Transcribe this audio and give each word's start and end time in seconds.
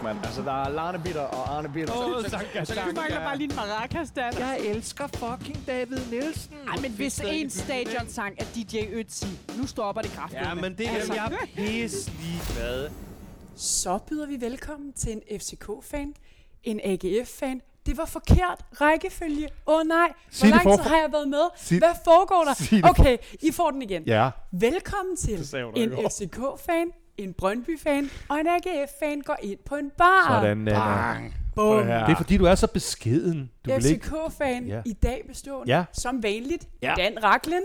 kæft, 0.00 0.14
mand. 0.14 0.18
Altså, 0.26 0.42
der 0.42 0.64
er 0.64 0.68
Larne 0.68 0.98
Bitter 0.98 1.20
og 1.20 1.56
Arne 1.56 1.68
Bitter. 1.68 1.94
Åh, 1.96 2.24
Så- 2.24 2.30
Sanka, 2.30 2.64
Sanka. 2.64 2.90
Du 2.90 2.94
mangler 2.94 3.18
bare 3.20 3.36
lige 3.38 3.50
en 3.50 3.56
maracas, 3.56 4.10
Dan. 4.10 4.38
Jeg 4.38 4.58
elsker 4.60 5.06
fucking 5.06 5.66
David 5.66 5.98
Nielsen. 6.10 6.54
Ej, 6.68 6.76
men 6.82 6.90
hvis 6.92 7.20
en 7.26 7.50
stadionsang 7.50 8.34
er 8.38 8.44
DJ 8.54 8.76
Ötzi, 8.78 9.26
nu 9.58 9.66
stopper 9.66 10.02
det 10.02 10.10
kraftigt. 10.10 10.42
Ja, 10.42 10.54
men 10.54 10.78
det 10.78 10.86
er 10.88 10.94
Altså. 10.94 11.14
jeg 11.14 11.32
pisse 11.56 12.10
ligeglad. 12.22 12.90
Så 13.56 13.98
byder 14.08 14.26
vi 14.26 14.40
velkommen 14.40 14.92
til 14.92 15.12
en 15.12 15.40
FCK-fan, 15.40 16.14
en 16.64 16.80
AGF-fan. 16.84 17.60
Det 17.86 17.96
var 17.96 18.04
forkert 18.04 18.64
rækkefølge. 18.80 19.48
Åh 19.66 19.74
oh, 19.80 19.86
nej, 19.86 20.12
hvor 20.38 20.48
lang 20.48 20.60
tid 20.62 20.70
forfra. 20.70 20.88
har 20.88 20.96
jeg 20.96 21.08
været 21.12 21.28
med? 21.28 21.48
Sig- 21.56 21.78
Hvad 21.78 21.94
foregår 22.04 22.44
der? 22.44 22.54
det 22.70 22.90
Okay, 22.90 23.16
I 23.42 23.52
får 23.52 23.70
den 23.70 23.82
igen. 23.82 24.02
Ja. 24.06 24.30
Velkommen 24.52 25.16
til 25.16 25.34
en. 25.76 25.92
FCK-fan, 26.10 26.90
en 27.22 27.32
Brøndby-fan 27.32 28.10
og 28.28 28.40
en 28.40 28.46
AGF-fan 28.46 29.20
går 29.20 29.36
ind 29.42 29.58
på 29.66 29.74
en 29.76 29.90
bar. 29.98 30.40
Sådan. 30.42 30.64
Bang. 30.64 31.34
Bum. 31.54 31.76
Det 31.82 31.90
er 31.92 32.16
fordi, 32.16 32.36
du 32.36 32.44
er 32.44 32.54
så 32.54 32.66
beskeden. 32.66 33.50
Du. 33.66 33.70
FCK-fan 33.70 34.64
Ja. 34.66 34.80
i 34.86 34.92
dag 34.92 35.24
bestående, 35.28 35.72
Ja. 35.76 35.84
som 35.92 36.22
vanligt, 36.22 36.68
Ja. 36.82 36.94
Dan 36.96 37.24
Raklen. 37.24 37.62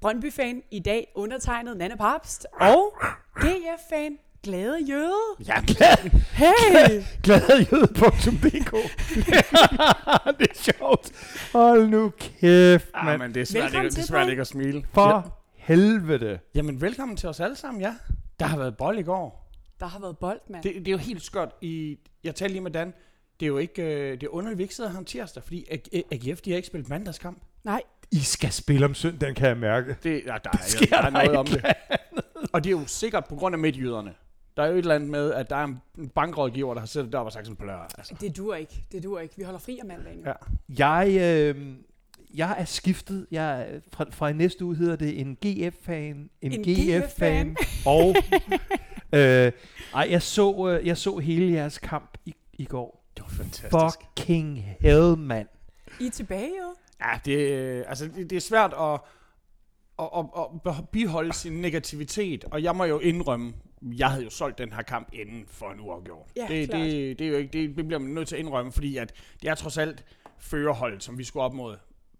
Brøndby-fan 0.00 0.62
i 0.70 0.78
dag 0.80 1.12
undertegnet 1.14 1.76
Nanne 1.76 1.96
Papst. 1.96 2.46
Og 2.60 2.92
GF-fan 3.40 4.18
Glade 4.42 4.78
Jøde. 4.88 5.14
Er 5.48 5.60
glad. 5.60 6.10
Hey! 6.32 7.02
Gladjøde.dk 7.24 8.72
Det 10.38 10.48
er 10.50 10.54
sjovt. 10.78 11.12
Hold 11.52 11.88
nu 11.88 12.12
kæft, 12.40 12.86
Ah, 12.94 13.04
mand. 13.04 13.18
men 13.22 13.34
det 13.34 13.40
er 13.40 13.44
svært, 13.46 13.74
ikke, 13.74 13.88
det 13.90 13.98
er 13.98 14.02
svært 14.02 14.28
ikke 14.28 14.40
at 14.40 14.46
smile. 14.46 14.84
For 14.92 15.36
helvede. 15.66 16.38
Jamen, 16.54 16.80
velkommen 16.80 17.16
til 17.16 17.28
os 17.28 17.40
alle 17.40 17.56
sammen, 17.56 17.80
ja. 17.80 17.94
Der 18.40 18.46
har 18.46 18.58
været 18.58 18.76
bold 18.76 18.98
i 18.98 19.02
går. 19.02 19.52
Der 19.80 19.86
har 19.86 19.98
været 19.98 20.18
bold, 20.18 20.40
mand. 20.50 20.62
Det, 20.62 20.74
det 20.74 20.88
er 20.88 20.92
jo 20.92 20.98
helt 20.98 21.22
skørt. 21.22 21.54
I, 21.60 21.98
jeg 22.24 22.34
talte 22.34 22.52
lige 22.52 22.62
med 22.62 22.70
Dan. 22.70 22.94
Det 23.40 23.46
er 23.46 23.48
jo 23.48 23.58
ikke, 23.58 23.82
øh, 23.82 24.12
det 24.12 24.22
er 24.22 24.28
underligt, 24.28 24.58
vi 24.58 24.62
ikke 24.62 24.74
sidder 24.74 24.90
her 24.90 24.98
om 24.98 25.04
tirsdag, 25.04 25.42
fordi 25.42 25.66
AGF, 26.12 26.40
de 26.40 26.50
har 26.50 26.56
ikke 26.56 26.66
spillet 26.66 26.88
mandagskamp. 26.88 27.42
Nej, 27.64 27.82
I 28.10 28.18
skal 28.18 28.52
spille 28.52 28.86
om 28.86 28.94
søndagen, 28.94 29.34
kan 29.34 29.48
jeg 29.48 29.56
mærke. 29.56 29.96
Det, 30.02 30.22
ja, 30.26 30.36
der, 30.44 30.50
er, 30.52 30.58
sker 30.66 30.86
der 30.86 30.96
er 30.96 31.02
der 31.02 31.10
noget 31.10 31.24
ikke. 31.24 31.38
om 31.38 31.46
det. 31.46 31.64
Og 32.52 32.64
det 32.64 32.70
er 32.70 32.80
jo 32.80 32.86
sikkert 32.86 33.24
på 33.24 33.36
grund 33.36 33.54
af 33.54 33.58
midtjyderne. 33.58 34.14
Der 34.56 34.62
er 34.62 34.66
jo 34.66 34.72
et 34.72 34.78
eller 34.78 34.94
andet 34.94 35.10
med, 35.10 35.32
at 35.32 35.50
der 35.50 35.56
er 35.56 35.64
en 35.98 36.08
bankrådgiver, 36.08 36.74
der 36.74 36.80
har 36.80 36.86
siddet 36.86 37.12
der 37.12 37.18
og 37.18 37.32
sagt 37.32 37.46
sådan, 37.46 37.56
plør, 37.56 37.88
altså. 37.98 38.14
det 38.20 38.36
duer 38.36 38.56
ikke. 38.56 38.84
Det 38.92 39.02
duer 39.02 39.20
ikke. 39.20 39.34
Vi 39.36 39.42
holder 39.42 39.60
fri 39.60 39.78
om 39.82 39.86
mandagen. 39.86 40.26
Ja. 40.26 40.32
Jeg, 40.78 41.16
øh, 41.20 41.76
jeg 42.34 42.56
er 42.58 42.64
skiftet. 42.64 43.26
Jeg, 43.30 43.62
er- 43.62 43.80
fra, 43.92 44.04
fra 44.10 44.28
i 44.28 44.32
næste 44.32 44.64
uge 44.64 44.76
hedder 44.76 44.96
det 44.96 45.20
en 45.20 45.36
GF-fan, 45.46 46.30
en, 46.42 46.52
En 46.52 46.62
GF-fan, 46.62 47.56
og 47.86 48.14
øh, 49.12 49.52
ej, 49.94 50.06
jeg 50.10 50.22
så, 50.22 50.78
øh, 50.80 50.86
jeg 50.86 50.96
så 50.96 51.18
hele 51.18 51.52
jeres 51.52 51.78
kamp 51.78 52.18
i, 52.26 52.34
i 52.52 52.64
går. 52.64 53.04
Det 53.16 53.22
var 53.22 53.28
fantastisk. 53.30 53.70
Fucking 54.16 54.64
hell, 54.80 55.16
mand. 55.18 55.48
I 56.00 56.06
er 56.06 56.10
tilbage, 56.10 56.50
jo. 56.62 56.74
Ja, 57.00 57.18
det, 57.24 57.50
øh, 57.52 57.84
altså, 57.88 58.04
det, 58.16 58.30
det 58.30 58.36
er 58.36 58.40
svært 58.40 58.74
at, 58.80 59.00
at, 59.98 60.26
at, 60.66 60.78
at 60.78 60.88
biholde 60.88 61.32
sin 61.32 61.52
negativitet, 61.52 62.44
og 62.44 62.62
jeg 62.62 62.76
må 62.76 62.84
jo 62.84 62.98
indrømme, 62.98 63.52
jeg 63.82 64.10
havde 64.10 64.24
jo 64.24 64.30
solgt 64.30 64.58
den 64.58 64.72
her 64.72 64.82
kamp 64.82 65.08
inden 65.12 65.44
for 65.48 65.70
en 65.70 65.80
uafgjort. 65.80 66.26
Ja, 66.36 66.46
det, 66.48 66.68
klart. 66.70 66.82
det, 66.82 67.18
det, 67.18 67.26
er 67.26 67.30
jo 67.30 67.36
ikke, 67.36 67.52
det, 67.60 67.76
det 67.76 67.86
bliver 67.86 67.98
man 67.98 68.10
nødt 68.10 68.28
til 68.28 68.36
at 68.36 68.40
indrømme, 68.40 68.72
fordi 68.72 68.96
at 68.96 69.12
det 69.42 69.50
er 69.50 69.54
trods 69.54 69.78
alt 69.78 70.04
førerhold, 70.38 71.00
som 71.00 71.18
vi 71.18 71.24
skulle 71.24 71.42
op 71.42 71.54
mod. 71.54 71.76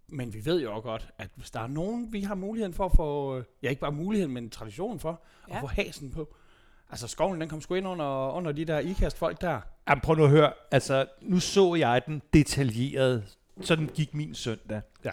Men 0.08 0.34
vi 0.34 0.44
ved 0.44 0.62
jo 0.62 0.72
også 0.72 0.82
godt, 0.82 1.08
at 1.18 1.28
hvis 1.34 1.50
der 1.50 1.60
er 1.60 1.66
nogen, 1.66 2.12
vi 2.12 2.20
har 2.20 2.34
muligheden 2.34 2.74
for 2.74 2.84
at 2.84 2.92
få, 2.96 3.38
øh, 3.38 3.44
ja 3.62 3.68
ikke 3.68 3.80
bare 3.80 3.92
muligheden, 3.92 4.34
men 4.34 4.50
traditionen 4.50 5.00
for, 5.00 5.22
ja. 5.48 5.52
Ja. 5.52 5.56
at 5.56 5.60
få 5.60 5.66
hasen 5.66 6.10
på. 6.10 6.34
Altså 6.90 7.08
skoven, 7.08 7.40
den 7.40 7.48
kom 7.48 7.60
sgu 7.60 7.74
ind 7.74 7.86
under, 7.88 8.32
under 8.32 8.52
de 8.52 8.64
der 8.64 8.78
ikast 8.78 9.16
folk 9.16 9.40
der. 9.40 9.60
Jamen, 9.88 10.00
prøv 10.00 10.16
nu 10.16 10.24
at 10.24 10.30
høre. 10.30 10.52
Altså, 10.70 11.06
nu 11.22 11.40
så 11.40 11.74
jeg 11.74 12.02
den 12.06 12.22
detaljeret. 12.32 13.36
Sådan 13.60 13.86
gik 13.94 14.14
min 14.14 14.34
søndag. 14.34 14.80
Ja. 15.04 15.10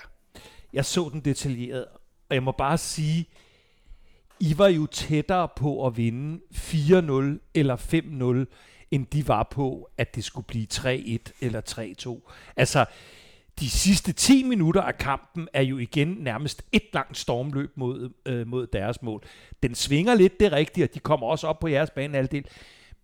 Jeg 0.73 0.85
så 0.85 1.09
den 1.13 1.19
detaljeret, 1.19 1.85
og 2.29 2.35
jeg 2.35 2.43
må 2.43 2.51
bare 2.51 2.77
sige, 2.77 3.25
I 4.39 4.57
var 4.57 4.67
jo 4.67 4.85
tættere 4.85 5.47
på 5.55 5.87
at 5.87 5.97
vinde 5.97 6.39
4-0 6.53 7.49
eller 7.53 8.45
5-0, 8.47 8.85
end 8.91 9.05
de 9.05 9.27
var 9.27 9.47
på, 9.51 9.89
at 9.97 10.15
det 10.15 10.23
skulle 10.23 10.47
blive 10.47 10.67
3-1 10.73 11.17
eller 11.41 11.61
3-2. 12.25 12.31
Altså, 12.55 12.85
de 13.59 13.69
sidste 13.69 14.13
10 14.13 14.43
minutter 14.43 14.81
af 14.81 14.97
kampen 14.97 15.47
er 15.53 15.61
jo 15.61 15.77
igen 15.77 16.07
nærmest 16.19 16.63
et 16.71 16.83
langt 16.93 17.17
stormløb 17.17 17.71
mod, 17.75 18.09
øh, 18.25 18.47
mod 18.47 18.67
deres 18.67 19.01
mål. 19.01 19.23
Den 19.63 19.75
svinger 19.75 20.15
lidt, 20.15 20.39
det 20.39 20.45
er 20.45 20.51
rigtigt, 20.51 20.89
og 20.89 20.93
de 20.95 20.99
kommer 20.99 21.27
også 21.27 21.47
op 21.47 21.59
på 21.59 21.67
jeres 21.67 21.89
banehalvdel. 21.89 22.45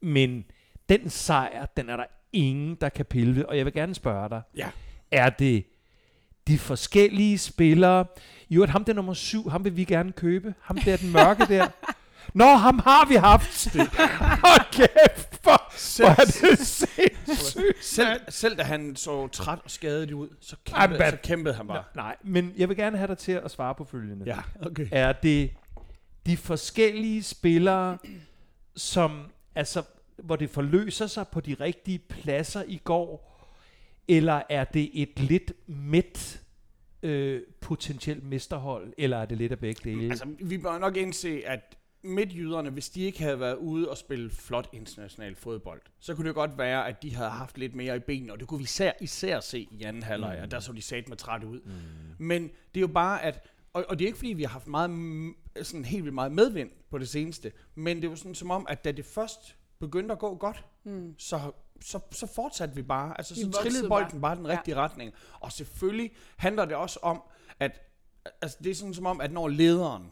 Men 0.01 0.45
den 0.89 1.09
sejr, 1.09 1.65
den 1.65 1.89
er 1.89 1.97
der 1.97 2.05
ingen, 2.33 2.75
der 2.81 2.89
kan 2.89 3.05
pille 3.05 3.35
ved. 3.35 3.43
Og 3.43 3.57
jeg 3.57 3.65
vil 3.65 3.73
gerne 3.73 3.95
spørge 3.95 4.29
dig, 4.29 4.41
Ja. 4.57 4.69
er 5.11 5.29
det 5.29 5.63
de 6.47 6.57
forskellige 6.57 7.37
spillere? 7.37 8.05
Jo, 8.49 8.63
at 8.63 8.69
ham 8.69 8.83
der 8.85 8.93
nummer 8.93 9.13
syv, 9.13 9.49
ham 9.49 9.63
vil 9.63 9.77
vi 9.77 9.83
gerne 9.83 10.11
købe. 10.11 10.53
Ham 10.61 10.77
der 10.77 10.97
den 10.97 11.11
mørke 11.11 11.45
der. 11.45 11.67
Nå, 12.33 12.45
ham 12.45 12.79
har 12.79 13.07
vi 13.07 13.15
haft. 13.15 13.67
Okay, 14.59 14.87
for, 15.43 16.01
hvor 16.01 16.09
er 16.09 16.25
det 16.25 16.67
sindssygt. 16.67 17.85
Selv, 17.85 18.21
selv 18.29 18.57
da 18.57 18.63
han 18.63 18.95
så 18.95 19.27
træt 19.27 19.59
og 19.63 19.71
skadet 19.71 20.11
ud, 20.11 20.29
så 20.41 20.55
kæmpede, 20.65 21.09
så 21.09 21.17
kæmpede 21.23 21.55
han 21.55 21.67
bare. 21.67 21.83
Nej, 21.95 22.15
men 22.23 22.53
jeg 22.57 22.69
vil 22.69 22.77
gerne 22.77 22.97
have 22.97 23.07
dig 23.07 23.17
til 23.17 23.31
at 23.31 23.51
svare 23.51 23.75
på 23.75 23.83
følgende. 23.83 24.25
Ja, 24.25 24.37
okay. 24.61 24.87
Er 24.91 25.13
det 25.13 25.51
de 26.25 26.37
forskellige 26.37 27.23
spillere, 27.23 27.97
som, 28.75 29.21
altså, 29.55 29.83
hvor 30.17 30.35
det 30.35 30.49
forløser 30.49 31.07
sig 31.07 31.27
på 31.27 31.41
de 31.41 31.53
rigtige 31.59 31.99
pladser 31.99 32.63
i 32.67 32.81
går, 32.83 33.29
eller 34.07 34.41
er 34.49 34.63
det 34.63 34.89
et 34.93 35.19
lidt 35.19 35.51
midt 35.67 36.41
øh, 37.03 37.41
potentielt 37.61 38.23
mesterhold, 38.23 38.93
eller 38.97 39.17
er 39.17 39.25
det 39.25 39.37
lidt 39.37 39.51
af 39.51 39.59
begge 39.59 39.89
dele? 39.89 40.09
Altså, 40.09 40.25
vi 40.39 40.57
bør 40.57 40.77
nok 40.77 40.97
indse, 40.97 41.41
at 41.45 41.75
midtjyderne, 42.03 42.69
hvis 42.69 42.89
de 42.89 43.01
ikke 43.01 43.19
havde 43.23 43.39
været 43.39 43.55
ude 43.55 43.89
og 43.89 43.97
spille 43.97 44.29
flot 44.29 44.69
international 44.73 45.35
fodbold, 45.35 45.81
så 45.99 46.15
kunne 46.15 46.27
det 46.27 46.35
godt 46.35 46.57
være, 46.57 46.87
at 46.87 47.03
de 47.03 47.15
havde 47.15 47.29
haft 47.29 47.57
lidt 47.57 47.75
mere 47.75 47.95
i 47.95 47.99
benene, 47.99 48.33
og 48.33 48.39
det 48.39 48.47
kunne 48.47 48.57
vi 48.57 48.63
især, 48.63 48.91
især 49.01 49.39
se 49.39 49.67
i 49.71 49.83
anden 49.83 50.03
halvleg, 50.03 50.35
mm. 50.37 50.43
og 50.43 50.51
der 50.51 50.59
så 50.59 50.71
de 50.73 50.81
sat 50.81 51.09
med 51.09 51.17
træt 51.17 51.43
ud. 51.43 51.59
Mm. 51.65 51.71
Men 52.25 52.43
det 52.43 52.77
er 52.77 52.81
jo 52.81 52.87
bare, 52.87 53.23
at 53.23 53.47
og, 53.73 53.85
og 53.89 53.99
det 53.99 54.05
er 54.05 54.07
ikke 54.07 54.17
fordi, 54.17 54.33
vi 54.33 54.43
har 54.43 54.49
haft 54.49 54.67
meget, 54.67 54.89
sådan 55.61 55.85
helt 55.85 56.03
vildt 56.03 56.15
meget 56.15 56.31
medvind 56.31 56.69
på 56.89 56.97
det 56.97 57.09
seneste, 57.09 57.51
men 57.75 57.97
det 57.97 58.03
er 58.05 58.09
jo 58.09 58.15
sådan 58.15 58.35
som 58.35 58.51
om, 58.51 58.65
at 58.69 58.83
da 58.85 58.91
det 58.91 59.05
først 59.05 59.55
begyndte 59.79 60.11
at 60.11 60.19
gå 60.19 60.35
godt, 60.35 60.65
mm. 60.83 61.15
så, 61.17 61.51
så, 61.81 61.99
så 62.11 62.27
fortsatte 62.27 62.75
vi 62.75 62.81
bare. 62.81 63.17
Altså, 63.17 63.33
Vi 63.35 63.41
så 63.41 63.51
trillede 63.51 63.89
bare. 63.89 64.03
bolden 64.03 64.21
bare 64.21 64.35
den 64.35 64.45
Ja. 64.45 64.51
rigtige 64.51 64.75
retning. 64.75 65.13
Og 65.39 65.51
selvfølgelig 65.51 66.11
handler 66.37 66.65
det 66.65 66.75
også 66.75 66.99
om, 67.01 67.21
at 67.59 67.81
altså, 68.41 68.57
det 68.63 68.69
er 68.71 68.75
sådan 68.75 68.93
som 68.93 69.05
om, 69.05 69.21
at 69.21 69.31
når 69.31 69.47
lederen, 69.47 70.11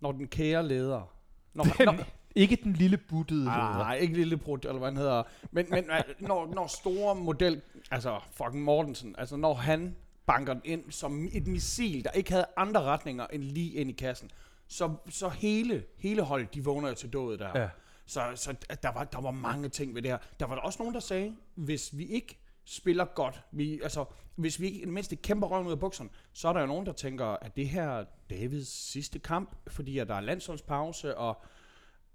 når 0.00 0.12
den 0.12 0.28
kære 0.28 0.68
leder, 0.68 1.11
når, 1.54 1.64
Den, 1.64 1.86
når, 1.86 1.96
ikke 2.34 2.56
den 2.56 2.72
lille 2.72 2.96
buttede 2.96 3.44
Nej, 3.44 3.96
ikke 3.96 4.14
lille 4.14 4.36
brud, 4.36 4.58
eller 4.58 4.78
hvad 4.78 4.88
han 4.88 4.96
hedder. 4.96 5.22
Men, 5.50 5.66
men 5.70 5.84
når, 6.18 6.46
når 6.54 6.66
store 6.66 7.14
model, 7.14 7.62
altså 7.90 8.20
fucking 8.30 8.64
Mortensen, 8.64 9.14
altså 9.18 9.36
når 9.36 9.54
han 9.54 9.96
banker 10.26 10.52
den 10.52 10.62
ind 10.64 10.90
som 10.90 11.28
et 11.32 11.46
missil, 11.46 12.04
der 12.04 12.10
ikke 12.10 12.30
havde 12.30 12.46
andre 12.56 12.82
retninger 12.82 13.26
end 13.26 13.42
lige 13.42 13.72
ind 13.72 13.90
i 13.90 13.92
kassen, 13.92 14.30
så, 14.68 14.94
så 15.08 15.28
hele, 15.28 15.84
hele 15.98 16.22
holdet, 16.22 16.54
de 16.54 16.64
vågner 16.64 16.88
jo 16.88 16.94
til 16.94 17.12
dødet 17.12 17.38
der. 17.40 17.60
Ja. 17.60 17.68
Så, 18.06 18.22
så 18.34 18.54
der, 18.82 18.92
var, 18.92 19.04
der 19.04 19.20
var 19.20 19.30
mange 19.30 19.68
ting 19.68 19.94
ved 19.94 20.02
det 20.02 20.10
her. 20.10 20.18
Der 20.40 20.46
var 20.46 20.54
der 20.54 20.62
også 20.62 20.78
nogen, 20.78 20.94
der 20.94 21.00
sagde, 21.00 21.36
hvis 21.54 21.98
vi 21.98 22.06
ikke 22.06 22.38
spiller 22.64 23.04
godt, 23.04 23.40
vi, 23.52 23.80
altså, 23.82 24.04
hvis 24.36 24.60
vi 24.60 24.66
ikke 24.66 24.78
i 24.78 24.84
det 24.84 24.92
mindste 24.92 25.16
kæmper 25.16 25.46
røven 25.46 25.66
ud 25.66 25.72
af 25.72 25.80
bukserne, 25.80 26.10
så 26.32 26.48
er 26.48 26.52
der 26.52 26.60
jo 26.60 26.66
nogen, 26.66 26.86
der 26.86 26.92
tænker, 26.92 27.26
at 27.26 27.56
det 27.56 27.68
her 27.68 27.90
er 27.90 28.04
Davids 28.30 28.68
sidste 28.92 29.18
kamp, 29.18 29.56
fordi 29.66 29.98
at 29.98 30.08
der 30.08 30.14
er 30.14 30.20
landsholdspause, 30.20 31.16
og 31.18 31.42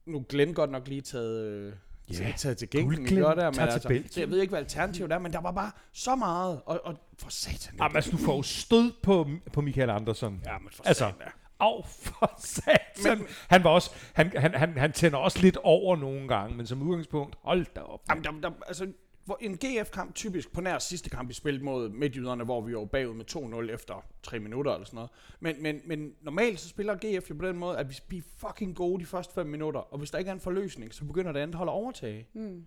nu 0.06 0.26
Glenn 0.30 0.54
godt 0.54 0.72
nok 0.72 0.88
lige 0.88 1.02
taget, 1.02 1.42
øh, 1.48 1.74
Ja, 2.20 2.34
taget 2.38 2.58
til 2.58 2.70
gengæld. 2.70 3.16
Gør 3.24 3.34
der, 3.34 3.46
men 3.46 3.54
til 3.54 3.62
altså, 3.62 3.80
så 4.12 4.20
jeg 4.20 4.30
ved 4.30 4.42
ikke, 4.42 4.52
hvad 4.52 4.60
alternativet 4.60 5.12
er, 5.12 5.20
men 5.20 5.34
der 5.34 5.42
var 5.42 5.52
bare 5.52 5.72
så 5.94 6.16
meget, 6.16 6.62
og, 6.66 6.82
og 6.84 6.98
for 7.20 7.30
satan. 7.30 7.76
Jamen, 7.80 7.96
altså, 7.96 8.12
du 8.12 8.18
får 8.18 8.36
jo 8.36 8.42
stød 8.42 8.92
på, 9.04 9.28
på 9.54 9.62
Michael 9.62 9.90
Andersen. 9.90 10.42
Ja, 10.46 10.58
men 10.60 10.70
for 10.72 10.84
Altså, 10.88 11.06
satan. 11.20 11.32
Au, 11.60 11.84
for 11.84 12.34
satan. 12.40 13.18
Men- 13.18 13.28
han, 13.48 13.64
var 13.64 13.70
også, 13.70 13.92
han, 14.14 14.32
han, 14.38 14.54
han, 14.54 14.78
han 14.78 14.92
tænder 14.92 15.18
også 15.18 15.42
lidt 15.42 15.58
over 15.58 15.96
nogle 15.96 16.28
gange, 16.28 16.58
men 16.58 16.68
som 16.68 16.82
udgangspunkt, 16.82 17.36
hold 17.42 17.66
da 17.76 17.82
op. 17.82 18.02
Jamen, 18.10 18.24
der, 18.24 18.32
der, 18.32 18.52
altså, 18.68 18.88
hvor 19.28 19.38
en 19.42 19.58
GF-kamp 19.58 20.16
typisk 20.16 20.54
på 20.54 20.62
nær 20.62 20.80
sidste 20.80 21.10
kamp, 21.10 21.30
vi 21.30 21.34
spillede 21.34 21.66
mod 21.66 21.90
Midtjyderne, 21.90 22.44
hvor 22.44 22.62
vi 22.62 22.76
var 22.76 22.86
bagud 22.86 23.14
med 23.14 23.66
2-0 23.70 23.74
efter 23.74 24.06
3 24.24 24.40
minutter 24.40 24.74
eller 24.74 24.86
sådan 24.86 24.96
noget. 24.96 25.10
Men, 25.40 25.64
men, 25.64 25.82
men 25.86 26.16
normalt 26.22 26.60
så 26.60 26.70
spiller 26.70 26.96
GF 26.96 27.30
jo 27.30 27.36
på 27.36 27.46
den 27.46 27.58
måde, 27.58 27.78
at 27.78 27.90
vi 27.90 27.96
bliver 28.08 28.24
fucking 28.38 28.76
gode 28.76 29.02
de 29.02 29.06
første 29.06 29.34
5 29.34 29.48
minutter, 29.48 29.80
og 29.80 29.98
hvis 29.98 30.12
der 30.12 30.18
ikke 30.18 30.30
er 30.30 30.34
en 30.34 30.40
forløsning, 30.40 30.94
så 30.94 31.06
begynder 31.06 31.32
det 31.32 31.40
andet 31.40 31.56
hold 31.56 31.70
at 31.70 31.74
overtage. 31.74 32.28
Mm. 32.34 32.66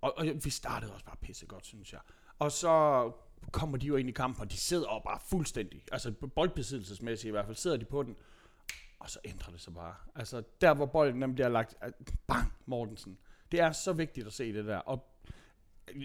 Og, 0.00 0.18
og 0.18 0.26
vi 0.44 0.50
startede 0.50 0.92
også 0.92 1.04
bare 1.04 1.16
pisse 1.20 1.46
godt, 1.46 1.66
synes 1.66 1.92
jeg. 1.92 2.00
Og 2.38 2.52
så 2.52 3.10
kommer 3.52 3.78
de 3.78 3.86
jo 3.86 3.96
ind 3.96 4.08
i 4.08 4.12
kampen, 4.12 4.42
og 4.42 4.50
de 4.50 4.56
sidder 4.56 4.88
og 4.88 5.02
bare 5.02 5.18
fuldstændig, 5.28 5.84
altså 5.92 6.12
boldbesiddelsesmæssigt 6.34 7.28
i 7.28 7.30
hvert 7.30 7.46
fald, 7.46 7.56
sidder 7.56 7.76
de 7.76 7.84
på 7.84 8.02
den, 8.02 8.16
og 8.98 9.10
så 9.10 9.18
ændrer 9.24 9.52
det 9.52 9.60
sig 9.60 9.74
bare. 9.74 9.94
Altså 10.14 10.42
der, 10.60 10.74
hvor 10.74 10.86
bolden 10.86 11.22
den 11.22 11.34
bliver 11.34 11.48
lagt, 11.48 11.76
bang, 12.26 12.52
Mortensen. 12.66 13.18
Det 13.52 13.60
er 13.60 13.72
så 13.72 13.92
vigtigt 13.92 14.26
at 14.26 14.32
se 14.32 14.52
det 14.52 14.64
der. 14.64 14.76
Og 14.76 15.11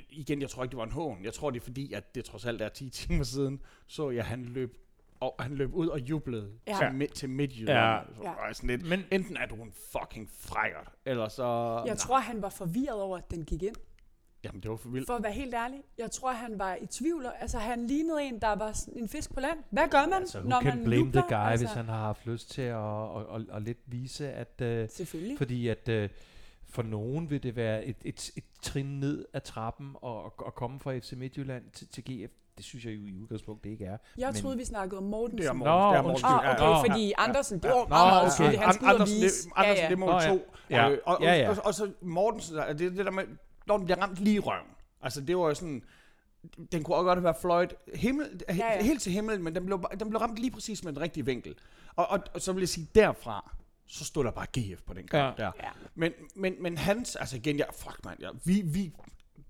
igen, 0.10 0.42
jeg 0.42 0.50
tror 0.50 0.64
ikke, 0.64 0.72
det 0.72 0.78
var 0.78 0.84
en 0.84 0.92
hån. 0.92 1.24
Jeg 1.24 1.34
tror, 1.34 1.50
det 1.50 1.60
er 1.60 1.64
fordi, 1.64 1.94
at 1.94 2.16
det 2.16 2.26
trods 2.26 2.46
alt 2.46 2.62
er 2.62 2.70
10 2.70 2.90
timer 3.00 3.24
siden, 3.24 3.62
så 3.88 4.10
jeg, 4.10 4.26
han 4.26 4.46
løb 4.46 4.78
og 5.20 5.36
han 5.40 5.56
løb 5.56 5.74
ud 5.74 5.88
og 5.88 6.00
jublede 6.00 6.52
Ja. 6.68 6.78
til, 6.80 6.94
midt, 6.94 7.14
til 7.14 7.30
midtjylland. 7.30 7.78
Ja. 7.80 8.00
Så 8.16 8.22
Ja. 8.48 8.54
sådan 8.54 8.70
lidt, 8.70 8.90
Men- 8.90 9.04
enten 9.12 9.38
er 9.38 9.46
du 9.46 9.56
en 9.56 9.74
fucking 9.92 10.30
frækkert, 10.40 10.92
eller 11.06 11.28
så... 11.28 11.44
Jeg 11.78 11.86
nej. 11.86 11.96
tror, 11.96 12.20
han 12.20 12.42
var 12.42 12.50
forvirret 12.50 13.02
over, 13.02 13.18
at 13.18 13.32
den 13.32 13.46
gik 13.46 13.64
ind. 13.64 13.76
Jamen, 14.44 14.62
det 14.62 14.72
var 14.72 14.78
for 14.78 14.90
vildt. 14.90 15.08
For 15.08 15.14
at 15.16 15.24
være 15.24 15.32
helt 15.32 15.54
ærlig, 15.54 15.80
jeg 15.98 16.12
tror, 16.12 16.32
han 16.32 16.60
var 16.60 16.76
i 16.82 16.86
tvivl. 16.86 17.26
Altså, 17.40 17.58
han 17.58 17.88
lignede 17.88 18.24
en, 18.24 18.42
der 18.42 18.56
var 18.56 18.80
en 18.96 19.10
fisk 19.10 19.34
på 19.34 19.40
land. 19.40 19.58
Hvad 19.70 19.88
gør 19.92 20.06
man, 20.06 20.14
Altså, 20.14 20.42
når 20.44 20.62
man 20.62 20.84
blame 20.84 21.06
jubler? 21.06 21.22
the 21.22 21.36
guy, 21.36 21.52
altså, 21.52 21.66
hvis 21.66 21.74
han 21.74 21.86
har 21.86 21.98
haft 22.00 22.26
lyst 22.26 22.52
til 22.52 22.62
at, 22.62 22.78
at, 22.78 23.22
at, 23.36 23.42
at, 23.42 23.56
at 23.56 23.62
lidt 23.62 23.78
vise, 23.86 24.32
at... 24.32 24.62
Uh, 24.84 24.90
Selvfølgelig. 24.90 25.38
fordi 25.38 25.68
at 25.68 25.90
uh, 25.90 26.10
for 26.70 26.82
nogen 26.84 27.30
vil 27.30 27.44
det 27.44 27.56
være 27.56 27.86
et, 27.86 27.96
et, 28.06 28.32
et 28.38 28.44
trin 28.62 29.00
ned 29.00 29.26
ad 29.34 29.42
trappen 29.42 29.96
og, 30.02 30.24
og 30.40 30.56
komme 30.56 30.80
fra 30.80 30.98
FC 30.98 31.14
Midtjylland 31.18 31.64
til, 31.74 31.88
til 31.88 32.04
GF. 32.04 32.32
Det 32.58 32.66
synes 32.66 32.86
jeg 32.86 32.94
jo 32.94 33.06
i 33.06 33.14
udgangspunktet 33.22 33.70
ikke 33.70 33.86
er. 33.86 33.98
Jeg 34.18 34.28
men- 34.34 34.42
troede, 34.42 34.58
vi 34.58 34.66
snakkede 34.66 34.98
om 34.98 35.04
Mortensen. 35.04 35.38
Det 35.40 35.48
er 35.48 35.54
Nå, 35.54 35.60
Morten. 35.60 35.94
det 35.94 36.00
er 36.00 36.04
undskyld. 36.10 36.30
Morten. 36.32 36.48
Ah, 36.48 36.56
okay, 36.56 36.64
Ja, 36.64 36.70
ja. 36.70 36.82
fordi 36.82 37.14
Andersen, 37.18 37.58
det 37.60 37.66
Ja. 37.66 37.74
var 37.74 37.82
Nå, 37.82 37.88
meget, 37.88 38.08
meget 38.14 38.26
okay. 38.26 38.36
tydeligt. 38.36 38.62
Han 38.64 38.74
skulle 38.74 38.90
Andersen, 38.94 39.16
vise. 39.22 39.44
det, 39.50 39.54
Andersen, 39.56 39.86
det 39.86 39.92
er 39.92 39.98
mål 39.98 40.10
Nå, 40.10 40.20
ja. 40.20 40.30
to. 40.30 40.46
Ja. 40.70 40.90
Øh, 40.90 40.98
og, 41.06 41.18
Ja, 41.22 41.34
ja. 41.36 41.50
Og, 41.50 41.56
og, 41.58 41.66
og, 41.66 41.74
så 41.74 41.92
Mortensen, 42.02 42.56
det 42.56 42.64
er 42.70 42.74
det 42.74 42.98
der 43.06 43.12
med, 43.12 43.24
når 43.68 43.78
den 43.78 43.86
bliver 43.86 44.02
ramt 44.02 44.18
lige 44.18 44.36
i 44.36 44.40
røven. 44.40 44.68
Altså, 45.02 45.22
det 45.22 45.38
var 45.38 45.48
jo 45.48 45.54
sådan, 45.54 45.84
den 46.72 46.84
kunne 46.84 46.96
også 46.98 47.04
godt 47.06 47.18
have 47.18 47.24
været 47.24 47.38
fløjt 47.42 47.76
himmel, 47.96 48.42
ja, 48.50 48.56
ja. 48.56 48.74
ja. 48.74 48.84
helt 48.84 49.02
til 49.02 49.12
himlen, 49.12 49.44
men 49.44 49.56
den 49.56 49.66
blev, 49.66 49.84
den 50.00 50.10
blev 50.10 50.20
ramt 50.22 50.38
lige 50.38 50.52
præcis 50.52 50.84
med 50.84 50.94
den 50.94 51.02
rigtige 51.02 51.26
vinkel. 51.26 51.56
Og, 51.96 52.08
og, 52.08 52.20
og 52.34 52.42
så 52.42 52.54
vil 52.54 52.62
jeg 52.62 52.70
sige, 52.70 52.88
derfra, 52.96 53.52
så 53.88 54.06
stod 54.06 54.24
der 54.24 54.32
bare 54.32 54.46
GF 54.60 54.82
på 54.86 54.94
den 54.94 55.08
kamp 55.08 55.40
Ja. 55.40 55.44
der. 55.44 55.52
Ja. 55.64 55.70
Men, 55.96 56.12
men, 56.36 56.54
men 56.64 56.78
hans, 56.78 57.16
altså 57.16 57.36
igen, 57.36 57.58
ja, 57.58 57.66
fuck 57.72 58.06
man, 58.06 58.16
ja, 58.20 58.30
vi, 58.46 58.62
vi 58.66 58.92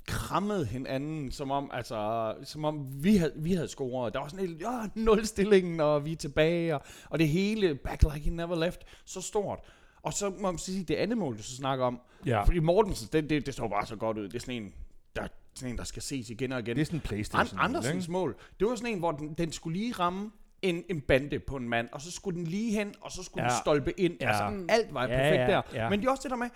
krammede 0.08 0.66
hinanden, 0.66 1.32
som 1.32 1.52
om, 1.52 1.70
altså, 1.74 2.36
som 2.44 2.66
om 2.66 3.04
vi 3.04 3.18
havde, 3.18 3.34
vi 3.36 3.54
havde 3.54 3.68
scoret. 3.68 4.14
Der 4.14 4.20
var 4.20 4.28
sådan 4.28 4.50
en 4.50 4.56
ja, 4.62 4.82
nul 4.96 5.26
stillingen, 5.26 5.80
og 5.80 6.06
vi 6.06 6.12
er 6.12 6.16
tilbage, 6.16 6.76
og, 6.76 6.82
og 7.10 7.20
det 7.20 7.28
hele, 7.30 7.76
back 7.76 8.04
like 8.04 8.20
he 8.30 8.30
never 8.36 8.56
left, 8.66 8.82
så 9.06 9.22
stort. 9.22 9.60
Og 10.02 10.14
så 10.14 10.30
må 10.30 10.52
man 10.52 10.58
sige, 10.58 10.84
det 10.84 10.96
andet 10.96 11.18
mål, 11.18 11.38
du 11.38 11.44
så 11.44 11.56
snakker 11.56 11.86
om, 11.86 12.00
Ja. 12.26 12.44
fordi 12.44 12.60
Mortensen, 12.60 13.10
det, 13.14 13.30
det, 13.30 13.46
det 13.46 13.54
står 13.54 13.68
bare 13.68 13.86
så 13.86 13.96
godt 13.96 14.18
ud. 14.18 14.24
Det 14.24 14.36
er 14.36 14.40
sådan 14.40 14.64
en, 14.64 14.74
der, 15.16 15.28
sådan 15.56 15.72
en, 15.74 15.78
der 15.78 15.84
skal 15.84 16.02
ses 16.02 16.30
igen 16.30 16.52
og 16.52 16.60
igen. 16.60 16.76
Det 16.76 16.82
er 16.82 16.86
sådan 16.86 16.98
en 16.98 17.02
Playstation. 17.02 17.60
An- 17.60 17.66
Andersens 17.66 18.08
mål, 18.10 18.36
det 18.60 18.68
var 18.68 18.76
sådan 18.76 18.94
en, 18.94 19.00
hvor 19.00 19.12
den, 19.12 19.34
den 19.34 19.52
skulle 19.52 19.80
lige 19.80 19.94
ramme 19.94 20.32
en, 20.62 20.84
en 20.90 21.02
bande 21.02 21.40
på 21.40 21.56
en 21.56 21.70
mand, 21.70 21.90
og 21.92 22.02
så 22.02 22.12
skulle 22.12 22.38
den 22.40 22.48
lige 22.48 22.72
hen, 22.72 22.94
og 23.02 23.12
så 23.12 23.24
skulle 23.24 23.44
ja. 23.44 23.50
Den 23.50 23.58
stolpe 23.64 24.00
ind. 24.00 24.18
Ja. 24.22 24.28
Altså, 24.28 24.66
alt 24.70 24.94
var 24.94 25.02
Ja, 25.02 25.08
perfekt 25.08 25.42
ja, 25.42 25.48
der. 25.48 25.62
ja. 25.74 25.90
Men 25.90 26.00
det 26.00 26.08
er 26.08 26.12
også 26.12 26.24
det 26.24 26.32
der 26.32 26.38
med, 26.38 26.50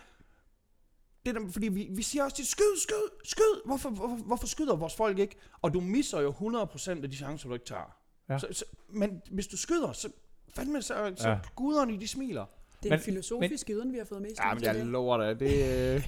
det 1.26 1.36
der, 1.36 1.42
fordi 1.52 1.68
vi, 1.68 1.88
vi 1.92 2.02
siger 2.02 2.24
også 2.24 2.36
til, 2.36 2.46
skyd, 2.48 2.78
skyd, 2.82 3.18
skyd. 3.24 3.62
Hvorfor, 3.66 3.90
hvorfor, 3.90 4.16
hvorfor 4.16 4.48
skyder 4.48 4.76
vores 4.76 4.96
folk 4.96 5.20
ikke? 5.20 5.36
Og 5.62 5.74
du 5.74 5.80
misser 5.82 6.22
jo 6.22 6.32
100% 6.32 6.90
af 7.04 7.10
de 7.12 7.16
chancer, 7.16 7.48
du 7.48 7.54
ikke 7.54 7.66
tager. 7.66 7.96
Ja. 8.30 8.38
Så, 8.40 8.48
så, 8.52 8.66
men 8.90 9.22
hvis 9.32 9.48
du 9.48 9.58
skyder, 9.58 9.92
så 9.92 10.10
fandme, 10.56 10.82
så, 10.82 11.14
så 11.16 11.30
Ja. 11.30 11.38
guderne, 11.56 12.00
de 12.00 12.08
smiler. 12.08 12.46
Det 12.84 12.86
er 12.86 12.90
Men- 12.90 13.00
en 13.00 13.04
filosofisk 13.04 13.70
yden, 13.70 13.94
vi 13.94 13.98
har 13.98 14.06
fået 14.06 14.22
med 14.22 14.30
i 14.30 14.34
Ja, 14.40 14.54
men 14.54 14.64
jeg 14.64 14.86
lover 14.86 15.18
dig, 15.18 15.40
det, 15.40 15.94
øh, 15.96 16.08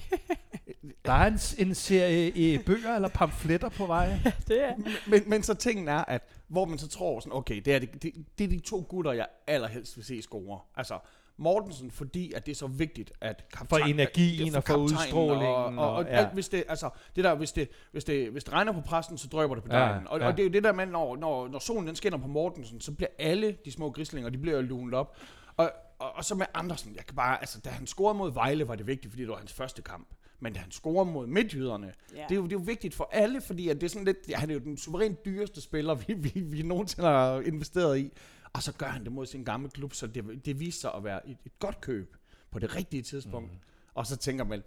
Der 1.04 1.12
er 1.12 1.26
en, 1.26 1.38
en 1.68 1.74
serie 1.74 2.54
øh, 2.54 2.64
bøger 2.64 2.94
eller 2.94 3.08
pamfletter 3.08 3.68
på 3.68 3.86
vej. 3.86 4.18
det 4.48 4.64
er. 4.64 4.74
men, 5.08 5.22
men 5.26 5.42
så 5.42 5.54
tingen 5.54 5.88
er, 5.88 6.04
at 6.08 6.22
hvor 6.48 6.64
man 6.64 6.78
så 6.78 6.88
tror 6.88 7.20
sådan, 7.20 7.32
okay, 7.32 7.56
det 7.60 7.74
er, 7.74 7.78
det, 7.78 8.02
det, 8.02 8.12
det 8.38 8.44
er 8.44 8.48
de 8.48 8.60
to 8.60 8.86
gutter, 8.88 9.12
jeg 9.12 9.26
allerhelst 9.46 9.96
vil 9.96 10.04
se 10.04 10.22
score. 10.22 10.60
Altså, 10.76 10.98
Mortensen, 11.36 11.90
fordi 11.90 12.32
at 12.32 12.46
det 12.46 12.52
er 12.52 12.56
så 12.56 12.66
vigtigt, 12.66 13.12
at 13.20 13.48
kaptajn, 13.52 13.68
For 13.82 13.88
energien 13.88 14.48
at- 14.48 14.56
og 14.56 14.64
for 14.64 14.74
udstrålingen 14.76 15.46
Og, 15.48 15.64
og, 15.64 15.78
og 15.78 15.94
og- 15.94 16.04
ja. 16.04 16.08
alt, 16.10 16.32
hvis 16.34 16.48
det, 16.48 16.64
altså, 16.68 16.90
det 17.16 17.24
der, 17.24 17.34
hvis 17.34 17.52
det, 17.52 17.68
hvis 17.92 18.04
det, 18.04 18.30
hvis 18.30 18.44
det 18.44 18.52
regner 18.52 18.72
på 18.72 18.80
præsten, 18.80 19.18
så 19.18 19.28
drøber 19.28 19.54
det 19.54 19.64
på 19.64 19.70
Ja, 19.72 19.78
dejen. 19.78 20.08
Og, 20.08 20.20
ja. 20.20 20.26
og, 20.26 20.32
det 20.32 20.40
er 20.42 20.44
jo 20.46 20.52
det 20.52 20.64
der 20.64 20.72
med, 20.72 20.86
når, 20.86 21.16
når, 21.16 21.48
når 21.48 21.58
solen 21.58 21.86
den 21.86 21.96
skinner 21.96 22.18
på 22.18 22.26
Mortensen, 22.26 22.80
så 22.80 22.92
bliver 22.92 23.08
alle 23.18 23.56
de 23.64 23.70
små 23.72 23.90
grislinger, 23.90 24.30
de 24.30 24.38
bliver 24.38 24.56
jo 24.56 24.62
lunet 24.62 24.94
op. 24.94 25.16
Og, 25.56 25.72
og, 25.98 26.12
og 26.16 26.24
så 26.24 26.34
med 26.34 26.46
Andersen, 26.54 26.94
jeg 26.96 27.06
kan 27.06 27.16
bare, 27.16 27.40
altså, 27.40 27.60
da 27.60 27.70
han 27.70 27.86
scorede 27.86 28.18
mod 28.18 28.32
Vejle, 28.32 28.68
var 28.68 28.74
det 28.74 28.86
vigtigt, 28.86 29.12
fordi 29.12 29.22
det 29.22 29.30
var 29.30 29.36
hans 29.36 29.52
første 29.52 29.82
kamp. 29.82 30.08
Men 30.40 30.52
da 30.52 30.58
han 30.60 30.70
scorer 30.70 31.04
mod 31.04 31.26
Midtjyderne, 31.26 31.94
Ja. 32.14 32.22
det, 32.28 32.30
er 32.30 32.34
jo, 32.36 32.42
det 32.44 32.52
er 32.52 32.56
jo 32.60 32.64
vigtigt 32.66 32.94
for 32.94 33.08
alle, 33.12 33.40
fordi 33.40 33.68
at 33.68 33.76
det 33.76 33.82
er 33.82 33.88
sådan 33.88 34.04
lidt, 34.04 34.18
ja, 34.28 34.36
han 34.36 34.50
er 34.50 34.54
jo 34.54 34.60
den 34.60 34.76
suverænt 34.76 35.24
dyreste 35.24 35.60
spiller, 35.60 35.94
vi, 36.06 36.14
vi, 36.14 36.40
vi 36.40 36.62
nogensinde 36.62 37.08
har 37.08 37.40
investeret 37.40 37.98
i. 37.98 38.12
Og 38.52 38.62
så 38.62 38.72
gør 38.72 38.86
han 38.86 39.04
det 39.04 39.12
mod 39.12 39.26
sin 39.26 39.44
gamle 39.44 39.70
klub, 39.70 39.94
så 39.94 40.06
det, 40.06 40.46
det 40.46 40.60
viser 40.60 40.80
sig 40.80 40.94
at 40.94 41.04
være 41.04 41.28
et, 41.28 41.36
et 41.46 41.58
godt 41.58 41.80
køb 41.80 42.16
på 42.50 42.58
det 42.58 42.76
rigtige 42.76 43.02
tidspunkt. 43.02 43.52
Mm. 43.52 43.58
Og 43.94 44.06
så 44.06 44.16
tænker 44.16 44.44
man, 44.44 44.62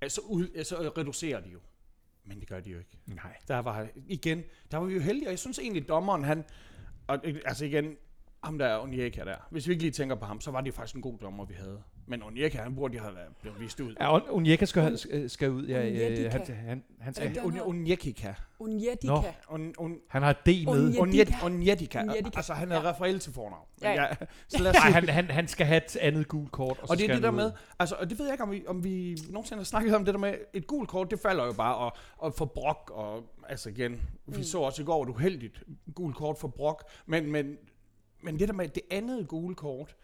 altså, 0.00 0.20
ud, 0.20 0.64
så 0.64 0.92
reducerer 0.98 1.40
de 1.40 1.48
jo. 1.50 1.58
Men 2.24 2.40
det 2.40 2.48
gør 2.48 2.60
de 2.60 2.70
jo 2.70 2.78
ikke. 2.78 2.98
Nej. 3.06 3.36
Der 3.48 3.58
var, 3.58 3.88
igen, 4.06 4.42
der 4.70 4.78
var 4.78 4.86
vi 4.86 4.94
jo 4.94 5.00
heldige, 5.00 5.26
og 5.28 5.30
jeg 5.30 5.38
synes 5.38 5.58
egentlig, 5.58 5.88
dommeren, 5.88 6.24
han, 6.24 6.44
og, 7.06 7.18
altså 7.44 7.64
igen, 7.64 7.96
ham 8.44 8.58
der 8.58 8.78
Onyeka 8.78 9.24
der, 9.24 9.36
hvis 9.50 9.66
vi 9.66 9.72
ikke 9.72 9.82
lige 9.82 9.92
tænker 9.92 10.16
på 10.16 10.24
ham, 10.24 10.40
så 10.40 10.50
var 10.50 10.60
det 10.60 10.74
faktisk 10.74 10.96
en 10.96 11.02
god 11.02 11.18
dommer, 11.18 11.44
vi 11.44 11.54
havde. 11.54 11.82
Men 12.06 12.22
Onyeka, 12.22 12.58
han 12.58 12.74
burde 12.74 12.94
de 12.94 13.00
have 13.00 13.14
været 13.14 13.28
blevet 13.42 13.60
vist 13.60 13.80
ud. 13.80 13.94
Ja, 14.00 14.18
Un- 14.18 14.30
Onyeka 14.30 14.64
skal, 14.64 14.98
skal, 14.98 15.30
skal 15.30 15.50
ud. 15.50 15.66
Ja, 15.66 15.80
Onyedika. 15.80 16.24
øh, 16.24 16.32
han, 16.32 16.42
han, 16.56 16.84
han, 17.00 17.14
skal, 17.14 17.32
Ja. 17.34 17.42
On- 17.42 17.68
Onyekika. 17.68 18.34
Unjedika. 18.58 19.06
Nå. 19.06 19.22
On, 19.48 19.74
on, 19.78 19.96
han 20.08 20.22
har 20.22 20.32
D 20.32 20.46
med. 20.46 20.66
Onyedika. 20.66 21.00
Onjet- 21.00 21.44
Onjedika. 21.44 21.98
Onjedika. 22.00 22.36
Altså, 22.36 22.52
han 22.52 22.72
er 22.72 22.76
Ja. 22.76 22.82
Rafael 22.82 23.18
til 23.18 23.32
fornavn. 23.32 23.66
Ja, 23.82 23.92
ja. 23.92 24.06
Så 24.48 24.62
lad 24.62 24.70
os 24.70 24.74
Nej, 24.74 24.86
sige, 24.86 24.92
han, 24.94 25.08
han, 25.08 25.30
han 25.30 25.48
skal 25.48 25.66
have 25.66 25.84
et 25.84 25.96
andet 25.96 26.28
gult 26.28 26.52
kort. 26.52 26.78
Og, 26.80 26.88
så 26.88 26.92
og 26.92 26.98
det 26.98 27.04
er 27.04 27.06
skal 27.06 27.16
det 27.16 27.22
der 27.22 27.30
han 27.30 27.40
ud. 27.40 27.44
med, 27.44 27.52
altså, 27.78 27.94
og 27.94 28.10
det 28.10 28.18
ved 28.18 28.26
jeg 28.26 28.34
ikke, 28.34 28.42
om 28.44 28.50
vi, 28.50 28.64
om 28.66 28.84
vi 28.84 29.18
nogensinde 29.30 29.58
har 29.60 29.64
snakket 29.64 29.94
om 29.94 30.04
det 30.04 30.14
der 30.14 30.20
med, 30.20 30.34
et 30.54 30.66
gult 30.66 30.88
kort, 30.88 31.10
det 31.10 31.20
falder 31.20 31.44
jo 31.46 31.52
bare, 31.52 31.76
og, 31.76 31.92
og 32.18 32.34
for 32.34 32.44
brok, 32.44 32.90
og 32.94 33.24
altså 33.48 33.68
igen, 33.68 33.92
vi 34.26 34.36
Mm. 34.36 34.42
så 34.42 34.58
også 34.58 34.82
i 34.82 34.84
går 34.84 35.02
et 35.02 35.08
uheldigt 35.08 35.62
gult 35.94 36.16
kort 36.16 36.38
for 36.38 36.48
brok, 36.48 36.84
men, 37.06 37.32
men, 37.32 37.56
men 38.22 38.38
det 38.38 38.48
der 38.48 38.54
med 38.54 38.68
det 38.68 38.82
andet 38.90 39.28
gule 39.28 39.54
kort, 39.54 39.96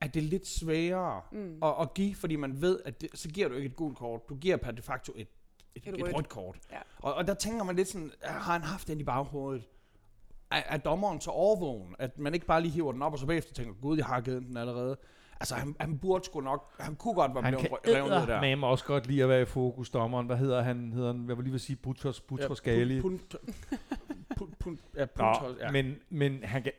at 0.00 0.14
det 0.14 0.24
er 0.24 0.28
lidt 0.28 0.46
sværere 0.46 1.22
mm. 1.32 1.58
at, 1.62 1.74
at 1.80 1.94
give, 1.94 2.14
fordi 2.14 2.36
man 2.36 2.60
ved, 2.62 2.80
at 2.84 3.00
det, 3.00 3.10
så 3.14 3.28
giver 3.28 3.48
du 3.48 3.54
ikke 3.54 3.66
et 3.66 3.76
gult 3.76 3.96
kort, 3.98 4.28
du 4.28 4.34
giver 4.34 4.56
per 4.56 4.70
de 4.70 4.82
facto 4.82 5.12
et, 5.16 5.28
et, 5.74 5.86
Et 5.86 5.94
et, 5.94 6.02
rødt. 6.02 6.14
rødt 6.16 6.28
kort. 6.28 6.58
Ja. 6.72 6.78
Og, 6.98 7.14
og 7.14 7.26
der 7.26 7.34
tænker 7.34 7.64
man 7.64 7.76
lidt 7.76 7.88
sådan, 7.88 8.12
har 8.22 8.52
han 8.52 8.62
haft 8.62 8.88
den 8.88 9.00
i 9.00 9.04
baghovedet? 9.04 9.64
Er, 10.50 10.62
er 10.66 10.76
dommeren 10.76 11.20
så 11.20 11.30
overvågen, 11.30 11.94
at 11.98 12.18
man 12.18 12.34
ikke 12.34 12.46
bare 12.46 12.60
lige 12.60 12.72
hiver 12.72 12.92
den 12.92 13.02
op, 13.02 13.12
og 13.12 13.18
så 13.18 13.26
bagefter 13.26 13.54
tænker, 13.54 13.72
gud, 13.72 13.96
jeg 13.96 14.06
har 14.06 14.20
givet 14.20 14.42
den 14.42 14.56
allerede. 14.56 14.96
Altså, 15.40 15.54
han, 15.54 15.76
han 15.80 15.98
burde 15.98 16.24
sgu 16.24 16.40
nok, 16.40 16.72
han 16.80 16.96
kunne 16.96 17.14
godt 17.14 17.34
være 17.34 17.42
Han 17.42 17.52
blevet 17.52 17.70
kan 17.84 18.04
ned 18.04 18.26
der. 18.26 18.40
med 18.40 18.56
mig 18.56 18.68
også 18.68 18.84
godt 18.84 19.06
lide 19.06 19.22
at 19.22 19.28
være 19.28 19.42
i 19.42 19.44
fokus, 19.44 19.90
dommeren. 19.90 20.26
Hvad 20.26 20.36
hedder 20.36 20.62
han? 20.62 20.92
Hedder 20.92 21.12
han 21.12 21.28
jeg 21.28 21.36
vil 21.36 21.44
lige 21.44 21.52
vil 21.52 21.60
sige 21.60 21.76
Butros, 21.76 22.20
Butros 22.20 22.62
ja, 22.66 22.70
Gali. 22.70 23.00
Pun, 23.00 23.20
pun, 24.36 24.54
pun, 24.60 24.78
ja, 24.96 25.06
Nå, 25.16 25.34
puntos, 25.34 25.56
ja. 25.60 25.70
men, 25.70 25.96
men 26.10 26.40
han 26.42 26.62
kan 26.62 26.72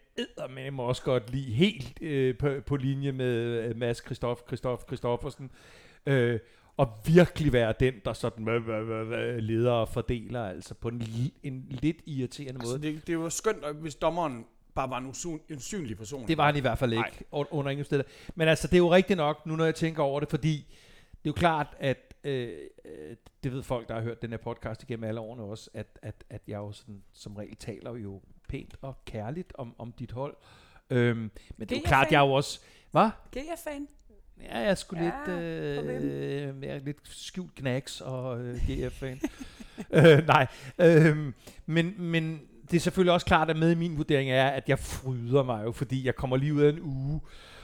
med 0.49 0.71
mig 0.71 0.85
også 0.85 1.03
godt 1.03 1.31
lide 1.31 1.53
helt 1.53 2.01
øh, 2.01 2.37
på, 2.37 2.49
på 2.65 2.75
linje 2.75 3.11
med 3.11 3.35
øh, 3.63 3.77
Mads 3.77 3.97
Christoph, 4.05 4.41
Christoph 4.47 4.83
Christoffersen. 4.87 5.51
Øh, 6.05 6.39
og 6.77 6.89
virkelig 7.05 7.53
være 7.53 7.73
den, 7.79 7.93
der 8.05 8.13
sådan 8.13 8.49
øh, 8.49 8.69
øh, 8.69 9.11
øh, 9.11 9.37
leder 9.37 9.71
og 9.71 9.89
fordeler, 9.89 10.43
altså 10.43 10.73
på 10.73 10.87
en, 10.87 11.03
en 11.43 11.65
lidt 11.69 11.97
irriterende 12.05 12.59
altså, 12.59 12.77
måde. 12.77 12.93
det, 12.93 13.07
det 13.07 13.19
var 13.19 13.29
skønt, 13.29 13.65
hvis 13.81 13.95
dommeren 13.95 14.45
bare 14.77 14.89
var 14.89 14.97
en 14.97 15.05
usyn, 15.05 15.39
en 15.49 15.55
usynlig 15.55 15.97
person. 15.97 16.27
Det 16.27 16.37
var 16.37 16.45
han 16.45 16.55
i 16.55 16.59
hvert 16.59 16.77
fald 16.77 16.93
Nej. 16.93 17.07
ikke 17.07 17.25
un- 17.35 17.47
under 17.51 17.71
ingen 17.71 17.85
steder. 17.85 18.03
Men 18.35 18.47
altså, 18.47 18.67
det 18.67 18.73
er 18.73 18.77
jo 18.77 18.91
rigtigt 18.91 19.17
nok, 19.17 19.45
nu 19.45 19.55
når 19.55 19.65
jeg 19.65 19.75
tænker 19.75 20.03
over 20.03 20.19
det, 20.19 20.29
fordi 20.29 20.55
det 21.11 21.29
er 21.29 21.29
jo 21.29 21.33
klart, 21.33 21.67
at 21.79 22.13
øh, 22.23 22.49
øh, 22.85 23.15
det 23.43 23.51
ved 23.51 23.63
folk, 23.63 23.87
der 23.87 23.93
har 23.93 24.01
hørt 24.01 24.21
den 24.21 24.29
her 24.29 24.37
podcast 24.37 24.83
igennem 24.83 25.03
alle 25.03 25.19
årene 25.19 25.43
også, 25.43 25.69
at, 25.73 25.99
at, 26.01 26.23
at 26.29 26.41
jeg 26.47 26.57
jo 26.57 26.71
sådan, 26.71 27.03
som 27.13 27.35
regel 27.35 27.55
taler 27.55 27.95
jo 27.95 28.21
pænt 28.49 28.75
og 28.81 28.95
kærligt 29.05 29.53
om, 29.55 29.75
om 29.77 29.91
dit 29.91 30.11
hold. 30.11 30.35
Øhm, 30.89 31.31
men 31.57 31.69
det 31.69 31.71
er 31.71 31.79
jo 31.79 31.87
klart, 31.87 32.11
jeg 32.11 32.21
er 32.21 32.25
jo 32.27 32.33
også... 32.33 32.59
Hvad? 32.91 33.09
GF-fan. 33.35 33.87
Ja, 34.43 34.57
jeg 34.59 34.69
er 34.69 34.75
sgu 34.75 34.95
Ja, 34.95 35.03
lidt, 35.03 35.29
øh, 36.03 36.63
jeg 36.63 36.75
er 36.75 36.79
lidt 36.79 36.97
skjult 37.03 37.55
knacks 37.55 38.01
og 38.01 38.39
øh, 38.41 38.55
GF-fan. 38.55 39.21
øh, 39.93 40.27
nej, 40.27 40.47
øh, 40.79 41.33
men, 41.65 41.95
men 42.01 42.41
det 42.71 42.77
er 42.77 42.81
selvfølgelig 42.81 43.13
også 43.13 43.25
klart, 43.25 43.49
at 43.49 43.57
med 43.57 43.71
i 43.71 43.75
min 43.75 43.97
vurdering 43.97 44.31
er, 44.31 44.47
at 44.47 44.69
jeg 44.69 44.79
fryder 44.79 45.43
mig 45.43 45.63
jo, 45.65 45.71
fordi 45.71 46.05
jeg 46.05 46.15
kommer 46.15 46.37
lige 46.37 46.53
ud 46.53 46.61
af 46.61 46.69
en 46.69 46.81
uge, 46.81 47.21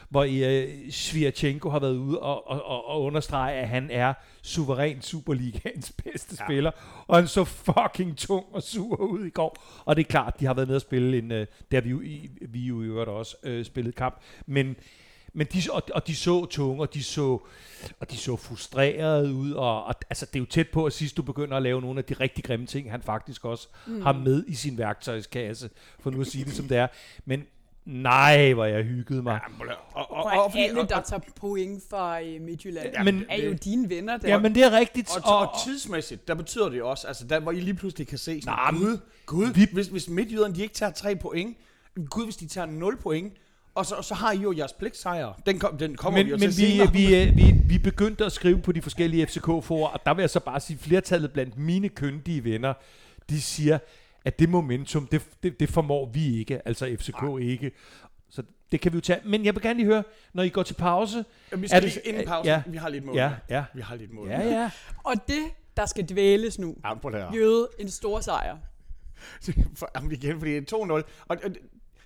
hvor 0.09 0.23
øh, 0.23 0.91
Svirchenko 0.91 1.69
har 1.69 1.79
været 1.79 1.97
ude 1.97 2.19
og, 2.19 2.47
og, 2.47 2.87
og, 2.87 3.01
understrege, 3.01 3.53
at 3.55 3.67
han 3.67 3.89
er 3.91 4.13
suveræn 4.41 5.01
Superligaens 5.01 5.91
bedste 6.03 6.35
ja. 6.39 6.45
spiller, 6.45 6.71
og 7.07 7.15
han 7.15 7.27
så 7.27 7.43
fucking 7.43 8.17
tung 8.17 8.45
og 8.51 8.63
sur 8.63 9.01
ud 9.01 9.25
i 9.25 9.29
går. 9.29 9.57
Og 9.85 9.95
det 9.95 10.01
er 10.01 10.07
klart, 10.07 10.39
de 10.39 10.45
har 10.45 10.53
været 10.53 10.67
nede 10.67 10.77
og 10.77 10.81
spille 10.81 11.17
en, 11.17 11.31
øh, 11.31 11.47
der 11.71 11.81
vi 11.81 11.89
jo, 11.89 12.01
i, 12.01 12.29
vi 12.41 12.59
jo 12.59 12.81
i 12.81 12.85
øvrigt 12.85 13.09
også 13.09 13.37
øh, 13.43 13.65
spillet 13.65 13.95
kamp, 13.95 14.21
men 14.45 14.75
men 15.33 15.47
de, 15.53 15.61
og, 15.71 15.81
og 15.93 16.07
de 16.07 16.15
så 16.15 16.45
tunge, 16.45 16.81
og 16.81 16.93
de 16.93 17.03
så, 17.03 17.39
og 17.99 18.11
de 18.11 18.17
så 18.17 18.35
frustrerede 18.35 19.33
ud, 19.33 19.51
og, 19.51 19.83
og 19.85 19.93
altså, 20.09 20.25
det 20.25 20.35
er 20.35 20.39
jo 20.39 20.45
tæt 20.45 20.67
på, 20.69 20.85
at 20.85 20.93
sidst 20.93 21.17
du 21.17 21.21
begynder 21.21 21.57
at 21.57 21.63
lave 21.63 21.81
nogle 21.81 21.99
af 21.99 22.05
de 22.05 22.13
rigtig 22.13 22.43
grimme 22.43 22.65
ting, 22.65 22.91
han 22.91 23.01
faktisk 23.01 23.45
også 23.45 23.67
mm. 23.87 24.01
har 24.01 24.13
med 24.13 24.43
i 24.47 24.55
sin 24.55 24.77
værktøjskasse, 24.77 25.69
for 25.99 26.11
nu 26.11 26.21
at 26.21 26.27
sige 26.27 26.45
det 26.45 26.53
som 26.53 26.67
det 26.67 26.77
er. 26.77 26.87
Men 27.25 27.43
Nej, 27.85 28.53
hvor 28.53 28.65
jeg 28.65 28.83
hyggede 28.83 29.23
mig. 29.23 29.39
Ja, 29.59 29.71
og, 29.71 30.11
og, 30.11 30.11
Og, 30.11 30.23
og, 30.31 30.43
og 30.43 30.51
fordi- 30.51 30.63
alle, 30.63 30.81
og, 30.81 30.89
der 30.89 30.95
og, 30.95 31.05
tager 31.05 31.19
point 31.35 31.83
fra 31.89 32.21
øh, 32.21 32.41
Midtjylland, 32.41 32.89
Ja, 32.93 33.03
men- 33.03 33.25
er 33.29 33.43
jo 33.45 33.53
dine 33.53 33.89
venner 33.89 34.17
der. 34.17 34.27
Ja, 34.27 34.39
men 34.39 34.55
det 34.55 34.63
er 34.63 34.71
rigtigt. 34.71 35.09
og, 35.25 35.37
og, 35.39 35.49
tidsmæssigt, 35.65 36.27
der 36.27 36.33
betyder 36.35 36.69
det 36.69 36.77
jo 36.77 36.89
også, 36.89 37.07
altså 37.07 37.27
der, 37.27 37.39
hvor 37.39 37.51
I 37.51 37.59
lige 37.59 37.73
pludselig 37.73 38.07
kan 38.07 38.17
se 38.17 38.41
sådan, 38.41 38.55
Nej, 38.57 38.71
men- 38.71 38.81
gud, 38.81 38.97
gud, 39.25 39.53
Vi- 39.53 39.67
hvis, 39.73 39.87
hvis 39.87 40.09
midtjyderne 40.09 40.55
de 40.55 40.61
ikke 40.61 40.73
tager 40.73 40.91
3 40.91 41.15
point, 41.15 41.57
gud, 42.09 42.23
hvis 42.23 42.35
de 42.35 42.47
tager 42.47 42.65
0 42.67 42.97
point, 42.97 43.33
og 43.75 43.85
så, 43.85 44.01
så 44.01 44.13
har 44.13 44.31
I 44.31 44.37
jo 44.37 44.53
jeres 44.57 44.73
pligtsejr. 44.73 45.41
Den, 45.45 45.59
kom, 45.59 45.77
den 45.77 45.95
kommer 45.95 46.19
men 46.19 46.25
vi 46.25 46.31
jo 46.31 46.37
men 46.37 46.51
til 46.51 46.61
vi, 46.63 46.71
senere. 46.71 46.93
vi, 46.93 47.43
vi, 47.43 47.53
vi 47.65 47.77
begyndte 47.77 48.25
at 48.25 48.31
skrive 48.31 48.61
på 48.61 48.71
de 48.71 48.81
forskellige 48.81 49.27
FCK-forer, 49.27 49.87
og 49.87 49.99
der 50.05 50.13
vil 50.13 50.21
jeg 50.23 50.29
så 50.29 50.39
bare 50.39 50.59
sige, 50.59 50.77
flertallet 50.77 51.33
blandt 51.33 51.57
mine 51.57 51.89
kyndige 51.89 52.43
venner, 52.43 52.73
de 53.29 53.41
siger, 53.41 53.79
at 54.25 54.39
det 54.39 54.49
momentum, 54.49 55.07
det, 55.07 55.21
det, 55.43 55.59
det 55.59 55.69
formår 55.69 56.05
vi 56.13 56.39
ikke, 56.39 56.67
altså 56.67 56.95
FCK 56.99 57.23
ikke. 57.41 57.71
Så 58.29 58.43
det 58.71 58.81
kan 58.81 58.91
vi 58.93 58.97
jo 58.97 59.01
tage. 59.01 59.19
Men 59.25 59.45
jeg 59.45 59.55
vil 59.55 59.61
gerne 59.63 59.79
lige 59.79 59.85
høre, 59.87 60.03
når 60.33 60.43
I 60.43 60.49
går 60.49 60.63
til 60.63 60.73
pause. 60.73 61.25
Ja, 61.51 61.55
vi 61.57 61.63
er 61.63 61.67
skal 61.67 61.81
det- 61.83 61.93
lige 61.93 62.07
inden 62.07 62.27
pausen, 62.27 62.45
ja. 62.47 62.63
vi 62.67 62.77
har 62.77 62.89
lidt 62.89 63.05
mål. 63.05 63.15
Ja, 63.15 63.31
ja. 63.49 63.63
Vi 63.73 63.81
har 63.81 63.95
lidt 63.95 64.13
mål. 64.13 64.27
Ja, 64.27 64.41
ja. 64.41 64.71
Og 65.09 65.13
det, 65.27 65.43
der 65.77 65.85
skal 65.85 66.05
dvæles 66.09 66.59
nu, 66.59 66.75
jøde 67.35 67.67
en 67.79 67.89
stor 67.89 68.19
sejr. 68.19 68.57
For, 69.79 69.89
jamen 69.95 70.11
igen, 70.11 70.39
fordi 70.39 70.51
det 70.59 70.71
er 70.73 70.77
2-0. 70.77 70.91
Og, 70.91 71.03
og, 71.27 71.37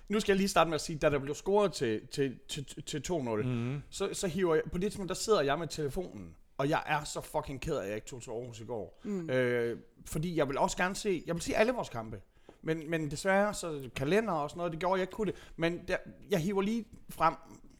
nu 0.08 0.20
skal 0.20 0.32
jeg 0.32 0.36
lige 0.36 0.48
starte 0.48 0.70
med 0.70 0.74
at 0.74 0.80
sige, 0.80 0.98
da 0.98 1.10
der 1.10 1.18
blev 1.18 1.34
scoret 1.34 1.72
til, 1.72 2.06
til, 2.06 2.38
til, 2.48 2.82
til 2.82 3.02
2-0, 3.08 3.12
mm. 3.42 3.82
så, 3.90 4.08
så 4.12 4.26
hiver 4.26 4.54
jeg, 4.54 4.64
på 4.72 4.78
det 4.78 4.82
tidspunkt, 4.82 5.08
der 5.08 5.14
sidder 5.14 5.40
jeg 5.40 5.58
med 5.58 5.68
telefonen, 5.68 6.36
og 6.58 6.68
jeg 6.68 6.82
er 6.86 7.04
så 7.04 7.20
fucking 7.20 7.60
ked 7.60 7.76
af, 7.76 7.82
at 7.82 7.88
jeg 7.88 7.94
ikke 7.94 8.06
tog 8.06 8.22
til 8.22 8.30
Aarhus 8.30 8.60
i 8.60 8.64
går. 8.64 9.00
Mm. 9.04 9.30
Øh, 9.30 9.78
fordi 10.04 10.36
jeg 10.36 10.48
vil 10.48 10.58
også 10.58 10.76
gerne 10.76 10.96
se, 10.96 11.22
jeg 11.26 11.34
vil 11.34 11.42
se 11.42 11.56
alle 11.56 11.72
vores 11.72 11.88
kampe. 11.88 12.20
Men, 12.62 12.90
men 12.90 13.10
desværre, 13.10 13.54
så 13.54 13.90
kalender 13.96 14.32
og 14.32 14.50
sådan 14.50 14.58
noget, 14.58 14.72
det 14.72 14.80
gjorde 14.80 14.94
jeg 14.94 15.02
ikke 15.02 15.12
kunne 15.12 15.32
det. 15.32 15.50
Men 15.56 15.80
der, 15.88 15.96
jeg 16.30 16.38
hiver 16.38 16.62
lige 16.62 16.84
frem, 17.08 17.34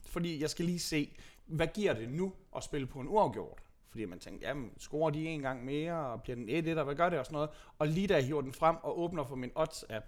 fordi 0.07 0.41
jeg 0.43 0.51
skal 0.51 0.65
lige 0.65 0.79
se, 0.79 1.17
hvad 1.47 1.67
giver 1.67 1.93
det 1.93 2.09
nu 2.09 2.33
at 2.57 2.65
spille 2.65 2.87
på 2.87 3.01
en 3.01 3.09
uafgjort? 3.09 3.59
Fordi 3.91 4.05
man 4.05 4.19
tænkte, 4.19 4.47
jamen, 4.47 4.71
scorer 4.79 5.11
de 5.11 5.27
en 5.27 5.43
gang 5.43 5.65
mere, 5.65 5.95
og 5.95 6.23
bliver 6.23 6.37
den 6.37 6.77
1-1, 6.77 6.79
og 6.79 6.85
hvad 6.85 6.95
gør 6.95 7.09
det 7.09 7.19
og 7.19 7.25
sådan 7.25 7.35
noget? 7.35 7.51
Og 7.79 7.89
lige 7.89 8.07
da 8.07 8.15
jeg 8.15 8.25
hiver 8.25 8.41
den 8.41 8.53
frem 8.53 8.77
og 8.83 9.01
åbner 9.01 9.25
for 9.25 9.37
min 9.37 9.51
odds-app, 9.57 10.05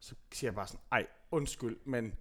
så 0.00 0.14
siger 0.32 0.48
jeg 0.48 0.54
bare 0.54 0.66
sådan, 0.66 0.80
ej, 0.92 1.06
undskyld, 1.36 1.76
men... 1.84 2.12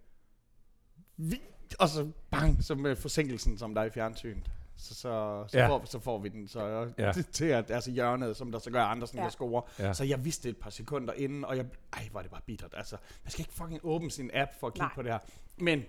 Vi, 1.18 1.42
og 1.80 1.90
så 1.90 2.12
bang, 2.32 2.64
så 2.64 2.76
med 2.76 2.96
forsinkelsen, 2.96 3.58
som 3.58 3.74
der 3.76 3.82
er 3.82 3.86
i 3.86 3.90
fjernsynet. 3.90 4.52
Så, 4.78 4.96
så, 4.96 5.46
så, 5.48 5.58
Ja. 5.58 5.68
får, 5.68 5.86
så 5.86 6.00
får 6.00 6.20
vi 6.20 6.30
den 6.30 6.48
så 6.48 6.66
Ja. 6.98 7.06
ja. 7.06 7.12
til 7.32 7.46
at, 7.46 7.72
altså 7.72 7.92
hjørnet, 7.92 8.38
som 8.38 8.52
der 8.52 8.60
så 8.60 8.72
gør 8.72 8.84
Andersen, 8.84 9.16
Ja. 9.18 9.22
ja. 9.22 9.26
der 9.26 9.32
scorer. 9.32 9.62
Ja. 9.80 9.94
Så 9.94 10.04
jeg 10.04 10.26
vidste 10.26 10.44
det 10.50 10.56
et 10.56 10.62
par 10.62 10.70
sekunder 10.70 11.14
inden, 11.14 11.46
og 11.46 11.58
jeg, 11.58 11.66
ej, 11.94 12.10
var 12.14 12.22
det 12.22 12.32
bare 12.32 12.42
bittert. 12.46 12.74
Altså, 12.78 12.98
man 13.24 13.32
skal 13.32 13.42
ikke 13.42 13.54
fucking 13.54 13.80
åbne 13.84 14.12
sin 14.12 14.32
app 14.34 14.52
for 14.60 14.68
at 14.68 14.74
kigge 14.74 14.86
Nej. 14.86 14.96
på 14.96 15.02
det 15.02 15.12
her. 15.12 15.20
Men, 15.58 15.84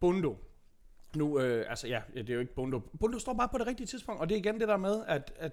Bundo, 0.00 0.36
nu, 1.16 1.40
øh, 1.40 1.66
altså 1.70 1.88
ja, 1.88 2.02
det 2.14 2.30
er 2.30 2.34
jo 2.34 2.40
ikke 2.40 2.54
Bundo. 2.54 2.80
Bundo 3.00 3.18
står 3.18 3.34
bare 3.34 3.48
på 3.48 3.58
det 3.58 3.66
rigtige 3.66 3.86
tidspunkt, 3.86 4.20
og 4.20 4.28
det 4.28 4.34
er 4.34 4.38
igen 4.38 4.60
det 4.60 4.68
der 4.68 4.76
med, 4.76 5.04
at, 5.06 5.32
at 5.36 5.52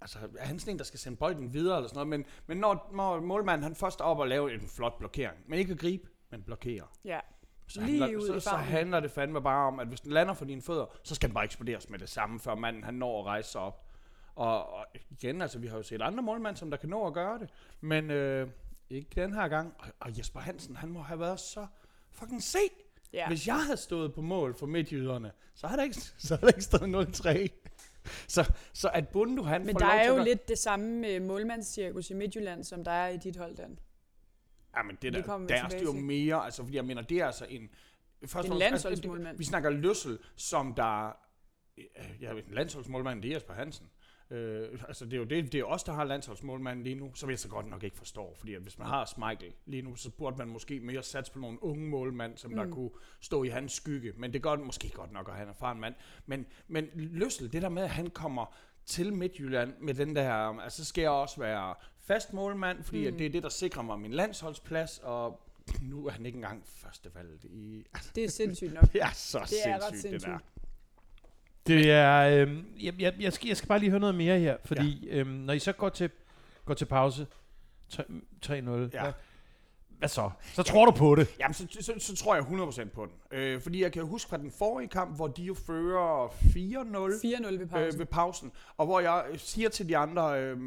altså, 0.00 0.18
er 0.38 0.46
han 0.46 0.58
sådan 0.58 0.74
en, 0.74 0.78
der 0.78 0.84
skal 0.84 0.98
sende 1.00 1.16
bolden 1.16 1.52
videre 1.52 1.76
eller 1.76 1.88
sådan 1.88 1.96
noget, 2.06 2.08
men, 2.08 2.24
men 2.46 2.58
når, 2.58 2.90
når 2.94 3.20
målmanden 3.20 3.62
han 3.62 3.74
først 3.74 4.00
er 4.00 4.04
op 4.04 4.18
og 4.18 4.28
laver 4.28 4.48
en 4.48 4.68
flot 4.68 4.98
blokering, 4.98 5.36
men 5.46 5.58
ikke 5.58 5.72
at 5.72 5.78
gribe, 5.78 6.08
men 6.30 6.42
blokere, 6.42 6.86
Ja. 7.04 7.20
så, 7.66 7.80
Lige 7.80 8.00
handler, 8.02 8.18
ud 8.18 8.26
så, 8.26 8.40
så 8.40 8.56
handler 8.56 9.00
det 9.00 9.10
fandme 9.10 9.42
bare 9.42 9.66
om, 9.66 9.80
at 9.80 9.86
hvis 9.88 10.00
den 10.00 10.12
lander 10.12 10.34
for 10.34 10.44
dine 10.44 10.62
fødder, 10.62 10.86
så 11.02 11.14
skal 11.14 11.28
den 11.28 11.34
bare 11.34 11.44
eksploderes 11.44 11.90
med 11.90 11.98
det 11.98 12.08
samme, 12.08 12.40
før 12.40 12.54
manden 12.54 12.84
han 12.84 12.94
når 12.94 13.20
at 13.20 13.26
rejse 13.26 13.50
sig 13.50 13.60
op. 13.60 13.88
Og, 14.34 14.72
og 14.72 14.86
igen, 15.10 15.42
altså 15.42 15.58
vi 15.58 15.66
har 15.66 15.76
jo 15.76 15.82
set 15.82 16.02
andre 16.02 16.22
målmænd, 16.22 16.56
som 16.56 16.70
der 16.70 16.76
kan 16.76 16.88
nå 16.88 17.06
at 17.06 17.14
gøre 17.14 17.38
det, 17.38 17.50
men 17.80 18.10
øh, 18.10 18.48
ikke 18.90 19.08
den 19.14 19.32
her 19.34 19.48
gang. 19.48 19.74
Og, 19.78 19.86
og 20.00 20.18
Jesper 20.18 20.40
Hansen, 20.40 20.76
han 20.76 20.88
må 20.88 21.00
have 21.02 21.20
været 21.20 21.40
så 21.40 21.66
fucking 22.10 22.42
se. 22.42 22.58
Ja. 23.12 23.18
Ja. 23.18 23.28
Hvis 23.28 23.46
jeg 23.46 23.64
havde 23.64 23.76
stået 23.76 24.14
på 24.14 24.20
mål 24.22 24.54
for 24.58 24.66
midtjyderne, 24.66 25.32
så 25.54 25.66
havde 25.66 25.78
der 25.78 25.84
ikke, 25.84 25.96
så 26.18 26.36
havde 26.36 26.40
der 26.40 26.48
ikke 26.56 26.62
stået 26.64 27.46
0-3. 27.46 27.48
Så, 28.28 28.52
så 28.72 28.88
at 28.94 29.08
Bundu, 29.08 29.42
han 29.42 29.66
Men 29.66 29.74
der 29.76 29.86
er 29.86 30.08
jo 30.08 30.14
gøre- 30.14 30.24
lidt 30.24 30.48
det 30.48 30.58
samme 30.58 30.86
med 31.00 31.20
målmandscirkus 31.20 32.10
i 32.10 32.14
Midtjylland, 32.14 32.64
som 32.64 32.84
der 32.84 32.90
er 32.90 33.08
i 33.08 33.16
dit 33.16 33.36
hold, 33.36 33.56
Dan. 33.56 33.78
Ja, 34.76 34.82
men 34.82 34.96
det 35.02 35.12
der, 35.12 35.22
der 35.48 35.54
er 35.54 35.82
jo 35.82 35.92
mere, 35.92 36.44
altså 36.44 36.62
fordi 36.62 36.76
jeg 36.76 36.84
mener, 36.84 37.02
det 37.02 37.18
er 37.18 37.26
altså 37.26 37.46
en... 37.48 37.68
Først 38.26 38.34
En 38.34 38.52
fremmest- 38.52 38.58
landsholdsmålmand. 38.58 39.28
Altså, 39.28 39.38
vi 39.38 39.44
snakker 39.44 39.70
Løssel, 39.70 40.18
som 40.36 40.74
der... 40.74 41.16
øh, 41.78 41.84
Ja, 42.20 42.30
en 42.32 42.42
landsholdsmålmand, 42.54 43.22
det 43.22 43.28
er 43.28 43.34
Jesper 43.34 43.54
Hansen. 43.54 43.86
Øh, 44.32 44.68
altså 44.88 45.04
det 45.04 45.12
er 45.12 45.18
jo 45.18 45.24
det, 45.24 45.52
det 45.52 45.60
er 45.60 45.64
os, 45.64 45.84
der 45.84 45.92
har 45.92 46.04
landsholdsmålmanden 46.04 46.84
lige 46.84 46.94
nu, 46.94 47.14
som 47.14 47.30
jeg 47.30 47.38
så 47.38 47.48
godt 47.48 47.70
nok 47.70 47.82
ikke 47.82 47.96
forstår. 47.96 48.34
Fordi 48.38 48.54
at 48.54 48.62
hvis 48.62 48.78
man 48.78 48.88
har 48.88 49.04
Schmeichel 49.04 49.52
lige 49.66 49.82
nu, 49.82 49.96
så 49.96 50.10
burde 50.10 50.36
man 50.36 50.48
måske 50.48 50.80
mere 50.80 51.02
satse 51.02 51.32
på 51.32 51.38
nogle 51.38 51.62
unge 51.62 51.88
målmænd, 51.88 52.36
som 52.36 52.50
mm. 52.50 52.56
der 52.56 52.70
kunne 52.70 52.90
stå 53.20 53.42
i 53.42 53.48
hans 53.48 53.72
skygge. 53.72 54.12
Men 54.16 54.32
det 54.32 54.42
gør 54.42 54.56
det 54.56 54.66
måske 54.66 54.90
godt 54.90 55.12
nok, 55.12 55.28
at 55.28 55.34
han 55.34 55.46
er 55.46 55.50
erfaren 55.50 55.80
mand. 55.80 55.94
Men, 56.26 56.46
men 56.68 56.88
Løssel, 56.94 57.52
det 57.52 57.62
der 57.62 57.68
med, 57.68 57.82
at 57.82 57.90
han 57.90 58.10
kommer 58.10 58.56
til 58.86 59.12
Midtjylland 59.12 59.74
med 59.80 59.94
den 59.94 60.16
der, 60.16 60.32
altså 60.32 60.84
så 60.84 60.88
skal 60.88 61.02
jeg 61.02 61.10
også 61.10 61.40
være 61.40 61.74
fast 61.98 62.32
målmand, 62.32 62.82
fordi 62.82 63.00
mm. 63.00 63.14
at 63.14 63.18
det 63.18 63.26
er 63.26 63.30
det, 63.30 63.42
der 63.42 63.48
sikrer 63.48 63.82
mig 63.82 64.00
min 64.00 64.12
landsholdsplads, 64.12 64.98
og 64.98 65.40
nu 65.82 66.06
er 66.06 66.10
han 66.10 66.26
ikke 66.26 66.36
engang 66.36 66.62
førstevalget 66.66 67.44
i... 67.44 67.86
Altså, 67.94 68.10
Det 68.14 68.24
er 68.24 68.28
sindssygt 68.28 68.74
nok. 68.74 68.84
det 68.92 69.02
er 69.02 69.10
så 69.14 69.38
Det 69.50 69.58
er 69.64 69.74
ret 69.74 70.00
sindssygt, 70.00 70.12
det 70.12 70.22
der. 70.22 70.38
Det 71.66 71.90
er, 71.90 72.20
øh, 72.46 72.56
jeg, 72.84 72.94
jeg, 73.00 73.14
jeg, 73.20 73.32
skal, 73.32 73.48
jeg 73.48 73.56
skal 73.56 73.68
bare 73.68 73.78
lige 73.78 73.90
høre 73.90 74.00
noget 74.00 74.14
mere 74.14 74.38
her, 74.38 74.56
fordi 74.64 75.06
ja. 75.08 75.16
øh, 75.16 75.26
når 75.26 75.52
I 75.52 75.58
så 75.58 75.72
går 75.72 75.88
til, 75.88 76.10
går 76.64 76.74
til 76.74 76.84
pause, 76.84 77.26
3 77.88 78.02
3-0, 78.46 78.50
Ja. 78.50 78.58
hvad, 78.60 79.12
hvad 79.98 80.08
så? 80.08 80.30
Så 80.54 80.62
tror 80.62 80.84
du 80.86 80.90
på 80.92 81.14
det. 81.14 81.36
Jamen, 81.40 81.54
så, 81.54 81.66
så, 81.80 81.92
så 81.98 82.16
tror 82.16 82.34
jeg 82.34 82.44
100% 82.44 82.88
på 82.88 83.06
den. 83.06 83.38
Øh, 83.38 83.60
fordi 83.60 83.82
jeg 83.82 83.92
kan 83.92 84.02
huske 84.04 84.28
fra 84.28 84.36
den 84.36 84.50
forrige 84.50 84.88
kamp, 84.88 85.16
hvor 85.16 85.26
de 85.26 85.42
jo 85.42 85.54
fører 85.54 86.28
4-0 86.28 86.32
4-0 87.46 87.58
ved 87.58 87.66
pausen. 87.68 87.92
øh, 87.94 87.98
ved 87.98 88.06
pausen, 88.06 88.52
og 88.76 88.86
hvor 88.86 89.00
jeg 89.00 89.24
øh, 89.30 89.38
siger 89.38 89.68
til 89.68 89.88
de 89.88 89.96
andre, 89.96 90.42
øh, 90.42 90.58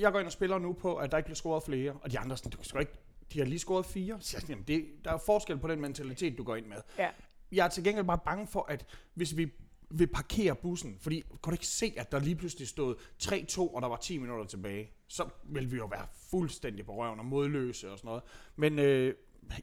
jeg 0.00 0.12
går 0.12 0.18
ind 0.18 0.26
og 0.26 0.32
spiller 0.32 0.58
nu 0.58 0.72
på, 0.72 0.96
at 0.96 1.10
der 1.10 1.16
ikke 1.18 1.26
bliver 1.26 1.36
scoret 1.36 1.62
flere, 1.62 1.92
og 1.92 2.12
de 2.12 2.18
andre 2.18 2.32
er 2.32 2.36
sådan, 2.36 2.50
du 2.52 2.64
skal 2.64 2.80
ikke, 2.80 2.92
de 3.32 3.38
har 3.38 3.46
lige 3.46 3.58
scoret 3.58 3.86
fire. 3.86 4.16
Så 4.20 4.36
jeg, 4.40 4.50
jamen, 4.50 4.64
det, 4.68 4.84
der 5.04 5.12
er 5.12 5.18
forskel 5.26 5.58
på 5.58 5.68
den 5.68 5.80
mentalitet, 5.80 6.38
du 6.38 6.42
går 6.44 6.56
ind 6.56 6.66
med. 6.66 6.76
Ja. 6.98 7.08
Jeg 7.52 7.64
er 7.64 7.68
til 7.68 7.84
gengæld 7.84 8.06
bare 8.06 8.18
bange 8.24 8.46
for, 8.46 8.66
at 8.68 8.84
hvis 9.14 9.36
vi 9.36 9.52
vil 9.90 10.06
parkere 10.06 10.54
bussen, 10.54 10.98
fordi 11.00 11.20
kunne 11.20 11.50
du 11.50 11.54
ikke 11.54 11.66
se, 11.66 11.94
at 11.96 12.12
der 12.12 12.20
lige 12.20 12.36
pludselig 12.36 12.68
stod 12.68 12.94
3-2, 13.22 13.60
og 13.60 13.82
der 13.82 13.88
var 13.88 13.96
10 13.96 14.18
minutter 14.18 14.44
tilbage, 14.44 14.90
så 15.08 15.28
ville 15.44 15.70
vi 15.70 15.76
jo 15.76 15.86
være 15.86 16.06
fuldstændig 16.30 16.86
på 16.86 16.96
røven 16.96 17.18
og 17.18 17.26
modløse 17.26 17.92
og 17.92 17.98
sådan 17.98 18.08
noget. 18.08 18.22
Men 18.56 18.78
øh, 18.78 19.14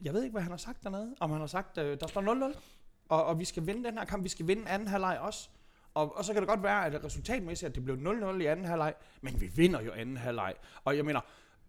jeg 0.01 0.13
ved 0.13 0.23
ikke, 0.23 0.31
hvad 0.31 0.41
han 0.41 0.51
har 0.51 0.57
sagt 0.57 0.83
dernede. 0.83 1.15
Om 1.19 1.29
han 1.29 1.39
har 1.39 1.47
sagt, 1.47 1.77
øh, 1.77 1.99
der 1.99 2.07
står 2.07 2.51
0-0, 2.51 2.59
og, 3.09 3.25
og 3.25 3.39
vi 3.39 3.45
skal 3.45 3.67
vinde 3.67 3.83
den 3.83 3.97
her 3.97 4.05
kamp. 4.05 4.23
Vi 4.23 4.29
skal 4.29 4.47
vinde 4.47 4.69
anden 4.69 4.87
halvleg 4.87 5.19
også. 5.19 5.49
Og, 5.93 6.17
og 6.17 6.25
så 6.25 6.33
kan 6.33 6.41
det 6.41 6.49
godt 6.49 6.63
være, 6.63 6.85
at 6.85 7.03
resultatmæssigt, 7.03 7.69
at 7.69 7.75
det 7.75 7.83
blev 7.83 7.95
0-0 7.95 8.41
i 8.41 8.45
anden 8.45 8.65
halvleg, 8.65 8.93
men 9.21 9.41
vi 9.41 9.47
vinder 9.47 9.81
jo 9.81 9.91
anden 9.91 10.17
halvleg. 10.17 10.53
Og 10.83 10.97
jeg 10.97 11.05
mener, 11.05 11.21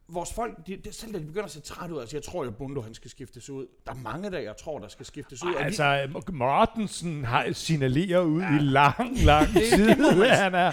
vores 0.08 0.32
folk, 0.32 0.66
de, 0.66 0.76
de, 0.76 0.92
selv 0.92 1.12
da 1.14 1.18
de 1.18 1.24
begynder 1.24 1.44
at 1.44 1.50
se 1.50 1.60
træt 1.60 1.90
ud, 1.90 2.00
altså 2.00 2.16
jeg 2.16 2.22
tror 2.22 2.44
jo, 2.44 2.50
Bundo 2.50 2.80
han 2.80 2.94
skal 2.94 3.10
skiftes 3.10 3.50
ud. 3.50 3.66
Der 3.86 3.92
er 3.92 3.96
mange 3.96 4.30
der, 4.30 4.38
jeg 4.38 4.56
tror, 4.56 4.78
der 4.78 4.88
skal 4.88 5.06
skiftes 5.06 5.44
ud. 5.44 5.48
Ej, 5.48 5.54
Og 5.54 5.60
vi- 5.60 5.64
altså, 5.64 6.22
Mortensen 6.32 7.24
har 7.24 7.52
signalerer 7.52 8.20
ud 8.20 8.40
ja. 8.42 8.56
i 8.56 8.58
lang, 8.58 9.18
lang 9.24 9.48
tid. 9.48 9.88
han 10.24 10.54
er. 10.54 10.72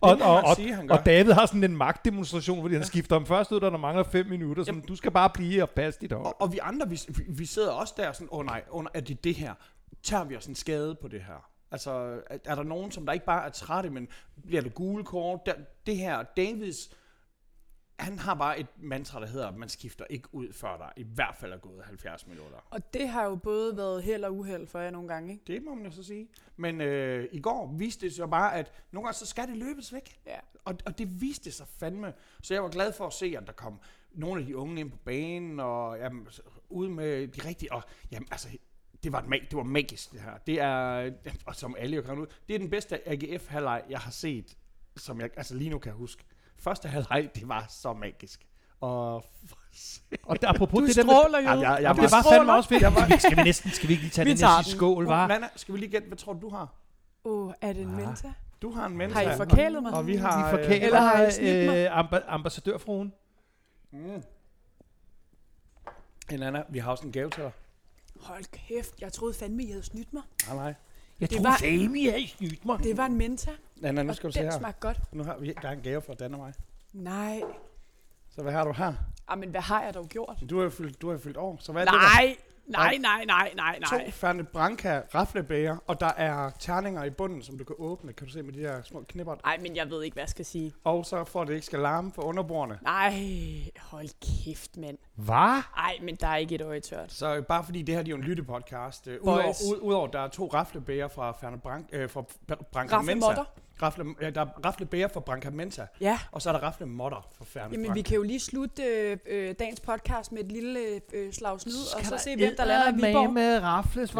Og, 0.00 0.18
og, 0.22 0.42
og, 0.44 0.56
sige, 0.56 0.74
han 0.74 0.90
og 0.90 1.06
David 1.06 1.32
har 1.32 1.46
sådan 1.46 1.64
en 1.64 1.76
magtdemonstration, 1.76 2.62
fordi 2.62 2.74
han 2.74 2.84
skifter 2.84 3.16
ham 3.16 3.26
først 3.26 3.52
ud, 3.52 3.60
da 3.60 3.66
der 3.70 3.76
mangler 3.76 4.04
fem 4.04 4.26
minutter. 4.26 4.64
Sådan, 4.64 4.80
du 4.80 4.96
skal 4.96 5.10
bare 5.10 5.30
blive 5.30 5.62
og 5.62 5.70
passe 5.70 6.00
dit 6.00 6.12
hold. 6.12 6.26
Og, 6.26 6.40
og 6.42 6.52
vi 6.52 6.58
andre, 6.62 6.88
vi, 6.88 7.00
vi- 7.08 7.24
vi 7.28 7.46
sidder 7.46 7.70
også 7.72 7.94
der 7.96 8.12
sådan, 8.12 8.28
åh 8.30 8.38
oh, 8.38 8.46
nej, 8.46 8.62
oh, 8.70 8.82
nej, 8.84 8.90
er 8.94 9.00
det 9.00 9.24
det 9.24 9.34
her? 9.34 9.54
Tager 10.02 10.24
vi 10.24 10.36
os 10.36 10.46
en 10.46 10.54
skade 10.54 10.94
på 10.94 11.08
det 11.08 11.20
her? 11.20 11.48
Altså, 11.70 11.90
er, 12.30 12.38
er 12.44 12.54
der 12.54 12.62
nogen, 12.62 12.90
som 12.92 13.06
der 13.06 13.12
ikke 13.12 13.26
bare 13.26 13.46
er 13.46 13.50
trætte, 13.50 13.90
men 13.90 14.08
bliver 14.46 14.62
det 14.62 14.74
gule 14.74 15.04
kort? 15.04 15.40
Der, 15.46 15.52
det 15.86 15.96
her, 15.96 16.22
Davids, 16.36 16.90
han 17.98 18.18
har 18.18 18.34
bare 18.34 18.60
et 18.60 18.66
mantra, 18.76 19.20
der 19.20 19.26
hedder, 19.26 19.48
at 19.48 19.56
man 19.56 19.68
skifter 19.68 20.04
ikke 20.10 20.28
ud, 20.32 20.52
før 20.52 20.76
der 20.76 20.88
i 20.96 21.02
hvert 21.02 21.36
fald 21.36 21.52
er 21.52 21.58
gået 21.58 21.84
70 21.84 22.26
minutter. 22.26 22.58
Og 22.70 22.94
det 22.94 23.08
har 23.08 23.24
jo 23.24 23.36
både 23.36 23.76
været 23.76 24.02
held 24.02 24.24
og 24.24 24.36
uheld 24.36 24.66
for 24.66 24.78
jer 24.78 24.90
nogle 24.90 25.08
gange, 25.08 25.32
ikke? 25.32 25.44
Det 25.46 25.62
må 25.62 25.74
man 25.74 25.84
jo 25.84 25.90
så 25.90 26.02
sige. 26.02 26.28
Men 26.56 26.80
øh, 26.80 27.28
i 27.32 27.40
går 27.40 27.74
viste 27.78 28.06
det 28.06 28.14
sig 28.14 28.30
bare, 28.30 28.54
at 28.54 28.72
nogle 28.92 29.06
gange 29.06 29.16
så 29.16 29.26
skal 29.26 29.48
det 29.48 29.56
løbes 29.56 29.92
væk. 29.92 30.20
Ja. 30.26 30.38
Og, 30.64 30.74
og 30.86 30.98
det 30.98 31.20
viste 31.20 31.52
sig 31.52 31.66
fandme. 31.80 32.14
Så 32.42 32.54
jeg 32.54 32.62
var 32.62 32.68
glad 32.68 32.92
for 32.92 33.06
at 33.06 33.12
se, 33.12 33.34
at 33.40 33.46
der 33.46 33.52
kom 33.52 33.80
nogle 34.12 34.40
af 34.40 34.46
de 34.46 34.56
unge 34.56 34.80
ind 34.80 34.90
på 34.90 34.98
banen, 35.04 35.60
og 35.60 35.98
jamen, 35.98 36.28
ud 36.68 36.88
med 36.88 37.28
de 37.28 37.48
rigtige... 37.48 37.72
Og, 37.72 37.82
jamen, 38.10 38.28
altså, 38.30 38.48
det 39.02 39.12
var, 39.12 39.24
mag, 39.28 39.40
det 39.50 39.56
var 39.56 39.62
magisk, 39.62 40.12
det 40.12 40.20
her. 40.20 40.38
Det 40.38 40.60
er, 40.60 41.10
og 41.46 41.56
som 41.56 41.74
alle 41.78 41.96
jo 41.96 42.02
kan 42.02 42.18
ud, 42.18 42.26
det 42.48 42.54
er 42.54 42.58
den 42.58 42.70
bedste 42.70 43.08
AGF-halvleg, 43.08 43.82
jeg 43.90 43.98
har 43.98 44.10
set, 44.10 44.56
som 44.96 45.20
jeg 45.20 45.30
altså 45.36 45.54
lige 45.54 45.70
nu 45.70 45.78
kan 45.78 45.92
huske. 45.92 46.24
Første 46.58 46.88
halvleg, 46.88 47.30
det 47.34 47.48
var 47.48 47.66
så 47.68 47.92
magisk. 47.92 48.46
Og 48.80 49.14
Og 50.22 50.42
der, 50.42 50.48
apropos 50.48 50.80
Du 50.80 50.86
det 50.86 50.96
der 50.96 51.04
med, 51.04 51.14
stråler 51.14 51.38
jo. 51.38 51.60
Jeg- 51.60 51.82
jeg 51.82 51.88
var- 51.96 52.02
det 52.02 52.12
var 52.12 52.22
stråler. 52.22 52.38
fandme 52.38 52.52
også 52.52 52.68
fedt. 52.68 53.22
Skal 53.22 53.36
vi 53.36 53.42
næsten, 53.42 53.70
skal 53.70 53.88
vi 53.88 53.92
ikke 53.92 54.02
lige 54.02 54.10
tage 54.10 54.24
Vi 54.24 54.30
den 54.30 54.38
den. 54.38 54.64
skål, 54.64 55.06
var? 55.06 55.26
Nana, 55.26 55.48
skal 55.56 55.74
vi 55.74 55.78
lige 55.80 55.90
gætte, 55.90 56.06
hvad 56.08 56.18
tror 56.18 56.32
du, 56.32 56.40
du 56.40 56.48
har? 56.48 56.74
Åh, 57.24 57.46
oh, 57.48 57.52
er 57.60 57.72
det 57.72 57.82
en 57.82 57.88
Ah. 57.90 57.94
menta? 57.96 58.32
Du 58.62 58.70
har 58.70 58.86
en 58.86 58.96
mensa. 58.96 59.24
Har 59.24 59.34
I 59.34 59.36
forkælet 59.36 59.82
mig? 59.82 59.92
Og 59.92 60.06
vi 60.06 60.16
har... 60.16 60.56
De 60.56 60.64
øh, 60.64 60.82
Eller 60.82 61.00
har 61.00 61.40
I 61.40 61.84
øh, 61.84 61.98
amba, 61.98 62.20
ambassadørfruen. 62.28 63.12
Mm. 63.90 64.22
En 66.32 66.42
anden, 66.42 66.62
vi 66.68 66.78
har 66.78 66.90
også 66.90 67.06
en 67.06 67.12
gave 67.12 67.30
til 67.30 67.42
dig. 67.42 67.52
Hold 68.20 68.44
kæft, 68.52 69.00
jeg 69.00 69.12
troede 69.12 69.34
fandme, 69.34 69.62
I 69.64 69.70
havde 69.70 69.82
snydt 69.82 70.12
mig. 70.12 70.22
Nej, 70.46 70.56
nej. 70.56 70.74
Jeg 71.20 71.30
Det 71.30 71.36
tror 71.36 71.42
var- 71.42 71.58
jeg 72.04 72.12
har 72.12 72.28
snydt 72.36 72.64
mig. 72.64 72.78
Det 72.82 72.96
var 72.96 73.06
en 73.06 73.16
menta, 73.16 73.50
Anna, 73.82 74.02
nu 74.02 74.08
og 74.08 74.16
skal 74.16 74.26
du 74.28 74.32
se 74.32 74.40
den 74.40 74.50
her. 74.52 74.58
smagte 74.58 74.80
godt. 74.80 75.00
Nu 75.12 75.22
har 75.24 75.38
vi 75.38 75.54
der 75.62 75.68
er 75.68 75.72
en 75.72 75.80
gave 75.80 76.02
fra 76.02 76.14
Dan 76.14 76.34
og 76.34 76.40
mig. 76.40 76.52
Nej. 76.92 77.42
Så 78.34 78.42
hvad 78.42 78.52
har 78.52 78.64
du 78.64 78.72
her? 78.72 78.92
Ah, 79.28 79.38
men 79.38 79.50
hvad 79.50 79.60
har 79.60 79.82
jeg 79.84 79.94
dog 79.94 80.08
gjort? 80.08 80.36
Du 80.50 80.56
har 80.56 80.64
jo 80.64 80.70
fyldt, 80.70 81.02
du 81.02 81.06
har 81.06 81.12
jo 81.14 81.18
fyldt 81.20 81.36
år, 81.36 81.56
så 81.60 81.72
hvad 81.72 81.82
er 81.82 81.86
det 81.90 81.94
Nej, 82.00 82.36
nej, 82.68 82.96
nej, 83.00 83.24
nej, 83.26 83.52
nej, 83.56 83.78
nej. 83.90 84.04
To 84.04 84.10
Ferne 84.10 84.44
Branca 84.44 85.02
raflebæger, 85.14 85.76
og 85.86 86.00
der 86.00 86.12
er 86.16 86.50
terninger 86.58 87.04
i 87.04 87.10
bunden, 87.10 87.42
som 87.42 87.58
du 87.58 87.64
kan 87.64 87.76
åbne, 87.78 88.12
kan 88.12 88.26
du 88.26 88.32
se 88.32 88.42
med 88.42 88.52
de 88.52 88.62
der 88.62 88.82
små 88.82 89.04
knipper. 89.08 89.34
Nej, 89.44 89.58
men 89.62 89.76
jeg 89.76 89.90
ved 89.90 90.02
ikke, 90.02 90.14
hvad 90.14 90.22
jeg 90.22 90.28
skal 90.28 90.44
sige. 90.44 90.74
Og 90.84 91.06
så 91.06 91.24
at 91.40 91.48
det 91.48 91.54
ikke 91.54 91.66
skal 91.66 91.78
larme 91.78 92.12
for 92.12 92.22
underbordene. 92.22 92.78
Nej, 92.82 93.12
hold 93.78 94.08
kæft, 94.44 94.76
mand. 94.76 94.98
Hvad? 95.14 95.62
Nej, 95.76 95.98
men 96.02 96.16
der 96.16 96.26
er 96.28 96.36
ikke 96.36 96.54
et 96.54 96.62
øje 96.62 96.80
tørt. 96.80 97.12
Så 97.12 97.42
bare 97.48 97.64
fordi 97.64 97.82
det 97.82 97.94
her 97.94 98.02
det 98.02 98.08
er 98.08 98.16
jo 98.16 98.16
en 98.16 98.22
lyttepodcast. 98.22 99.08
Øh. 99.08 99.18
Udover, 99.22 99.72
ud, 99.72 99.78
udover 99.82 100.06
der 100.06 100.20
er 100.20 100.28
to 100.28 100.46
raflebæger 100.54 101.08
fra 101.08 101.32
Ferne 101.32 101.58
Branca, 101.58 101.96
øh, 101.96 102.10
fra 102.10 102.20
Br- 102.52 102.62
Branca 102.72 103.00
Mensa. 103.00 103.26
Rafle, 103.82 104.04
ja, 104.20 104.30
der 104.30 104.40
er 104.40 104.46
raflebæger 104.64 105.08
fra 105.08 105.20
Branca 105.20 105.50
Mensa, 105.50 105.86
Ja, 106.00 106.18
og 106.32 106.42
så 106.42 106.48
er 106.50 106.52
der 106.52 106.60
rafle 106.60 106.86
Motter 106.86 107.28
fra 107.38 107.44
Ferne 107.44 107.68
jamen 107.72 107.82
vi 107.82 107.86
Branca. 107.88 108.02
kan 108.02 108.16
jo 108.16 108.22
lige 108.22 108.40
slutte 108.40 108.82
øh, 108.82 109.18
øh, 109.26 109.54
dagens 109.58 109.80
podcast 109.80 110.32
med 110.32 110.44
et 110.44 110.52
lille 110.52 111.00
øh, 111.12 111.32
slag 111.32 111.60
snyd, 111.60 111.74
og 111.98 112.04
så 112.04 112.18
se, 112.18 112.36
hvem 112.36 112.54
der 112.56 112.64
lander 112.64 112.92
i 112.92 113.08
Viborg. 113.08 113.32
med 113.32 113.58
rafles, 113.62 114.10
hva'? 114.10 114.16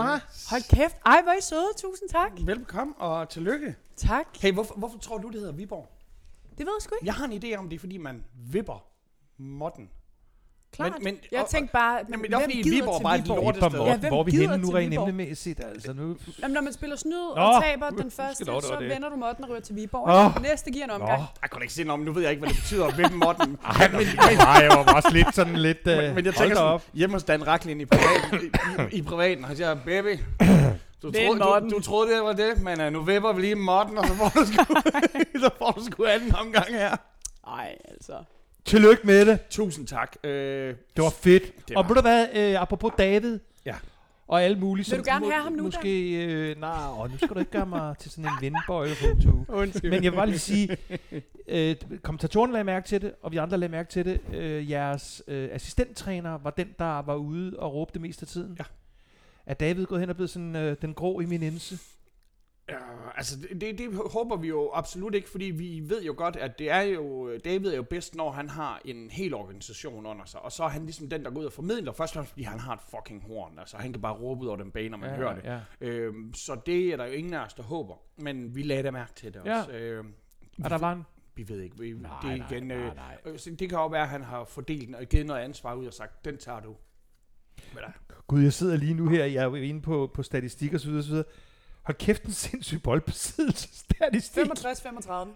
Hold 0.50 0.76
kæft. 0.76 0.96
Ej, 1.06 1.22
hvor 1.22 1.32
er 1.32 1.38
I 1.38 1.42
søde. 1.42 1.68
Tusind 1.76 2.08
tak. 2.08 2.32
Velbekomme 2.40 2.94
og 2.96 3.28
tillykke. 3.28 3.76
Tak. 3.96 4.26
Hey, 4.40 4.52
hvorfor, 4.52 4.74
hvorfor 4.74 4.98
tror 4.98 5.18
du, 5.18 5.28
det 5.28 5.40
hedder 5.40 5.52
Viborg? 5.54 5.88
Det 6.58 6.66
ved 6.66 6.72
jeg 6.76 6.82
sgu 6.82 6.94
ikke. 6.94 7.06
Jeg 7.06 7.14
har 7.14 7.24
en 7.24 7.32
idé 7.32 7.56
om 7.58 7.68
det, 7.68 7.76
er, 7.76 7.80
fordi 7.80 7.96
man 7.98 8.24
vipper 8.34 8.84
modden. 9.38 9.90
Klart. 10.76 10.92
Men, 10.92 11.04
men, 11.04 11.16
jeg 11.32 11.42
og- 11.42 11.48
tænkte 11.48 11.72
bare, 11.72 12.00
hvem 12.08 12.22
det 12.22 12.32
er 12.34 12.40
fordi 12.40 12.62
gider 12.62 12.76
Viborg 12.76 12.96
til 12.96 13.02
bare 13.02 13.16
et 13.18 13.24
Viborg? 13.24 13.42
lortested. 13.44 13.70
Hvor, 13.70 13.86
Ja, 13.86 13.96
hvem 13.96 14.10
hvor 14.12 14.20
er 14.20 14.24
vi 14.24 14.30
henne 14.30 14.56
nu 14.58 14.70
rent 14.70 14.90
Viborg? 14.90 15.08
emnemæssigt? 15.08 15.60
Altså, 15.60 15.92
nu... 15.92 16.16
Jamen, 16.42 16.54
når 16.54 16.60
man 16.60 16.72
spiller 16.72 16.96
snyd 16.96 17.12
Nå, 17.36 17.42
og 17.42 17.62
taber 17.62 17.90
den 17.90 18.10
første, 18.10 18.44
det 18.44 18.64
så 18.64 18.76
det. 18.80 18.88
vender 18.88 19.08
du 19.08 19.16
måtten 19.16 19.44
og 19.44 19.50
ryger 19.50 19.60
til 19.60 19.76
Viborg. 19.76 20.32
Nå. 20.34 20.42
Næste 20.42 20.70
giver 20.70 20.84
en 20.84 20.90
omgang. 20.90 21.20
Nå. 21.20 21.24
Jeg 21.42 21.50
kunne 21.50 21.64
ikke 21.64 21.74
se 21.74 21.84
noget 21.84 22.00
om, 22.00 22.06
nu 22.06 22.12
ved 22.12 22.22
jeg 22.22 22.30
ikke, 22.30 22.40
hvad 22.40 22.48
det 22.48 22.56
betyder 22.58 22.86
at 22.86 22.98
vippe 22.98 23.16
modden. 23.16 23.58
Ej, 23.80 23.88
men, 23.92 24.06
nej, 24.16 24.58
jeg 24.62 24.70
var 24.70 24.92
også 24.96 25.08
lidt 25.12 25.34
sådan 25.34 25.56
lidt... 25.56 25.78
Uh, 25.86 25.92
men, 25.92 26.14
men 26.14 26.24
jeg 26.24 26.34
tænker 26.34 26.56
sådan, 26.56 26.80
hjemme 26.94 27.14
hos 27.16 27.24
Dan 27.24 27.46
Raklin 27.46 27.80
i 27.80 27.84
privaten, 27.84 28.40
i, 28.90 28.94
i, 28.94 28.98
i 28.98 29.02
privaten, 29.02 29.44
han 29.44 29.56
siger, 29.56 29.74
baby, 29.84 30.18
du 31.02 31.12
troede, 31.12 31.38
modden." 31.38 31.70
du, 31.70 31.76
du 31.76 31.82
troede, 31.82 32.14
det 32.14 32.22
var 32.22 32.32
det, 32.32 32.62
men 32.62 32.80
uh, 32.80 32.92
nu 32.92 33.00
vipper 33.02 33.32
vi 33.32 33.40
lige 33.40 33.54
modden, 33.54 33.98
og 33.98 34.06
så 34.06 34.14
får 34.14 34.28
du 34.28 34.46
sgu, 34.46 34.64
så 35.44 35.50
får 35.58 35.70
du 35.72 35.84
sgu 35.84 36.04
anden 36.04 36.34
omgang 36.34 36.66
her. 36.68 36.96
Nej, 37.46 37.74
altså. 37.88 38.12
Tillykke 38.68 39.06
med 39.06 39.26
det. 39.26 39.38
Tusind 39.50 39.86
tak. 39.86 40.16
Øh, 40.24 40.30
Det 40.96 41.04
var 41.04 41.10
fedt. 41.10 41.68
Det 41.68 41.76
og 41.76 41.84
var- 41.84 41.88
ved 41.88 41.94
du 41.96 42.00
hvad, 42.00 42.26
øh, 42.34 42.62
apropos 42.62 42.92
David. 42.98 43.38
Ja. 43.66 43.74
Og 44.28 44.42
alle 44.42 44.58
mulige. 44.58 44.90
Vil 44.90 44.98
du 44.98 45.04
gerne 45.10 45.30
have 45.32 45.42
ham 45.42 45.52
nu, 45.52 45.62
Måske, 45.62 46.24
øh, 46.24 46.60
nej, 46.60 46.78
åh, 46.98 47.10
nu 47.10 47.16
skal 47.16 47.28
du 47.28 47.38
ikke 47.38 47.50
gøre 47.50 47.66
mig 47.66 47.94
til 48.00 48.10
sådan 48.10 48.24
en 48.24 48.30
vindbøjle 48.40 48.94
på 49.00 49.22
to. 49.22 49.44
undskyld. 49.54 49.90
Men 49.90 50.04
jeg 50.04 50.12
vil 50.12 50.16
bare 50.16 50.26
lige 50.26 50.38
sige, 50.38 50.76
øh, 51.48 51.76
kommentatorerne 52.02 52.52
lagde 52.52 52.64
mærke 52.64 52.88
til 52.88 53.02
det, 53.02 53.12
og 53.22 53.32
vi 53.32 53.36
andre 53.36 53.58
lagde 53.58 53.72
mærke 53.72 53.88
til 53.90 54.04
det. 54.04 54.20
Øh, 54.34 54.70
jeres 54.70 55.22
øh, 55.28 55.48
assistenttræner 55.52 56.38
var 56.38 56.50
den, 56.50 56.68
der 56.78 57.02
var 57.02 57.14
ude 57.14 57.52
og 57.58 57.74
råbte 57.74 57.92
det 57.94 58.00
meste 58.02 58.22
af 58.22 58.28
tiden. 58.28 58.56
Ja. 58.58 58.64
Er 59.46 59.54
David 59.54 59.86
gået 59.86 60.00
hen 60.00 60.10
og 60.10 60.16
blevet 60.16 60.30
sådan 60.30 60.56
øh, 60.56 60.76
den 60.82 60.94
grå 60.94 61.20
eminence? 61.20 61.78
Ja, 62.68 62.76
altså 63.16 63.36
det, 63.40 63.60
det, 63.60 63.78
det 63.78 63.94
håber 64.12 64.36
vi 64.36 64.48
jo 64.48 64.70
absolut 64.74 65.14
ikke, 65.14 65.28
fordi 65.28 65.44
vi 65.44 65.82
ved 65.84 66.02
jo 66.02 66.14
godt, 66.16 66.36
at 66.36 66.58
det 66.58 66.70
er 66.70 66.80
jo, 66.80 67.36
David 67.44 67.66
er 67.70 67.76
jo 67.76 67.82
bedst, 67.82 68.14
når 68.14 68.30
han 68.30 68.48
har 68.48 68.80
en 68.84 69.10
hel 69.10 69.34
organisation 69.34 70.06
under 70.06 70.24
sig, 70.24 70.40
og 70.42 70.52
så 70.52 70.64
er 70.64 70.68
han 70.68 70.82
ligesom 70.84 71.08
den, 71.08 71.24
der 71.24 71.30
går 71.30 71.40
ud 71.40 71.44
og 71.46 71.52
formidler, 71.52 71.92
først 71.92 72.10
og 72.12 72.14
fremmest, 72.14 72.32
fordi 72.32 72.42
han 72.42 72.58
har 72.60 72.74
et 72.74 72.80
fucking 72.90 73.22
horn, 73.22 73.58
altså 73.58 73.76
han 73.76 73.92
kan 73.92 74.02
bare 74.02 74.14
råbe 74.14 74.40
ud 74.42 74.46
over 74.46 74.56
den 74.56 74.70
bane, 74.70 74.88
når 74.88 74.98
man 74.98 75.10
ja, 75.10 75.16
hører 75.16 75.34
det. 75.34 75.44
Ja. 75.44 75.60
Øhm, 75.80 76.34
så 76.34 76.60
det 76.66 76.92
er 76.92 76.96
der 76.96 77.06
jo 77.06 77.12
ingen 77.12 77.34
af 77.34 77.44
os, 77.44 77.54
der 77.54 77.62
håber, 77.62 77.94
men 78.16 78.54
vi 78.54 78.62
lagde 78.62 78.82
da 78.82 78.90
mærke 78.90 79.12
til 79.14 79.34
det 79.34 79.40
Ja. 79.44 79.58
også. 79.58 79.70
Øhm, 79.72 80.12
Og 80.64 80.70
der 80.70 80.78
var 80.78 80.92
en... 80.92 81.02
vi 81.34 81.48
ved 81.48 81.60
ikke, 81.60 81.78
vi, 81.78 81.92
Nej, 81.92 82.10
det 82.22 82.30
er 82.32 82.36
nej, 82.36 82.46
igen, 82.50 82.62
nej, 82.66 82.76
øh, 82.76 82.94
nej. 82.96 83.18
øh, 83.24 83.38
det 83.58 83.58
kan 83.68 83.78
jo 83.78 83.86
være, 83.86 84.02
at 84.02 84.08
han 84.08 84.22
har 84.22 84.44
fordelt 84.44 84.94
og 84.94 85.06
givet 85.06 85.26
noget 85.26 85.40
ansvar 85.40 85.74
ud 85.74 85.86
og 85.86 85.94
sagt, 85.94 86.24
den 86.24 86.38
tager 86.38 86.60
du. 86.60 86.76
Men 87.74 87.82
der, 87.82 87.90
Gud, 88.26 88.42
jeg 88.42 88.52
sidder 88.52 88.76
lige 88.76 88.94
nu 88.94 89.08
her, 89.08 89.24
jeg 89.24 89.40
er 89.40 89.44
jo 89.44 89.54
inde 89.54 89.82
på, 89.82 90.10
på 90.14 90.22
statistik 90.22 90.74
og 90.74 90.80
så 90.80 90.86
videre, 90.86 91.00
og 91.00 91.04
så 91.04 91.10
videre. 91.10 91.24
Hold 91.88 91.96
kæft, 91.98 92.22
en 92.24 92.32
sindssyg 92.32 92.82
boldbesiddelsesstatistik. 92.82 94.42
65-35. 94.46 95.28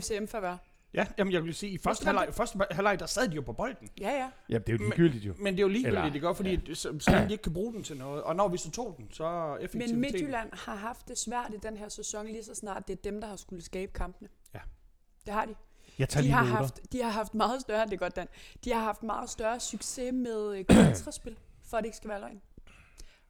FCM 0.00 0.26
favør. 0.26 0.56
ja, 0.94 1.06
jamen 1.18 1.32
jeg 1.32 1.44
vil 1.44 1.54
sige, 1.54 1.72
i 1.72 1.78
første 1.78 2.04
halvleg, 2.04 2.28
første 2.32 2.58
halvleg, 2.70 3.00
der 3.00 3.06
sad 3.06 3.28
de 3.28 3.34
jo 3.34 3.40
på 3.42 3.52
bolden. 3.52 3.88
Ja, 4.00 4.10
ja. 4.10 4.30
Jamen, 4.48 4.62
det 4.66 4.68
er 4.68 4.72
jo 4.72 4.78
ligegyldigt 4.84 5.24
jo. 5.24 5.34
Men 5.38 5.54
det 5.54 5.60
er 5.60 5.62
jo 5.62 5.68
ligegyldigt, 5.68 5.98
Eller- 5.98 6.12
det 6.12 6.20
gør, 6.20 6.32
fordi 6.32 6.60
ja. 6.68 6.74
så, 6.74 6.96
så 7.00 7.24
de 7.28 7.32
ikke 7.32 7.42
kan 7.42 7.52
bruge 7.52 7.72
den 7.72 7.82
til 7.82 7.96
noget. 7.96 8.22
Og 8.22 8.36
når 8.36 8.48
vi 8.48 8.58
så 8.58 8.70
tog 8.70 8.94
den, 8.98 9.08
så 9.12 9.56
effektivitet... 9.60 9.90
Men 9.94 10.00
Midtjylland 10.00 10.50
har 10.52 10.74
haft 10.74 11.08
det 11.08 11.18
svært 11.18 11.50
i 11.54 11.56
den 11.62 11.76
her 11.76 11.88
sæson, 11.88 12.26
lige 12.26 12.44
så 12.44 12.54
snart 12.54 12.88
det 12.88 12.92
er 12.98 13.02
dem, 13.04 13.20
der 13.20 13.28
har 13.28 13.36
skulle 13.36 13.62
skabe 13.64 13.92
kampene. 13.92 14.28
Ja. 14.54 14.60
Det 15.26 15.34
har 15.34 15.44
de. 15.44 15.54
Jeg 15.98 16.08
tager 16.08 16.22
De 16.22 16.26
lige 16.26 16.34
har, 16.34 16.44
noter. 16.44 16.56
haft, 16.56 16.92
de 16.92 17.02
har 17.02 17.10
haft 17.10 17.34
meget 17.34 17.60
større, 17.60 17.84
det 17.86 17.92
er 17.92 17.96
godt 17.96 18.16
Dan, 18.16 18.28
de 18.64 18.72
har 18.72 18.80
haft 18.80 19.02
meget 19.02 19.30
større 19.30 19.60
succes 19.60 20.12
med 20.12 20.58
øh, 20.58 20.64
kontraspil, 20.64 21.36
for 21.64 21.76
at 21.76 21.82
det 21.82 21.86
ikke 21.88 21.96
skal 21.96 22.10
være 22.10 22.20
løgn. 22.20 22.40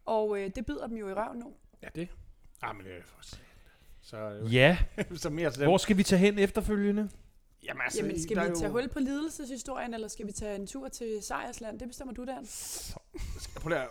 Og 0.05 0.38
øh, 0.40 0.51
det 0.57 0.66
bider 0.66 0.87
dem 0.87 0.96
jo 0.96 1.09
i 1.09 1.12
røven 1.12 1.38
nu. 1.38 1.53
Ja, 1.83 1.88
det. 1.94 2.09
Ah, 2.62 2.77
men 2.77 2.87
det 2.87 2.92
er 2.92 3.03
for 3.05 3.23
sent. 3.23 3.42
Så, 4.03 4.16
øh, 4.16 4.55
Ja, 4.55 4.79
så 5.16 5.31
mere 5.31 5.51
til 5.51 5.61
dem. 5.61 5.68
hvor 5.68 5.79
skal 5.79 5.97
vi 5.97 6.03
tage 6.03 6.18
hen 6.18 6.38
efterfølgende? 6.38 7.11
Jamen, 7.64 7.83
altså, 7.85 7.99
Jamen, 8.01 8.23
skal 8.23 8.37
vi 8.37 8.55
tage 8.55 8.66
jo... 8.66 8.73
hul 8.73 8.88
på 8.88 8.99
lidelseshistorien, 8.99 9.94
eller 9.94 10.09
skal 10.09 10.27
vi 10.27 10.33
tage 10.33 10.57
en 10.57 10.66
tur 10.66 10.88
til 10.88 11.18
Sejrsland? 11.23 11.79
Det 11.81 11.88
bestemmer 11.88 12.14
du, 12.14 12.25
Dan. 12.25 12.47
Prøv 13.57 13.68
lige 13.68 13.81
at... 13.81 13.88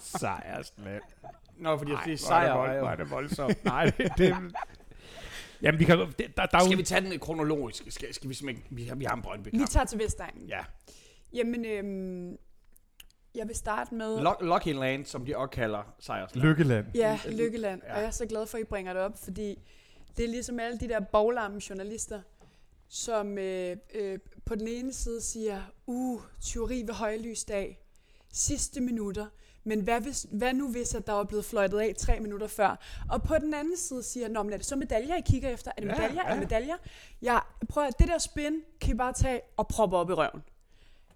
Sejrsland. 0.20 1.02
Nå, 1.56 1.78
fordi 1.78 1.92
Ej, 1.92 2.04
det 2.04 2.12
er 2.12 2.16
Hvor 2.16 2.26
sejr. 2.28 2.52
er 2.52 2.78
hvor 2.78 2.88
er 2.88 2.96
det 2.96 3.10
voldsomt. 3.10 3.64
Nej, 3.74 3.84
det, 3.84 4.12
det 4.18 4.36
Jamen, 5.62 5.78
vi 5.78 5.84
kan, 5.84 5.98
det, 5.98 6.18
der, 6.18 6.24
der 6.46 6.58
er 6.58 6.58
jo 6.58 6.64
Skal 6.66 6.78
vi 6.78 6.82
tage 6.82 7.00
den 7.00 7.20
kronologisk? 7.20 7.84
Skal, 7.88 8.14
skal 8.14 8.28
vi 8.28 8.34
simpelthen... 8.34 8.66
Vi 8.70 8.84
har, 8.84 8.94
vi 8.94 9.04
har 9.04 9.14
en 9.14 9.22
brøndby 9.22 9.48
Vi 9.52 9.64
tager 9.70 9.86
til 9.86 9.98
Vestegnen. 9.98 10.46
Ja. 10.48 10.60
Jamen, 11.32 11.64
øhm, 11.64 12.36
jeg 13.38 13.48
vil 13.48 13.56
starte 13.56 13.94
med... 13.94 14.20
Lucky 14.40 14.74
Land, 14.74 15.04
som 15.04 15.24
de 15.26 15.36
også 15.36 15.50
kalder 15.50 15.94
Sejrsland. 15.98 16.46
Lykkeland. 16.46 16.86
Ja, 16.94 17.18
Lykkeland. 17.28 17.82
Ja. 17.82 17.88
Ja. 17.88 17.94
Og 17.94 18.00
jeg 18.00 18.06
er 18.06 18.10
så 18.10 18.26
glad 18.26 18.46
for, 18.46 18.58
at 18.58 18.62
I 18.62 18.64
bringer 18.64 18.92
det 18.92 19.02
op, 19.02 19.18
fordi 19.24 19.58
det 20.16 20.24
er 20.24 20.28
ligesom 20.28 20.60
alle 20.60 20.78
de 20.78 20.88
der 20.88 21.00
boglamme 21.00 21.60
journalister, 21.70 22.20
som 22.88 23.38
øh, 23.38 23.76
øh, 23.94 24.18
på 24.44 24.54
den 24.54 24.68
ene 24.68 24.92
side 24.92 25.20
siger, 25.20 25.62
uh, 25.86 26.20
tyveri 26.40 26.82
ved 26.86 26.94
højlysdag, 26.94 27.80
sidste 28.32 28.80
minutter, 28.80 29.26
men 29.64 29.80
hvad, 29.80 30.00
hvis, 30.00 30.26
hvad 30.32 30.54
nu 30.54 30.70
hvis, 30.70 30.94
at 30.94 31.06
der 31.06 31.12
var 31.12 31.24
blevet 31.24 31.44
fløjtet 31.44 31.78
af 31.78 31.94
tre 31.98 32.20
minutter 32.20 32.46
før? 32.46 32.78
Og 33.10 33.22
på 33.22 33.34
den 33.38 33.54
anden 33.54 33.76
side 33.76 34.02
siger, 34.02 34.28
Nå, 34.28 34.42
men 34.42 34.52
er 34.52 34.56
det 34.56 34.66
så 34.66 34.76
medaljer, 34.76 35.16
I 35.16 35.20
kigger 35.20 35.48
efter? 35.50 35.70
Er 35.76 35.80
det 35.80 35.88
Ja, 35.88 35.94
medaljer? 35.94 36.22
ja. 36.22 36.28
Er 36.28 36.30
det 36.30 36.38
medaljer? 36.38 36.76
Ja, 37.22 37.38
prøv 37.68 37.84
at 37.84 37.98
det 37.98 38.08
der 38.08 38.18
spin, 38.18 38.62
kan 38.80 38.94
I 38.94 38.96
bare 38.96 39.12
tage 39.12 39.40
og 39.56 39.68
proppe 39.68 39.96
op 39.96 40.10
i 40.10 40.12
røven. 40.12 40.42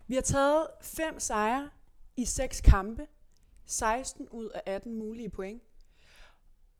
Vi 0.06 0.14
har 0.14 0.22
taget 0.22 0.66
fem 0.82 1.20
sejre 1.20 1.68
i 2.16 2.24
seks 2.24 2.60
kampe, 2.60 3.06
16 3.66 4.28
ud 4.28 4.48
af 4.48 4.62
18 4.66 4.98
mulige 4.98 5.28
point. 5.28 5.62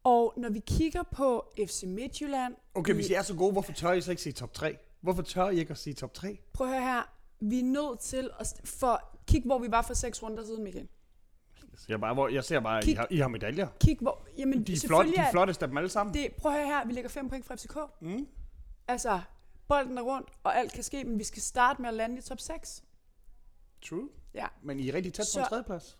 Og 0.05 0.35
når 0.37 0.51
vi 0.51 0.61
kigger 0.67 1.03
på 1.03 1.53
FC 1.67 1.83
Midtjylland, 1.87 2.55
Okay, 2.75 2.95
hvis 2.95 3.11
I 3.11 3.13
er 3.13 3.23
så 3.23 3.35
gode, 3.35 3.53
hvorfor 3.53 3.73
tør 3.73 3.93
I 3.93 4.01
så 4.01 4.11
ikke 4.11 4.23
sige 4.23 4.33
top 4.33 4.53
3? 4.53 4.77
Hvorfor 5.01 5.23
tør 5.23 5.49
I 5.49 5.59
ikke 5.59 5.71
at 5.71 5.79
sige 5.79 5.95
top 5.95 6.15
3? 6.15 6.39
prøv 6.53 6.67
at 6.67 6.73
høre 6.73 6.83
her, 6.83 7.03
vi 7.41 7.59
er 7.59 7.65
nødt 7.65 8.01
til 8.01 8.31
at 8.41 8.61
for 8.65 9.19
kig 9.27 9.43
hvor 9.45 9.59
vi 9.59 9.71
var 9.71 9.83
for 9.83 9.95
seks 9.95 10.23
runder 10.23 10.45
siden, 10.45 10.65
Michael. 10.65 10.89
Jeg 11.73 11.79
ser 11.79 11.97
bare, 11.97 12.15
hvor, 12.15 12.29
jeg 12.29 12.45
ser 12.45 12.61
bare 12.61 12.79
at 12.79 12.85
I 12.85 12.87
Kig. 12.87 12.99
har, 12.99 13.07
I 13.11 13.17
har 13.17 13.29
medaljer. 13.29 13.69
Kig 13.81 13.99
hvor, 14.01 14.27
jamen 14.39 14.65
De 14.67 14.73
er, 14.73 14.85
flot, 14.87 15.07
de 15.07 15.15
er 15.17 15.23
er 15.23 15.31
flotteste 15.31 15.65
af 15.65 15.69
dem 15.69 15.77
alle 15.77 15.89
sammen. 15.89 16.15
det, 16.15 16.35
prøv 16.39 16.53
at 16.53 16.59
høre 16.59 16.67
her, 16.67 16.87
vi 16.87 16.93
lægger 16.93 17.11
fem 17.11 17.29
point 17.29 17.45
fra 17.47 17.55
FCK. 17.55 17.77
Mm. 18.01 18.27
Altså, 18.89 19.21
bolden 19.69 19.99
er 19.99 20.03
rundt, 20.03 20.29
og 20.45 20.59
alt 20.59 20.73
kan 20.73 20.83
ske, 20.83 21.05
men 21.05 21.19
vi 21.19 21.25
skal 21.25 21.43
starte 21.43 21.83
med 21.83 21.89
at 21.89 21.95
lande 21.95 22.19
i 22.19 22.21
top 22.21 22.41
6. 22.41 22.85
True. 23.83 24.09
Ja. 24.35 24.47
Men 24.63 24.81
I 24.81 24.89
er 24.89 24.95
rigtig 24.95 25.13
tæt 25.15 25.27
på 25.35 25.41
en 25.41 25.47
tredjeplads. 25.47 25.99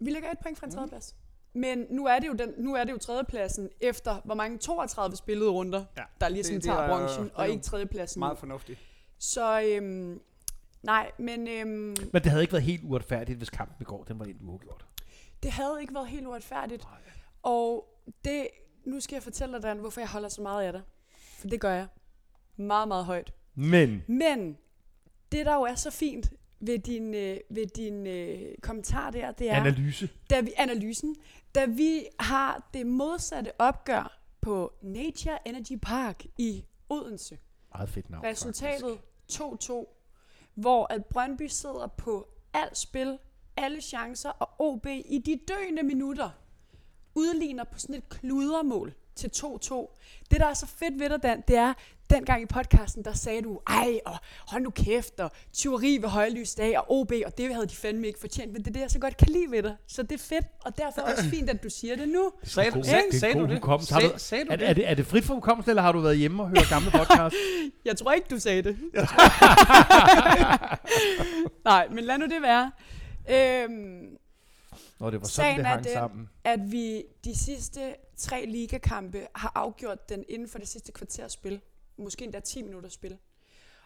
Vi 0.00 0.10
lægger 0.10 0.30
et 0.30 0.38
point 0.42 0.58
fra 0.58 0.66
Mm. 0.66 0.70
en 0.70 0.74
tredjeplads. 0.76 1.16
Men 1.54 1.86
nu 1.90 2.06
er 2.06 2.18
det 2.18 2.28
jo, 2.28 2.32
den, 2.32 2.54
nu 2.58 2.74
er 2.74 2.84
det 2.84 2.92
jo 2.92 2.98
tredjepladsen 2.98 3.70
efter, 3.80 4.20
hvor 4.24 4.34
mange 4.34 4.58
32 4.58 5.16
spillede 5.16 5.50
runder, 5.50 5.84
Ja, 5.96 6.02
der 6.20 6.28
ligesom 6.28 6.54
det- 6.54 6.62
det 6.62 6.68
tager 6.68 6.80
er- 6.80 7.08
er 7.18 7.28
og 7.34 7.48
ikke 7.48 7.62
tredjepladsen. 7.62 8.18
Meget 8.20 8.38
fornuftigt. 8.38 8.78
Så 9.18 9.62
øhm, 9.62 10.20
nej, 10.82 11.10
men 11.18 11.48
øhm, 11.48 11.68
Men 11.70 11.96
det 12.12 12.26
havde 12.26 12.42
ikke 12.42 12.52
været 12.52 12.64
helt 12.64 12.84
uretfærdigt, 12.84 13.38
hvis 13.38 13.50
kampen 13.50 13.76
i 13.80 13.84
går, 13.84 14.04
den 14.04 14.18
var 14.18 14.24
helt 14.24 14.42
uafgjort. 14.42 14.86
det 15.42 15.50
havde 15.50 15.78
ikke 15.80 15.94
været 15.94 16.08
helt 16.08 16.26
uretfærdigt. 16.26 16.86
Og 17.42 17.88
det, 18.24 18.48
nu 18.84 19.00
skal 19.00 19.16
jeg 19.16 19.22
fortælle 19.22 19.54
dig, 19.54 19.62
Dan, 19.62 19.78
hvorfor 19.78 20.00
jeg 20.00 20.08
holder 20.08 20.28
så 20.28 20.42
meget 20.42 20.62
af 20.66 20.72
dig. 20.72 20.82
For 21.38 21.48
det 21.48 21.60
gør 21.60 21.72
jeg. 21.74 21.86
Meget, 22.56 22.88
meget 22.88 23.04
højt. 23.04 23.32
Men, 23.54 24.02
Men 24.08 24.58
det, 25.32 25.46
der 25.46 25.54
jo 25.54 25.62
er 25.62 25.74
så 25.74 25.90
fint 25.90 26.32
ved 26.62 26.78
din, 26.78 27.14
øh, 27.14 27.36
ved 27.50 27.66
din 27.66 28.06
øh, 28.06 28.54
kommentar 28.62 29.10
der, 29.10 29.30
det 29.30 29.50
er, 29.50 29.54
analyse. 29.54 30.08
da 30.30 30.40
vi, 30.40 30.52
analysen, 30.56 31.16
da 31.54 31.66
vi 31.66 32.06
har 32.18 32.68
det 32.74 32.86
modsatte 32.86 33.60
opgør 33.60 34.20
på 34.40 34.72
Nature 34.82 35.48
Energy 35.48 35.78
Park 35.82 36.24
i 36.38 36.64
Odense. 36.88 37.38
Meget 37.74 37.88
fedt 37.88 38.10
navn. 38.10 38.24
Resultatet 38.24 38.98
2-2, 39.32 40.52
hvor 40.54 40.92
at 40.92 41.06
Brøndby 41.06 41.46
sidder 41.46 41.86
på 41.86 42.28
alt 42.54 42.78
spil, 42.78 43.18
alle 43.56 43.80
chancer, 43.80 44.30
og 44.30 44.48
OB 44.58 44.86
i 44.86 45.22
de 45.26 45.40
døende 45.48 45.82
minutter 45.82 46.30
udligner 47.14 47.64
på 47.64 47.78
sådan 47.78 47.94
et 47.94 48.08
kludermål 48.08 48.94
til 49.14 49.30
2-2. 49.36 49.96
Det, 50.30 50.40
der 50.40 50.46
er 50.46 50.54
så 50.54 50.66
fedt 50.66 51.00
ved 51.00 51.08
dig, 51.10 51.22
Dan, 51.22 51.42
det 51.48 51.56
er, 51.56 51.74
dengang 52.12 52.42
i 52.42 52.46
podcasten, 52.46 53.04
der 53.04 53.12
sagde 53.12 53.42
du, 53.42 53.60
ej, 53.66 54.00
og 54.06 54.16
hold 54.48 54.62
nu 54.62 54.70
kæft, 54.70 55.20
og 55.20 55.30
tyveri 55.52 55.98
ved 56.02 56.08
højlysdag, 56.08 56.78
og 56.78 56.84
OB, 56.88 57.12
og 57.26 57.38
det 57.38 57.54
havde 57.54 57.66
de 57.66 57.76
fandme 57.76 58.06
ikke 58.06 58.18
fortjent, 58.20 58.52
men 58.52 58.62
det 58.62 58.68
er 58.68 58.72
det, 58.72 58.80
jeg 58.80 58.90
så 58.90 58.98
godt 58.98 59.16
kan 59.16 59.28
lide 59.28 59.50
ved 59.50 59.62
dig. 59.62 59.76
Så 59.86 60.02
det 60.02 60.12
er 60.12 60.18
fedt, 60.18 60.44
og 60.64 60.78
derfor 60.78 61.00
er 61.00 61.12
også 61.12 61.24
fint, 61.30 61.50
at 61.50 61.62
du 61.62 61.70
siger 61.70 61.96
det 61.96 62.08
nu. 62.08 62.32
Sagde, 62.44 62.70
God- 62.70 62.84
sagde, 62.84 63.02
det 63.10 63.14
er 63.16 63.20
sagde 63.20 63.34
du 63.38 63.46
det? 63.46 63.62
Sag, 63.88 64.02
du- 64.02 64.18
sagde 64.18 64.44
du 64.44 64.50
Er, 64.52 64.56
det? 64.56 64.68
er, 64.68 64.72
det, 64.72 64.90
er 64.90 64.94
det 64.94 65.06
frit 65.06 65.24
for 65.24 65.34
hukommelsen, 65.34 65.70
eller 65.70 65.82
har 65.82 65.92
du 65.92 66.00
været 66.00 66.18
hjemme 66.18 66.42
og 66.42 66.48
hørt 66.48 66.66
gamle 66.68 66.90
podcast? 66.90 67.36
Jeg 67.84 67.96
tror 67.96 68.12
ikke, 68.12 68.26
du 68.30 68.38
sagde 68.38 68.62
det. 68.62 68.76
Nej, 71.64 71.88
men 71.88 72.04
lad 72.04 72.18
nu 72.18 72.24
det 72.26 72.42
være. 72.42 72.70
Øhm, 73.30 74.18
Nå, 75.00 75.10
det 75.10 75.20
var 75.20 75.26
sådan, 75.26 75.56
det 75.58 75.64
er 75.64 75.68
hang 75.68 75.84
den- 75.84 75.92
sammen. 75.92 76.28
at 76.44 76.60
vi 76.72 77.02
de 77.24 77.38
sidste 77.38 77.80
tre 78.16 78.44
ligakampe 78.46 79.26
har 79.34 79.52
afgjort 79.54 80.08
den 80.08 80.24
inden 80.28 80.48
for 80.48 80.58
det 80.58 80.68
sidste 80.68 80.92
kvarters 80.92 81.32
spil. 81.32 81.60
Måske 81.96 82.24
endda 82.24 82.40
10 82.40 82.62
minutter 82.62 82.88
spil. 82.88 83.16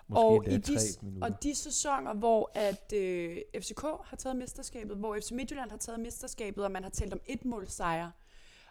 Måske 0.08 0.24
og 0.24 0.44
i 0.46 0.56
de, 0.56 0.78
minutter. 1.02 1.26
Og 1.28 1.42
de 1.42 1.54
sæsoner, 1.54 2.14
hvor 2.14 2.50
at 2.54 2.92
øh, 2.94 3.38
FCK 3.60 3.80
har 3.80 4.16
taget 4.18 4.36
mesterskabet, 4.36 4.96
hvor 4.96 5.18
FC 5.20 5.30
Midtjylland 5.30 5.70
har 5.70 5.78
taget 5.78 6.00
mesterskabet, 6.00 6.64
og 6.64 6.70
man 6.70 6.82
har 6.82 6.90
talt 6.90 7.12
om 7.12 7.20
et 7.26 7.44
mål 7.44 7.68
sejr, 7.68 8.10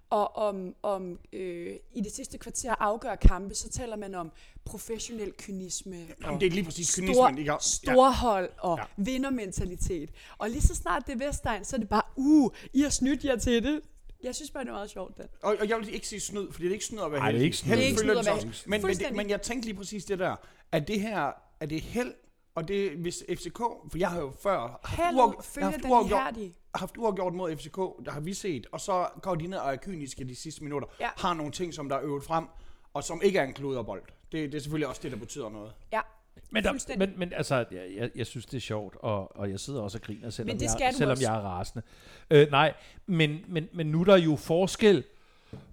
og 0.09 0.35
om, 0.35 0.75
om 0.83 1.19
øh, 1.33 1.75
i 1.93 2.01
det 2.01 2.11
sidste 2.11 2.37
kvarter 2.37 2.75
afgør 2.79 3.15
kampe, 3.15 3.55
så 3.55 3.69
taler 3.69 3.95
man 3.95 4.15
om 4.15 4.31
professionel 4.65 5.33
kynisme, 5.37 5.95
Jamen, 5.95 6.25
og 6.25 6.39
det 6.39 6.47
er 6.47 6.51
lige 6.51 6.63
præcis 6.63 6.87
stor, 6.87 7.01
kynismen, 7.01 7.37
ikke? 7.37 7.51
Ja. 7.51 7.57
storhold 7.61 8.49
og 8.57 8.77
ja. 8.77 8.83
vindermentalitet. 8.97 10.09
Og 10.37 10.49
lige 10.49 10.61
så 10.61 10.75
snart 10.75 11.07
det 11.07 11.21
er 11.21 11.27
Vestegn, 11.27 11.65
så 11.65 11.75
er 11.75 11.79
det 11.79 11.89
bare, 11.89 12.01
uh, 12.15 12.51
I 12.73 12.81
har 12.81 12.89
snydt 12.89 13.25
jer 13.25 13.35
til 13.35 13.63
det. 13.63 13.81
Jeg 14.25 14.35
synes 14.35 14.51
bare, 14.51 14.63
det 14.63 14.69
er 14.69 14.73
meget 14.73 14.89
sjovt, 14.89 15.17
den. 15.17 15.25
Og, 15.41 15.55
og 15.59 15.69
jeg 15.69 15.77
vil 15.79 15.93
ikke 15.93 16.07
sige 16.07 16.19
snyd, 16.19 16.51
fordi 16.51 16.63
det 16.63 16.69
er 16.69 16.73
ikke 16.73 16.85
snyd 16.85 16.99
at 16.99 17.11
være 17.11 17.21
Ej, 17.21 17.31
det 17.31 17.35
er 17.37 17.39
heldig. 17.39 17.45
ikke 17.45 17.57
snyd. 17.57 17.69
Held 17.69 17.79
Det 17.79 17.83
er 17.85 17.87
ikke 17.89 17.99
følger 17.99 18.13
snyd 18.13 18.19
at 18.19 18.25
det 18.25 18.31
være 18.31 18.39
heldig. 18.39 18.69
Men, 18.69 18.81
men, 18.81 18.95
det, 19.09 19.15
men 19.15 19.29
jeg 19.29 19.41
tænkte 19.41 19.67
lige 19.67 19.77
præcis 19.77 20.05
det 20.05 20.19
der, 20.19 20.35
at 20.71 20.87
det 20.87 21.01
her, 21.01 21.31
er 21.59 21.65
det 21.65 21.81
held, 21.81 22.13
og 22.55 22.67
det, 22.67 22.91
hvis 22.91 23.23
FCK, 23.29 23.57
for 23.57 23.97
jeg 23.97 24.09
har 24.09 24.19
jo 24.19 24.33
før 24.43 24.79
haft, 24.83 24.99
uafg- 25.15 25.59
jeg 25.59 25.65
haft, 25.65 25.83
den 25.83 25.91
uafgjort, 25.91 26.33
haft 26.75 26.97
uafgjort 26.97 27.33
mod 27.33 27.55
FCK, 27.57 27.75
der 28.05 28.11
har 28.11 28.19
vi 28.19 28.33
set, 28.33 28.67
og 28.71 28.81
så 28.81 29.07
går 29.21 29.35
de 29.35 29.47
ned 29.47 29.57
og 29.57 29.71
er 29.73 29.77
kyniske 29.77 30.23
de 30.23 30.35
sidste 30.35 30.63
minutter, 30.63 30.87
Ja. 30.99 31.09
har 31.17 31.33
nogle 31.33 31.51
ting, 31.51 31.73
som 31.73 31.89
der 31.89 31.95
er 31.95 32.03
øvet 32.03 32.23
frem, 32.23 32.45
og 32.93 33.03
som 33.03 33.21
ikke 33.23 33.39
er 33.39 33.43
en 33.43 33.53
kluderbold. 33.53 34.03
Det, 34.31 34.51
det 34.51 34.57
er 34.57 34.61
selvfølgelig 34.61 34.87
også 34.87 35.01
det, 35.03 35.11
der 35.11 35.17
betyder 35.17 35.49
noget. 35.49 35.73
Ja, 35.91 36.01
Men, 36.49 36.63
der, 36.63 36.97
men, 36.97 37.13
men 37.17 37.33
altså, 37.33 37.55
jeg, 37.55 37.87
jeg, 37.95 38.09
jeg 38.15 38.25
synes, 38.27 38.45
det 38.45 38.57
er 38.57 38.61
sjovt, 38.61 38.95
og, 38.99 39.37
og 39.37 39.49
jeg 39.51 39.59
sidder 39.59 39.81
også 39.81 39.97
og 39.97 40.01
griner, 40.01 40.29
selvom, 40.29 40.57
jeg, 40.61 40.93
selvom 40.93 41.11
også. 41.11 41.23
jeg 41.23 41.35
er 41.35 41.41
rasende. 41.41 41.85
Øh, 42.29 42.51
nej, 42.51 42.73
men, 43.05 43.45
men, 43.47 43.69
men 43.73 43.87
nu 43.87 44.01
er 44.01 44.05
der 44.05 44.17
jo 44.17 44.35
forskel 44.35 45.03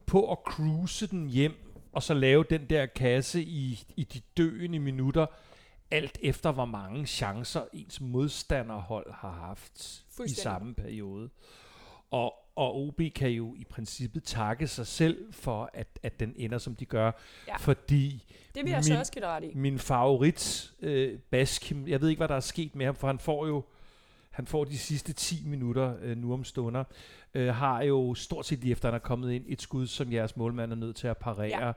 på 0.06 0.32
at 0.32 0.38
cruise 0.46 1.06
den 1.06 1.28
hjem, 1.28 1.54
og 1.92 2.02
så 2.02 2.14
lave 2.14 2.44
den 2.50 2.66
der 2.70 2.87
kasse 2.87 3.42
i, 3.42 3.87
i 3.96 4.04
de 4.04 4.20
døende 4.37 4.78
minutter, 4.78 5.26
alt 5.90 6.18
efter 6.22 6.52
hvor 6.52 6.64
mange 6.64 7.06
chancer 7.06 7.62
ens 7.72 8.00
modstanderhold 8.00 9.12
har 9.12 9.30
haft 9.30 10.02
i 10.26 10.28
samme 10.28 10.74
periode. 10.74 11.30
Og, 12.11 12.35
og 12.57 12.77
OB 12.77 13.01
kan 13.15 13.31
jo 13.31 13.55
i 13.59 13.65
princippet 13.65 14.23
takke 14.25 14.67
sig 14.69 14.87
selv 14.87 15.33
for, 15.33 15.71
at, 15.75 15.87
at 16.03 16.21
den 16.21 16.35
ender, 16.37 16.59
som 16.59 16.75
de 16.75 16.85
gør, 16.85 17.12
Ja. 17.49 17.57
fordi 17.57 18.25
det 18.55 18.65
vil 18.65 18.71
jeg 18.71 18.85
så 18.85 18.93
Min- 18.93 18.99
også 19.01 19.12
give 19.12 19.21
dig 19.21 19.29
ret 19.31 19.45
i. 19.45 19.51
min 19.55 19.79
favorit, 19.79 20.73
øh, 20.81 21.19
Baskim, 21.31 21.88
jeg 21.88 22.01
ved 22.01 22.09
ikke, 22.09 22.21
hvad 22.21 22.29
der 22.29 22.35
er 22.37 22.41
sket 22.41 22.75
med 22.77 22.87
ham, 22.87 22.95
for 22.95 23.07
han 23.07 23.19
får 23.19 23.47
jo 23.47 23.65
han 24.31 24.47
får 24.47 24.65
de 24.65 24.79
sidste 24.79 25.12
10 25.12 25.43
minutter 25.47 25.95
øh, 26.03 26.17
nu 26.17 26.33
om 26.33 26.45
stunder, 26.45 26.85
øh, 27.35 27.55
har 27.55 27.83
jo 27.83 28.15
stort 28.15 28.47
set 28.47 28.59
lige 28.61 28.73
efter, 28.73 28.88
han 28.88 28.95
er 28.95 28.99
kommet 28.99 29.33
ind, 29.33 29.45
et 29.49 29.62
skud, 29.62 29.87
som 29.87 30.12
jeres 30.12 30.37
målmand 30.37 30.73
er 30.73 30.77
nødt 30.77 30.97
til 30.97 31.07
at 31.07 31.17
parere. 31.19 31.75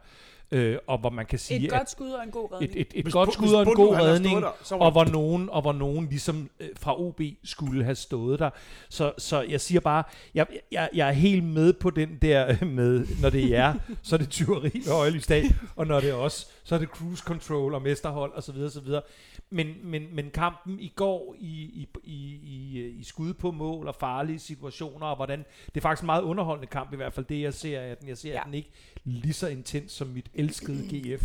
Øh, 0.51 0.77
og 0.87 0.97
hvor 0.97 1.09
man 1.09 1.25
kan 1.25 1.39
sige, 1.39 1.65
Et 1.65 1.71
godt 1.71 1.89
skud 1.89 2.09
og 2.09 2.23
en 2.23 2.31
god 2.31 2.51
redning. 2.53 2.71
et, 2.71 2.81
et, 2.81 2.87
et 2.95 3.03
Hvis 3.05 3.13
godt 3.13 3.33
skud 3.33 3.53
og 3.53 3.61
en 3.61 3.73
god 3.75 3.95
redning, 3.95 4.41
der, 4.41 4.51
så 4.63 4.75
og 4.75 4.91
hvor 4.91 5.03
nogen, 5.03 5.49
og 5.49 5.61
hvor 5.61 5.73
nogen 5.73 6.07
ligesom 6.09 6.49
øh, 6.59 6.67
fra 6.77 7.01
OB 7.01 7.21
skulle 7.43 7.83
have 7.83 7.95
stået 7.95 8.39
der. 8.39 8.49
Så, 8.89 9.11
så 9.17 9.41
jeg 9.41 9.61
siger 9.61 9.81
bare, 9.81 10.03
jeg, 10.35 10.47
jeg, 10.71 10.89
jeg 10.93 11.07
er 11.07 11.11
helt 11.13 11.43
med 11.43 11.73
på 11.73 11.89
den 11.89 12.17
der 12.21 12.65
med, 12.65 13.07
når 13.21 13.29
det 13.29 13.43
er 13.43 13.47
jer, 13.47 13.73
så 14.03 14.15
er 14.15 14.17
det 14.17 14.29
tyveri 14.29 14.81
ved 14.85 14.93
højlysdag, 14.93 15.43
og 15.75 15.87
når 15.87 15.99
det 15.99 16.09
er 16.09 16.13
os, 16.13 16.47
så 16.65 16.75
er 16.75 16.79
det 16.79 16.89
cruise 16.89 17.23
control 17.23 17.73
og 17.73 17.81
mesterhold 17.81 18.31
osv. 18.35 18.57
Og 18.57 18.71
så 18.71 18.81
videre. 18.81 19.01
Men, 19.49 19.67
men, 19.83 20.15
men 20.15 20.31
kampen 20.31 20.79
i 20.79 20.93
går 20.95 21.35
i, 21.39 21.61
i, 21.61 21.87
i, 22.03 22.39
i, 22.43 22.87
i 22.99 23.03
skud 23.03 23.33
på 23.33 23.51
mål 23.51 23.87
og 23.87 23.95
farlige 23.95 24.39
situationer, 24.39 25.07
og 25.07 25.15
hvordan, 25.15 25.45
det 25.65 25.77
er 25.77 25.81
faktisk 25.81 26.01
en 26.01 26.05
meget 26.05 26.21
underholdende 26.21 26.67
kamp, 26.67 26.93
i 26.93 26.95
hvert 26.95 27.13
fald 27.13 27.25
det, 27.25 27.41
jeg 27.41 27.53
ser 27.53 27.81
af 27.81 27.97
den. 27.97 28.07
Jeg 28.07 28.17
ser. 28.17 28.33
Ja. 28.33 28.41
den 28.45 28.53
ikke 28.53 28.71
lige 29.03 29.33
så 29.33 29.47
intens 29.47 29.91
som 29.91 30.07
mit 30.07 30.29
elskede 30.33 30.87
GF. 30.89 31.23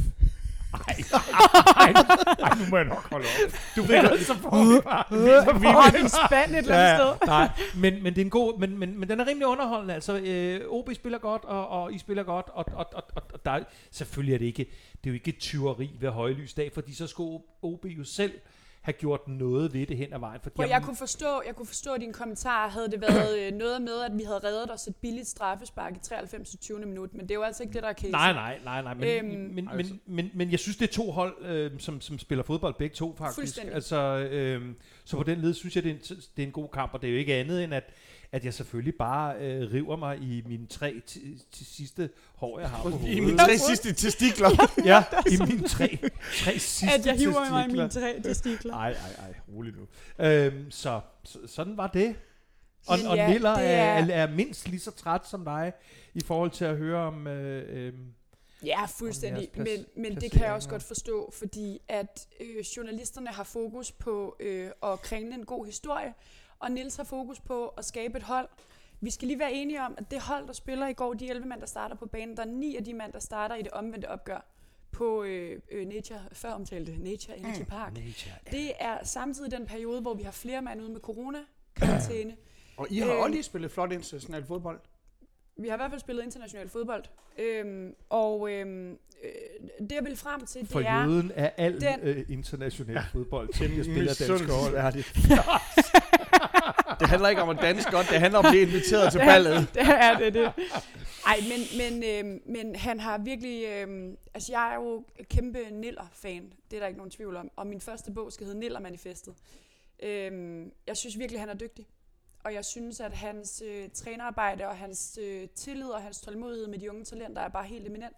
Ej, 0.74 0.96
ej, 1.76 1.92
ej, 2.42 2.54
nu 2.58 2.64
må 2.70 2.76
jeg 2.76 2.86
nok 2.86 3.10
holde 3.10 3.26
op. 3.46 3.52
Du 3.76 3.82
ved, 3.82 4.24
så 4.24 4.34
får 4.34 4.74
vi 4.74 4.80
bare... 4.80 5.04
Så 5.10 5.52
vi, 5.58 5.66
er 5.66 6.26
spændt 6.26 6.50
et 6.52 6.58
eller 6.58 6.76
andet 6.78 7.16
sted. 7.18 7.26
nej, 7.26 7.48
men, 7.74 8.02
men 8.02 8.14
det 8.14 8.20
er 8.20 8.24
en 8.24 8.30
god, 8.30 8.58
men, 8.58 8.78
men, 8.78 8.98
men 9.00 9.08
den 9.08 9.20
er 9.20 9.26
rimelig 9.26 9.46
underholdende. 9.46 9.94
Altså, 9.94 10.18
øh, 10.18 10.60
OB 10.68 10.90
spiller 10.94 11.18
godt, 11.18 11.44
og, 11.44 11.68
og 11.68 11.92
I 11.94 11.98
spiller 11.98 12.22
godt, 12.22 12.46
og, 12.52 12.64
og, 12.72 12.86
og, 12.94 13.02
og, 13.16 13.44
der, 13.44 13.50
er- 13.50 13.64
selvfølgelig 13.90 14.34
er 14.34 14.38
det 14.38 14.46
ikke, 14.46 14.64
det 15.04 15.06
er 15.06 15.10
jo 15.10 15.14
ikke 15.14 15.32
tyveri 15.32 15.90
ved 16.00 16.10
højlysdag, 16.10 16.70
fordi 16.74 16.94
så 16.94 17.06
skulle 17.06 17.38
OB 17.62 17.84
jo 17.84 18.04
selv 18.04 18.32
have 18.80 18.92
gjort 18.92 19.28
noget 19.28 19.74
ved 19.74 19.86
det 19.86 19.96
hen 19.96 20.12
ad 20.12 20.18
vejen. 20.18 20.40
Fordi 20.42 20.56
Prøv, 20.56 20.66
jeg 20.68 20.82
kunne 20.82 20.96
forstå, 20.96 21.42
jeg 21.46 21.56
kunne 21.56 21.66
forstå 21.66 21.96
dine 21.96 22.12
kommentarer, 22.12 22.70
havde 22.70 22.90
det 22.90 23.00
været 23.00 23.38
øh, 23.42 23.52
noget 23.52 23.82
med, 23.82 24.00
at 24.00 24.18
vi 24.18 24.22
havde 24.22 24.40
reddet 24.44 24.72
os 24.72 24.86
et 24.86 24.96
billigt 24.96 25.28
straffespark 25.28 25.96
i 25.96 25.98
93. 26.02 26.56
20. 26.60 26.78
minut, 26.78 27.14
men 27.14 27.22
det 27.22 27.30
er 27.30 27.34
jo 27.34 27.42
altså 27.42 27.62
ikke 27.62 27.72
det, 27.74 27.82
der 27.82 27.88
er 27.88 27.92
case. 27.92 28.10
Nej, 28.10 28.32
nej, 28.32 28.58
nej, 28.64 28.82
nej, 28.82 28.94
men, 28.94 29.04
øhm, 29.04 29.30
Øhm, 29.30 29.54
men, 29.54 29.68
altså. 29.72 29.94
men, 30.06 30.16
men, 30.16 30.30
men 30.34 30.50
jeg 30.50 30.58
synes, 30.58 30.76
det 30.76 30.88
er 30.88 30.92
to 30.92 31.10
hold, 31.10 31.44
øh, 31.44 31.70
som, 31.78 32.00
som 32.00 32.18
spiller 32.18 32.44
fodbold 32.44 32.74
begge 32.78 32.94
to, 32.94 33.16
faktisk. 33.16 33.34
Fuldstændig. 33.34 33.74
Altså, 33.74 34.28
øh, 34.30 34.74
så 35.04 35.16
på 35.16 35.22
den 35.22 35.38
led 35.38 35.54
synes 35.54 35.76
jeg, 35.76 35.84
det 35.84 35.90
er, 35.90 35.94
en, 35.94 36.00
det 36.36 36.42
er 36.42 36.46
en 36.46 36.52
god 36.52 36.68
kamp, 36.68 36.94
og 36.94 37.02
det 37.02 37.08
er 37.08 37.12
jo 37.12 37.18
ikke 37.18 37.34
andet 37.34 37.64
end, 37.64 37.74
at, 37.74 37.84
at 38.32 38.44
jeg 38.44 38.54
selvfølgelig 38.54 38.94
bare 38.98 39.36
øh, 39.40 39.72
river 39.72 39.96
mig 39.96 40.18
i 40.18 40.42
mine 40.46 40.66
tre 40.66 41.02
sidste 41.52 42.10
hår, 42.34 42.58
jeg 42.60 42.70
har 42.70 42.82
på 42.82 42.88
I 42.88 42.92
hovedet. 42.92 43.22
mine 43.22 43.38
tre 43.38 43.58
sidste 43.58 43.92
testikler. 43.92 44.48
Ja, 44.84 45.04
i 45.30 45.36
mine 45.54 45.68
tre, 45.68 45.98
tre 46.44 46.58
sidste 46.58 46.94
At 46.98 47.06
jeg 47.06 47.16
hiver 47.16 47.50
mig 47.50 47.60
i 47.60 47.68
testikler. 47.68 47.82
mine 47.82 47.88
tre 47.88 48.22
testikler. 48.22 48.74
Ej, 48.74 48.90
ej, 48.90 49.24
ej, 49.26 49.34
rolig 49.48 49.72
nu. 49.74 49.86
Øhm, 50.26 50.70
så, 50.70 51.00
så, 51.24 51.38
sådan 51.46 51.76
var 51.76 51.86
det. 51.86 52.16
Og, 52.86 52.98
og 53.08 53.16
ja, 53.16 53.28
Niller 53.30 53.50
er, 53.50 54.04
er- 54.04 54.14
er 54.14 54.30
mindst 54.34 54.68
lige 54.68 54.80
så 54.80 54.90
træt 54.90 55.28
som 55.28 55.44
dig, 55.44 55.72
i 56.14 56.20
forhold 56.20 56.50
til 56.50 56.64
at 56.64 56.76
høre 56.76 56.98
om... 57.06 57.26
Øh, 57.26 57.86
øh, 57.86 57.92
Ja, 58.64 58.84
fuldstændig. 58.98 59.48
Men, 59.56 59.66
men 59.96 60.14
det 60.20 60.30
kan 60.32 60.42
jeg 60.42 60.52
også 60.52 60.68
godt 60.68 60.82
forstå, 60.82 61.32
fordi 61.38 61.78
at 61.88 62.26
øh, 62.40 62.60
journalisterne 62.76 63.28
har 63.30 63.44
fokus 63.44 63.92
på 63.92 64.36
øh, 64.40 64.70
at 64.82 65.02
kringle 65.02 65.34
en 65.34 65.44
god 65.44 65.66
historie, 65.66 66.14
og 66.60 66.70
Nils 66.72 66.96
har 66.96 67.04
fokus 67.04 67.40
på 67.40 67.68
at 67.68 67.84
skabe 67.84 68.16
et 68.18 68.22
hold. 68.24 68.48
Vi 69.00 69.10
skal 69.10 69.28
lige 69.28 69.38
være 69.38 69.52
enige 69.52 69.82
om, 69.82 69.94
at 69.98 70.10
det 70.10 70.20
hold, 70.20 70.46
der 70.46 70.52
spiller 70.52 70.88
i 70.88 70.92
går, 70.92 71.14
de 71.14 71.28
11 71.30 71.46
mand, 71.48 71.60
der 71.60 71.66
starter 71.66 71.96
på 71.96 72.06
banen, 72.06 72.36
der 72.36 72.42
er 72.42 72.46
ni 72.46 72.76
af 72.76 72.84
de 72.84 72.94
mand, 72.94 73.12
der 73.12 73.18
starter 73.18 73.54
i 73.54 73.62
det 73.62 73.70
omvendte 73.70 74.10
opgør 74.10 74.46
på 74.92 75.22
øh, 75.22 75.60
øh, 75.70 75.86
Nature, 75.88 76.20
før 76.32 76.50
omtalte 76.50 76.92
Nature 76.98 77.38
Energy 77.38 77.62
Park. 77.62 77.92
nature. 77.92 78.34
Det 78.50 78.72
er 78.80 78.98
samtidig 79.04 79.50
den 79.50 79.66
periode, 79.66 80.00
hvor 80.00 80.14
vi 80.14 80.22
har 80.22 80.30
flere 80.32 80.62
mand 80.62 80.82
ude 80.82 80.90
med 80.90 81.00
corona-karantæne. 81.00 82.36
Og 82.76 82.86
I 82.90 82.98
har 82.98 83.12
Øh. 83.12 83.18
også 83.18 83.28
lige 83.30 83.42
spillet 83.42 83.70
flot 83.70 83.92
international 83.92 84.44
fodbold. 84.46 84.80
Vi 85.56 85.68
har 85.68 85.76
i 85.76 85.78
hvert 85.78 85.90
fald 85.90 86.00
spillet 86.00 86.22
international 86.24 86.68
fodbold. 86.68 87.04
Øhm, 87.38 87.94
og 88.08 88.50
øhm, 88.52 88.90
øh, 88.90 88.98
det, 89.80 89.92
jeg 89.92 90.04
vil 90.04 90.16
frem 90.16 90.46
til, 90.46 90.60
det 90.60 90.68
For 90.70 90.80
er... 90.80 91.04
jøden 91.04 91.32
er 91.34 91.50
al 91.56 91.80
den- 91.80 92.00
øh, 92.02 92.24
international 92.28 92.94
ja. 92.94 93.04
fodbold 93.12 93.48
temmelig 93.54 93.84
spiller 93.92 94.04
dansk 94.04 94.28
hold. 94.30 94.40
Misundelsesværdigt. 94.40 95.12
det 95.14 95.79
handler 97.08 97.28
ikke 97.28 97.42
om 97.42 97.48
at 97.48 97.58
danse 97.62 97.90
godt, 97.90 98.06
det 98.10 98.20
handler 98.20 98.38
om 98.38 98.46
at 98.46 98.50
blive 98.50 98.62
inviteret 98.62 99.12
til 99.12 99.18
ballet. 99.18 99.68
det 99.74 99.82
er 99.82 100.18
det, 100.18 100.34
det. 100.34 100.52
Ej, 101.26 101.36
men, 101.48 101.60
men, 101.78 102.04
øhm, 102.04 102.42
men 102.46 102.76
han 102.76 103.00
har 103.00 103.18
virkelig... 103.18 103.64
Øhm, 103.66 104.16
altså, 104.34 104.52
jeg 104.52 104.70
er 104.70 104.74
jo 104.74 105.04
kæmpe 105.22 105.58
Niller-fan. 105.70 106.52
Det 106.70 106.76
er 106.76 106.80
der 106.80 106.86
ikke 106.86 106.98
nogen 106.98 107.10
tvivl 107.10 107.36
om. 107.36 107.50
Og 107.56 107.66
min 107.66 107.80
første 107.80 108.12
bog 108.12 108.32
skal 108.32 108.46
hedde 108.46 108.58
Niller-manifestet. 108.58 109.34
Øhm, 110.02 110.72
jeg 110.86 110.96
synes 110.96 111.18
virkelig, 111.18 111.40
han 111.40 111.48
er 111.48 111.54
dygtig. 111.54 111.86
Og 112.44 112.54
jeg 112.54 112.64
synes, 112.64 113.00
at 113.00 113.12
hans 113.12 113.62
øh, 113.66 113.88
trænerarbejde 113.94 114.66
og 114.66 114.76
hans 114.76 115.18
øh, 115.22 115.48
tillid 115.48 115.88
og 115.88 116.02
hans 116.02 116.20
tålmodighed 116.20 116.68
med 116.68 116.78
de 116.78 116.90
unge 116.90 117.04
talenter 117.04 117.42
er 117.42 117.48
bare 117.48 117.66
helt 117.66 117.86
eminent. 117.86 118.16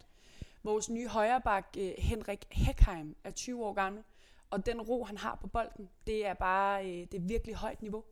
Vores 0.63 0.91
nye 0.91 1.09
højreback, 1.09 1.67
øh, 1.79 1.93
Henrik 1.99 2.47
Heckheim, 2.51 3.17
er 3.25 3.31
20 3.31 3.65
år 3.65 3.73
gammel. 3.73 4.03
Og 4.51 4.67
den 4.67 4.81
ro, 4.81 5.05
han 5.05 5.19
har 5.19 5.39
på 5.41 5.47
bolden, 5.47 5.89
det 6.07 6.27
er 6.27 6.35
bare 6.35 6.87
øh, 6.87 7.07
det 7.13 7.15
er 7.15 7.21
virkelig 7.21 7.55
højt 7.55 7.83
niveau. 7.83 8.05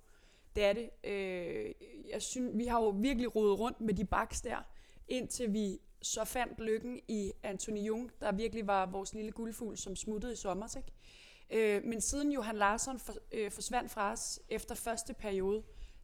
Det 0.56 0.64
er 0.64 0.72
det. 0.72 0.90
Øh, 1.04 1.72
jeg 2.10 2.22
synes, 2.22 2.58
vi 2.58 2.66
har 2.66 2.82
jo 2.82 2.88
virkelig 2.88 3.36
rodet 3.36 3.58
rundt 3.58 3.80
med 3.80 3.94
de 3.94 4.04
baks 4.04 4.40
der, 4.40 4.56
indtil 5.08 5.52
vi 5.52 5.78
så 6.02 6.24
fandt 6.24 6.60
lykken 6.60 7.00
i 7.08 7.32
Anthony 7.42 7.78
Jung, 7.78 8.10
der 8.20 8.32
virkelig 8.32 8.66
var 8.66 8.86
vores 8.86 9.14
lille 9.14 9.32
guldfugl, 9.32 9.76
som 9.76 9.96
smuttede 9.96 10.32
i 10.32 10.36
sommer. 10.36 10.76
Ikke? 10.76 10.92
Øh, 11.50 11.84
men 11.84 12.00
siden 12.00 12.32
Johan 12.32 12.56
Larsson 12.56 12.98
for, 12.98 13.14
øh, 13.32 13.50
forsvandt 13.50 13.90
fra 13.90 14.12
os 14.12 14.40
efter 14.48 14.74
første 14.74 15.14
periode, 15.14 15.62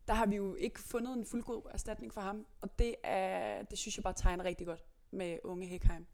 der 0.09 0.15
har 0.15 0.27
vi 0.27 0.37
jo 0.37 0.55
ikke 0.55 0.81
fundet 0.81 1.17
en 1.17 1.27
fuldgod 1.27 1.63
erstatning 1.73 2.15
for 2.15 2.21
ham, 2.21 2.47
og 2.61 2.79
det, 2.79 2.95
er, 3.03 3.63
det 3.63 3.79
synes 3.79 3.97
jeg 3.97 4.03
bare 4.03 4.15
tegner 4.17 4.45
rigtig 4.45 4.67
godt 4.67 4.85
med 5.11 5.39
unge 5.45 5.67
Hækheim. 5.67 6.07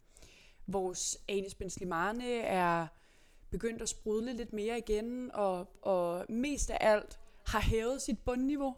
Vores 0.67 1.19
Anis 1.29 1.55
Ben 1.55 1.71
Slimane 1.71 2.41
er 2.41 2.87
begyndt 3.51 3.83
at 3.83 3.89
sprudle 3.89 4.33
lidt 4.33 4.53
mere 4.53 4.79
igen, 4.79 5.31
og, 5.35 5.69
og 5.83 6.27
mest 6.29 6.71
af 6.71 6.79
alt 6.81 7.21
har 7.53 7.61
hævet 7.61 8.03
sit 8.03 8.19
bundniveau, 8.19 8.77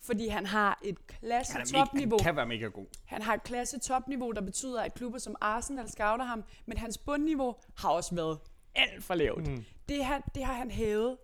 fordi 0.00 0.28
han 0.28 0.46
har 0.46 0.80
et 0.84 1.06
klasse 1.06 1.52
Han, 1.52 1.66
topniveau. 1.66 2.18
han 2.20 2.24
kan 2.24 2.36
være 2.36 2.46
mega 2.46 2.66
god. 2.66 2.86
Han 3.06 3.22
har 3.22 3.34
et 3.34 3.42
klasse 3.42 3.78
topniveau, 3.78 4.30
der 4.32 4.40
betyder, 4.40 4.82
at 4.82 4.94
klubber 4.94 5.18
som 5.18 5.36
Arsenal 5.40 5.88
scouter 5.88 6.24
ham, 6.24 6.44
men 6.66 6.78
hans 6.78 6.98
bundniveau 6.98 7.54
har 7.76 7.90
også 7.90 8.14
været 8.14 8.38
alt 8.74 9.04
for 9.04 9.14
lavt. 9.14 9.46
Mm. 9.46 9.64
Det, 9.88 10.04
har, 10.04 10.30
det 10.34 10.44
har 10.44 10.54
han 10.54 10.70
hævet. 10.70 11.16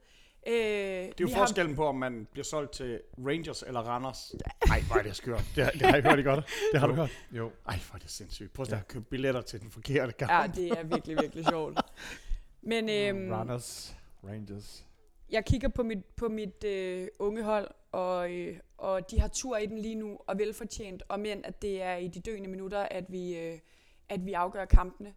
Øh, 0.47 0.53
Det 0.55 1.09
er 1.09 1.13
jo 1.21 1.29
forskellen 1.29 1.77
på, 1.77 1.87
om 1.87 1.95
man 1.95 2.27
bliver 2.33 2.45
solgt 2.45 2.73
til 2.73 3.01
Rangers 3.27 3.63
eller 3.63 3.81
Randers. 3.81 4.35
Nej, 4.69 4.81
hvor 4.81 4.97
er 4.97 5.03
det 5.03 5.17
skørt. 5.17 5.45
Det, 5.57 5.65
har- 5.65 5.71
det 5.71 5.83
har 5.83 5.95
jeg 5.95 6.03
hørt, 6.03 6.19
ikke 6.19 6.31
godt? 6.31 6.45
Det 6.73 6.81
har 6.81 6.87
du 6.87 6.95
hørt? 6.95 7.11
Jo. 7.33 7.51
Ej, 7.69 7.79
hvor 7.89 7.95
er 7.95 7.99
det 7.99 8.11
sindssygt. 8.11 8.53
Prøv 8.53 8.63
at 8.67 8.73
ja. 8.73 8.81
købe 8.89 9.05
billetter 9.05 9.41
til 9.41 9.61
den 9.61 9.71
forkerte 9.71 10.13
kamp. 10.13 10.33
Ja, 10.33 10.47
det 10.55 10.71
er 10.79 10.83
virkelig, 10.83 11.17
virkelig 11.23 11.47
sjovt. 11.47 11.79
Men 12.63 12.89
øhm, 12.89 13.33
Runners, 13.33 13.97
Rangers. 14.29 14.85
Jeg 15.31 15.45
kigger 15.45 15.69
på 15.69 15.83
mit, 15.83 16.05
på 16.05 16.29
mit 16.29 16.65
øh, 16.65 17.09
unge 17.19 17.43
hold, 17.43 17.71
og, 17.93 18.33
øh, 18.33 18.59
og 18.79 19.11
de 19.11 19.21
har 19.21 19.29
tur 19.29 19.57
i 19.57 19.67
den 19.67 19.79
lige 19.79 19.95
nu, 19.95 20.19
og 20.27 20.39
velfortjent, 20.39 21.03
og 21.09 21.21
men 21.21 21.45
at 21.45 21.63
det 21.63 21.83
er 21.83 21.97
i 21.97 22.09
de 22.09 22.21
døende 22.21 22.49
minutter, 22.49 22.81
at 22.81 23.13
vi, 23.13 23.39
øh, 23.39 23.59
at 24.09 24.27
vi 24.27 24.33
afgør 24.33 24.65
kampene. 24.65 25.15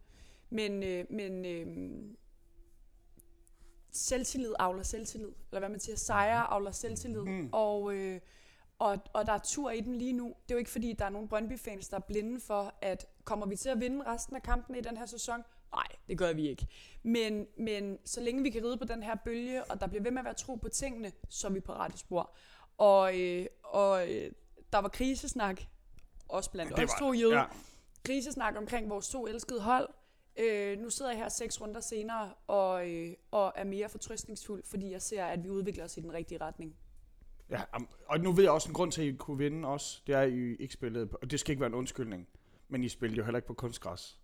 Men, 0.49 0.83
øh, 0.83 1.05
men 1.09 1.45
øh, 1.45 1.67
selvtillid 3.91 4.53
avler 4.59 4.83
selvtillid, 4.83 5.31
eller 5.51 5.59
hvad 5.59 5.69
man 5.69 5.79
siger, 5.79 5.95
sejre 5.95 6.43
avler 6.43 6.71
selvtillid, 6.71 7.21
mm. 7.21 7.49
og, 7.51 7.95
øh, 7.95 8.19
og, 8.79 8.97
og 9.13 9.25
der 9.25 9.33
er 9.33 9.39
tur 9.43 9.71
i 9.71 9.81
den 9.81 9.95
lige 9.95 10.13
nu. 10.13 10.25
Det 10.25 10.51
er 10.51 10.55
jo 10.55 10.59
ikke 10.59 10.69
fordi, 10.69 10.93
der 10.93 11.05
er 11.05 11.09
nogle 11.09 11.27
Brøndby-fans, 11.27 11.87
der 11.87 11.97
er 11.97 12.01
blinde 12.01 12.39
for, 12.39 12.73
at 12.81 13.07
kommer 13.23 13.45
vi 13.45 13.55
til 13.55 13.69
at 13.69 13.79
vinde 13.79 14.05
resten 14.05 14.35
af 14.35 14.43
kampene 14.43 14.77
i 14.77 14.81
den 14.81 14.97
her 14.97 15.05
sæson? 15.05 15.43
Det 16.11 16.19
gør 16.19 16.33
vi 16.33 16.49
ikke. 16.49 16.67
Men, 17.03 17.47
men 17.57 17.97
så 18.05 18.21
længe 18.21 18.43
vi 18.43 18.49
kan 18.49 18.65
ride 18.65 18.77
på 18.77 18.85
den 18.85 19.03
her 19.03 19.15
bølge, 19.25 19.63
og 19.63 19.81
der 19.81 19.87
bliver 19.87 20.03
ved 20.03 20.11
med 20.11 20.19
at 20.19 20.25
være 20.25 20.33
tro 20.33 20.55
på 20.55 20.69
tingene, 20.69 21.11
så 21.29 21.47
er 21.47 21.51
vi 21.51 21.59
på 21.59 21.73
rette 21.73 21.97
spor. 21.97 22.35
Og, 22.77 23.19
øh, 23.19 23.45
og 23.63 24.11
øh, 24.11 24.31
der 24.73 24.77
var 24.79 24.89
krisesnak, 24.89 25.61
også 26.29 26.51
blandt 26.51 26.75
Det 26.75 26.83
os 26.83 26.89
to 26.99 27.13
jøder. 27.13 27.37
ja. 27.37 27.43
Krisesnak 28.05 28.55
omkring 28.57 28.89
vores 28.89 29.09
to 29.09 29.27
elskede 29.27 29.61
hold. 29.61 29.89
Øh, 30.39 30.79
nu 30.79 30.89
sidder 30.89 31.11
jeg 31.11 31.19
her 31.19 31.29
seks 31.29 31.61
runder 31.61 31.79
senere, 31.79 32.33
og, 32.47 32.89
øh, 32.89 33.13
og 33.31 33.53
er 33.55 33.63
mere 33.63 33.89
fortrøstningsfuld, 33.89 34.63
fordi 34.65 34.91
jeg 34.91 35.01
ser, 35.01 35.25
at 35.25 35.43
vi 35.43 35.49
udvikler 35.49 35.83
os 35.83 35.97
i 35.97 36.01
den 36.01 36.13
rigtige 36.13 36.41
retning. 36.41 36.75
Ja, 37.49 37.61
og 38.07 38.19
nu 38.19 38.31
ved 38.31 38.43
jeg 38.43 38.51
også 38.51 38.69
en 38.69 38.73
grund 38.73 38.91
til, 38.91 39.01
at 39.01 39.07
I 39.07 39.15
kunne 39.15 39.37
vinde 39.37 39.67
også. 39.67 40.01
Det 40.07 40.15
er, 40.15 40.21
at 40.21 40.31
I 40.31 40.55
ikke 40.55 40.73
spillede, 40.73 41.07
på- 41.07 41.17
og 41.21 41.31
det 41.31 41.39
skal 41.39 41.51
ikke 41.51 41.59
være 41.61 41.67
en 41.67 41.73
undskyldning. 41.73 42.27
Men 42.67 42.83
I 42.83 42.89
spillede 42.89 43.17
jo 43.17 43.23
heller 43.23 43.37
ikke 43.37 43.47
på 43.47 43.53
kunstgræs. 43.53 44.20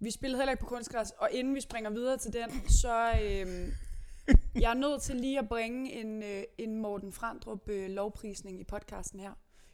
Vi 0.00 0.10
spillede 0.10 0.38
heller 0.40 0.52
ikke 0.52 0.60
på 0.60 0.66
kunstgræs, 0.66 1.10
og 1.18 1.28
inden 1.32 1.54
vi 1.54 1.60
springer 1.60 1.90
videre 1.90 2.16
til 2.16 2.32
den, 2.32 2.68
så 2.68 3.06
øh, 3.24 3.68
jeg 4.62 4.70
er 4.70 4.74
nødt 4.74 5.02
til 5.02 5.16
lige 5.16 5.38
at 5.38 5.48
bringe 5.48 5.92
en, 5.92 6.22
øh, 6.22 6.42
en 6.58 6.76
Morten 6.76 7.12
Frandrup 7.12 7.68
øh, 7.68 7.90
lovprisning 7.90 8.60
i 8.60 8.64
podcasten 8.64 9.20
her. 9.20 9.30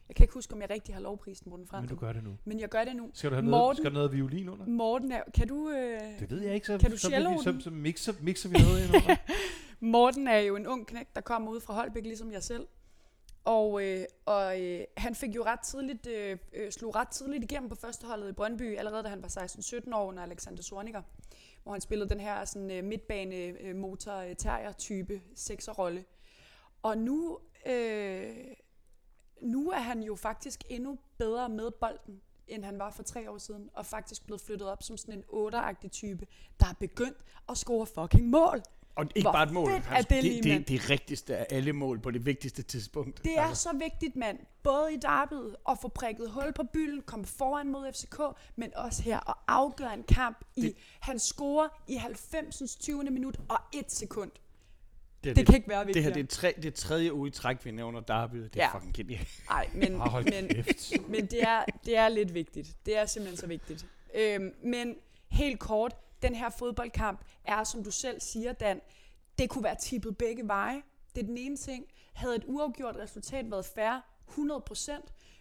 Jeg 0.07 0.15
kan 0.15 0.23
ikke 0.23 0.33
huske, 0.33 0.53
om 0.53 0.61
jeg 0.61 0.69
rigtig 0.69 0.95
har 0.95 1.01
lovprisen 1.01 1.49
Morten 1.49 1.61
Men 1.61 1.65
du 1.65 1.69
Frandrup, 1.69 1.99
gør 1.99 2.13
det 2.13 2.23
nu. 2.23 2.37
men 2.45 2.59
jeg 2.59 2.69
gør 2.69 2.83
det 2.83 2.95
nu. 2.95 3.09
Skal 3.13 3.29
du 3.29 3.35
have 3.35 3.45
noget, 3.45 3.61
Morten- 3.63 3.77
skal 3.83 3.89
du 3.89 3.93
noget 3.93 4.11
violin 4.13 4.49
under? 4.49 4.65
Morten 4.65 5.11
er, 5.11 5.21
kan 5.33 5.47
du... 5.47 5.69
Øh, 5.69 5.99
Det 6.19 6.29
ved 6.31 6.41
jeg 6.41 6.55
ikke, 6.55 6.67
så, 6.67 6.77
Kan 6.77 6.91
du 6.91 6.97
så, 6.97 7.09
vi, 7.09 7.15
så, 7.43 7.57
så 7.59 7.69
mixer, 7.69 8.13
mixer 8.21 8.49
vi 8.49 8.55
noget 8.57 8.85
ind 8.85 8.95
under. 8.95 9.15
Morten 9.97 10.27
er 10.27 10.37
jo 10.37 10.55
en 10.55 10.67
ung 10.67 10.87
knæk, 10.87 11.15
der 11.15 11.21
kommer 11.21 11.51
ud 11.51 11.61
fra 11.61 11.73
Holbæk, 11.73 12.03
ligesom 12.03 12.31
jeg 12.31 12.43
selv. 12.43 12.67
Og, 13.43 13.83
øh, 13.83 14.05
og 14.25 14.61
øh, 14.61 14.83
han 14.97 15.15
fik 15.15 15.35
jo 15.35 15.43
ret 15.45 15.59
tidligt, 15.59 16.07
øh, 16.07 16.37
øh, 16.53 16.71
slog 16.71 16.95
ret 16.95 17.07
tidligt 17.07 17.43
igennem 17.43 17.69
på 17.69 17.75
førsteholdet 17.75 18.29
i 18.29 18.31
Brøndby, 18.31 18.77
allerede 18.77 19.03
da 19.03 19.09
han 19.09 19.21
var 19.21 19.27
16-17 19.27 19.95
år 19.95 20.05
under 20.05 20.23
Alexander 20.23 20.63
Zorniger, 20.63 21.01
hvor 21.63 21.71
han 21.71 21.81
spillede 21.81 22.09
den 22.09 22.19
her 22.19 22.45
sådan, 22.45 22.71
øh, 22.71 22.83
midtbane 22.83 23.35
øh, 23.35 23.75
motor 23.75 24.15
øh, 24.15 24.35
terrier 24.35 24.71
type 24.71 25.21
sekserrolle. 25.35 26.05
Og 26.81 26.97
nu, 26.97 27.39
øh, 27.65 28.35
nu 29.41 29.71
er 29.71 29.79
han 29.79 30.03
jo 30.03 30.15
faktisk 30.15 30.63
endnu 30.69 30.99
bedre 31.17 31.49
med 31.49 31.71
bolden, 31.71 32.21
end 32.47 32.63
han 32.63 32.79
var 32.79 32.91
for 32.91 33.03
tre 33.03 33.31
år 33.31 33.37
siden, 33.37 33.69
og 33.73 33.85
faktisk 33.85 34.25
blevet 34.25 34.41
flyttet 34.41 34.67
op 34.69 34.83
som 34.83 34.97
sådan 34.97 35.13
en 35.13 35.23
8 35.27 35.89
type, 35.89 36.27
der 36.59 36.65
er 36.65 36.75
begyndt 36.79 37.17
at 37.49 37.57
score 37.57 37.85
fucking 37.85 38.29
mål. 38.29 38.61
Og 38.95 39.05
ikke 39.15 39.21
Hvor 39.25 39.31
bare 39.31 39.43
et 39.43 39.51
mål. 39.51 39.71
er 39.71 39.81
Altså, 39.91 40.07
det 40.15 40.23
det, 40.23 40.43
det, 40.43 40.67
det, 40.67 40.89
rigtigste 40.89 41.37
af 41.37 41.45
alle 41.49 41.73
mål 41.73 41.99
på 41.99 42.11
det 42.11 42.25
vigtigste 42.25 42.63
tidspunkt. 42.63 43.23
Det 43.23 43.37
er 43.37 43.53
så 43.53 43.69
vigtigt, 43.79 44.15
mand. 44.15 44.39
Både 44.63 44.93
i 44.93 44.97
derbyet 44.97 45.55
at 45.69 45.77
få 45.81 45.87
prikket 45.87 46.29
hul 46.31 46.53
på 46.55 46.63
bylden, 46.73 47.01
komme 47.01 47.25
foran 47.25 47.67
mod 47.69 47.93
FCK, 47.93 48.19
men 48.55 48.71
også 48.75 49.03
her 49.03 49.29
at 49.29 49.35
afgøre 49.47 49.93
en 49.93 50.03
kamp 50.03 50.37
i... 50.55 50.61
Det- 50.61 50.75
Han 50.99 51.19
scorer 51.19 51.81
i 51.87 51.95
90. 51.95 52.77
20. 52.79 53.03
minut 53.03 53.37
og 53.49 53.57
et 53.73 53.91
sekund. 53.91 54.31
det, 55.23 55.35
Det 55.35 55.45
kan 55.45 55.55
ikke 55.55 55.69
være 55.69 55.79
det 55.79 55.87
vigtigere. 55.87 56.03
her 56.07 56.13
det 56.13 56.23
er, 56.23 56.27
tre, 56.27 56.53
det 56.57 56.65
er 56.65 56.71
tredje 56.71 57.13
uge 57.13 57.27
i 57.27 57.31
træk, 57.31 57.65
vi 57.65 57.71
nævner 57.71 57.99
derbyet. 57.99 58.53
Det 58.53 58.61
er 58.61 58.65
Ja. 58.65 58.75
fucking 58.77 58.93
genialt. 58.93 59.41
Nej, 59.49 59.69
men, 59.81 59.91
men, 60.23 60.65
men 61.07 61.25
det, 61.25 61.41
er, 61.43 61.65
det 61.85 61.97
er 61.97 62.09
lidt 62.09 62.33
vigtigt. 62.33 62.75
Det 62.85 62.97
er 62.97 63.05
simpelthen 63.05 63.37
så 63.37 63.47
vigtigt. 63.47 63.85
Øhm, 64.15 64.53
men 64.63 64.95
helt 65.29 65.59
kort, 65.59 65.95
den 66.21 66.35
her 66.35 66.49
fodboldkamp 66.49 67.23
er, 67.43 67.63
som 67.63 67.83
du 67.83 67.91
selv 67.91 68.21
siger, 68.21 68.53
Dan, 68.53 68.81
det 69.37 69.49
kunne 69.49 69.63
være 69.63 69.75
tippet 69.75 70.17
begge 70.17 70.47
veje. 70.47 70.81
Det 71.15 71.21
er 71.23 71.25
den 71.25 71.37
ene 71.37 71.57
ting. 71.57 71.85
Havde 72.13 72.35
et 72.35 72.43
uafgjort 72.47 72.95
resultat 72.95 73.51
været 73.51 73.65
fair, 73.65 73.99
100%. 74.29 74.91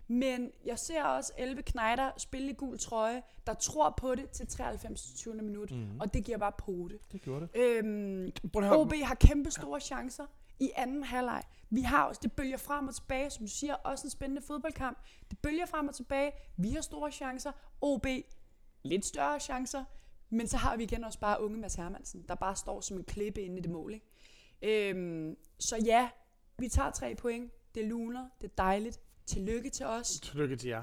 Men 0.09 0.51
jeg 0.65 0.79
ser 0.79 1.05
også 1.05 1.33
11 1.39 1.63
knejder 1.63 2.11
spille 2.17 2.51
i 2.51 2.55
gul 2.55 2.79
trøje, 2.79 3.23
der 3.47 3.55
tror 3.55 3.95
på 3.97 4.15
det 4.15 4.31
til 4.31 4.47
93. 4.47 5.13
20. 5.17 5.35
minut. 5.35 5.71
Mm. 5.71 6.01
Og 6.01 6.15
det 6.15 6.25
giver 6.25 6.39
bare 6.39 6.53
pote. 6.59 6.99
Det 7.13 7.23
gjorde 7.23 7.49
det. 7.53 7.61
Øhm. 7.61 8.33
OB 8.55 8.93
har 9.03 9.15
kæmpe 9.15 9.51
store 9.51 9.81
chancer 9.81 10.27
i 10.61 10.71
anden 10.77 11.05
halvleg. 11.05 11.43
Vi 11.71 11.81
har 11.81 12.05
også, 12.05 12.21
det 12.23 12.33
bølger 12.33 12.57
frem 12.57 12.89
og 12.89 12.95
tilbage, 12.95 13.31
som 13.31 13.47
du 13.47 13.51
siger, 13.51 13.75
også 13.75 14.07
en 14.07 14.11
spændende 14.11 14.43
fodboldkamp. 14.43 14.99
Det 15.31 15.39
bølger 15.39 15.67
frem 15.67 15.89
og 15.89 15.95
tilbage. 15.95 16.33
Vi 16.57 16.71
har 16.71 16.81
store 16.81 17.11
chancer. 17.13 17.53
OB 17.81 18.07
lidt 18.83 19.05
større 19.05 19.41
chancer. 19.41 19.85
Men 20.31 20.49
så 20.49 20.57
har 20.57 20.77
vi 20.77 20.83
igen 20.83 21.05
også 21.05 21.19
bare 21.19 21.43
unge 21.43 21.59
Mads 21.59 21.75
Hermansen, 21.75 22.25
der 22.29 22.35
bare 22.35 22.57
står 22.57 22.81
som 22.81 22.97
en 22.97 23.05
klippe 23.05 23.41
inde 23.43 23.59
i 23.59 23.61
det 23.61 23.71
mål. 23.71 23.95
Ikke? 23.95 24.91
Øhm, 24.91 25.37
så 25.59 25.77
ja, 25.85 26.09
vi 26.59 26.69
tager 26.69 26.91
tre 26.91 27.15
point. 27.15 27.53
Det 27.75 27.85
luner, 27.85 28.25
det 28.41 28.47
er 28.51 28.55
dejligt. 28.59 29.01
Tillykke 29.27 29.71
til 29.71 29.87
os. 29.87 30.09
Tillykke 30.11 30.57
til 30.57 30.69
jer. 30.69 30.83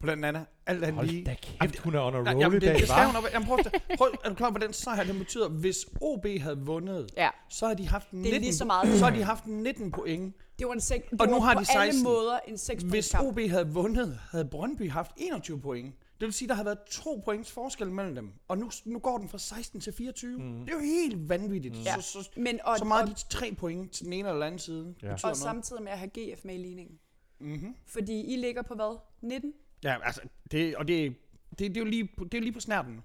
På 0.00 0.06
den 0.06 0.24
anden, 0.24 0.42
alt 0.66 0.84
andet 0.84 1.04
lige. 1.06 1.26
Hold 1.28 1.36
da 1.60 1.66
kæft, 1.66 1.78
hun 1.78 1.94
er 1.94 2.00
on 2.00 2.14
a 2.14 2.18
roll 2.18 2.28
jamen, 2.40 2.56
i 2.56 2.60
det, 2.60 2.62
dag, 2.68 2.78
det 2.78 2.88
skal 2.88 3.04
hun 3.06 3.14
hva'? 3.14 3.18
op. 3.18 3.24
Jamen, 3.32 3.48
prøv, 3.48 3.58
at- 3.58 3.82
prøv, 3.98 4.08
er 4.24 4.28
du 4.28 4.34
klar 4.34 4.46
over, 4.46 4.58
hvad 4.58 4.66
den 4.68 4.72
sejr 4.74 5.04
den 5.04 5.18
betyder? 5.18 5.48
Hvis 5.48 5.76
OB 6.00 6.26
havde 6.40 6.58
vundet, 6.58 7.10
Ja, 7.16 7.28
så 7.48 7.66
havde 7.66 7.78
de 7.78 7.88
haft 7.88 8.12
19, 8.12 8.30
det 8.30 8.36
er 8.36 8.40
lige 8.40 8.54
så 8.54 8.64
meget. 8.64 8.98
så 8.98 9.04
havde 9.04 9.18
de 9.18 9.24
haft 9.24 9.46
19 9.46 9.90
point. 9.90 10.34
Det 10.58 10.66
var, 10.66 10.72
en 10.72 10.78
sek- 10.78 11.10
det 11.10 11.20
Og 11.20 11.26
nu 11.28 11.40
har 11.40 11.54
på 11.54 11.60
de 11.60 11.64
16. 11.64 11.82
alle 11.88 12.02
måder 12.02 12.38
en 12.48 12.58
6 12.58 12.82
Hvis 12.82 13.14
OB 13.14 13.38
havde 13.50 13.68
vundet, 13.68 14.18
havde 14.30 14.44
Brøndby 14.44 14.90
haft 14.90 15.10
21 15.16 15.60
point. 15.60 15.94
Det 16.22 16.26
vil 16.26 16.32
sige, 16.34 16.48
der 16.48 16.54
har 16.54 16.64
været 16.64 16.78
to 16.90 17.22
points 17.24 17.50
forskel 17.52 17.90
mellem 17.92 18.14
dem. 18.14 18.32
Og 18.48 18.58
nu, 18.58 18.70
nu 18.84 18.98
går 18.98 19.18
den 19.18 19.28
fra 19.28 19.38
16 19.38 19.80
til 19.80 19.92
24. 19.92 20.38
Mm. 20.38 20.60
Det 20.60 20.68
er 20.70 20.74
jo 20.74 20.80
helt 20.84 21.28
vanvittigt. 21.28 21.74
Mm. 21.76 21.80
Ja. 21.82 22.00
Så, 22.00 22.02
så, 22.22 22.30
Men, 22.36 22.60
og, 22.64 22.78
så 22.78 22.84
meget 22.84 23.02
og, 23.02 23.08
af 23.08 23.14
de 23.16 23.28
tre 23.28 23.54
point 23.58 23.92
til 23.92 24.04
den 24.04 24.12
ene 24.12 24.28
eller 24.28 24.46
anden 24.46 24.58
side 24.58 24.94
Ja. 25.02 25.12
og 25.12 25.18
noget. 25.22 25.36
samtidig 25.36 25.82
med 25.82 25.92
at 25.92 25.98
have 25.98 26.10
GF 26.10 26.44
med 26.44 26.54
i 26.54 26.58
ligningen. 26.58 26.98
Mm-hmm. 27.40 27.76
Fordi 27.86 28.20
I 28.34 28.36
ligger 28.36 28.62
på 28.62 28.74
hvad? 28.74 28.98
19? 29.22 29.52
Ja, 29.84 29.96
altså, 30.04 30.20
det, 30.50 30.76
og 30.76 30.88
det, 30.88 31.14
det, 31.50 31.58
det, 31.58 31.76
er 31.76 31.80
jo 31.80 31.84
lige, 31.86 32.08
på- 32.18 32.24
det 32.24 32.34
er 32.38 32.42
lige 32.42 32.52
på 32.52 32.60
snærten. 32.60 33.00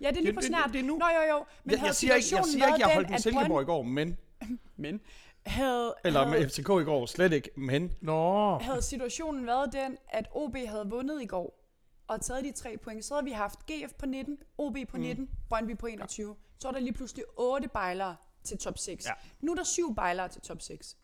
Ja, 0.00 0.08
det 0.08 0.16
er 0.16 0.20
lige 0.20 0.26
Det- 0.26 0.34
på 0.34 0.40
det- 0.40 0.48
snart. 0.48 0.70
det 0.72 0.80
er 0.80 0.84
nu. 0.84 0.96
Nå 0.96 1.06
jo 1.06 1.34
jo. 1.36 1.44
Men 1.64 1.72
jeg, 1.78 1.84
jeg, 1.86 1.94
siger 1.94 2.14
ikke, 2.14 2.16
jeg 2.16 2.22
situationen 2.24 2.52
siger 2.52 2.66
ikke, 2.74 2.86
jeg 2.86 2.94
holdt 2.94 3.06
den, 3.08 3.12
med 3.12 3.16
at 3.16 3.22
Silkeborg 3.22 3.62
i 3.62 3.64
går, 3.64 3.82
men... 3.82 4.16
Men 4.76 5.00
havde, 5.46 5.94
Eller 6.04 6.24
havde, 6.26 6.40
med 6.40 6.48
FCK 6.48 6.58
i 6.58 6.84
går, 6.84 7.06
slet 7.06 7.32
ikke, 7.32 7.50
men... 7.56 7.92
Nå. 8.00 8.58
havde 8.58 8.82
situationen 8.82 9.46
været 9.46 9.72
den, 9.72 9.96
at 10.08 10.28
OB 10.32 10.56
havde 10.66 10.86
vundet 10.90 11.22
i 11.22 11.26
går, 11.26 11.65
og 12.08 12.20
taget 12.20 12.44
de 12.44 12.52
tre 12.52 12.76
point, 12.82 13.04
så 13.04 13.14
havde 13.14 13.24
vi 13.24 13.30
haft 13.30 13.58
GF 13.66 13.94
på 13.98 14.06
19, 14.06 14.38
OB 14.58 14.76
på 14.88 14.96
19, 14.96 15.24
mm. 15.24 15.30
Brøndby 15.48 15.78
på 15.78 15.86
21. 15.86 16.36
Så 16.58 16.68
er 16.68 16.72
der 16.72 16.80
lige 16.80 16.92
pludselig 16.92 17.24
8 17.36 17.68
bejlere 17.68 18.16
til 18.44 18.58
top 18.58 18.78
6. 18.78 19.06
Ja. 19.06 19.12
Nu 19.40 19.52
er 19.52 19.56
der 19.56 19.64
syv 19.64 19.94
bejlere 19.94 20.28
til 20.28 20.40
top 20.42 20.62
6. 20.62 20.96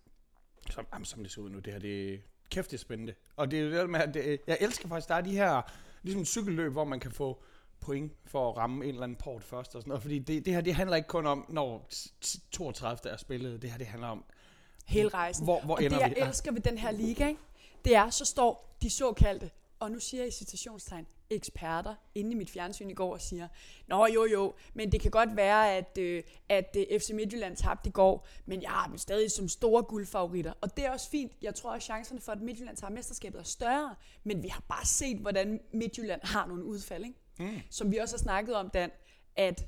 Som, 0.71 0.87
jamen, 0.93 1.05
som 1.05 1.23
det 1.23 1.33
ser 1.33 1.43
ud 1.43 1.51
nu, 1.51 1.59
det 1.59 1.73
her, 1.73 1.81
det 1.81 2.23
kæft, 2.51 2.71
det 2.71 2.77
er 2.77 2.81
spændende. 2.81 3.15
Og 3.37 3.51
det 3.51 3.59
er 3.59 3.63
jo 3.63 3.71
det 3.81 3.91
med, 3.91 4.01
at 4.01 4.15
det, 4.15 4.41
jeg 4.47 4.59
elsker 4.61 4.89
faktisk, 4.89 5.09
der 5.09 5.15
er 5.15 5.21
de 5.21 5.33
her, 5.33 5.63
ligesom 6.03 6.25
cykelløb, 6.25 6.73
hvor 6.73 6.85
man 6.85 7.01
kan 7.01 7.11
få 7.11 7.43
point 7.81 8.13
for 8.25 8.51
at 8.51 8.57
ramme 8.57 8.85
en 8.85 8.89
eller 8.91 9.03
anden 9.03 9.17
port 9.17 9.45
først 9.45 9.75
og 9.75 9.83
sådan 9.83 9.89
noget. 9.89 10.03
Fordi 10.03 10.19
det, 10.19 10.45
det 10.45 10.55
her, 10.55 10.61
det 10.61 10.75
handler 10.75 10.97
ikke 10.97 11.09
kun 11.09 11.27
om, 11.27 11.47
når 11.49 11.89
t- 11.93 12.13
t- 12.25 12.41
32 12.53 13.13
er 13.13 13.17
spillet. 13.17 13.63
Det 13.63 13.71
her, 13.71 13.79
det 13.79 13.87
handler 13.87 14.09
om, 14.09 14.25
Hele 14.87 15.09
rejsen. 15.09 15.45
hvor, 15.45 15.61
hvor 15.61 15.75
og 15.75 15.81
det, 15.81 15.87
ender 15.87 15.99
jeg 16.01 16.11
vi? 16.11 16.15
Ja. 16.19 16.29
elsker 16.29 16.53
ved 16.53 16.61
den 16.61 16.79
her 16.79 16.91
liga, 16.91 17.29
ikke? 17.29 17.41
det 17.85 17.97
er, 17.97 18.11
så 18.11 18.25
står 18.25 18.77
de 18.83 18.91
såkaldte 18.91 19.51
og 19.83 19.91
nu 19.91 19.99
siger 19.99 20.21
jeg 20.23 20.29
i 20.29 20.31
citationstegn, 20.31 21.07
eksperter 21.31 21.95
inde 22.15 22.31
i 22.31 22.35
mit 22.35 22.51
fjernsyn 22.51 22.91
i 22.91 22.95
går 22.95 23.13
og 23.13 23.21
siger, 23.21 23.49
Nå 23.87 24.07
jo 24.07 24.25
jo, 24.25 24.55
men 24.75 24.93
det 24.93 25.01
kan 25.01 25.11
godt 25.11 25.37
være, 25.37 25.77
at, 25.77 25.99
øh, 25.99 26.23
at 26.49 26.77
øh, 26.79 27.01
FC 27.01 27.11
Midtjylland 27.11 27.57
tabte 27.57 27.89
i 27.89 27.93
går, 27.93 28.27
men 28.47 28.63
jeg 28.63 28.71
har 28.71 28.87
dem 28.87 28.99
stadig 28.99 29.31
som 29.31 29.49
store 29.49 29.83
guldfavoritter. 29.83 30.53
Og 30.61 30.77
det 30.77 30.85
er 30.85 30.91
også 30.91 31.11
fint. 31.11 31.33
Jeg 31.43 31.55
tror, 31.55 31.73
at 31.73 31.83
chancerne 31.83 32.21
for, 32.21 32.33
at 32.33 32.41
Midtjylland 32.41 32.77
tager 32.77 32.91
mesterskabet 32.91 33.39
er 33.39 33.45
større, 33.45 33.95
men 34.25 34.43
vi 34.43 34.49
har 34.49 34.65
bare 34.69 34.87
set, 34.87 35.19
hvordan 35.19 35.61
Midtjylland 35.73 36.21
har 36.25 36.47
nogle 36.47 36.65
udfald, 36.65 37.05
ikke? 37.05 37.19
Mm. 37.39 37.61
Som 37.71 37.91
vi 37.91 37.97
også 37.97 38.15
har 38.15 38.23
snakket 38.23 38.55
om, 38.55 38.71
Dan, 38.71 38.91
at 39.37 39.67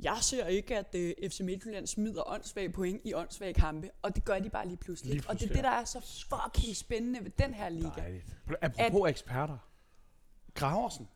jeg 0.00 0.18
ser 0.20 0.46
ikke, 0.46 0.78
at 0.78 0.94
øh, 0.94 1.14
FC 1.30 1.40
Midtjylland 1.40 1.86
smider 1.86 2.28
åndssvage 2.30 2.70
point 2.72 3.00
i 3.04 3.14
åndssvage 3.14 3.54
kampe, 3.54 3.90
og 4.02 4.14
det 4.16 4.24
gør 4.24 4.38
de 4.38 4.50
bare 4.50 4.66
lige 4.66 4.76
pludselig. 4.76 5.12
Lige 5.14 5.20
og 5.20 5.22
det 5.22 5.28
er 5.28 5.32
pludselig, 5.48 5.56
det, 5.56 5.64
der 5.64 5.70
er 5.70 5.84
så 5.84 6.26
fucking 6.30 6.76
spændende 6.76 7.24
ved 7.24 7.30
den 7.30 7.54
her 7.54 7.68
liga. 7.68 7.88
Dejligt. 7.96 8.36
Apropos 8.62 9.10
eksperter. 9.10 9.58
Graversen. 10.54 11.08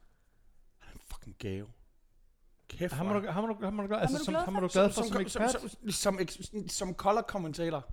Han 0.78 0.90
er 0.90 0.94
en 0.94 1.00
fucking 1.12 1.36
gave. 1.38 1.66
Kæft, 2.68 2.92
Ham 2.94 3.08
er 3.08 3.20
du, 3.20 3.28
ham 3.28 3.44
er 3.44 3.54
du, 3.54 3.64
ham 3.64 3.78
er 3.78 3.82
du, 3.82 3.88
glad- 3.88 4.00
altså, 4.00 4.24
som, 4.24 4.32
glad 4.32 4.44
ham 4.44 4.54
for? 4.54 4.60
er 4.62 4.66
du 4.66 4.72
glad 4.72 4.88
for 4.88 4.94
som, 4.94 5.04
som, 5.04 5.12
som, 5.12 5.20
ekspert? 5.22 5.50
som, 5.50 5.68
som, 5.68 5.90
som, 5.90 6.18
eks- 6.18 6.68
som 6.68 6.94
color 6.94 7.22
kommentator. 7.22 7.86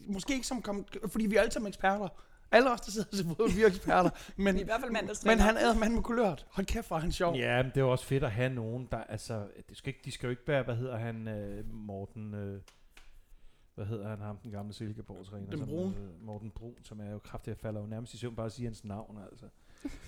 Måske 0.00 0.34
ikke 0.34 0.46
som 0.46 0.84
fordi 1.08 1.26
vi 1.26 1.36
er 1.36 1.40
alle 1.40 1.52
sammen 1.52 1.68
eksperter. 1.68 2.08
Alle 2.56 2.72
os, 2.72 2.80
der 2.80 2.90
sidder 2.90 3.16
til 3.16 3.24
fodbold, 3.24 3.52
vi 3.54 3.62
er 3.62 3.66
eksperter. 3.66 4.10
Men, 4.44 4.58
i 4.58 4.62
hvert 4.62 4.80
fald 4.80 4.90
mandagstræner. 4.90 5.36
men 5.36 5.44
han 5.44 5.56
er 5.56 5.78
mand 5.78 5.94
med 5.94 6.02
kulørt. 6.02 6.46
Hold 6.50 6.66
kæft, 6.66 6.88
hvor 6.88 6.98
han 6.98 7.12
sjov. 7.12 7.36
Ja, 7.36 7.62
men 7.62 7.72
det 7.74 7.80
er 7.80 7.84
også 7.84 8.04
fedt 8.04 8.24
at 8.24 8.30
have 8.30 8.54
nogen, 8.54 8.88
der, 8.90 8.98
altså, 8.98 9.46
det 9.68 9.76
skal 9.76 9.88
ikke, 9.88 10.00
de 10.04 10.10
skal 10.10 10.26
jo 10.26 10.30
ikke 10.30 10.42
være, 10.46 10.62
hvad 10.62 10.76
hedder 10.76 10.96
han, 10.96 11.28
øh, 11.28 11.64
Morten, 11.74 12.34
øh, 12.34 12.60
hvad 13.74 13.86
hedder 13.86 14.08
han, 14.08 14.18
ham, 14.18 14.36
den 14.36 14.50
gamle 14.52 14.72
Silkeborg-træner? 14.72 15.50
Den 15.50 15.58
som, 15.58 15.68
Brun. 15.68 15.94
Øh, 15.94 16.26
Morten 16.26 16.50
Brun, 16.50 16.74
som 16.84 17.00
er 17.00 17.10
jo 17.10 17.18
kraftig, 17.18 17.50
jeg 17.50 17.58
falder 17.58 17.80
jo 17.80 17.86
nærmest 17.86 18.14
i 18.14 18.18
søvn 18.18 18.34
bare 18.34 18.46
at 18.46 18.52
sige 18.52 18.66
hans 18.66 18.84
navn, 18.84 19.18
altså. 19.30 19.46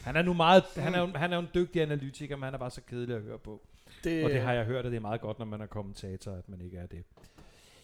Han 0.02 0.16
er 0.16 0.22
nu 0.22 0.32
meget, 0.32 0.64
han 0.76 0.94
er, 0.94 1.00
jo, 1.00 1.06
han 1.14 1.32
er 1.32 1.36
jo 1.36 1.42
en 1.42 1.48
dygtig 1.54 1.82
analytiker, 1.82 2.36
men 2.36 2.42
han 2.42 2.54
er 2.54 2.58
bare 2.58 2.70
så 2.70 2.80
kedelig 2.86 3.16
at 3.16 3.22
høre 3.22 3.38
på. 3.38 3.62
Det, 4.04 4.24
Og 4.24 4.30
det 4.30 4.40
har 4.40 4.52
jeg 4.52 4.64
hørt, 4.64 4.86
at 4.86 4.90
det 4.90 4.96
er 4.96 5.00
meget 5.00 5.20
godt, 5.20 5.38
når 5.38 5.46
man 5.46 5.60
er 5.60 5.66
kommentator, 5.66 6.32
at 6.32 6.48
man 6.48 6.60
ikke 6.60 6.78
er 6.78 6.86
det. 6.86 7.04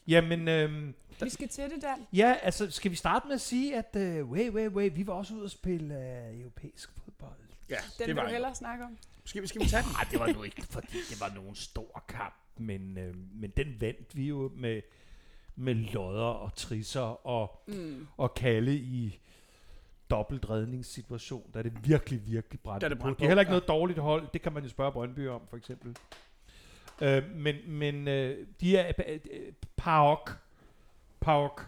Jamen, 0.08 0.48
øhm, 0.48 0.94
Vi 1.22 1.28
skal 1.30 1.48
til 1.48 1.64
det, 1.64 1.82
Dan. 1.82 2.06
ja, 2.12 2.36
altså, 2.42 2.70
skal 2.70 2.90
vi 2.90 2.96
starte 2.96 3.26
med 3.26 3.34
at 3.34 3.40
sige, 3.40 3.76
at 3.76 3.96
øh, 3.96 4.30
wait, 4.30 4.54
wait, 4.54 4.72
wait, 4.72 4.96
vi 4.96 5.06
var 5.06 5.12
også 5.12 5.34
ude 5.34 5.44
at 5.44 5.50
spille 5.50 5.94
øh, 6.28 6.40
europæisk 6.40 6.90
fodbold. 7.04 7.30
ja, 7.70 7.74
Den 7.76 7.82
det 7.98 8.06
vil 8.06 8.14
var 8.16 8.22
du 8.24 8.28
hellere 8.30 8.54
snakke 8.54 8.84
om. 8.84 8.96
Skal, 9.24 9.42
vi- 9.42 9.46
skal 9.46 9.60
vi 9.62 9.66
tage 9.68 9.82
den? 9.82 9.92
Nej, 9.92 10.06
det 10.10 10.20
var 10.20 10.26
nu 10.32 10.42
ikke, 10.42 10.62
fordi 10.70 10.96
det 11.10 11.20
var 11.20 11.32
nogen 11.34 11.54
stor 11.54 12.04
kamp, 12.08 12.34
men, 12.56 12.98
øh, 12.98 13.14
men 13.34 13.50
den 13.56 13.76
vandt 13.80 14.16
vi 14.16 14.28
jo 14.28 14.52
med, 14.56 14.80
med 15.56 15.74
lodder 15.74 16.22
og 16.24 16.54
trisser 16.54 17.26
og, 17.26 17.62
Mm. 17.66 18.06
og 18.16 18.34
kalde 18.34 18.74
i 18.76 19.20
dobbelt 20.10 20.50
redningssituation, 20.50 21.50
der 21.52 21.58
er 21.58 21.62
det 21.62 21.72
virkelig, 21.88 22.26
virkelig 22.26 22.60
brændt. 22.60 22.80
Der 22.80 22.86
er 22.86 22.88
det 22.88 22.98
på. 22.98 23.02
brændt 23.02 23.18
De 23.18 23.24
er 23.24 23.28
heller 23.28 23.42
ikke 23.42 23.52
ja. 23.52 23.58
noget 23.58 23.68
dårligt 23.68 23.98
hold, 23.98 24.26
det 24.32 24.42
kan 24.42 24.52
man 24.52 24.62
jo 24.62 24.68
spørge 24.68 24.92
Brøndby 24.92 25.28
om, 25.28 25.40
for 25.50 25.56
eksempel. 25.56 25.96
Øh, 27.02 27.30
men 27.34 27.56
men 27.70 28.08
øh, 28.08 28.46
de 28.60 28.76
er 28.76 28.92
øh, 29.06 29.20
PAOK, 29.76 30.30
PAOK, 31.20 31.66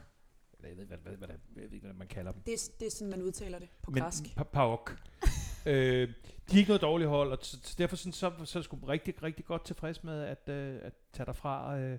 jeg 0.62 0.76
ved 0.76 0.82
ikke, 0.82 0.96
hvad, 0.96 0.98
hvad, 1.16 1.26
hvad, 1.26 1.36
jeg 1.56 1.62
ved 1.62 1.72
ikke, 1.72 1.86
hvad 1.86 1.94
man 1.96 2.08
kalder 2.08 2.32
dem. 2.32 2.42
Det, 2.42 2.54
er, 2.54 2.70
det 2.80 2.86
er 2.86 2.90
sådan, 2.90 3.10
man 3.10 3.22
udtaler 3.22 3.58
det 3.58 3.68
på 3.82 3.90
Men 3.90 4.02
græsk. 4.02 4.22
pa- 4.24 4.42
PAOK. 4.42 4.96
øh, 5.66 6.08
de 6.50 6.54
er 6.54 6.58
ikke 6.58 6.68
noget 6.68 6.82
dårligt 6.82 7.10
hold, 7.10 7.32
og 7.32 7.38
så, 7.42 7.58
så 7.62 7.74
derfor 7.78 7.96
sådan, 7.96 8.12
så, 8.12 8.32
så 8.44 8.58
er 8.58 8.60
jeg 8.60 8.64
sgu 8.64 8.76
rigtig, 8.76 9.22
rigtig 9.22 9.44
godt 9.44 9.64
tilfreds 9.64 10.04
med 10.04 10.22
at, 10.22 10.48
øh, 10.48 10.78
at 10.82 10.92
tage 11.12 11.26
derfra 11.26 11.78
øh, 11.78 11.98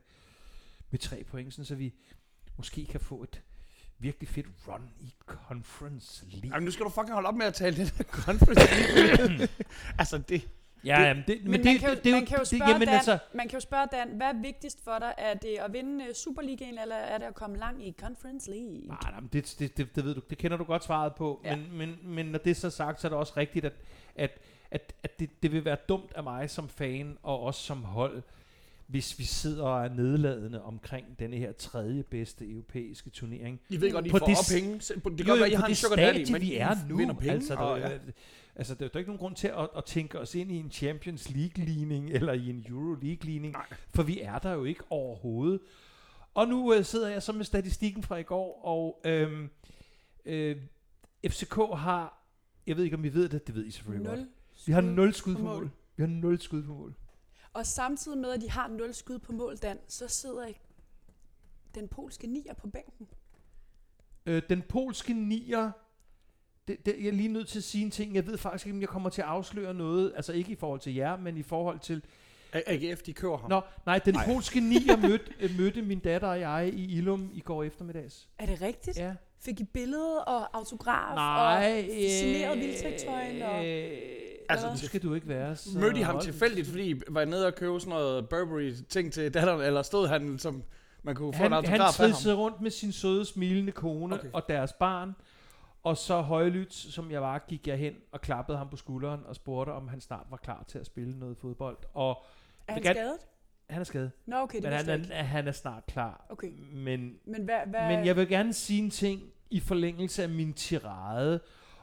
med 0.90 1.00
tre 1.00 1.24
point, 1.24 1.54
sådan, 1.54 1.66
så 1.66 1.76
vi 1.76 1.94
måske 2.58 2.86
kan 2.86 3.00
få 3.00 3.24
et 3.24 3.42
virkelig 4.00 4.30
fedt 4.30 4.48
run 4.68 4.90
i 5.00 5.14
Conference 5.26 6.26
League. 6.26 6.50
Jamen, 6.50 6.66
nu 6.66 6.72
skal 6.72 6.86
du 6.86 6.90
fucking 6.90 7.14
holde 7.14 7.28
op 7.28 7.36
med 7.36 7.46
at 7.46 7.54
tale 7.54 7.78
det 7.78 7.94
der 7.98 8.04
conference. 8.04 8.62
League. 8.96 9.48
altså, 10.00 10.18
det... 10.18 10.48
Ja, 10.88 11.02
jamen, 11.02 11.24
det, 11.28 11.42
men, 11.42 11.52
Men 11.52 11.60
det, 11.60 11.66
man 11.66 11.78
kan 11.80 11.90
jo- 11.90 11.96
det, 11.96 12.04
det, 12.04 12.12
man 12.14 12.26
kan 12.26 12.38
jo 12.38 12.40
det, 12.40 12.48
spørge 12.48 12.70
jamen, 12.72 12.88
Dan- 12.88 12.96
altså, 12.96 13.18
Man 13.34 13.48
kan 13.48 13.54
jo 13.58 13.60
spørge 13.60 13.88
Dan, 13.92 14.08
hvad 14.10 14.28
er 14.28 14.42
vigtigst 14.42 14.84
for 14.84 15.00
dig? 15.00 15.14
Er 15.18 15.34
det 15.34 15.58
at 15.66 15.74
vinde 15.74 16.06
øh, 16.06 16.14
Superligaen, 16.14 16.78
eller 16.80 16.96
er 16.96 17.18
det 17.18 17.26
at 17.26 17.36
komme 17.36 17.58
langt 17.58 17.82
i 17.84 17.96
Conference 18.02 18.50
League? 18.52 18.88
Nej, 18.88 18.98
nej, 19.12 19.20
det, 19.34 19.56
det, 19.60 19.78
det, 19.78 19.96
det, 19.96 20.06
ved 20.06 20.16
du, 20.16 20.22
det 20.30 20.38
kender 20.38 20.58
du 20.58 20.64
godt 20.64 20.84
svaret 20.84 21.16
på. 21.16 21.42
Ja. 21.46 21.56
Men, 21.56 21.78
men, 21.78 21.98
men 22.04 22.26
når 22.26 22.40
det 22.40 22.52
er 22.52 22.56
så 22.56 22.70
sagt, 22.70 23.02
så 23.02 23.08
er 23.08 23.10
det 23.10 23.20
også 23.20 23.34
rigtigt, 23.38 23.66
at, 23.66 23.74
at, 24.16 24.40
at, 24.72 24.94
at 25.04 25.20
det, 25.20 25.30
det 25.44 25.52
vil 25.52 25.66
være 25.66 25.78
dumt 25.90 26.12
af 26.16 26.24
mig 26.24 26.50
som 26.50 26.70
fan, 26.70 27.18
og 27.24 27.40
også 27.40 27.62
som 27.62 27.84
hold, 27.84 28.22
hvis 28.88 29.20
vi 29.20 29.24
sidder 29.24 29.64
og 29.64 29.86
er 29.86 29.90
nedladende 29.94 30.62
omkring 30.64 31.20
denne 31.20 31.38
her 31.38 31.52
tredje 31.52 32.04
bedste 32.04 32.50
europæiske 32.52 33.10
turnering. 33.10 33.60
I 33.70 33.82
ved 33.82 33.92
godt, 33.92 34.06
I 34.06 34.10
På 34.10 34.18
får 34.18 34.26
det 34.26 34.36
penge. 34.62 34.82
Så- 34.82 34.94
Det 34.94 35.04
kan 35.04 35.12
Jo, 35.18 35.26
godt 35.28 35.40
være, 35.40 35.52
I 35.52 35.56
på 35.56 35.58
har 35.60 35.66
en 35.66 35.70
det 35.70 35.78
sugar 35.78 35.96
daddy, 35.96 36.16
stadie, 36.18 36.32
men 36.34 36.42
vi 36.42 36.56
er 36.56 36.76
nu. 36.90 36.98
vinder 36.98 37.14
penge. 37.16 37.32
Altså, 37.32 37.54
og, 37.56 37.80
der, 37.80 37.90
ja. 37.90 37.98
altså, 38.56 38.76
der 38.76 38.86
er 38.86 38.90
jo 38.94 38.98
ikke 39.00 39.10
nogen 39.10 39.20
grund 39.20 39.36
til 39.36 39.48
at, 39.48 39.70
at 39.78 39.86
tænke 39.86 40.20
os 40.20 40.36
ind 40.36 40.52
i 40.52 40.56
en 40.56 40.72
Champions 40.72 41.30
League-ligning, 41.30 42.10
eller 42.18 42.34
i 42.34 42.50
en 42.50 42.66
Euro 42.70 42.94
League-ligning, 42.94 43.56
for 43.96 44.04
vi 44.04 44.20
er 44.22 44.40
der 44.40 44.54
jo 44.54 44.64
ikke 44.64 44.84
overhovedet. 44.90 45.60
Og 46.34 46.48
nu 46.48 46.74
øh, 46.74 46.84
sidder 46.86 47.10
jeg 47.10 47.24
så 47.24 47.32
med 47.32 47.46
statistikken 47.46 48.04
fra 48.04 48.18
i 48.18 48.24
går, 48.24 48.62
og 48.66 49.02
øhm, 49.06 49.50
øh, 50.26 50.56
FCK 51.28 51.56
har, 51.76 52.24
jeg 52.68 52.78
ved 52.78 52.84
ikke 52.84 52.96
om 52.96 53.06
I 53.06 53.10
ved 53.10 53.30
det, 53.30 53.48
det 53.48 53.56
ved 53.56 53.66
I 53.66 53.72
selvfølgelig 53.72 54.08
godt. 54.08 54.20
Nul 54.20 54.28
Vi 54.66 54.72
har 54.74 54.82
0 54.82 55.14
skud 55.14 55.34
på 55.34 55.40
på 55.40 55.46
mål. 55.46 55.56
mål. 55.56 55.70
Vi 55.98 56.04
har 56.04 56.08
0 56.10 56.40
skud 56.42 56.64
på 56.64 56.74
mål. 56.74 56.94
Og 57.58 57.66
samtidig 57.66 58.18
med, 58.18 58.32
at 58.32 58.42
de 58.42 58.50
har 58.50 58.68
0 58.68 58.94
skud 58.94 59.20
på 59.20 59.32
mål, 59.32 59.58
Dan, 59.58 59.80
så 59.88 60.08
sidder 60.08 60.48
den 61.76 61.88
polske 61.88 62.28
nier 62.28 62.54
på 62.54 62.68
bænken. 62.68 63.08
Øh, 64.26 64.42
den 64.50 64.62
polske 64.62 65.14
nier, 65.14 65.72
det, 66.68 66.86
det, 66.86 66.96
jeg 67.00 67.08
er 67.08 67.12
lige 67.12 67.28
nødt 67.28 67.48
til 67.48 67.60
at 67.60 67.64
sige 67.64 67.84
en 67.86 67.92
ting. 67.92 68.16
Jeg 68.16 68.28
ved 68.28 68.38
faktisk 68.38 68.66
ikke, 68.66 68.76
om 68.76 68.82
jeg 68.82 68.90
kommer 68.90 69.10
til 69.10 69.22
at 69.22 69.28
afsløre 69.28 69.74
noget, 69.74 70.14
altså 70.16 70.34
ikke 70.34 70.52
i 70.52 70.56
forhold 70.56 70.80
til 70.80 70.96
jer, 70.96 71.18
men 71.18 71.38
i 71.38 71.44
forhold 71.44 71.80
til 71.80 72.02
AGF, 72.54 73.02
de 73.02 73.14
kører 73.14 73.38
ham. 73.38 73.50
Nå, 73.50 73.62
nej, 73.86 74.00
den 74.00 74.14
Nej. 74.14 74.26
polske 74.26 74.60
nier 74.60 74.98
mødte, 75.08 75.34
øh, 75.40 75.58
mødte 75.58 75.82
min 75.82 76.00
datter 76.00 76.28
og 76.28 76.40
jeg 76.40 76.72
i 76.74 76.98
Ilum 76.98 77.30
i 77.34 77.40
går 77.40 77.64
eftermiddags. 77.64 78.30
Er 78.40 78.46
det 78.46 78.62
rigtigt? 78.62 78.98
Ja. 78.98 79.16
Fik 79.40 79.60
I 79.60 79.64
billede 79.64 80.26
og 80.26 80.58
autograf 80.58 81.16
Nej. 81.16 81.86
og 81.90 82.12
signeret 82.12 82.58
vildtægtøjen? 82.58 83.42
Og... 83.42 83.66
Altså, 83.66 84.17
Altså, 84.50 84.70
nu 84.72 84.78
skal 84.78 85.04
du 85.04 85.14
ikke 85.14 85.28
være 85.28 85.56
så... 85.56 85.80
Mødte 85.80 86.00
I 86.00 86.02
ham 86.02 86.20
tilfældigt, 86.22 86.68
fordi 86.68 86.92
I 86.92 87.02
var 87.08 87.26
nede 87.26 87.48
og 87.48 87.56
købe 87.56 87.80
sådan 87.80 87.90
noget 87.90 88.30
Burberry-ting 88.30 89.14
til 89.14 89.34
datteren, 89.34 89.62
eller 89.62 89.82
stod 89.82 90.08
han, 90.08 90.40
som 90.40 90.64
man 91.04 91.16
kunne 91.16 91.34
få 91.34 91.44
en 91.44 91.52
Han, 91.52 91.52
han 91.52 91.62
autograf 91.62 91.80
af 91.80 91.86
ham? 91.86 91.94
tridsede 92.14 92.36
rundt 92.36 92.62
med 92.62 92.72
sin 92.72 92.92
søde, 92.92 93.26
smilende 93.26 93.72
kone 93.72 94.16
Okay. 94.16 94.30
og 94.34 94.44
deres 94.50 94.74
barn. 94.74 95.16
Og 95.84 95.98
så 95.98 96.22
højlydt, 96.22 96.74
som 96.74 97.12
jeg 97.12 97.22
var, 97.22 97.46
gik 97.48 97.68
jeg 97.68 97.78
hen 97.78 97.94
og 98.12 98.22
klappede 98.22 98.58
ham 98.58 98.70
på 98.70 98.76
skulderen 98.78 99.20
og 99.26 99.36
spurgte, 99.36 99.72
om 99.72 99.88
han 99.88 100.02
snart 100.02 100.26
var 100.30 100.38
klar 100.38 100.64
til 100.68 100.80
at 100.80 100.86
spille 100.86 101.20
noget 101.20 101.38
fodbold. 101.38 101.78
Og 101.94 102.24
Er 102.68 102.74
han 102.74 102.84
skadet? 102.84 103.18
han 103.70 103.80
er 103.80 103.84
skadet, 103.84 104.12
Nå, 104.26 104.36
okay, 104.38 104.56
det 104.56 104.64
men 104.64 104.74
han 104.74 105.12
er, 105.12 105.24
han 105.24 105.48
er 105.48 105.52
snart 105.52 105.86
klar. 105.86 106.26
Okay, 106.30 106.52
Men 106.74 107.14
men 107.26 107.44
hvad... 107.44 107.56
hvad 107.70 107.88
Men 107.98 108.06
jeg 108.06 108.16
vil 108.16 108.28
gerne 108.28 108.54
sige 108.54 108.84
en 108.84 108.90
ting 108.90 109.22
i 109.50 109.60
forlængelse 109.60 110.24
af 110.24 110.30
min 110.30 110.54
tirade, 110.54 111.40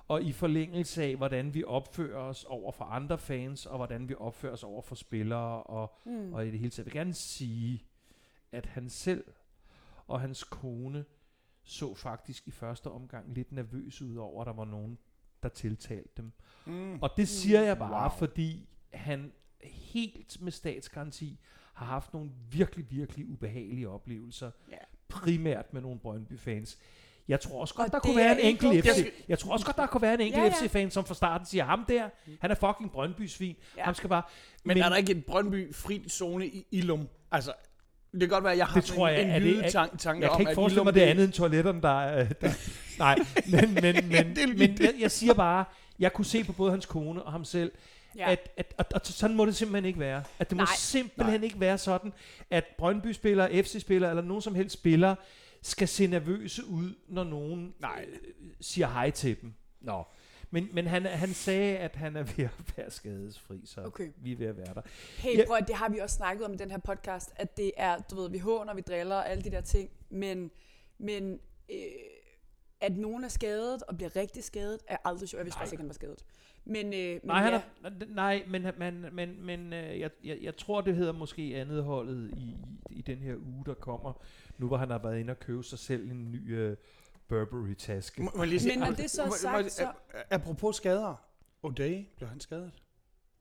og 0.09 0.23
i 0.23 0.33
forlængelse 0.33 1.03
af, 1.05 1.17
hvordan 1.17 1.55
vi 1.55 1.64
opfører 1.64 2.19
os 2.21 2.45
over 2.45 2.73
for 2.73 2.85
andre 2.85 3.19
fans, 3.19 3.67
og 3.67 3.77
hvordan 3.77 4.09
vi 4.09 4.14
opfører 4.19 4.53
os 4.53 4.64
over 4.64 4.83
for 4.83 4.95
spillere, 4.95 5.62
og, 5.62 5.95
mm. 6.05 6.35
og 6.35 6.47
i 6.47 6.51
det 6.51 6.59
hele 6.59 6.71
taget. 6.71 6.79
Jeg 6.79 6.85
vil 6.95 7.01
gerne 7.01 7.14
sige, 7.14 7.85
at 8.53 8.67
han 8.67 8.88
selv 8.88 9.25
og 10.07 10.21
hans 10.21 10.45
kone 10.45 11.05
så 11.62 11.95
faktisk 11.95 12.49
i 12.49 12.51
første 12.51 12.90
omgang 12.90 13.35
lidt 13.35 13.53
nervøs 13.53 14.03
ud 14.03 14.17
over, 14.17 14.40
at 14.40 14.47
der 14.47 14.53
var 14.53 14.64
nogen, 14.64 14.99
der 15.43 15.49
tiltalte 15.49 16.11
dem. 16.17 16.33
Mm. 16.67 16.99
Og 17.03 17.11
det 17.17 17.29
siger 17.29 17.61
jeg 17.61 17.79
bare, 17.79 18.03
Wow. 18.11 18.19
fordi 18.19 18.69
han 18.93 19.33
helt 19.62 20.43
med 20.43 20.53
statsgaranti 20.53 21.40
har 21.75 21.87
haft 21.87 22.12
nogle 22.12 22.31
virkelig, 22.51 22.90
virkelig 22.90 23.29
ubehagelige 23.29 23.88
oplevelser. 23.88 24.51
Ja. 24.71 24.77
Primært 25.09 25.73
med 25.73 25.81
nogle 25.83 25.99
Brøndby-fans. 25.99 26.79
Jeg 27.28 27.40
tror 27.40 27.60
også 27.60 27.74
godt, 27.74 27.87
Og 27.87 27.92
der 27.92 27.98
kunne 27.98 28.16
være 28.16 28.32
en 28.32 28.38
ikke 28.38 28.66
enkelt. 28.66 28.84
FC. 28.94 29.12
Jeg 29.28 29.38
tror 29.38 29.52
også 29.52 29.66
godt, 29.66 29.76
der 29.76 29.87
kunne 29.87 30.02
være 30.02 30.14
en 30.14 30.20
enkelt 30.20 30.42
Ja, 30.44 30.44
ja. 30.62 30.66
FC-fan, 30.66 30.90
som 30.90 31.04
fra 31.04 31.14
starten 31.14 31.46
siger, 31.46 31.64
ham 31.64 31.84
der, 31.88 32.08
han 32.40 32.50
er 32.50 32.54
fucking 32.54 32.92
Brøndby-svin. 32.92 33.56
Ja. 33.76 33.80
Ja. 33.80 33.84
Ham 33.84 33.94
skal 33.94 34.08
bare... 34.08 34.22
Men, 34.64 34.79
er 34.79 34.88
der 34.88 34.96
ikke 34.96 35.12
en 35.12 35.22
Brøndby-fri 35.22 36.08
zone 36.08 36.46
i 36.46 36.66
Ilum? 36.70 37.08
Altså, 37.33 37.52
det 38.12 38.20
kan 38.20 38.29
godt 38.29 38.44
være, 38.44 38.52
at 38.52 38.58
jeg 38.58 38.66
har 38.66 38.75
Det 38.81 38.85
tror 38.85 39.08
jeg, 39.08 39.22
en, 39.22 39.31
en 39.31 39.42
det- 39.42 39.48
jyde 39.48 39.70
tanke, 39.98 40.22
Jeg 40.22 40.31
om, 40.31 40.37
kan 40.37 40.40
ikke 40.40 40.50
at 40.50 40.54
forestille 40.54 40.77
Ilum, 40.77 40.87
mig, 40.87 40.94
det 40.94 41.02
er 41.04 41.06
andet 41.10 41.25
end 41.25 41.33
toiletterne, 41.33 41.83
der 41.83 42.00
er... 42.00 42.25
Der. 42.33 42.50
Nej, 42.98 43.18
men, 43.46 43.75
men, 43.75 43.83
men, 44.08 44.37
det 44.37 44.42
er 44.42 44.46
men 44.46 44.77
jeg, 44.81 44.94
jeg 45.00 45.10
siger 45.10 45.35
bare, 45.35 45.64
jeg 45.98 46.12
kunne 46.12 46.25
se 46.25 46.44
på 46.44 46.52
både 46.52 46.70
hans 46.70 46.87
kone 46.87 47.22
og 47.22 47.33
ham 47.33 47.44
selv, 47.44 47.72
Ja. 48.16 48.25
ja. 48.27 48.33
at, 48.33 48.48
at, 48.56 48.75
at, 48.79 48.92
at 48.94 49.06
sådan 49.06 49.37
må 49.37 49.46
det 49.46 49.56
simpelthen 49.56 49.85
ikke 49.85 50.00
være. 50.00 50.22
At 50.38 50.50
det 50.50 50.56
må 50.56 50.60
Nej. 50.64 50.72
simpelthen 50.77 51.44
ikke 51.44 51.60
være 51.60 51.79
sådan, 51.79 52.12
at 52.50 52.64
Brøndby-spillere, 52.79 53.62
FC-spillere 53.62 54.10
eller 54.10 54.22
nogen 54.22 54.42
som 54.42 54.54
helst 54.54 54.75
spillere 54.75 55.16
skal 55.65 55.88
se 55.88 56.06
nervøse 56.06 56.65
ud, 56.67 56.94
når 57.08 57.25
nogen 57.25 57.75
Nej. 57.81 58.06
øh, 58.12 58.19
siger 58.60 58.87
hej 58.88 59.10
til 59.10 59.40
dem. 59.42 59.52
Nå. 59.81 60.04
Men, 60.50 60.69
men 60.73 60.87
han, 60.87 61.02
han 61.06 61.29
sagde, 61.29 61.79
at 61.79 61.96
han 61.96 62.17
er 62.17 62.23
ved 62.23 62.44
at 62.44 62.77
være 62.77 62.90
skadesfri, 62.90 63.60
så 63.65 63.81
Okay. 63.85 64.08
vi 64.17 64.33
er 64.33 64.37
ved 64.37 64.46
at 64.46 64.56
være 64.56 64.75
der. 64.75 64.83
Hey, 65.19 65.38
Ja. 65.38 65.44
prøv 65.46 65.58
det 65.67 65.75
har 65.75 65.88
vi 65.88 65.98
også 65.98 66.17
snakket 66.17 66.44
om 66.46 66.52
i 66.52 66.56
den 66.56 66.71
her 66.71 66.79
podcast, 66.79 67.33
at 67.37 67.56
det 67.56 67.73
er, 67.77 67.98
du 67.98 68.17
ved, 68.17 68.31
vi 68.31 68.38
håner, 68.38 68.75
vi 68.75 68.81
driller 68.81 69.17
og 69.17 69.31
alle 69.31 69.44
de 69.44 69.50
der 69.50 69.60
ting, 69.60 69.90
men, 70.10 70.50
men 70.98 71.38
øh, 71.73 71.77
at 72.81 72.96
nogen 72.96 73.25
er 73.25 73.29
skadet 73.29 73.83
og 73.83 73.96
bliver 73.96 74.17
rigtig 74.17 74.44
skadet, 74.44 74.79
er 74.88 74.96
aldrig 75.04 75.29
sjovt. 75.29 75.38
Jeg 75.38 75.44
vidste 75.46 75.58
faktisk 75.58 75.73
ikke, 75.73 75.81
han 75.83 75.88
var 75.88 75.94
skadet. 75.94 76.25
Men, 76.65 76.87
øh, 76.87 76.92
men 77.10 77.21
Nej, 77.25 77.42
han 77.42 77.52
ja, 77.52 77.60
er, 77.88 77.90
nej, 78.08 78.44
men, 78.48 78.67
men, 78.79 79.06
men, 79.12 79.42
men 79.46 79.73
øh, 79.73 80.00
jeg, 80.00 80.10
jeg, 80.25 80.38
jeg 80.42 80.56
tror, 80.56 80.81
det 80.81 80.96
hedder 80.96 81.12
måske 81.12 81.42
andet 81.42 81.85
holdet 81.85 82.31
i, 82.37 82.40
i, 82.40 82.56
i 82.98 83.02
den 83.02 83.19
her 83.19 83.35
uge, 83.37 83.65
der 83.67 83.75
kommer. 83.75 84.23
Nu 84.59 84.67
hvor 84.67 84.77
han 84.77 84.90
har 84.90 84.98
været 84.98 85.19
inde 85.21 85.31
og 85.31 85.40
købe 85.40 85.63
sig 85.63 85.79
selv 85.79 86.11
en 86.11 86.31
ny 86.33 86.57
øh, 86.57 86.77
Burberry-taske. 87.29 88.23
Må, 88.23 88.31
må 88.35 88.42
jeg 88.42 88.48
lige 88.48 88.61
sige- 88.61 88.79
Men 88.79 88.88
når 88.88 88.94
det 88.94 89.11
så 89.11 89.23
er 89.23 89.27
må- 89.27 89.31
må- 89.31 89.37
sagt, 89.37 89.73
så- 89.73 89.92
Apropos 90.31 90.77
skader. 90.77 91.15
O'Day, 91.67 92.17
blev 92.17 92.29
han 92.29 92.40
skadet? 92.40 92.73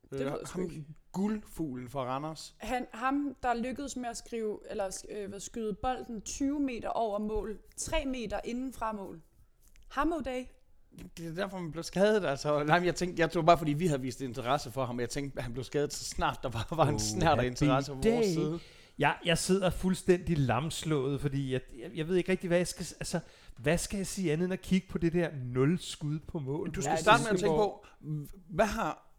Det 0.01 0.11
ved 0.19 0.19
jeg 0.19 0.35
ham 0.53 0.85
guldfuglen 1.11 1.89
fra 1.89 2.03
Randers. 2.05 2.55
han, 2.57 2.85
ham, 2.93 3.35
der 3.43 3.53
lykkedes 3.53 3.95
med 3.95 4.09
at 4.09 4.17
skrive, 4.17 4.59
eller 4.69 5.03
øh, 5.09 5.41
skyde 5.41 5.73
bolden 5.73 6.21
20 6.21 6.59
meter 6.59 6.89
over 6.89 7.19
mål, 7.19 7.59
3 7.77 8.05
meter 8.05 8.39
inden 8.45 8.73
fra 8.73 8.91
mål. 8.91 9.21
Ham 9.91 10.13
O'Day. 10.13 10.47
Det 11.17 11.27
er 11.27 11.31
derfor, 11.35 11.59
man 11.59 11.71
blev 11.71 11.83
skadet. 11.83 12.25
Altså, 12.25 12.63
nej, 12.63 12.79
men 12.79 12.85
jeg 12.85 12.95
tænkte, 12.95 13.21
jeg 13.21 13.31
tror 13.31 13.41
bare, 13.41 13.57
fordi 13.57 13.73
vi 13.73 13.87
havde 13.87 14.01
vist 14.01 14.21
interesse 14.21 14.71
for 14.71 14.85
ham. 14.85 14.99
Jeg 14.99 15.09
tænkte, 15.09 15.37
at 15.37 15.43
han 15.43 15.53
blev 15.53 15.63
skadet 15.63 15.93
så 15.93 16.03
snart, 16.05 16.39
der 16.43 16.49
var, 16.49 16.67
var 16.75 16.87
en 16.87 16.93
Oh, 16.93 16.99
snært 16.99 17.39
af 17.39 17.45
interesse 17.45 17.91
på 17.91 17.97
vores 18.03 18.27
side. 18.27 18.59
Jeg, 18.99 19.15
jeg 19.25 19.37
sidder 19.37 19.69
fuldstændig 19.69 20.37
lamslået, 20.37 21.21
fordi 21.21 21.53
jeg, 21.53 21.61
jeg, 21.79 21.89
jeg 21.95 22.07
ved 22.07 22.15
ikke 22.15 22.31
rigtig, 22.31 22.47
hvad 22.47 22.57
jeg 22.57 22.67
skal... 22.67 22.85
Altså, 22.99 23.19
hvad 23.57 23.77
skal 23.77 23.97
jeg 23.97 24.07
sige 24.07 24.33
andet 24.33 24.45
end 24.45 24.53
at 24.53 24.61
kigge 24.61 24.87
på 24.89 24.97
det 24.97 25.13
der 25.13 25.29
nul 25.45 25.79
skud 25.79 26.19
på 26.19 26.39
mål? 26.39 26.71
Du 26.71 26.81
skal 26.81 26.91
Ja, 26.91 26.95
starte 26.95 27.23
med 27.23 27.31
at 27.31 27.39
tænke 27.39 27.55
på, 27.55 27.85
hvad 28.49 28.65
har... 28.65 29.09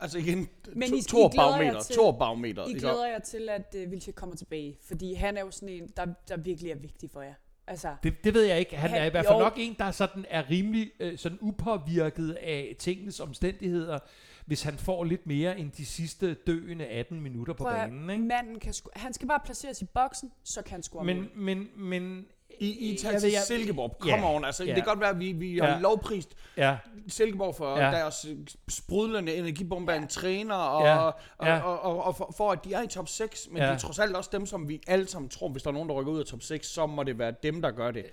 Altså 0.00 0.18
igen, 0.18 0.48
Men 0.74 0.90
to, 0.90 0.96
I- 0.96 0.98
I 0.98 1.02
glæder 1.02 1.28
jer 1.28 1.30
barometer, 1.50 1.80
til- 1.80 1.94
Thor 1.94 2.12
barometer. 2.12 2.66
I 2.66 2.72
glæder 2.72 3.06
jer 3.06 3.18
til, 3.18 3.48
at 3.48 3.74
øh, 3.76 3.90
Vilcek 3.90 4.14
kommer 4.14 4.36
tilbage, 4.36 4.78
fordi 4.88 5.14
han 5.14 5.36
er 5.36 5.40
jo 5.40 5.50
sådan 5.50 5.68
en, 5.68 5.88
der, 5.96 6.06
der 6.28 6.36
virkelig 6.36 6.70
er 6.70 6.76
vigtig 6.76 7.10
for 7.12 7.22
jer. 7.22 7.34
Altså, 7.66 7.94
Det, 8.02 8.24
det 8.24 8.34
ved 8.34 8.42
jeg 8.42 8.58
ikke. 8.58 8.76
Han, 8.76 8.90
Han- 8.90 9.00
er 9.00 9.04
i 9.04 9.10
hvert 9.10 9.26
fald 9.26 9.38
jo. 9.38 9.42
nok 9.44 9.52
en, 9.56 9.76
der 9.78 9.90
sådan 9.90 10.24
er 10.30 10.50
rimelig 10.50 10.90
øh, 11.00 11.18
sådan 11.18 11.38
upåvirket 11.40 12.32
af 12.32 12.76
tingenes 12.78 13.20
omstændigheder, 13.20 13.98
hvis 14.46 14.62
han 14.62 14.78
får 14.78 15.04
lidt 15.04 15.26
mere 15.26 15.58
end 15.58 15.70
de 15.72 15.86
sidste 15.86 16.34
døende 16.34 16.86
18 16.86 17.20
minutter 17.20 17.52
på 17.54 17.64
prøv 17.64 17.72
banen. 17.74 18.10
Ikke? 18.10 18.22
manden 18.24 18.58
kan 18.60 18.72
sco- 18.76 18.90
han 18.96 19.12
skal 19.12 19.28
bare 19.28 19.40
placeres 19.44 19.82
i 19.82 19.84
boksen, 19.84 20.32
så 20.44 20.62
kan 20.62 20.70
han 20.72 20.82
score 20.82 21.04
Men, 21.04 21.28
men, 21.36 21.68
men... 21.76 22.24
I, 22.58 22.92
I 22.92 22.96
tager 22.96 23.12
jeg 23.12 23.20
til 23.20 23.30
jeg- 23.32 23.42
Silkeborg. 23.42 23.96
Ja, 24.06 24.10
Come 24.10 24.26
on, 24.26 24.44
altså. 24.44 24.64
ja. 24.64 24.68
Det 24.68 24.76
kan 24.76 24.84
godt 24.84 25.00
være, 25.00 25.10
at 25.10 25.18
vi, 25.20 25.32
vi 25.32 25.58
har 25.58 25.66
Ja. 25.68 25.78
lovprist 25.78 26.34
Ja, 26.56 26.76
Silkeborg 27.08 27.54
for 27.54 27.76
Ja. 27.78 27.84
ja. 27.84 27.90
deres 27.90 28.26
øh, 28.30 28.36
sprudlende 28.68 29.34
energibombe 29.34 29.92
af 29.92 29.96
en 29.96 30.08
træner, 30.08 30.54
og, 30.54 30.82
Ja. 30.86 30.96
og, 30.98 31.14
Ja. 31.42 31.58
og, 31.60 31.80
og, 31.82 32.04
og 32.04 32.16
for, 32.16 32.34
for, 32.36 32.50
at 32.52 32.64
de 32.64 32.74
er 32.74 32.82
i 32.82 32.86
top 32.86 33.08
6, 33.08 33.48
men 33.48 33.56
Ja. 33.56 33.62
ja. 33.64 33.68
det 33.70 33.74
er 33.76 33.78
trods 33.80 33.98
alt 33.98 34.16
også 34.16 34.30
dem, 34.32 34.46
som 34.46 34.68
vi 34.68 34.80
alle 34.86 35.06
sammen 35.08 35.28
tror, 35.28 35.48
hvis 35.48 35.62
der 35.62 35.68
er 35.70 35.74
nogen, 35.74 35.88
der 35.88 35.94
rykker 35.94 36.12
ud 36.12 36.20
af 36.20 36.26
top 36.26 36.42
6, 36.42 36.66
så 36.66 36.86
må 36.86 37.02
det 37.02 37.18
være 37.18 37.34
dem, 37.42 37.62
der 37.62 37.70
gør 37.70 37.90
det. 37.90 38.04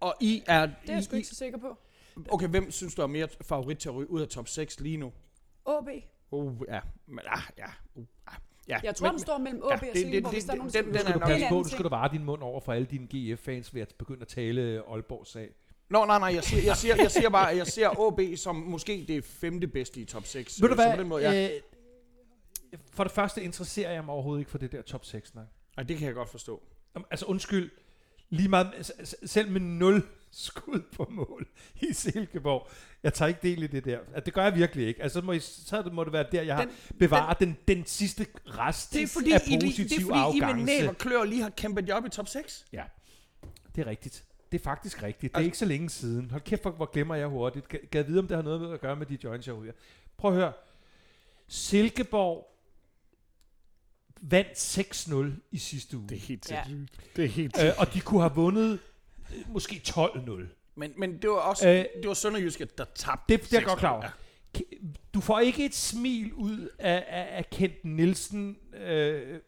Og 0.00 0.14
I 0.20 0.42
er... 0.46 0.66
det 0.66 0.74
er 0.88 0.92
jeg 0.94 1.04
sgu 1.04 1.14
I, 1.14 1.18
ikke 1.18 1.28
så 1.28 1.34
sikker 1.34 1.58
på. 1.58 1.78
Okay, 2.30 2.48
hvem 2.48 2.70
synes 2.70 2.94
du 2.94 3.02
er 3.02 3.06
mere 3.06 3.28
favorit 3.48 3.78
til 3.78 3.88
at 3.88 3.94
ryge 3.94 4.10
ud 4.10 4.20
af 4.20 4.28
top 4.28 4.48
6 4.48 4.80
lige 4.80 4.96
nu? 4.96 5.12
OB. 5.64 5.88
Uh, 6.30 6.54
ja. 6.68 6.80
Men, 7.06 7.18
ah, 7.26 7.42
ja. 7.58 7.64
Uh, 7.94 8.04
ah, 8.26 8.34
ja. 8.68 8.80
Jeg 8.82 8.94
tror, 8.96 9.06
men, 9.06 9.12
den 9.12 9.20
står 9.20 9.38
mellem 9.38 9.62
OB 9.62 9.70
ja, 9.70 9.74
og 9.74 9.80
Silkeborg, 9.96 10.22
det- 10.32 10.32
hvis 10.32 10.44
der 10.44 10.52
er 10.52 10.56
nogen, 10.56 10.72
den- 10.72 10.84
den 10.84 10.94
skal 10.94 11.08
er 11.08 11.12
du 11.12 11.18
nok- 11.18 11.28
Det 11.28 11.32
passe 11.32 11.44
en 11.44 11.48
på, 11.48 11.54
anden 11.54 11.62
du 11.64 11.68
skal 11.70 11.84
du 11.84 11.88
vare 11.88 12.12
din 12.12 12.24
mund 12.24 12.42
over 12.42 12.60
for 12.60 12.72
alle 12.72 12.86
dine 12.86 13.06
GF-fans 13.34 13.74
ved 13.74 13.82
at 13.82 13.94
begynde 13.98 14.22
at 14.22 14.28
tale 14.28 14.82
Aalborg-sag. 14.90 15.48
Nå, 15.90 16.04
nej, 16.06 16.18
nej, 16.18 16.34
jeg 16.34 16.44
siger, 16.44 16.62
jeg 16.64 16.76
siger, 16.76 16.96
jeg 16.96 17.10
siger 17.10 17.30
bare, 17.30 17.50
at 17.50 17.56
jeg 17.56 17.66
ser 17.66 18.00
OB 18.00 18.20
som 18.36 18.56
måske 18.56 19.04
det 19.08 19.24
femte 19.24 19.66
bedste 19.66 20.00
i 20.00 20.04
top 20.04 20.26
6. 20.26 20.62
Ved 20.62 20.68
du 20.68 20.74
Så 20.76 20.82
hvad? 20.88 20.98
den 20.98 21.08
måde, 21.08 21.30
ja. 21.30 21.48
øh, 21.54 21.60
for 22.92 23.04
det 23.04 23.12
første 23.12 23.42
interesserer 23.42 23.92
jeg 23.92 24.04
mig 24.04 24.14
overhovedet 24.14 24.40
ikke 24.40 24.50
for 24.50 24.58
det 24.58 24.72
der 24.72 24.82
top 24.82 25.04
6-snak. 25.04 25.46
Ej, 25.76 25.82
det 25.84 25.96
kan 25.98 26.06
jeg 26.06 26.14
godt 26.14 26.28
forstå. 26.28 26.62
Altså 27.10 27.26
undskyld, 27.26 27.70
lige 28.30 28.48
meget, 28.48 28.92
selv 29.24 29.50
med 29.50 29.60
0 29.60 30.02
skud 30.32 30.82
på 30.96 31.06
mål 31.10 31.46
i 31.80 31.92
Silkeborg, 31.92 32.68
jeg 33.02 33.14
tager 33.14 33.28
ikke 33.28 33.40
del 33.42 33.62
i 33.62 33.66
det 33.66 33.84
der. 33.84 33.98
Altså, 33.98 34.20
det 34.26 34.34
gør 34.34 34.42
jeg 34.42 34.54
virkelig 34.54 34.86
ikke. 34.86 35.02
Altså, 35.02 35.20
så 35.20 35.26
må, 35.26 35.32
I, 35.32 35.40
så 35.40 35.90
må 35.92 36.04
det 36.04 36.12
være 36.12 36.26
der, 36.32 36.42
jeg 36.42 36.56
har 36.56 36.64
Den- 36.64 36.72
bevaret 36.98 37.40
den, 37.40 37.56
den 37.68 37.86
sidste 37.86 38.26
rest 38.46 38.92
Det 38.92 39.02
er 39.02 39.06
fordi, 39.06 39.32
af 39.32 39.40
I, 39.46 39.54
positiv 39.54 39.84
det 39.88 39.98
er, 39.98 40.24
fordi 40.24 40.38
I 40.38 40.40
med 40.40 40.64
næb 40.64 40.88
og 40.88 40.98
klør 40.98 41.24
lige 41.24 41.42
har 41.42 41.50
kæmpet 41.50 41.88
jer 41.88 41.94
op 41.94 42.06
i 42.06 42.08
top 42.08 42.28
6. 42.28 42.66
Ja, 42.72 42.82
det 43.74 43.82
er 43.82 43.86
rigtigt. 43.86 44.24
Det 44.52 44.58
er 44.60 44.62
faktisk 44.64 45.02
rigtigt. 45.02 45.32
Det 45.32 45.36
er 45.36 45.38
Altså- 45.38 45.44
ikke 45.46 45.58
så 45.58 45.64
længe 45.64 45.90
siden. 45.90 46.30
Hold 46.30 46.42
kæft, 46.42 46.62
hvor, 46.62 46.70
hvor 46.70 46.90
glemmer 46.92 47.14
jeg 47.14 47.26
hurtigt. 47.26 47.66
Jeg 47.94 48.08
vide, 48.08 48.18
om 48.18 48.26
det 48.28 48.36
har 48.36 48.42
noget 48.42 48.60
med 48.60 48.72
at 48.72 48.80
gøre 48.80 48.96
med 48.96 49.06
de 49.06 49.18
joints, 49.24 49.46
jeg 49.46 49.54
ryger? 49.56 49.72
Prøv 50.16 50.30
at 50.30 50.36
høre. 50.36 50.52
Silkeborg 51.48 52.46
vandt 54.22 54.58
6-0 54.58 55.40
i 55.50 55.58
sidste 55.58 55.96
uge. 55.98 56.08
Det 56.08 56.16
er 56.16 56.20
helt 56.20 56.50
Ja. 56.50 56.64
sindssygt. 56.66 57.16
Det 57.16 57.24
er 57.24 57.28
helt 57.28 57.56
Øh, 57.62 57.70
og 57.78 57.94
de 57.94 58.00
kunne 58.00 58.20
have 58.20 58.34
vundet 58.34 58.78
måske 59.48 59.80
12-0. 59.88 60.30
Men, 60.74 60.92
men 60.96 61.22
det 61.22 61.30
var 61.30 61.36
også, 61.36 61.68
Øh, 61.68 61.74
det 61.74 62.08
var 62.08 62.14
Sønderjyske, 62.14 62.64
der 62.78 62.84
tabte. 62.94 63.36
Det, 63.36 63.50
det 63.50 63.58
er 63.58 63.62
godt 63.62 63.78
6-0. 63.78 63.80
klar 63.80 63.90
over. 63.90 64.04
Ja. 64.04 64.60
Du 65.14 65.20
får 65.20 65.40
ikke 65.40 65.64
et 65.64 65.74
smil 65.74 66.32
ud 66.32 66.68
af, 66.78 67.04
af, 67.08 67.28
af 67.30 67.50
Kent 67.50 67.84
Nielsen 67.84 68.56
øh, 68.76 69.38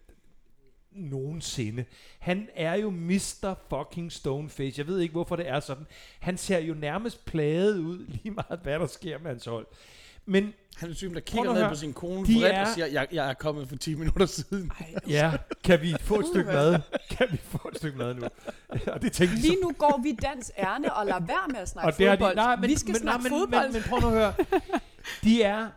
nogensinde. 0.92 1.84
Han 2.18 2.48
er 2.54 2.74
jo 2.74 2.90
Mr. 2.90 3.54
fucking 3.70 4.12
Stoneface. 4.12 4.74
Jeg 4.78 4.86
ved 4.86 5.00
ikke, 5.00 5.12
hvorfor 5.12 5.36
det 5.36 5.48
er 5.48 5.60
sådan. 5.60 5.86
Han 6.20 6.38
ser 6.38 6.58
jo 6.58 6.74
nærmest 6.74 7.24
plaget 7.24 7.78
ud, 7.78 8.06
lige 8.22 8.30
meget 8.30 8.60
hvad 8.62 8.78
der 8.78 8.86
sker 8.86 9.18
med 9.18 9.30
hans 9.30 9.44
hold. 9.44 9.66
Men 10.26 10.54
Han 10.76 10.90
er 10.90 10.94
typen, 10.94 11.14
der 11.14 11.20
kigger 11.20 11.54
ned 11.54 11.68
på 11.68 11.74
sin 11.74 11.92
kone 11.92 12.26
De 12.26 12.34
vredt 12.40 12.54
er- 12.54 12.60
og 12.60 12.66
siger, 12.74 12.86
jeg, 12.86 13.06
jeg 13.12 13.28
er 13.30 13.34
kommet 13.34 13.68
for 13.68 13.76
10 13.76 13.94
minutter 13.94 14.26
siden. 14.26 14.72
Ej, 14.80 14.94
ja, 15.08 15.32
kan 15.64 15.82
vi 15.82 15.94
få 16.00 16.20
et 16.20 16.26
stykke 16.26 16.52
mad? 16.52 16.80
Kan 17.10 17.26
vi 17.32 17.36
få 17.36 17.68
et 17.72 17.76
stykke 17.76 17.98
mad 17.98 18.14
nu? 18.14 18.22
og 18.86 19.02
det 19.02 19.12
tænkte 19.12 19.36
Lige 19.36 19.56
nu 19.62 19.72
går 19.78 20.00
vi 20.02 20.12
dans 20.22 20.52
ærne 20.58 20.92
og 20.94 21.06
lader 21.06 21.20
være 21.20 21.48
med 21.48 21.56
at 21.60 21.68
snakke 21.68 21.88
og 21.88 21.98
det 21.98 22.08
fodbold. 22.10 22.30
de, 22.30 22.36
nej, 22.36 22.56
men, 22.56 22.70
vi 22.70 22.78
skal 22.78 22.92
men, 22.92 23.00
snakke 23.00 23.22
nej, 23.22 23.30
men, 23.30 23.38
fodbold. 23.40 23.64
Men, 23.64 23.72
men 23.72 23.82
prøv 23.82 24.00
nu 24.00 24.06
at 24.06 24.12
høre. 24.12 24.34
De 25.24 25.42
er 25.42 25.68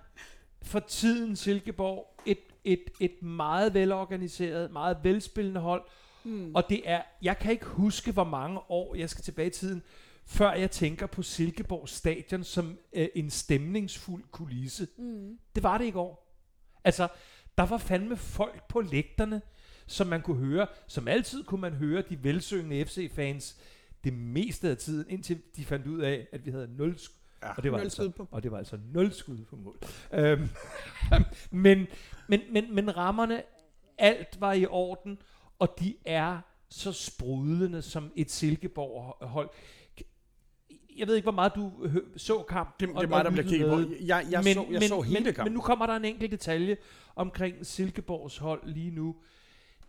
for 0.64 0.80
tiden 0.80 1.36
Silkeborg 1.36 2.22
et, 2.26 2.40
et, 2.64 2.84
et 3.00 3.22
meget 3.24 3.74
velorganiseret, 3.74 4.72
meget 4.72 4.98
velspillende 5.04 5.62
hold. 5.62 5.82
Hmm. 6.24 6.56
Og 6.56 6.64
det 6.70 6.82
er, 6.86 7.02
jeg 7.22 7.40
kan 7.40 7.52
ikke 7.52 7.66
huske, 7.66 8.12
hvor 8.12 8.24
mange 8.24 8.60
år 8.70 8.96
jeg 8.96 9.10
skal 9.10 9.24
tilbage 9.24 9.48
i 9.48 9.52
tiden, 9.52 9.84
før 10.26 10.54
jeg 10.54 10.72
tænker 10.72 11.08
på 11.08 11.22
Silkeborg 11.22 11.90
stadion 11.90 12.44
som 12.44 12.78
øh, 12.94 13.08
en 13.16 13.30
stemningsfuld 13.30 14.24
kulisse. 14.32 14.88
Mm. 14.98 15.40
Det 15.56 15.64
var 15.64 15.78
det 15.78 15.86
i 15.86 15.92
går. 15.92 16.38
Altså, 16.84 17.08
der 17.58 17.66
var 17.66 17.78
fandme 17.78 18.18
folk 18.18 18.68
på 18.68 18.82
lægterne, 18.82 19.42
som 19.88 20.08
man 20.08 20.22
kunne 20.22 20.46
høre. 20.46 20.68
Som 20.88 21.08
altid 21.08 21.44
kunne 21.44 21.62
man 21.62 21.74
høre 21.74 22.02
de 22.10 22.24
velsyngende 22.24 22.86
FC-fans 22.86 23.58
det 24.04 24.14
meste 24.14 24.70
af 24.70 24.78
tiden, 24.78 25.06
indtil 25.10 25.42
de 25.56 25.66
fandt 25.66 25.88
ud 25.88 26.02
af, 26.02 26.28
at 26.32 26.46
vi 26.46 26.52
havde 26.52 26.68
0 26.78 26.96
sk- 27.00 27.12
Ja, 27.44 27.54
og 27.54 27.64
det 27.64 27.72
var 27.72 27.78
nul 27.78 27.84
altså, 27.84 27.96
skud 28.04 28.10
på. 28.10 28.28
og 28.32 28.44
det 28.44 28.52
var 28.52 28.58
altså 28.58 28.80
0 28.94 29.14
skud 29.14 29.38
på 29.50 29.56
mål. 29.56 29.78
Øhm, 30.14 30.50
men, 31.52 31.88
men, 32.28 32.42
men, 32.52 32.76
men 32.76 32.98
rammerne, 32.98 33.44
alt 33.98 34.42
var 34.42 34.54
i 34.54 34.66
orden, 34.66 35.18
og 35.60 35.76
de 35.80 35.96
er 36.06 36.40
så 36.70 36.92
sprudlende 36.94 37.82
som 37.82 38.12
et 38.16 38.32
Silkeborg-hold. 38.32 39.50
Jeg 40.98 41.08
ved 41.08 41.16
ikke, 41.16 41.26
hvor 41.26 41.32
meget 41.32 41.56
du 41.56 41.88
hø- 41.88 42.18
så 42.18 42.44
kampen. 42.50 42.90
Det, 42.90 42.96
det 42.98 43.04
er 43.04 43.08
mig, 43.08 43.26
der 43.26 43.32
bliver 43.32 43.48
kigget 43.48 43.70
på. 43.70 43.94
Jeg, 44.06 44.28
jeg, 44.32 44.44
så, 44.44 44.66
jeg 44.72 44.84
så 44.84 45.02
hele 45.02 45.20
men, 45.20 45.34
kampen. 45.34 45.44
men 45.44 45.54
nu 45.54 45.62
kommer 45.62 45.86
der 45.86 45.96
en 45.96 46.06
enkelt 46.06 46.32
detalje 46.32 46.78
omkring 47.16 47.66
Silkeborgs 47.66 48.38
hold 48.38 48.62
lige 48.66 48.92
nu. 48.92 49.16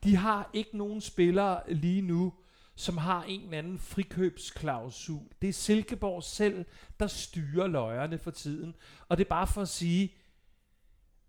De 0.04 0.16
har 0.16 0.50
ikke 0.52 0.76
nogen 0.76 1.00
spillere 1.00 1.60
lige 1.68 2.02
nu, 2.02 2.32
som 2.74 2.96
har 2.96 3.22
en 3.22 3.42
eller 3.44 3.58
anden 3.58 3.78
frikøbsklausul. 3.78 5.20
Det 5.42 5.48
er 5.48 5.52
Silkeborg 5.52 6.22
selv, 6.22 6.64
der 7.00 7.06
styrer 7.06 7.66
løjerne 7.66 8.18
for 8.18 8.30
tiden. 8.30 8.74
Og 9.08 9.18
det 9.18 9.24
er 9.24 9.28
bare 9.28 9.46
for 9.46 9.62
at 9.62 9.68
sige, 9.68 10.14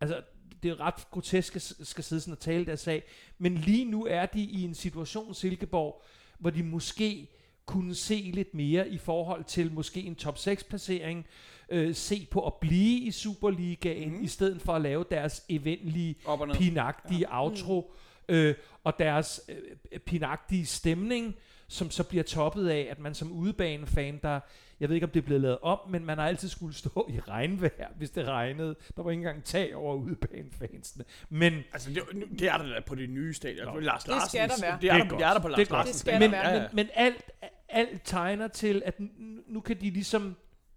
altså 0.01 0.21
det 0.63 0.71
er 0.71 0.79
ret 0.79 1.11
grotesk 1.11 1.55
at 1.55 1.61
skal 1.83 2.03
sidde 2.03 2.21
sådan 2.21 2.31
og 2.31 2.39
tale 2.39 2.65
deres 2.65 2.79
sag, 2.79 3.03
men 3.37 3.55
lige 3.55 3.85
nu 3.85 4.05
er 4.05 4.25
de 4.25 4.41
i 4.41 4.63
en 4.63 4.73
situation, 4.75 5.33
Silkeborg, 5.33 6.03
hvor 6.39 6.49
de 6.49 6.63
måske 6.63 7.29
kunne 7.67 7.95
se 7.95 8.31
lidt 8.33 8.53
mere 8.53 8.89
i 8.89 8.97
forhold 8.97 9.43
til 9.43 9.71
måske 9.73 10.01
en 10.01 10.15
top 10.15 10.37
6 10.37 10.63
placering, 10.63 11.25
øh, 11.69 11.95
se 11.95 12.27
på 12.31 12.45
at 12.45 12.53
blive 12.53 12.99
i 12.99 13.11
Superligaen, 13.11 14.17
mm. 14.17 14.23
i 14.23 14.27
stedet 14.27 14.61
for 14.61 14.73
at 14.73 14.81
lave 14.81 15.05
deres 15.11 15.43
eventlige 15.49 16.15
pinagtige 16.53 17.19
ja. 17.19 17.43
outro, 17.43 17.93
øh, 18.29 18.55
og 18.83 18.99
deres 18.99 19.41
øh, 19.49 19.99
pinagtige 19.99 20.65
stemning, 20.65 21.35
som 21.67 21.91
så 21.91 22.03
bliver 22.03 22.23
toppet 22.23 22.69
af, 22.69 22.87
at 22.91 22.99
man 22.99 23.13
som 23.13 23.31
udebanefan, 23.31 24.19
der, 24.23 24.39
jeg 24.79 24.89
ved 24.89 24.95
ikke 24.95 25.05
om 25.05 25.11
det 25.11 25.19
er 25.19 25.25
blevet 25.25 25.41
lavet 25.41 25.57
om, 25.61 25.79
men 25.89 26.05
man 26.05 26.17
har 26.17 26.27
altid 26.27 26.49
skulle 26.49 26.75
stå 26.75 27.09
i 27.09 27.19
regnvejr, 27.19 27.87
hvis 27.97 28.09
det 28.09 28.25
regnede. 28.25 28.75
Der 28.95 29.03
var 29.03 29.11
ikke 29.11 29.21
engang 29.21 29.43
tag 29.43 29.75
over 29.75 29.95
udebanefansene. 29.95 31.05
Men 31.29 31.53
Altså, 31.73 31.89
det, 31.89 32.03
det 32.39 32.47
er 32.47 32.57
der 32.57 32.73
da 32.73 32.79
på 32.85 32.95
det 32.95 33.09
nye 33.09 33.33
stadion. 33.33 33.83
Lars 33.83 34.03
Det 34.03 34.13
skal 34.27 34.49
der 34.49 34.55
være. 34.61 34.77
Det 34.81 34.89
er, 34.89 34.93
Det 34.93 34.99
er 34.99 35.03
der, 35.03 35.09
godt. 35.09 35.19
det 35.19 35.27
er 35.27 35.33
der 35.33 35.39
på 35.39 35.47
Lars 35.47 35.57
godt. 35.57 35.71
Larsens 35.71 35.95
Det 35.95 35.99
skal 35.99 36.21
der 36.21 36.29
være. 36.29 36.59
men, 36.59 36.69
men 36.73 36.87
alt, 36.93 37.31
alt 37.69 38.01
tegner 38.05 38.47
til, 38.47 38.81
at 38.85 38.99
nu 39.47 39.61
kan 39.61 39.81
de 39.81 39.89
ligesom 39.89 40.35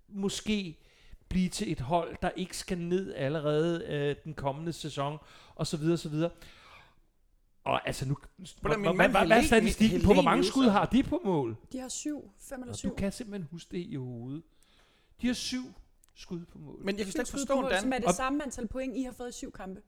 måske 0.08 0.78
blive 1.28 1.48
til 1.48 1.72
et 1.72 1.80
hold, 1.80 2.16
der 2.22 2.30
ikke 2.30 2.56
skal 2.56 2.78
ned 2.78 3.14
allerede 3.14 3.84
øh, 3.84 4.16
den 4.24 4.34
kommende 4.34 4.72
sæson, 4.72 5.18
og 5.54 5.66
så 5.66 5.76
videre, 5.76 5.96
så 5.96 6.08
videre. 6.08 6.30
Og 7.64 7.86
altså 7.86 8.08
nu, 8.08 8.16
Hvordan 8.60 8.96
hvad, 8.96 9.08
hvad, 9.08 9.30
er 9.30 9.42
statistikken 9.42 10.02
på, 10.02 10.12
hvor 10.12 10.22
mange 10.22 10.44
skud 10.44 10.68
har 10.68 10.86
de 10.86 11.02
på 11.02 11.20
mål? 11.24 11.56
De 11.72 11.78
har 11.78 11.88
syv, 11.88 12.30
fem 12.38 12.60
eller 12.60 12.74
syv. 12.74 12.88
du 12.88 12.94
kan 12.94 13.12
simpelthen 13.12 13.48
huske 13.50 13.76
det 13.76 13.86
i 13.86 13.94
hovedet. 13.94 14.42
De 15.22 15.26
har 15.26 15.34
syv 15.34 15.62
skud 16.14 16.44
på 16.44 16.58
mål. 16.58 16.78
Men 16.84 16.96
jeg 16.96 17.04
kan 17.04 17.12
slet 17.12 17.22
ikke 17.22 17.30
forstå, 17.30 17.60
mål, 17.60 17.72
som 17.80 17.92
er 17.92 17.98
det 17.98 18.14
samme 18.14 18.42
antal 18.42 18.68
point, 18.68 18.96
I 18.96 19.02
har 19.02 19.12
fået 19.12 19.28
i 19.28 19.32
syv 19.32 19.52
kampe. 19.52 19.82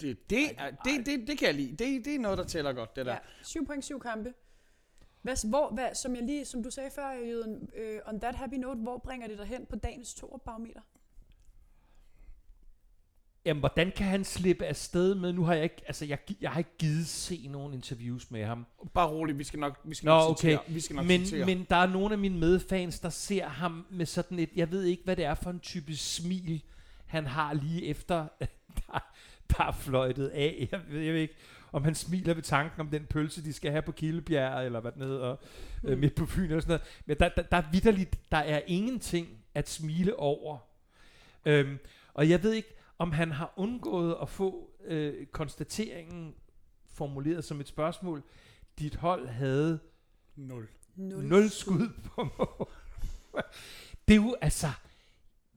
Det, 0.00 0.30
det, 0.30 0.50
er, 0.58 0.70
det, 0.70 1.06
det, 1.06 1.28
det 1.28 1.38
kan 1.38 1.46
jeg 1.46 1.54
lide. 1.54 1.70
Det, 1.70 2.04
det 2.04 2.14
er 2.14 2.18
noget, 2.18 2.38
der 2.38 2.44
tæller 2.44 2.72
godt, 2.72 2.96
det 2.96 3.06
der. 3.06 3.12
Ja, 3.12 3.18
syv 3.42 3.66
point, 3.66 3.84
syv 3.84 4.00
kampe. 4.00 4.34
Hvad, 5.22 5.48
hvor, 5.48 5.70
hvad, 5.74 5.94
som, 5.94 6.16
jeg 6.16 6.22
lige, 6.22 6.44
som 6.44 6.62
du 6.62 6.70
sagde 6.70 6.90
før, 6.90 7.12
Jøden, 7.12 7.68
øh, 7.76 8.00
on 8.06 8.20
that 8.20 8.34
happy 8.34 8.54
note, 8.54 8.80
hvor 8.80 8.98
bringer 8.98 9.28
det 9.28 9.38
dig 9.38 9.46
hen 9.46 9.66
på 9.66 9.76
dagens 9.76 10.14
to 10.14 10.42
barometer? 10.44 10.80
Jamen, 13.44 13.60
hvordan 13.60 13.92
kan 13.96 14.06
han 14.06 14.24
slippe 14.24 14.66
afsted 14.66 15.14
med, 15.14 15.32
nu 15.32 15.44
har 15.44 15.54
jeg 15.54 15.62
ikke, 15.62 15.82
altså 15.86 16.04
jeg, 16.04 16.18
jeg 16.40 16.50
har 16.50 16.58
ikke 16.58 16.76
givet 16.78 17.06
se 17.06 17.48
nogen 17.50 17.74
interviews 17.74 18.30
med 18.30 18.44
ham. 18.44 18.66
Bare 18.94 19.08
roligt, 19.08 19.38
vi 19.38 19.44
skal 19.44 19.58
nok, 19.58 19.80
vi 19.84 19.94
skal 19.94 20.06
Nå, 20.06 20.12
nok 20.12 20.30
okay. 20.30 20.40
citere. 20.40 20.60
Vi 20.68 20.80
skal 20.80 20.96
nok 20.96 21.06
Men, 21.06 21.26
citere. 21.26 21.46
men 21.46 21.66
der 21.70 21.76
er 21.76 21.86
nogle 21.86 22.12
af 22.12 22.18
mine 22.18 22.38
medfans, 22.38 23.00
der 23.00 23.08
ser 23.08 23.48
ham 23.48 23.86
med 23.90 24.06
sådan 24.06 24.38
et, 24.38 24.50
jeg 24.56 24.70
ved 24.70 24.82
ikke, 24.84 25.04
hvad 25.04 25.16
det 25.16 25.24
er 25.24 25.34
for 25.34 25.50
en 25.50 25.60
type 25.60 25.96
smil, 25.96 26.62
han 27.06 27.26
har 27.26 27.54
lige 27.54 27.86
efter, 27.86 28.26
der, 28.78 29.12
der 29.50 29.64
er 29.64 29.72
fløjtet 29.72 30.28
af. 30.28 30.68
Jeg 30.72 30.80
ved, 30.88 31.00
jeg 31.00 31.14
ved 31.14 31.20
ikke, 31.20 31.34
om 31.72 31.84
han 31.84 31.94
smiler 31.94 32.34
ved 32.34 32.42
tanken 32.42 32.80
om 32.80 32.88
den 32.88 33.06
pølse, 33.06 33.44
de 33.44 33.52
skal 33.52 33.70
have 33.70 33.82
på 33.82 33.92
Kildebjerg, 33.92 34.66
eller 34.66 34.80
hvad 34.80 34.92
den 34.92 35.02
hedder, 35.02 35.36
mm. 35.82 35.88
øh, 35.88 35.98
midt 35.98 36.14
på 36.14 36.26
Fyn 36.26 36.42
eller 36.42 36.60
sådan 36.60 36.68
noget. 36.68 37.02
Men 37.06 37.16
der, 37.18 37.28
der, 37.28 37.42
der 37.42 37.56
er 37.56 37.70
vidderligt, 37.72 38.18
der 38.32 38.38
er 38.38 38.60
ingenting 38.66 39.28
at 39.54 39.68
smile 39.68 40.18
over. 40.18 40.58
Øhm, 41.44 41.78
og 42.14 42.28
jeg 42.28 42.42
ved 42.42 42.52
ikke, 42.52 42.74
om 42.98 43.12
han 43.12 43.32
har 43.32 43.52
undgået 43.56 44.16
at 44.22 44.28
få 44.28 44.70
øh, 44.84 45.26
konstateringen 45.26 46.34
formuleret 46.90 47.44
som 47.44 47.60
et 47.60 47.68
spørgsmål. 47.68 48.22
Dit 48.78 48.94
hold 48.94 49.28
havde 49.28 49.80
Nul. 50.36 50.68
Nul, 50.96 51.24
Nul 51.24 51.50
skud 51.50 51.88
på 52.04 52.28
mål. 52.38 52.68
Det 54.08 54.14
er 54.14 54.22
jo 54.22 54.36
altså... 54.40 54.68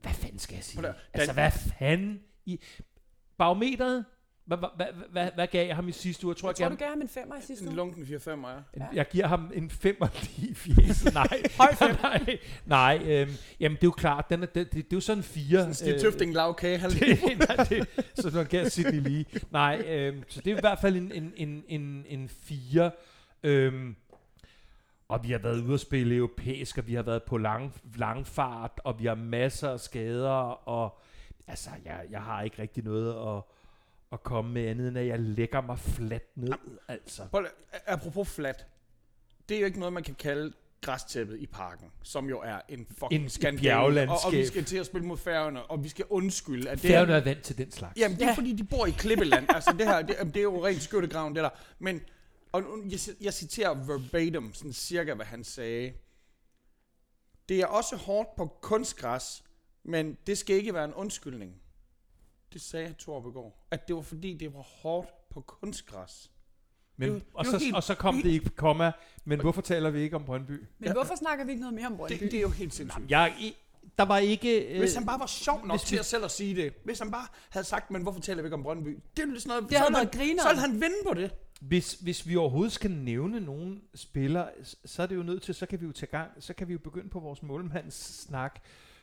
Hvad 0.01 0.13
fanden 0.13 0.39
skal 0.39 0.55
jeg 0.55 0.63
sige? 0.63 0.93
Altså, 1.13 1.33
hvad 1.33 1.51
fanden 1.51 2.23
i... 2.45 2.59
Barometeret? 3.37 4.05
Hvad, 4.45 4.57
hvad, 4.75 4.85
hvad, 5.11 5.29
hvad, 5.35 5.47
gav 5.47 5.67
jeg 5.67 5.75
ham 5.75 5.87
i 5.87 5.91
sidste 5.91 6.25
uge? 6.25 6.33
Jeg 6.33 6.37
tror, 6.37 6.49
Jeg 6.49 6.59
jeg, 6.59 6.65
tror, 6.65 6.65
jeg, 6.65 6.71
du 6.71 6.83
gav 6.83 6.89
ham 6.89 7.01
en 7.01 7.07
femmer 7.07 7.35
i 7.35 7.41
sidste 7.41 7.63
En 7.63 7.67
uge. 7.67 7.75
lunken 7.75 8.03
4-5, 8.03 8.29
ja. 8.29 8.35
jeg, 8.75 8.89
jeg 8.93 9.07
giver 9.09 9.27
ham 9.27 9.51
en 9.53 9.69
femmer 9.69 10.07
lige 10.37 10.51
i 10.51 10.53
fjeset. 10.53 11.13
Nej. 11.13 11.27
nej, 12.01 12.39
nej 12.65 13.01
øhm, 13.05 13.31
jamen, 13.59 13.75
det 13.75 13.83
er 13.83 13.87
jo 13.87 13.91
klart. 13.91 14.29
Den 14.29 14.43
er, 14.43 14.47
det, 14.47 14.55
det, 14.55 14.73
det, 14.73 14.93
er 14.93 14.97
jo 14.97 14.99
sådan 14.99 15.23
fire. 15.23 15.59
Sådan 15.59 15.73
Stig 15.73 16.01
Tøfting 16.01 16.33
lav 16.33 16.55
kage. 16.55 16.77
det, 16.89 17.19
nej, 17.47 17.65
det, 17.69 17.87
så 18.15 18.31
man 18.33 18.45
kan 18.45 18.69
Sydney 18.69 18.99
lige. 18.99 19.25
Nej, 19.51 19.83
øhm, 19.87 20.23
så 20.27 20.41
det 20.41 20.53
er 20.53 20.57
i 20.57 20.59
hvert 20.59 20.79
fald 20.79 20.95
en, 20.95 21.11
en, 21.11 21.33
en, 21.35 21.63
en, 21.67 22.05
en 22.07 22.29
fire. 22.29 22.91
Øhm, 23.43 23.95
og 25.07 25.23
vi 25.23 25.31
har 25.31 25.39
været 25.39 25.61
ude 25.61 25.73
at 25.73 25.79
spille 25.79 26.15
europæisk, 26.15 26.77
og 26.77 26.87
vi 26.87 26.93
har 26.93 27.03
været 27.03 27.23
på 27.23 27.37
lang, 27.37 27.73
langfart, 27.95 28.71
og 28.83 28.99
vi 28.99 29.05
har 29.05 29.15
masser 29.15 29.69
af 29.69 29.79
skader, 29.79 30.67
og 30.67 31.01
altså, 31.47 31.69
jeg, 31.85 32.01
jeg 32.09 32.21
har 32.21 32.41
ikke 32.41 32.61
rigtig 32.61 32.83
noget 32.83 33.09
at, 33.09 33.43
at 34.15 34.23
komme 34.23 34.51
med 34.53 34.65
andet, 34.67 34.87
end 34.87 34.97
at 34.97 35.07
jeg 35.07 35.19
lægger 35.19 35.61
mig 35.61 35.79
fladt 35.79 36.37
ned, 36.37 36.53
altså. 36.87 37.25
Prøv 37.31 37.45
Apropos 37.85 38.29
flat. 38.29 38.65
Det 39.49 39.55
er 39.55 39.59
jo 39.59 39.65
ikke 39.65 39.79
noget, 39.79 39.93
man 39.93 40.03
kan 40.03 40.15
kalde 40.15 40.53
græstæppet 40.81 41.39
i 41.39 41.45
parken, 41.45 41.91
som 42.03 42.29
jo 42.29 42.39
er 42.41 42.59
en 42.69 42.87
fucking 42.99 43.23
En 43.23 43.29
skandale. 43.29 43.61
bjerglandskab. 43.61 44.09
Og, 44.15 44.25
og 44.25 44.31
vi 44.33 44.45
skal 44.45 44.65
til 44.65 44.77
at 44.77 44.85
spille 44.85 45.07
mod 45.07 45.17
færgerne, 45.17 45.63
og 45.63 45.83
vi 45.83 45.89
skal 45.89 46.05
undskylde, 46.09 46.69
at 46.69 46.81
det 46.81 46.89
Færøerne 46.89 47.13
er... 47.13 47.17
er 47.17 47.23
vant 47.23 47.41
til 47.43 47.57
den 47.57 47.71
slags. 47.71 47.99
Jamen, 47.99 48.17
det 48.17 48.23
er 48.23 48.27
Ja. 48.29 48.33
fordi, 48.35 48.53
de 48.53 48.63
bor 48.63 48.85
i 48.85 48.91
Klippeland. 48.91 49.45
altså, 49.49 49.71
det 49.79 49.87
her, 49.87 50.01
det, 50.01 50.15
det 50.25 50.37
er 50.37 50.41
jo 50.43 50.65
rent 50.65 50.81
skyttegraven, 50.81 51.35
det 51.35 51.43
der. 51.43 51.49
Men, 51.79 52.01
og 52.51 52.63
jeg, 52.89 52.99
jeg 53.21 53.33
citerer 53.33 53.73
verbatim, 53.73 54.53
sådan 54.53 54.73
cirka, 54.73 55.13
hvad 55.13 55.25
han 55.25 55.43
sagde. 55.43 55.93
Det 57.49 57.59
er 57.59 57.65
også 57.65 57.95
hårdt 57.95 58.35
på 58.37 58.57
kunstgræs, 58.61 59.43
men 59.83 60.17
det 60.27 60.37
skal 60.37 60.55
ikke 60.55 60.73
være 60.73 60.85
en 60.85 60.93
undskyldning. 60.93 61.55
Det 62.55 62.61
sagde 62.63 62.95
går. 63.07 63.67
At 63.71 63.87
det 63.87 63.95
var 63.95 64.01
fordi, 64.01 64.33
det 64.37 64.53
var 64.53 64.61
hårdt 64.61 65.09
på 65.29 65.41
kunstgræs. 65.41 66.31
Men, 66.97 67.09
det 67.09 67.15
jo- 67.15 67.21
og, 67.33 67.45
det 67.45 67.51
så, 67.51 67.57
helt- 67.57 67.75
og 67.75 67.83
så 67.83 67.95
kom 67.95 68.21
det 68.21 68.29
ikke 68.29 68.49
komma, 68.49 68.91
men 69.25 69.39
hvorfor 69.39 69.61
taler 69.61 69.89
vi 69.89 69.99
ikke 70.01 70.15
om 70.15 70.25
Brøndby? 70.25 70.63
Men 70.79 70.91
hvorfor 70.91 71.15
snakker 71.15 71.45
vi 71.45 71.51
ikke 71.51 71.61
noget 71.61 71.73
mere 71.73 71.87
om 71.87 71.97
Brøndby? 71.97 72.13
Det, 72.13 72.31
det 72.31 72.37
er 72.37 72.41
jo 72.41 72.49
helt 72.49 72.73
sindssygt. 72.73 73.11
Jeg, 73.11 73.53
der 73.97 74.03
var 74.05 74.17
ikke... 74.17 74.73
Øh, 74.73 74.79
Hvis 74.79 74.95
han 74.95 75.05
bare 75.05 75.19
var 75.19 75.25
sjov 75.27 75.65
nok 75.65 75.77
hvis 75.77 75.81
til 75.87 75.95
vi- 75.95 75.99
at 75.99 76.05
selv 76.05 76.23
at 76.25 76.31
sige 76.31 76.55
det. 76.55 76.73
Hvis 76.83 76.99
han 76.99 77.11
bare 77.11 77.27
havde 77.49 77.65
sagt, 77.65 77.91
men 77.91 78.01
hvorfor 78.01 78.19
taler 78.19 78.41
vi 78.41 78.45
ikke 78.47 78.53
om 78.55 78.63
Brøndby? 78.63 78.99
Det 79.17 79.23
er 79.23 79.27
jo 79.27 79.39
sådan 79.39 79.49
noget, 79.49 79.69
Det 79.69 79.77
havde 79.77 79.93
så 79.95 79.99
ville 79.99 80.19
været. 80.35 80.41
Så 80.41 80.47
ville 80.47 80.61
han 80.61 80.73
vinde 80.81 80.95
på 81.07 81.13
det. 81.13 81.31
Hvis, 81.61 81.93
hvis 81.93 82.27
vi 82.27 82.35
overhovedet 82.35 82.71
skal 82.73 82.91
nævne 82.91 83.39
nogen 83.39 83.81
spillere, 83.95 84.49
så 84.85 85.01
er 85.03 85.05
det 85.07 85.15
jo 85.15 85.23
nødt 85.23 85.41
til, 85.43 85.55
så 85.55 85.65
kan 85.65 85.81
vi 85.81 85.85
jo 85.85 85.91
tage 85.91 86.09
gang, 86.11 86.31
så 86.39 86.53
kan 86.53 86.67
vi 86.67 86.73
jo 86.73 86.79
begynde 86.79 87.09
på 87.09 87.19
vores 87.19 87.43
målmands 87.43 87.95
snak. 88.23 88.59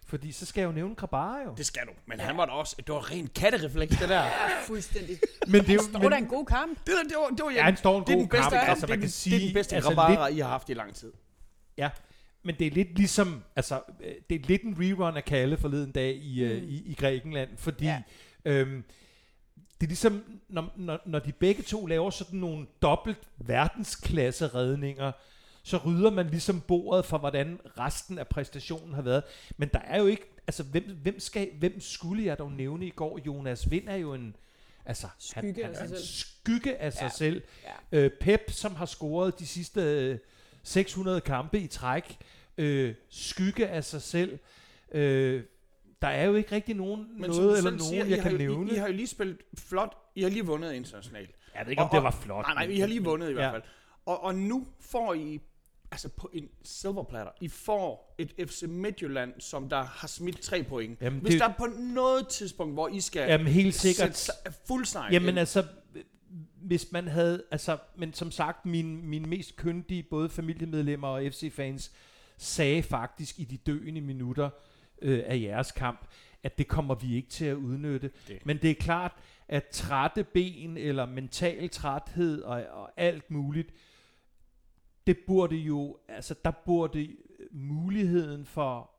Fordi 0.06 0.32
så 0.32 0.46
skal 0.46 0.60
jeg 0.60 0.66
jo 0.68 0.72
nævne 0.72 0.94
Krabara 0.94 1.38
jo. 1.46 1.54
Det 1.56 1.66
skal 1.66 1.82
du. 1.86 1.92
Men 2.06 2.20
han 2.20 2.36
var 2.36 2.46
da 2.46 2.52
også, 2.52 2.76
det 2.78 2.88
var 2.94 3.10
rent 3.10 3.34
katterefleks, 3.34 3.96
det 3.96 4.08
der. 4.08 4.22
Ja, 4.24 4.30
fuldstændig. 4.66 5.18
Men 5.46 5.60
det 5.60 5.70
er 5.70 5.74
jo, 5.74 5.82
Står 5.82 6.08
der 6.08 6.16
en 6.16 6.26
god 6.26 6.46
kamp? 6.46 6.78
Det, 6.78 6.86
der, 6.86 7.02
det 7.08 7.16
var, 7.16 7.28
det 7.28 7.44
var, 7.44 7.50
ja, 7.50 7.62
han 7.62 7.76
står 7.76 7.98
en 7.98 8.04
det 8.06 8.12
er 8.12 8.14
god 8.16 8.20
den 8.22 8.28
bedste, 8.28 8.50
kamp, 8.50 8.68
altså 8.68 8.86
det, 8.86 8.92
er 8.92 8.96
man 8.96 8.98
den, 8.98 9.00
kan 9.00 9.10
sige, 9.10 9.36
det 9.36 9.42
er 9.42 9.46
den 9.46 9.54
bedste 9.54 9.74
altså, 9.76 9.90
altså, 9.90 10.26
lidt, 10.28 10.36
I 10.36 10.40
har 10.40 10.48
haft 10.48 10.70
i 10.70 10.74
lang 10.74 10.94
tid. 10.94 11.12
ja, 11.76 11.90
men 12.44 12.54
det 12.58 12.66
er 12.66 12.70
lidt 12.70 12.96
ligesom, 12.96 13.42
altså, 13.56 13.80
øh, 14.00 14.14
det 14.30 14.42
er 14.42 14.46
lidt 14.46 14.62
en 14.62 14.76
rerun 14.80 15.16
af 15.16 15.24
Kalle 15.24 15.56
forleden 15.56 15.90
dag 15.92 16.14
i, 16.16 16.44
mm. 16.44 16.50
Mm. 16.62 16.68
i, 16.68 16.82
i 16.86 16.94
Grækenland, 16.94 17.48
fordi 17.56 17.84
Ja. 17.84 18.02
øhm, 18.44 18.84
det 19.80 19.86
er 19.86 19.88
ligesom, 19.88 20.24
når, 20.48 20.72
når, 20.76 21.00
når 21.06 21.18
de 21.18 21.32
begge 21.32 21.62
to 21.62 21.86
laver 21.86 22.10
sådan 22.10 22.38
nogle 22.40 22.66
dobbelt 22.82 23.18
verdensklasse 23.38 24.46
redninger, 24.46 25.12
så 25.62 25.76
rydder 25.76 26.10
man 26.10 26.26
ligesom 26.26 26.60
bordet 26.60 27.04
for, 27.04 27.18
hvordan 27.18 27.60
resten 27.78 28.18
af 28.18 28.28
præstationen 28.28 28.94
har 28.94 29.02
været. 29.02 29.22
Men 29.56 29.68
der 29.68 29.78
er 29.78 29.98
jo 30.00 30.06
ikke, 30.06 30.30
altså 30.46 30.62
hvem, 30.62 30.84
hvem, 31.02 31.20
skal, 31.20 31.48
hvem 31.58 31.80
skulle 31.80 32.24
jeg 32.24 32.38
dog 32.38 32.52
nævne 32.52 32.86
i 32.86 32.90
går? 32.90 33.18
Jonas 33.26 33.70
Vind 33.70 33.88
er 33.88 33.96
jo 33.96 34.14
en, 34.14 34.36
altså 34.86 35.06
Skygge 35.18 35.64
han, 35.64 35.72
af 35.74 35.78
han 35.78 35.86
er 35.86 35.88
sig 35.88 35.94
en 35.96 36.02
selv. 36.02 36.06
skygge 36.06 36.76
af 36.76 36.92
sig 36.92 37.02
Ja. 37.02 37.08
selv. 37.08 37.42
Ja. 37.92 37.98
Øh, 37.98 38.10
Pep, 38.20 38.40
som 38.50 38.74
har 38.74 38.86
scoret 38.86 39.38
de 39.38 39.46
sidste 39.46 39.80
øh, 39.80 40.18
600 40.62 41.20
kampe 41.20 41.58
i 41.60 41.66
træk, 41.66 42.16
øh, 42.58 42.94
skygge 43.08 43.68
af 43.68 43.84
sig 43.84 44.02
selv. 44.02 44.38
Øh, 44.92 45.42
der 46.02 46.08
er 46.08 46.24
jo 46.24 46.34
ikke 46.34 46.54
rigtig 46.54 46.74
nogen 46.76 47.06
Men 47.20 47.30
noget 47.30 47.58
eller 47.58 47.70
nogen, 47.70 47.80
siger, 47.84 48.04
jeg 48.04 48.18
I 48.18 48.20
kan 48.20 48.32
jo, 48.32 48.38
nævne. 48.38 48.70
I, 48.70 48.74
I, 48.74 48.78
har 48.78 48.86
jo 48.86 48.92
lige 48.92 49.06
spillet 49.06 49.38
flot. 49.58 49.96
I 50.14 50.22
har 50.22 50.30
lige 50.30 50.46
vundet 50.46 50.72
internationalt. 50.72 51.30
jeg 51.54 51.64
ved 51.66 51.70
ikke, 51.70 51.82
om 51.82 51.88
og- 51.88 51.94
det 51.94 52.02
var 52.02 52.10
flot. 52.10 52.44
Nej, 52.46 52.54
nej, 52.66 52.74
I 52.74 52.78
har 52.80 52.86
lige 52.86 53.04
vundet 53.04 53.30
i 53.30 53.32
hvert 53.32 53.44
Ja. 53.46 53.52
fald. 53.52 53.62
Og, 54.06 54.22
og 54.24 54.34
nu 54.34 54.66
får 54.80 55.14
I, 55.14 55.40
altså 55.92 56.08
på 56.08 56.30
en 56.32 56.48
silverplatter, 56.62 57.32
I 57.40 57.48
får 57.48 58.14
et 58.18 58.32
FC 58.48 58.62
Midtjylland, 58.68 59.32
som 59.38 59.68
der 59.68 59.82
har 59.82 60.08
smidt 60.08 60.40
tre 60.40 60.62
point. 60.62 61.00
Jamen, 61.00 61.20
Hvis 61.20 61.32
det- 61.32 61.40
der 61.40 61.48
er 61.48 61.54
på 61.58 61.66
noget 61.80 62.28
tidspunkt, 62.28 62.74
hvor 62.74 62.88
I 62.88 63.00
skal 63.00 63.28
Jamen 63.30 63.46
helt 63.46 63.74
sikkert. 63.74 64.16
sætte 64.16 64.18
sig- 64.18 64.54
fuld 64.68 64.84
sejr 64.84 65.12
Jamen 65.12 65.28
ind, 65.28 65.38
altså, 65.38 65.64
hvis 66.62 66.92
man 66.92 67.08
havde, 67.08 67.42
altså, 67.50 67.76
men 67.96 68.14
som 68.14 68.30
sagt, 68.30 68.66
mine, 68.66 68.96
mine 68.96 69.28
mest 69.28 69.56
kyndige, 69.56 70.02
både 70.02 70.28
familiemedlemmer 70.28 71.08
og 71.08 71.22
FC-fans, 71.32 71.92
sagde 72.36 72.82
faktisk 72.82 73.38
i 73.38 73.44
de 73.44 73.56
døende 73.56 74.00
minutter 74.00 74.50
øh, 75.02 75.22
af 75.26 75.40
jeres 75.40 75.72
kamp, 75.72 76.06
at 76.42 76.58
det 76.58 76.68
kommer 76.68 76.94
vi 76.94 77.16
ikke 77.16 77.28
til 77.28 77.44
at 77.44 77.54
udnytte. 77.54 78.10
Det. 78.28 78.46
Men 78.46 78.56
det 78.62 78.70
er 78.70 78.74
klart, 78.74 79.12
at 79.48 79.66
trætte 79.72 80.24
ben 80.24 80.76
eller 80.76 81.06
mental 81.06 81.68
træthed 81.70 82.42
og, 82.42 82.62
og 82.72 82.90
alt 82.96 83.30
muligt, 83.30 83.70
det 85.06 85.18
burde 85.26 85.56
jo, 85.56 85.98
altså 86.08 86.34
der 86.44 86.52
burde 86.64 87.16
muligheden 87.50 88.46
for 88.46 88.90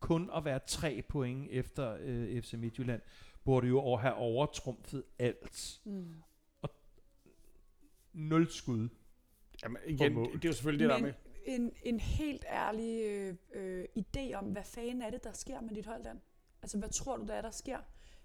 kun 0.00 0.30
at 0.36 0.44
være 0.44 0.60
tre 0.66 1.02
point 1.08 1.48
efter 1.50 1.96
øh, 2.00 2.42
FC 2.42 2.52
Midtjylland, 2.52 3.00
burde 3.44 3.66
jo 3.66 3.78
over- 3.80 3.98
have 3.98 4.14
overtrumfet 4.14 5.02
alt. 5.18 5.80
Mm. 5.84 6.14
Nul 8.12 8.50
skud. 8.50 8.88
Jamen, 9.62 9.78
igen, 9.86 10.16
det 10.16 10.44
er 10.44 10.48
jo 10.48 10.52
selvfølgelig 10.52 10.88
det 10.88 10.94
der 10.94 10.98
Men 10.98 11.04
med. 11.04 11.58
en, 11.58 11.72
en 11.82 12.00
helt 12.00 12.44
ærlig 12.48 13.04
øh, 13.04 13.34
øh, 13.54 13.84
idé 13.98 14.34
om, 14.34 14.44
hvad 14.44 14.64
fanden 14.64 15.02
er 15.02 15.10
det, 15.10 15.24
der 15.24 15.32
sker 15.32 15.60
med 15.60 15.70
dit 15.74 15.86
hold, 15.86 16.04
Dan? 16.04 16.20
Altså, 16.62 16.78
hvad 16.78 16.88
tror 16.88 17.16
du, 17.16 17.26
der 17.26 17.34
er, 17.34 17.42
der 17.42 17.50
sker? 17.50 17.78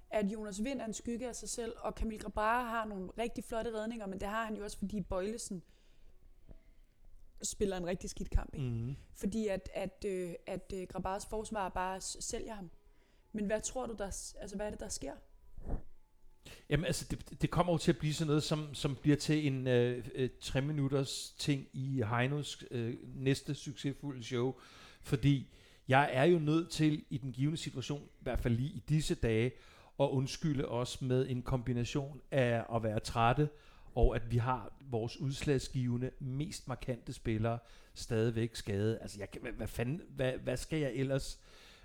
At 0.09 0.25
Jonas 0.25 0.63
Vind 0.63 0.82
er 0.82 0.86
en 0.86 0.93
skygge 0.93 1.27
af 1.27 1.36
sig 1.36 1.49
selv, 1.49 1.73
og 1.80 1.95
Kamil 1.95 2.19
Grabara 2.19 2.69
har 2.69 2.86
nogle 2.86 3.09
rigtig 3.17 3.43
flotte 3.43 3.71
redninger, 3.73 4.07
men 4.07 4.19
det 4.19 4.27
har 4.27 4.45
han 4.45 4.55
jo 4.57 4.63
også, 4.63 4.77
fordi 4.77 5.01
Bøjlesen 5.01 5.63
spiller 7.44 7.78
en 7.78 7.86
rigtig 7.86 8.10
skidt 8.10 8.30
kamp. 8.30 8.56
Ikke? 8.56 8.66
Mm. 8.66 8.96
Fordi 9.16 9.48
at, 9.48 9.70
at, 9.74 10.06
øh, 10.06 10.34
at 10.48 10.74
øh, 10.76 10.88
Grabaras 10.88 11.26
forsvar 11.26 11.70
bare 11.70 12.02
sælger 12.02 12.56
ham. 12.56 12.70
Men 13.32 13.46
hvad 13.46 13.62
tror 13.62 13.86
du, 13.86 13.96
der, 13.98 14.34
altså, 14.42 14.56
hvad 14.56 14.66
er 14.66 14.70
det, 14.70 14.80
der 14.80 14.90
sker? 14.90 15.14
Jamen 16.70 16.86
altså, 16.86 17.06
det, 17.12 17.42
det 17.42 17.50
kommer 17.50 17.74
jo 17.74 17.78
til 17.78 17.92
at 17.92 17.98
blive 17.98 18.14
sådan 18.14 18.28
noget, 18.28 18.44
som, 18.44 18.74
som 18.74 18.96
bliver 18.96 19.18
til 19.18 19.48
en 19.48 19.68
øh, 19.68 20.08
øh, 20.16 20.30
tre 20.42 20.62
minutters 20.62 21.36
ting 21.38 21.68
i 21.74 22.04
Heinos 22.10 22.64
øh, 22.72 22.96
næste 23.16 23.56
succesfulde 23.56 24.24
show. 24.24 24.56
Fordi 25.02 25.54
jeg 25.88 26.10
er 26.14 26.24
jo 26.24 26.40
nødt 26.40 26.70
til 26.70 27.06
i 27.10 27.18
den 27.18 27.32
givende 27.32 27.58
situation, 27.58 28.02
i 28.02 28.24
hvert 28.24 28.40
fald 28.40 28.56
lige 28.56 28.70
i 28.70 28.84
disse 28.90 29.16
dage, 29.16 29.52
at 30.00 30.06
undskylde 30.06 30.66
os 30.66 31.02
med 31.02 31.30
en 31.30 31.42
kombination 31.42 32.22
af 32.32 32.66
at 32.76 32.84
være 32.84 33.00
trætte 33.00 33.50
og 33.96 34.16
at 34.16 34.32
vi 34.32 34.38
har 34.38 34.74
vores 34.82 35.18
udslagsgivende, 35.20 36.12
mest 36.20 36.68
markante 36.68 37.14
spillere 37.14 37.60
stadigvæk 37.94 38.56
skadet. 38.56 38.98
Altså, 39.02 39.20
jeg, 39.20 39.32
kan- 39.32 39.42
hvad, 39.42 39.52
hvad, 39.52 39.68
fanden, 39.68 40.02
hvad, 40.10 40.34
hvad 40.44 40.58
skal 40.58 40.80
jeg 40.80 40.92
ellers 40.94 41.40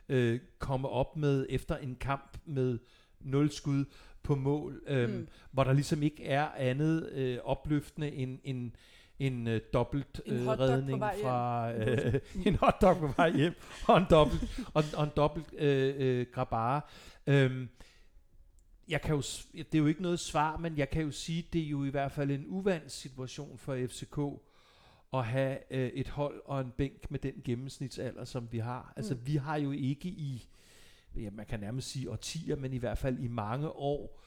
øh, 0.09 0.41
komme 0.59 0.89
op 0.89 1.17
med 1.17 1.47
efter 1.51 1.77
en 1.77 1.97
kamp 2.01 2.39
med 2.45 2.79
nul 3.21 3.51
skud 3.51 3.85
på 4.23 4.35
mål, 4.35 4.83
øh, 4.87 5.11
Mm. 5.11 5.29
hvor 5.51 5.65
der 5.65 5.73
ligesom 5.73 6.03
ikke 6.03 6.25
er 6.25 6.49
andet 6.57 7.09
øh, 7.13 7.39
opløftende 7.45 8.13
end 8.13 8.39
en 8.45 8.77
en 9.19 9.49
øh, 9.49 9.61
dobbelt 9.73 10.21
En 10.27 10.35
øh, 10.35 10.49
redning 10.49 11.01
fra 11.23 11.73
øh, 11.79 12.15
en 12.47 12.55
hotdog 12.57 12.97
på 12.97 13.07
vej 13.17 13.31
hjem 13.37 13.55
og 13.89 13.99
en 13.99 14.05
dobbelt 14.11 14.43
og, 14.75 14.85
og 14.97 15.05
en 15.05 15.11
dobbelt 15.17 15.55
øh, 15.59 15.95
øh, 15.99 16.27
grabare. 16.33 16.81
Øhm, 17.27 17.69
jeg 18.89 19.03
kan 19.03 19.15
jo, 19.15 19.23
det 19.55 19.75
er 19.75 19.79
jo 19.79 19.87
ikke 19.87 20.03
noget 20.03 20.21
svar, 20.21 20.57
men 20.57 20.79
jeg 20.79 20.91
kan 20.91 21.03
jo 21.03 21.11
sige, 21.11 21.47
det 21.53 21.61
er 21.63 21.67
jo 21.69 21.85
i 21.85 21.89
hvert 21.89 22.13
fald 22.13 22.31
en 22.31 22.45
uvandt 22.49 22.93
situation 22.93 23.59
for 23.59 23.87
FCK 23.87 24.19
at 25.15 25.25
have 25.25 25.59
øh, 25.71 25.89
et 25.89 26.09
hold 26.09 26.43
og 26.45 26.61
en 26.61 26.71
bænk 26.77 27.11
med 27.11 27.19
den 27.19 27.33
gennemsnitsalder, 27.45 28.25
som 28.25 28.49
vi 28.53 28.59
har. 28.59 28.93
Altså, 28.97 29.15
Mm. 29.15 29.21
vi 29.27 29.37
har 29.37 29.57
jo 29.57 29.71
ikke 29.73 30.09
i, 30.09 30.49
ja, 31.17 31.31
man 31.31 31.47
kan 31.47 31.61
nærmest 31.61 31.89
sige 31.91 32.11
årtier, 32.11 32.57
men 32.57 32.73
i 32.73 32.79
hvert 32.79 32.99
fald 32.99 33.19
i 33.19 33.29
mange 33.29 33.69
år, 33.71 34.21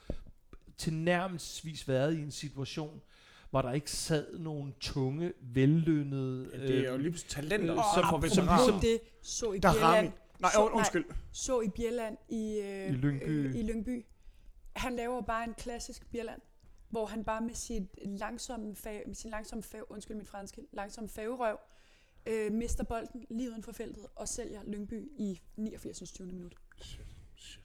tilnærmelsesvis 0.78 1.88
været 1.88 2.14
i 2.18 2.22
en 2.22 2.32
situation, 2.32 3.02
hvor 3.50 3.62
der 3.62 3.72
ikke 3.72 3.92
sad 3.92 4.38
nogen 4.40 4.74
tunge, 4.80 5.34
vellønnede... 5.42 6.50
Ja, 6.54 6.58
det 6.68 6.78
er 6.80 6.90
jo 6.90 6.94
øh, 6.94 7.00
lige 7.00 7.14
talenter, 7.14 7.74
øh, 7.78 7.84
som 7.96 8.04
som- 8.04 8.22
får 8.22 8.28
som 8.28 8.46
ligesom- 8.58 8.80
det 8.82 9.00
så 9.22 9.52
i. 9.54 9.60
Bjelland. 9.60 10.12
Nej, 10.40 10.52
undskyld. 10.74 11.06
så 11.32 11.62
i 11.62 11.70
Bjelland 11.70 12.18
i, 12.30 12.60
øh, 12.64 12.90
I 12.90 12.92
Lyngby. 12.92 13.24
Øh, 13.30 13.56
i 13.56 13.62
Lyngby. 13.64 14.06
Han 14.78 14.96
laver 14.96 15.22
bare 15.22 15.44
en 15.44 15.54
klassisk 15.54 16.12
Bjelland, 16.12 16.42
hvor 16.90 17.06
han 17.06 17.24
bare 17.24 17.42
med 17.42 17.54
sit 17.54 17.84
langsomme, 18.06 18.76
fa- 18.80 19.08
med 19.08 19.16
sin 19.16 19.32
langsomme 19.32 19.64
fag, 19.64 19.92
undskyld 19.92 20.18
mit 20.18 20.28
franske, 20.28 20.62
langsomme 20.72 21.10
fagerøv, 21.10 21.58
øh, 22.26 22.52
mister 22.52 22.84
bolden 22.84 23.26
lige 23.30 23.50
uden 23.50 23.64
for 23.64 23.72
feltet 23.72 24.06
og 24.16 24.28
sælger 24.28 24.64
Lyngby 24.64 25.12
i 25.18 25.42
89. 25.56 26.12
20. 26.12 26.28
minut. 26.28 26.56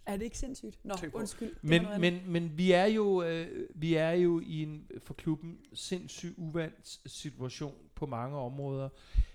Er 0.07 0.17
det 0.17 0.25
ikke 0.25 0.39
sindssygt? 0.39 0.85
Nå, 0.85 0.95
undskyld. 1.13 1.57
Men, 1.63 1.87
men, 2.01 2.21
men 2.27 2.59
vi 2.59 2.73
er 2.73 2.85
jo 2.85 3.23
øh, 3.23 3.69
vi 3.75 3.95
er 3.95 4.11
jo 4.11 4.41
i 4.41 4.63
en 4.63 4.91
for 4.99 5.15
klubben 5.15 5.59
sindssygt 5.73 6.35
uvandt 6.37 7.01
situation 7.07 7.75
på 7.95 8.07
mange 8.07 8.37
områder. 8.37 8.89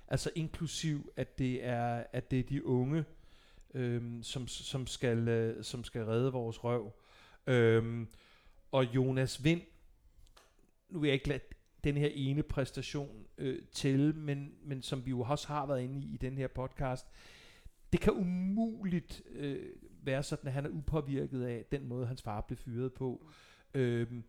Altså 0.08 0.32
inklusiv 0.36 1.12
at 1.16 1.38
det 1.40 1.66
er 1.66 2.04
at 2.12 2.32
det 2.32 2.40
er 2.40 2.44
de 2.44 2.66
unge 2.66 3.06
øhm, 3.74 4.24
som 4.24 4.48
som 4.48 4.88
skal 4.88 5.28
øh, 5.28 5.64
som 5.64 5.84
skal 5.84 6.06
redde 6.06 6.32
vores 6.32 6.64
røv. 6.64 6.92
Øhm, 7.48 8.08
og 8.72 8.95
Jonas 8.95 9.43
Vind 9.43 9.62
nu 10.89 11.00
vil 11.00 11.08
jeg 11.08 11.14
ikke 11.14 11.28
lade 11.28 11.39
den 11.84 11.98
her 11.98 12.10
ene 12.14 12.43
præstation 12.43 13.26
øh, 13.38 13.60
til, 13.72 14.16
men, 14.16 14.52
men 14.64 14.82
som 14.82 15.06
vi 15.06 15.10
jo 15.10 15.22
også 15.22 15.48
har 15.48 15.66
været 15.66 15.82
inde 15.82 16.00
i 16.08 16.14
i 16.14 16.18
den 16.18 16.38
her 16.38 16.48
podcast, 16.48 17.06
det 17.93 18.00
kan 18.00 18.14
umuligt 18.14 19.22
øh, 19.32 19.70
være 20.04 20.24
sådan, 20.24 20.48
at 20.48 20.54
han 20.54 20.66
er 20.66 20.70
upåvirket 20.70 21.43
af 21.43 21.66
den 21.72 21.88
måde, 21.88 22.08
hans 22.08 22.22
far 22.22 22.41
blev 22.41 22.58
fyret 22.58 22.93
på. 22.93 23.28
Øhm, 23.74 24.24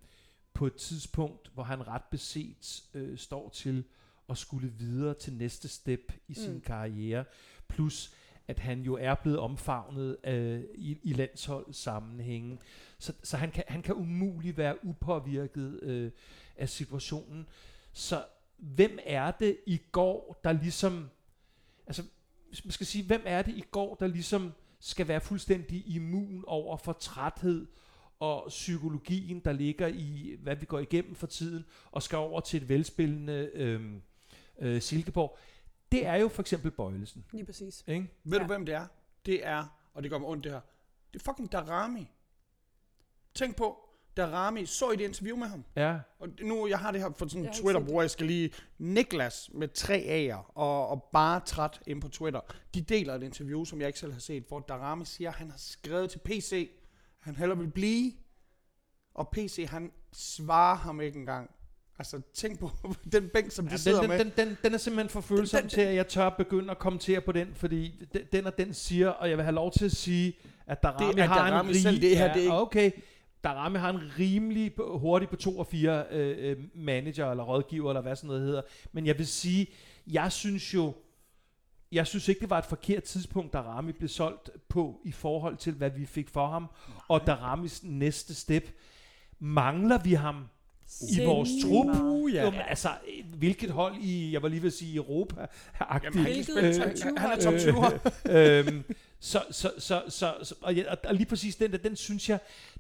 på 0.55 0.67
et 0.67 0.75
tidspunkt, 0.75 1.51
hvor 1.55 1.63
han 1.63 1.89
ret 1.89 2.03
beset 2.11 2.83
øh, 2.95 3.19
står 3.19 3.49
til 3.49 3.85
at 4.29 4.39
skulle 4.39 4.69
videre 4.69 5.15
til 5.15 5.33
næste 5.33 5.69
step 5.69 6.13
i 6.29 6.35
sin 6.35 6.55
Mm. 6.55 6.61
karriere. 6.61 7.25
Plus, 7.69 8.15
at 8.49 8.59
han 8.59 8.81
jo 8.81 8.95
er 8.95 9.15
blevet 9.15 9.39
omfavnet 9.39 10.17
øh, 10.25 10.65
i, 10.75 10.99
i 11.03 11.13
landsholdssammenhængen. 11.13 12.59
Så, 12.99 13.13
så 13.23 13.37
han, 13.37 13.51
kan, 13.51 13.65
han 13.69 13.83
kan 13.83 13.95
umuligt 13.95 14.57
være 14.57 14.85
upåvirket 14.85 15.81
øh, 15.83 16.11
af 16.57 16.69
situationen. 16.69 17.47
Så 17.93 18.25
hvem 18.57 18.99
er 19.05 19.31
det 19.31 19.57
i 19.67 19.81
går, 19.93 20.41
der 20.45 20.53
ligesom... 20.53 21.11
Altså, 21.87 22.03
hvis 22.49 22.65
man 22.65 22.73
skal 22.73 22.87
sige, 22.87 23.05
hvem 23.05 23.23
er 23.25 23.43
det 23.43 23.55
i 23.57 23.65
går, 23.71 23.95
der 23.95 24.07
ligesom 24.07 24.53
skal 24.81 25.09
være 25.09 25.21
fuldstændig 25.21 25.89
immun 25.89 26.45
over 26.47 26.77
for 26.77 26.93
træthed 26.93 27.67
og 28.21 28.45
psykologien, 28.49 29.41
der 29.41 29.53
ligger 29.53 29.87
i, 29.87 30.37
hvad 30.43 30.57
vi 30.57 30.67
går 30.67 30.79
igennem 30.79 31.15
for 31.15 31.27
tiden, 31.27 31.65
og 31.91 32.03
skal 32.03 32.19
over 32.19 32.41
til 32.41 32.63
et 32.63 32.69
velspillende 32.69 33.51
øh, 33.55 33.93
øh, 34.59 34.83
Silkeborg. 34.83 35.39
Det 35.93 36.07
er 36.07 36.15
jo 36.17 36.29
for 36.29 36.43
eksempel 36.43 36.71
Bøjlesen. 36.71 37.25
Lige 37.33 37.45
præcis. 37.45 37.85
Ikke? 37.87 38.09
Ved 38.25 38.39
Ja. 38.39 38.43
du, 38.43 38.47
hvem 38.47 38.67
det 38.67 38.75
er? 38.75 38.87
Det 39.27 39.47
er, 39.47 39.79
og 39.95 40.03
det 40.03 40.11
gør 40.11 40.19
mig 40.19 40.29
ondt 40.29 40.45
det 40.45 40.53
her, 40.53 40.61
det 41.13 41.21
er 41.21 41.25
fucking 41.25 41.53
Darami. 41.53 42.09
Tænk 43.39 43.57
på, 43.57 43.77
Darami, 44.17 44.67
så 44.67 44.91
I 44.91 44.97
det 44.97 45.05
interview 45.05 45.37
med 45.37 45.47
ham? 45.47 45.65
Ja. 45.77 45.97
Og 46.19 46.29
nu, 46.43 46.67
jeg 46.69 46.79
har 46.79 46.91
det 46.93 47.01
her 47.01 47.11
for 47.19 47.27
sådan 47.29 47.41
en 47.41 47.45
har 47.47 47.53
ikke 47.53 47.63
Twitter, 47.63 47.81
set 47.81 47.87
det. 47.87 47.95
hvor 47.95 48.01
jeg 48.03 48.11
skal 48.11 48.27
lige... 48.27 48.51
Niklas 48.79 49.51
med 49.55 49.69
tre 49.69 50.29
A'er 50.35 50.53
og, 50.55 50.89
og 50.89 51.09
bare 51.13 51.41
træt 51.47 51.81
ind 51.87 52.01
på 52.03 52.09
Twitter. 52.09 52.41
De 52.75 52.81
deler 52.81 53.15
et 53.15 53.23
interview, 53.23 53.65
som 53.65 53.81
jeg 53.81 53.87
ikke 53.87 53.99
selv 53.99 54.13
har 54.13 54.21
set, 54.21 54.45
hvor 54.49 54.61
Darami 54.61 55.05
siger, 55.05 55.31
at 55.31 55.37
han 55.37 55.51
har 55.51 55.59
skrevet 55.59 56.11
til 56.11 56.19
PC, 56.19 56.71
at 57.21 57.25
han 57.25 57.37
hellere 57.37 57.59
vil 57.59 57.71
blive. 57.71 58.13
Og 59.15 59.29
PC, 59.33 59.67
han 59.71 59.93
svarer 60.13 60.77
ham 60.77 61.01
ikke 61.01 61.19
engang. 61.19 61.51
Altså, 61.99 62.21
tænk 62.35 62.59
på 62.59 62.71
den 63.13 63.29
bænk, 63.35 63.51
som 63.53 63.65
de 63.65 63.71
Ja, 63.71 63.77
sidder 63.77 64.01
den, 64.01 64.09
med. 64.11 64.19
den, 64.19 64.33
den, 64.37 64.49
den, 64.49 64.57
den 64.65 64.75
er 64.75 64.79
simpelthen 64.79 65.09
for 65.09 65.21
følsom 65.21 65.61
den- 65.61 65.71
til, 65.71 65.81
at 65.81 65.95
jeg 65.95 66.09
tør 66.09 66.29
begynde 66.31 66.71
at 66.71 66.79
kommentere 66.79 67.21
på 67.21 67.33
den, 67.33 67.55
fordi 67.55 68.05
den, 68.13 68.23
den 68.33 68.47
og 68.47 68.59
den 68.59 68.75
siger, 68.75 69.09
og 69.09 69.29
jeg 69.31 69.37
vil 69.37 69.45
have 69.45 69.55
lov 69.55 69.73
til 69.73 69.85
at 69.85 69.93
sige, 69.93 70.39
at 70.67 70.83
Darami 70.83 71.13
Det 71.13 71.23
har 71.29 71.49
Darami 71.49 71.69
en 71.69 71.75
rig, 71.75 71.83
selv, 71.83 72.01
det 72.01 72.17
her, 72.19 72.33
det 72.33 72.37
er 72.41 72.43
ikke- 72.43 72.53
okay, 72.55 72.91
Darami 73.45 73.79
har 73.79 73.91
en 73.91 74.01
rimelig 74.19 74.73
hurtig 74.79 75.29
på 75.29 75.37
2 75.37 75.59
og 75.59 75.67
4 75.67 76.05
øh, 76.11 76.51
øh, 76.51 76.57
manager 76.75 77.31
eller 77.31 77.45
rådgiver, 77.45 77.91
eller 77.91 78.01
hvad 78.03 78.17
sådan 78.17 78.29
noget 78.29 78.43
hedder. 78.43 78.63
Men 78.93 79.07
jeg 79.07 79.19
vil 79.19 79.27
sige, 79.27 79.67
jeg 80.07 80.33
synes 80.33 80.75
jo, 80.75 80.95
jeg 81.93 82.07
synes 82.07 82.29
ikke, 82.29 82.41
det 82.41 82.51
var 82.51 82.59
et 82.59 82.65
forkert 82.65 83.03
tidspunkt, 83.03 83.53
da 83.53 83.61
Rami 83.61 83.93
blev 83.93 84.09
solgt 84.09 84.51
på 84.69 85.01
i 85.05 85.13
forhold 85.13 85.57
til, 85.57 85.73
hvad 85.73 85.91
vi 85.91 86.07
fik 86.07 86.29
for 86.29 86.47
ham. 86.47 86.67
Og 87.09 87.27
da 87.27 87.35
Ramis 87.35 87.81
næste 87.85 88.35
step, 88.35 88.71
mangler 89.39 89.99
vi 90.03 90.13
ham 90.13 90.45
i 91.19 91.25
vores 91.25 91.49
trup. 91.63 91.87
Sindssygt 91.87 92.35
ja. 92.35 92.45
Jo, 92.45 92.51
men 92.51 92.61
altså, 92.69 92.89
hvilket 93.37 93.71
hold 93.71 93.95
i, 94.01 94.33
jeg 94.33 94.43
var 94.43 94.49
lige 94.49 94.63
ved 94.63 94.67
at 94.67 94.73
sige 94.73 94.97
Europa, 94.97 95.41
Jamen, 95.41 95.49
agtigt. 95.81 96.15
han, 96.15 96.25
kan 96.25 96.33
Hvilket 96.33 96.45
spille, 96.45 96.75
top 96.75 96.87
han, 96.87 96.97
20 96.97 97.19
han 97.19 97.31
er 97.31 97.41
top 97.41 97.55
20 97.59 97.73
hold. 97.83 98.01
øhm, 98.29 98.85
så, 99.21 99.43
så, 99.51 99.73
så, 99.79 100.03
så, 100.09 100.35
så 100.43 100.55
og, 100.61 100.75
ja, 100.75 100.95
og 101.05 101.15
lige 101.15 101.27
præcis 101.27 101.57
den 101.57 101.73
der, 101.73 101.79
den 101.79 101.97
synes 101.97 102.29
jeg, 102.29 102.39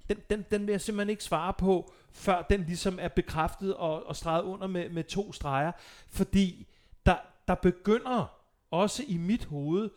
den, 0.08 0.18
den, 0.30 0.44
den 0.50 0.66
vil 0.66 0.72
jeg 0.72 0.80
simpelthen 0.80 1.10
ikke 1.10 1.24
svare 1.24 1.54
på, 1.54 1.92
før 2.12 2.42
den 2.42 2.64
ligesom 2.64 2.98
er 3.00 3.08
bekræftet 3.08 3.74
og, 3.74 4.06
og 4.06 4.16
streget 4.16 4.42
under 4.42 4.66
med, 4.66 4.88
med 4.88 5.04
to 5.04 5.32
streger, 5.32 5.72
fordi 6.08 6.66
der, 7.06 7.16
der 7.48 7.54
begynder 7.54 8.38
også 8.70 9.04
i 9.06 9.16
mit 9.16 9.44
hoved 9.44 9.90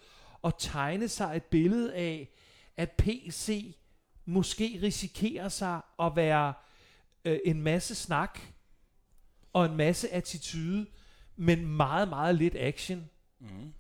at 0.44 0.54
tegne 0.58 1.08
sig 1.08 1.36
et 1.36 1.44
billede 1.44 1.94
af, 1.94 2.30
at 2.78 2.92
PC 2.92 3.76
måske 4.26 4.80
risikerer 4.84 5.50
sig 5.50 5.82
at 6.00 6.16
være 6.16 6.54
øh, 7.26 7.40
en 7.46 7.62
masse 7.62 7.96
snak 7.96 8.40
og 9.54 9.66
en 9.66 9.76
masse 9.76 10.14
attitude, 10.14 10.86
men 11.36 11.66
meget, 11.66 12.10
meget 12.10 12.36
lidt 12.36 12.56
action. 12.56 13.10
Mm. 13.40 13.74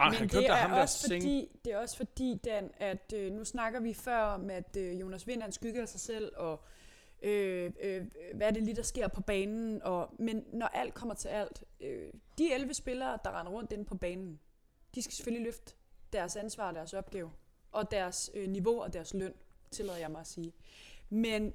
Nej, 0.00 0.10
Men 0.10 0.18
han 0.18 0.28
det 0.28 0.46
er, 0.46 0.54
ham 0.54 0.70
der 0.70 0.80
også 0.82 0.98
sing. 1.08 1.22
fordi, 1.22 1.48
det 1.64 1.72
er 1.72 1.78
også 1.78 1.96
fordi, 1.96 2.40
Dan, 2.44 2.70
at 2.76 3.12
øh, 3.16 3.32
nu 3.32 3.44
snakker 3.44 3.80
vi 3.80 3.94
før 3.94 4.22
om, 4.22 4.50
at 4.50 4.76
øh, 4.76 5.00
Jonas 5.00 5.26
Vind 5.26 5.42
han 5.42 5.52
skygger 5.52 5.82
af 5.82 5.88
sig 5.88 6.00
selv, 6.00 6.32
og 6.36 6.64
øh, 7.22 7.70
øh, 7.82 8.06
hvad 8.34 8.46
er 8.46 8.50
det 8.50 8.62
lige, 8.62 8.76
der 8.76 8.82
sker 8.82 9.08
på 9.08 9.20
banen. 9.20 9.82
Og, 9.82 10.14
men 10.18 10.44
når 10.52 10.66
alt 10.66 10.94
kommer 10.94 11.14
til 11.14 11.28
alt, 11.28 11.64
øh, 11.80 12.12
de 12.38 12.52
11 12.54 12.74
spillere, 12.74 13.18
der 13.24 13.38
render 13.40 13.52
rundt 13.52 13.72
inde 13.72 13.84
på 13.84 13.94
banen, 13.94 14.40
de 14.94 15.02
skal 15.02 15.14
selvfølgelig 15.14 15.44
løfte 15.44 15.74
deres 16.12 16.36
ansvar 16.36 16.68
og 16.68 16.74
deres 16.74 16.92
opgave, 16.92 17.30
og 17.72 17.90
deres 17.90 18.30
øh, 18.34 18.48
niveau 18.48 18.82
og 18.82 18.92
deres 18.92 19.14
løn, 19.14 19.34
tillader 19.70 19.98
jeg 19.98 20.10
mig 20.10 20.20
at 20.20 20.26
sige. 20.26 20.52
Men 21.10 21.54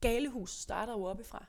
Galehus 0.00 0.50
starter 0.50 0.92
jo 0.92 1.04
oppefra 1.04 1.46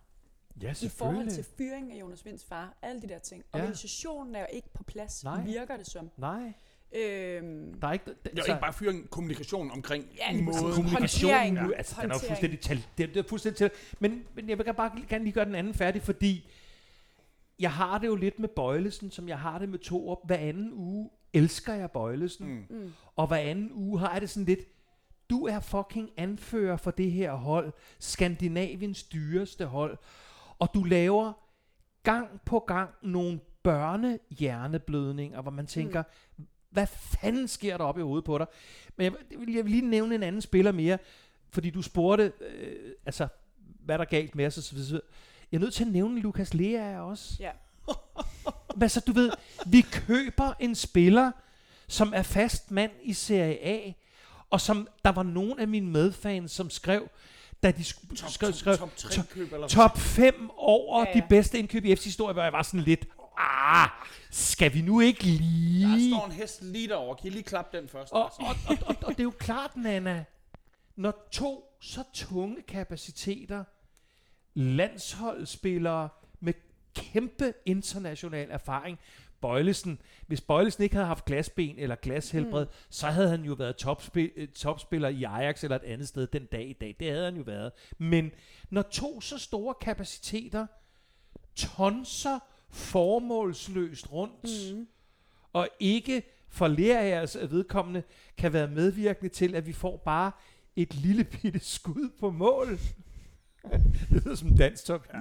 Ja, 0.62 0.74
i 0.82 0.88
forhold 0.90 1.30
til 1.30 1.46
fyring 1.58 1.94
af 1.94 2.00
Jonas 2.00 2.26
Vinds 2.26 2.46
far, 2.46 2.78
alle 2.82 3.02
de 3.02 3.08
der 3.08 3.20
ting. 3.20 3.44
Ja. 3.54 3.60
Organisationen 3.60 4.36
er 4.36 4.40
jo 4.40 4.46
ikke 4.54 4.70
på 4.74 4.84
plads, 4.84 5.24
Nej. 5.24 5.44
virker 5.44 5.78
det 5.78 5.88
som. 5.88 6.10
Nej, 6.18 6.54
Øhm, 6.96 7.80
der 7.82 7.88
er 7.88 7.94
ikke... 7.94 8.06
Der, 8.06 8.14
Det 8.30 8.40
er 8.40 8.44
ikke 8.44 8.62
bare 8.62 8.74
fyring, 8.74 9.10
kommunikation 9.10 9.72
omkring 9.72 10.06
Ja, 10.18 10.42
måden. 10.42 10.74
kommunikationen 10.74 11.36
Håndtering. 11.38 11.68
nu, 11.68 11.74
altså, 11.78 11.96
den 12.02 12.12
er 12.12 12.16
jo 12.16 12.28
fuldstændig 12.28 12.60
tal, 12.60 12.78
det, 12.98 13.10
det 13.14 13.18
er 13.18 13.24
fuldstændig 13.30 13.58
tal. 13.58 13.72
Men, 14.00 14.24
men 14.36 14.50
jeg 14.50 14.58
vil 14.58 14.74
bare 14.74 14.92
gerne 15.10 15.24
lige 15.24 15.34
gøre 15.34 15.46
den 15.46 15.56
anden 15.56 15.74
færdig, 15.74 16.02
fordi 16.02 16.50
jeg 17.60 17.72
har 17.72 17.98
det 17.98 18.08
jo 18.08 18.16
lidt 18.16 18.40
med 18.40 18.50
Bøjlesen, 18.50 19.12
som 19.12 19.30
jeg 19.30 19.40
har 19.40 19.60
det 19.60 19.70
med 19.70 19.80
Torup. 19.80 20.18
Hver 20.26 20.38
anden 20.38 20.74
uge 20.74 21.10
elsker 21.34 21.74
jeg 21.74 21.92
Bøjlesen, 21.92 22.48
Mm. 22.48 22.66
mm. 22.70 22.94
og 23.16 23.28
hver 23.28 23.38
anden 23.38 23.72
uge 23.74 24.00
har 24.00 24.12
jeg 24.12 24.22
det 24.22 24.30
sådan 24.30 24.46
lidt, 24.46 24.60
du 25.30 25.46
er 25.48 25.60
fucking 25.60 26.10
anfører 26.18 26.78
for 26.78 26.92
det 26.92 27.12
her 27.12 27.34
hold, 27.34 27.72
Skandinaviens 28.00 29.04
dyreste 29.04 29.66
hold, 29.66 29.98
og 30.60 30.70
du 30.74 30.84
laver 30.84 31.34
gang 32.04 32.42
på 32.46 32.60
gang 32.60 32.90
nogle 33.02 33.40
børnehjerneblødninger, 33.64 35.42
hvor 35.42 35.52
man 35.52 35.68
tænker, 35.68 36.04
mm. 36.38 36.46
hvad 36.70 36.88
fanden 36.88 37.48
sker 37.48 37.78
der 37.78 37.84
op 37.84 37.98
i 37.98 38.02
hovedet 38.02 38.26
på 38.26 38.38
dig? 38.38 38.48
Men 38.96 39.04
jeg, 39.04 39.40
vil- 39.40 39.54
jeg 39.56 39.64
vil 39.64 39.72
lige 39.72 39.90
nævne 39.90 40.16
en 40.16 40.24
anden 40.24 40.42
spiller 40.42 40.72
mere, 40.72 40.98
fordi 41.50 41.70
du 41.70 41.82
spurgte, 41.82 42.32
øh, 42.42 42.92
altså, 43.06 43.28
hvad 43.80 43.98
der 43.98 44.04
er 44.06 44.10
galt 44.10 44.36
med 44.36 44.46
os 44.46 44.54
så 44.54 44.76
videre. 44.76 45.02
jeg 45.52 45.58
er 45.58 45.62
nødt 45.62 45.74
til 45.74 45.86
at 45.86 45.92
nævne 45.92 46.22
Lukas 46.22 46.54
Lea 46.54 47.00
også. 47.02 47.36
Ja. 47.40 47.52
Men 48.80 48.90
så 48.90 49.00
du 49.08 49.12
ved, 49.12 49.32
vi 49.68 49.82
køber 49.82 50.54
en 50.60 50.76
spiller, 50.76 51.32
som 51.88 52.14
er 52.16 52.22
fast 52.24 52.72
mand 52.72 52.92
i 53.04 53.14
Serie 53.14 53.66
A, 53.66 53.92
og 54.50 54.62
som 54.62 54.88
der 55.06 55.12
var 55.12 55.24
nogen 55.24 55.60
af 55.60 55.68
mine 55.68 55.88
medfans, 55.92 56.52
som 56.52 56.70
skrev, 56.70 57.10
da 57.64 57.72
de 57.72 57.82
sk- 57.82 58.16
Top, 58.16 58.30
skrev, 58.30 58.54
skrev 58.54 58.78
top, 58.78 58.96
top, 58.96 59.12
top, 59.12 59.30
køb, 59.30 59.54
eller 59.54 59.68
top 59.68 59.98
5 59.98 60.50
over 60.58 61.00
Ja, 61.00 61.10
ja, 61.10 61.14
de 61.22 61.26
bedste 61.30 61.60
indkøb 61.60 61.86
i 61.86 61.96
FC 61.96 62.04
historie, 62.04 62.34
hvor 62.34 62.44
jeg 62.44 62.54
var 62.54 62.64
sådan 62.64 62.80
lidt, 62.80 63.06
ah, 63.38 63.90
skal 64.32 64.74
vi 64.74 64.82
nu 64.82 65.00
ikke 65.00 65.24
lige... 65.24 66.12
Der 66.12 66.18
står 66.18 66.26
en 66.26 66.32
hest 66.32 66.62
lige 66.62 66.88
derovre. 66.88 67.16
Kan 67.16 67.28
I 67.28 67.30
lige 67.30 67.44
klappe 67.44 67.78
den 67.78 67.90
først? 67.90 68.14
Og, 68.14 68.24
altså? 68.24 68.42
og, 68.70 68.78
og, 68.78 68.88
og, 68.88 68.96
og 69.04 69.12
det 69.12 69.20
er 69.20 69.24
jo 69.24 69.34
klart, 69.40 69.72
Nana, 69.78 70.26
når 70.96 71.28
to 71.32 71.64
så 71.82 72.04
tunge 72.14 72.62
kapaciteter, 72.68 73.64
landsholdsspillere 74.54 76.10
med 76.40 76.54
kæmpe 76.96 77.54
international 77.66 78.48
erfaring, 78.52 79.00
Bøjlesen, 79.42 80.02
hvis 80.28 80.42
Bøjlesen 80.42 80.84
ikke 80.84 80.96
havde 80.96 81.08
haft 81.08 81.26
glasben 81.26 81.80
eller 81.80 81.96
glashelbred, 81.96 82.66
mm. 82.66 82.72
så 82.90 83.08
havde 83.08 83.30
han 83.30 83.44
jo 83.44 83.54
været 83.54 83.76
topspil, 83.76 84.32
øh, 84.36 84.48
topspiller 84.48 85.10
i 85.10 85.24
Ajax 85.24 85.64
eller 85.64 85.76
et 85.76 85.84
andet 85.84 86.08
sted 86.08 86.28
den 86.28 86.46
dag 86.46 86.70
i 86.70 86.74
dag. 86.74 86.96
Det 87.00 87.12
havde 87.12 87.26
han 87.26 87.36
jo 87.36 87.44
været. 87.44 87.72
Men 87.98 88.32
når 88.70 88.82
to 88.82 89.22
så 89.22 89.38
store 89.38 89.74
kapaciteter 89.82 90.68
tonser 91.56 92.40
formålsløst 92.70 94.12
rundt, 94.12 94.74
mm. 94.74 94.88
og 95.54 95.68
ikke 95.80 96.24
for 96.50 96.82
jeres 96.82 97.38
vedkommende 97.50 98.04
kan 98.38 98.54
være 98.54 98.68
medvirkende 98.68 99.30
til, 99.30 99.56
at 99.56 99.68
vi 99.68 99.74
får 99.74 99.98
bare 99.98 100.32
et 100.76 100.96
lille 100.96 101.24
bitte 101.24 101.60
skud 101.60 102.10
på 102.20 102.32
mål. 102.32 102.80
det 104.10 104.24
lyder 104.24 104.36
som 104.36 104.58
dansk 104.58 104.86
top 104.86 105.08
ja. 105.14 105.20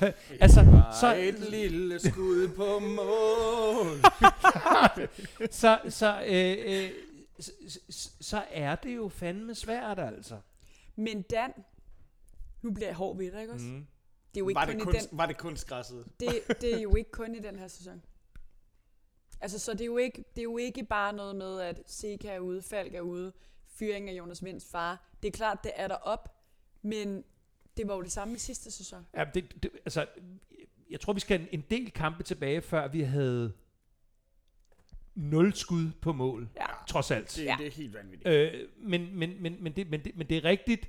altså, 0.40 0.82
så, 1.00 1.14
et 1.18 1.50
lille 1.50 1.98
skud 1.98 2.48
på 2.48 2.78
mål. 2.78 4.00
så, 5.60 5.80
så, 5.88 6.24
øh, 6.26 6.56
øh, 6.66 6.90
så, 7.40 7.50
så, 8.20 8.44
er 8.50 8.76
det 8.76 8.96
jo 8.96 9.08
fandme 9.08 9.54
svært, 9.54 9.98
altså. 9.98 10.36
Men 10.96 11.22
Dan, 11.22 11.52
nu 12.62 12.70
bliver 12.70 12.88
jeg 12.88 12.96
hård 12.96 13.16
ved 13.16 13.32
dig, 13.32 13.40
ikke 13.40 13.52
også? 13.52 13.66
Mm. 13.66 13.86
Det 14.34 14.40
er 14.40 14.44
jo 14.44 14.48
ikke 14.48 14.58
Var 14.58 14.66
kun 14.66 14.74
det, 14.74 14.80
i 14.80 14.84
kunst, 14.84 15.10
den, 15.10 15.18
var 15.18 15.26
det 15.26 15.38
kunstgræsset? 15.38 16.04
det, 16.20 16.28
det 16.60 16.74
er 16.74 16.80
jo 16.80 16.94
ikke 16.94 17.10
kun 17.10 17.34
i 17.34 17.38
den 17.38 17.58
her 17.58 17.68
sæson. 17.68 18.02
Altså, 19.40 19.58
så 19.58 19.72
det 19.72 19.80
er 19.80 19.86
jo 19.86 19.96
ikke, 19.96 20.24
det 20.34 20.38
er 20.38 20.42
jo 20.42 20.56
ikke 20.56 20.84
bare 20.84 21.12
noget 21.12 21.36
med, 21.36 21.60
at 21.60 21.82
Seca 21.86 22.28
er 22.28 22.38
ude, 22.38 22.62
Falk 22.62 22.94
er 22.94 23.00
ude, 23.00 23.32
fyring 23.68 24.08
af 24.08 24.12
Jonas 24.12 24.44
Vinds 24.44 24.64
far. 24.70 25.08
Det 25.22 25.28
er 25.28 25.32
klart, 25.32 25.58
det 25.64 25.72
er 25.74 25.88
der 25.88 25.94
op, 25.94 26.36
men 26.82 27.24
det 27.76 27.88
var 27.88 27.94
jo 27.94 28.02
det 28.02 28.12
samme 28.12 28.34
i 28.34 28.38
sidste 28.38 28.70
sæson. 28.70 29.06
Ja, 29.16 29.24
det, 29.34 29.62
det, 29.62 29.70
altså, 29.84 30.06
jeg 30.90 31.00
tror, 31.00 31.12
vi 31.12 31.20
skal 31.20 31.40
en, 31.40 31.48
en 31.52 31.64
del 31.70 31.90
kampe 31.90 32.22
tilbage, 32.22 32.62
før 32.62 32.88
vi 32.88 33.00
havde 33.00 33.52
nul 35.14 35.54
skud 35.54 35.90
på 36.00 36.12
mål, 36.12 36.48
Ja. 36.56 36.66
trods 36.88 37.10
alt. 37.10 37.36
Det, 37.36 37.44
Ja. 37.44 37.56
det 37.58 37.66
er 37.66 37.70
helt 37.70 37.94
vanvittigt. 37.94 38.28
Øh, 38.28 38.68
men, 38.78 39.16
men, 39.18 39.42
men, 39.42 39.56
men, 39.60 39.72
det, 39.72 39.90
men, 39.90 40.04
det, 40.04 40.16
men 40.16 40.26
det 40.28 40.36
er 40.36 40.44
rigtigt, 40.44 40.88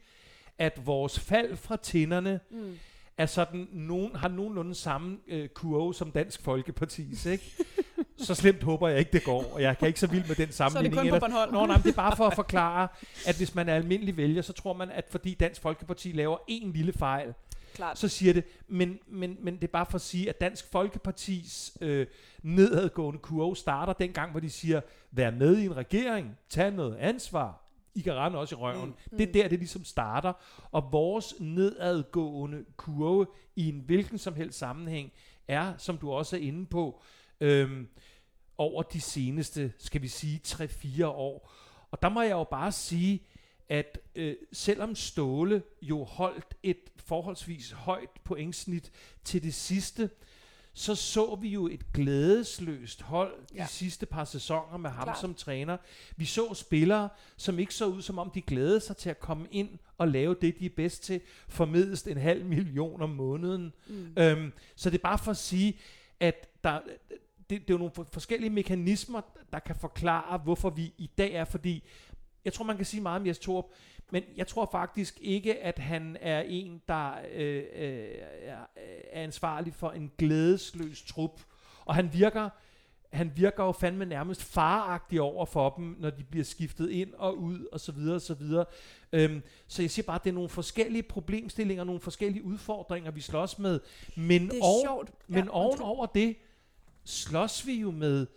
at 0.57 0.85
vores 0.85 1.19
fald 1.19 1.55
fra 1.55 1.77
tinderne 1.77 2.39
Mm. 2.49 2.77
er 3.17 3.25
sådan, 3.25 3.67
nogen, 3.71 4.15
har 4.15 4.27
nogenlunde 4.27 4.75
samme 4.75 5.17
øh, 5.27 5.49
kurve 5.49 5.93
som 5.93 6.11
Dansk 6.11 6.39
Folkeparti's, 6.47 7.29
ikke? 7.29 7.51
så 8.17 8.35
slemt 8.35 8.63
håber 8.63 8.87
jeg 8.87 8.99
ikke, 8.99 9.11
det 9.11 9.23
går, 9.23 9.51
og 9.53 9.61
jeg 9.61 9.77
kan 9.77 9.87
ikke 9.87 9.99
så 9.99 10.07
vild 10.07 10.27
med 10.27 10.35
den 10.35 10.51
Så 10.51 10.63
er 10.63 10.67
det 10.67 10.73
sammenligning. 10.73 11.11
kun 11.11 11.19
på 11.19 11.19
Bornholm. 11.19 11.53
Nå, 11.53 11.65
nej, 11.65 11.77
det 11.77 11.89
er 11.89 11.95
bare 11.95 12.15
for 12.15 12.27
at 12.27 12.35
forklare, 12.35 12.87
at 13.27 13.37
hvis 13.37 13.55
man 13.55 13.69
er 13.69 13.75
almindelig 13.75 14.17
vælger, 14.17 14.41
så 14.41 14.53
tror 14.53 14.73
man, 14.73 14.91
at 14.91 15.05
fordi 15.09 15.33
Dansk 15.33 15.61
Folkeparti 15.61 16.11
laver 16.11 16.37
en 16.47 16.73
lille 16.73 16.93
fejl, 16.93 17.33
Klart. 17.73 17.97
så 17.99 18.07
siger 18.07 18.33
det, 18.33 18.43
men, 18.67 18.99
men, 19.07 19.37
men 19.41 19.55
det 19.55 19.63
er 19.63 19.71
bare 19.71 19.85
for 19.85 19.95
at 19.95 20.01
sige, 20.01 20.29
at 20.29 20.41
Dansk 20.41 20.71
Folkepartis 20.71 21.77
øh, 21.81 22.07
nedadgående 22.43 23.19
kurve 23.19 23.55
starter 23.55 23.93
dengang, 23.93 24.31
hvor 24.31 24.39
de 24.39 24.49
siger, 24.49 24.81
vær 25.11 25.31
med 25.31 25.57
i 25.57 25.65
en 25.65 25.77
regering, 25.77 26.37
tag 26.49 26.71
noget 26.71 26.95
ansvar, 26.95 27.59
I 27.95 28.01
kan 28.01 28.13
rende 28.13 28.39
også 28.39 28.55
i 28.55 28.57
røven. 28.57 28.93
Mm. 29.11 29.17
Det 29.17 29.29
er 29.29 29.33
der, 29.33 29.47
det 29.47 29.59
ligesom 29.59 29.85
starter. 29.85 30.33
Og 30.71 30.89
vores 30.91 31.33
nedadgående 31.39 32.65
kurve 32.77 33.25
i 33.55 33.69
en 33.69 33.83
hvilken 33.85 34.17
som 34.17 34.35
helst 34.35 34.59
sammenhæng 34.59 35.11
er, 35.47 35.73
som 35.77 35.97
du 35.97 36.11
også 36.11 36.35
er 36.35 36.39
inde 36.39 36.65
på, 36.65 37.01
øhm, 37.43 37.87
over 38.57 38.83
de 38.83 39.01
seneste, 39.01 39.73
skal 39.77 40.01
vi 40.01 40.07
sige, 40.07 40.41
3-4 40.47 41.05
år. 41.05 41.51
Og 41.91 42.01
der 42.01 42.09
må 42.09 42.21
jeg 42.21 42.31
jo 42.31 42.43
bare 42.43 42.71
sige, 42.71 43.23
at 43.69 43.99
øh, 44.15 44.35
selvom 44.51 44.95
Ståle 44.95 45.63
jo 45.81 46.03
holdt 46.03 46.53
et 46.63 46.77
forholdsvis 47.05 47.71
højt 47.71 48.09
pointsnit 48.23 48.91
til 49.23 49.43
det 49.43 49.53
sidste, 49.53 50.09
så 50.73 50.95
så 50.95 51.35
vi 51.35 51.49
jo 51.49 51.67
et 51.67 51.93
glædesløst 51.93 53.01
hold 53.01 53.33
de 53.49 53.55
Ja. 53.55 53.65
sidste 53.67 54.05
par 54.05 54.25
sæsoner 54.25 54.77
med 54.77 54.89
ham 54.89 55.03
Klart. 55.03 55.19
som 55.19 55.33
træner. 55.33 55.77
Vi 56.17 56.25
så 56.25 56.53
spillere, 56.53 57.09
som 57.37 57.59
ikke 57.59 57.73
så 57.73 57.85
ud, 57.85 58.01
som 58.01 58.19
om 58.19 58.31
de 58.31 58.41
glædede 58.41 58.79
sig 58.79 58.97
til 58.97 59.09
at 59.09 59.19
komme 59.19 59.47
ind 59.51 59.69
og 59.97 60.07
lave 60.07 60.35
det, 60.41 60.59
de 60.59 60.65
er 60.65 60.69
bedst 60.75 61.03
til, 61.03 61.21
for 61.47 61.65
mindst 61.65 62.07
en 62.07 62.17
halv 62.17 62.45
million 62.45 63.01
om 63.01 63.09
måneden. 63.09 63.73
Mm. 63.87 64.13
Øhm, 64.17 64.53
så 64.75 64.89
det 64.89 64.97
er 64.97 65.01
bare 65.01 65.17
for 65.17 65.31
at 65.31 65.37
sige, 65.37 65.77
at 66.19 66.47
der, 66.63 66.79
det, 67.49 67.61
det 67.61 67.69
er 67.69 67.73
jo 67.73 67.77
nogle 67.77 67.91
for- 67.93 68.07
forskellige 68.11 68.49
mekanismer, 68.49 69.21
der 69.51 69.59
kan 69.59 69.75
forklare, 69.75 70.37
hvorfor 70.37 70.69
vi 70.69 70.93
i 70.97 71.09
dag 71.17 71.33
er, 71.33 71.45
fordi 71.45 71.83
jeg 72.45 72.53
tror, 72.53 72.65
man 72.65 72.75
kan 72.77 72.85
sige 72.85 73.01
meget 73.01 73.19
om 73.21 73.27
Jes 73.27 73.39
Torp, 73.39 73.65
men 74.11 74.23
jeg 74.37 74.47
tror 74.47 74.69
faktisk 74.71 75.17
ikke, 75.21 75.59
at 75.59 75.79
han 75.79 76.17
er 76.21 76.41
en, 76.41 76.81
der 76.87 77.11
øh, 77.33 77.63
øh, 77.75 78.05
er, 78.41 78.57
er 79.11 79.21
ansvarlig 79.23 79.73
for 79.73 79.91
en 79.91 80.11
glædesløs 80.17 81.03
trup. 81.03 81.41
Og 81.85 81.95
han 81.95 82.13
virker, 82.13 82.49
han 83.13 83.31
virker 83.35 83.63
jo 83.63 83.71
fandme 83.71 84.05
nærmest 84.05 84.43
faragtig 84.43 85.21
over 85.21 85.45
for 85.45 85.69
dem, 85.69 85.95
når 85.99 86.09
de 86.09 86.23
bliver 86.23 86.43
skiftet 86.45 86.89
ind 86.89 87.13
og 87.13 87.37
ud, 87.37 87.65
og 87.71 87.79
så 87.79 87.91
videre, 87.91 88.15
og 88.15 88.21
så 88.21 88.33
videre. 88.33 88.65
Øhm, 89.13 89.41
så 89.67 89.81
jeg 89.81 89.91
siger 89.91 90.05
bare, 90.05 90.15
at 90.15 90.23
det 90.23 90.29
er 90.29 90.33
nogle 90.33 90.49
forskellige 90.49 91.03
problemstillinger, 91.03 91.83
nogle 91.83 92.01
forskellige 92.01 92.43
udfordringer, 92.43 93.11
vi 93.11 93.21
slås 93.21 93.59
med. 93.59 93.79
Men, 94.17 94.49
Det 94.49 94.57
er 94.59 94.63
oven, 94.63 94.85
sjovt. 94.85 95.11
men 95.27 95.43
Ja, 95.43 95.49
ovenover 95.49 96.05
det, 96.05 96.35
slås 97.05 97.67
vi 97.67 97.73
jo 97.73 97.91
med 97.91 98.27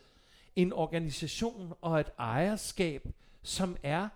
en 0.56 0.72
organisation 0.72 1.72
og 1.80 2.00
et 2.00 2.10
ejerskab, 2.18 3.06
som 3.42 3.76
er 3.82 4.08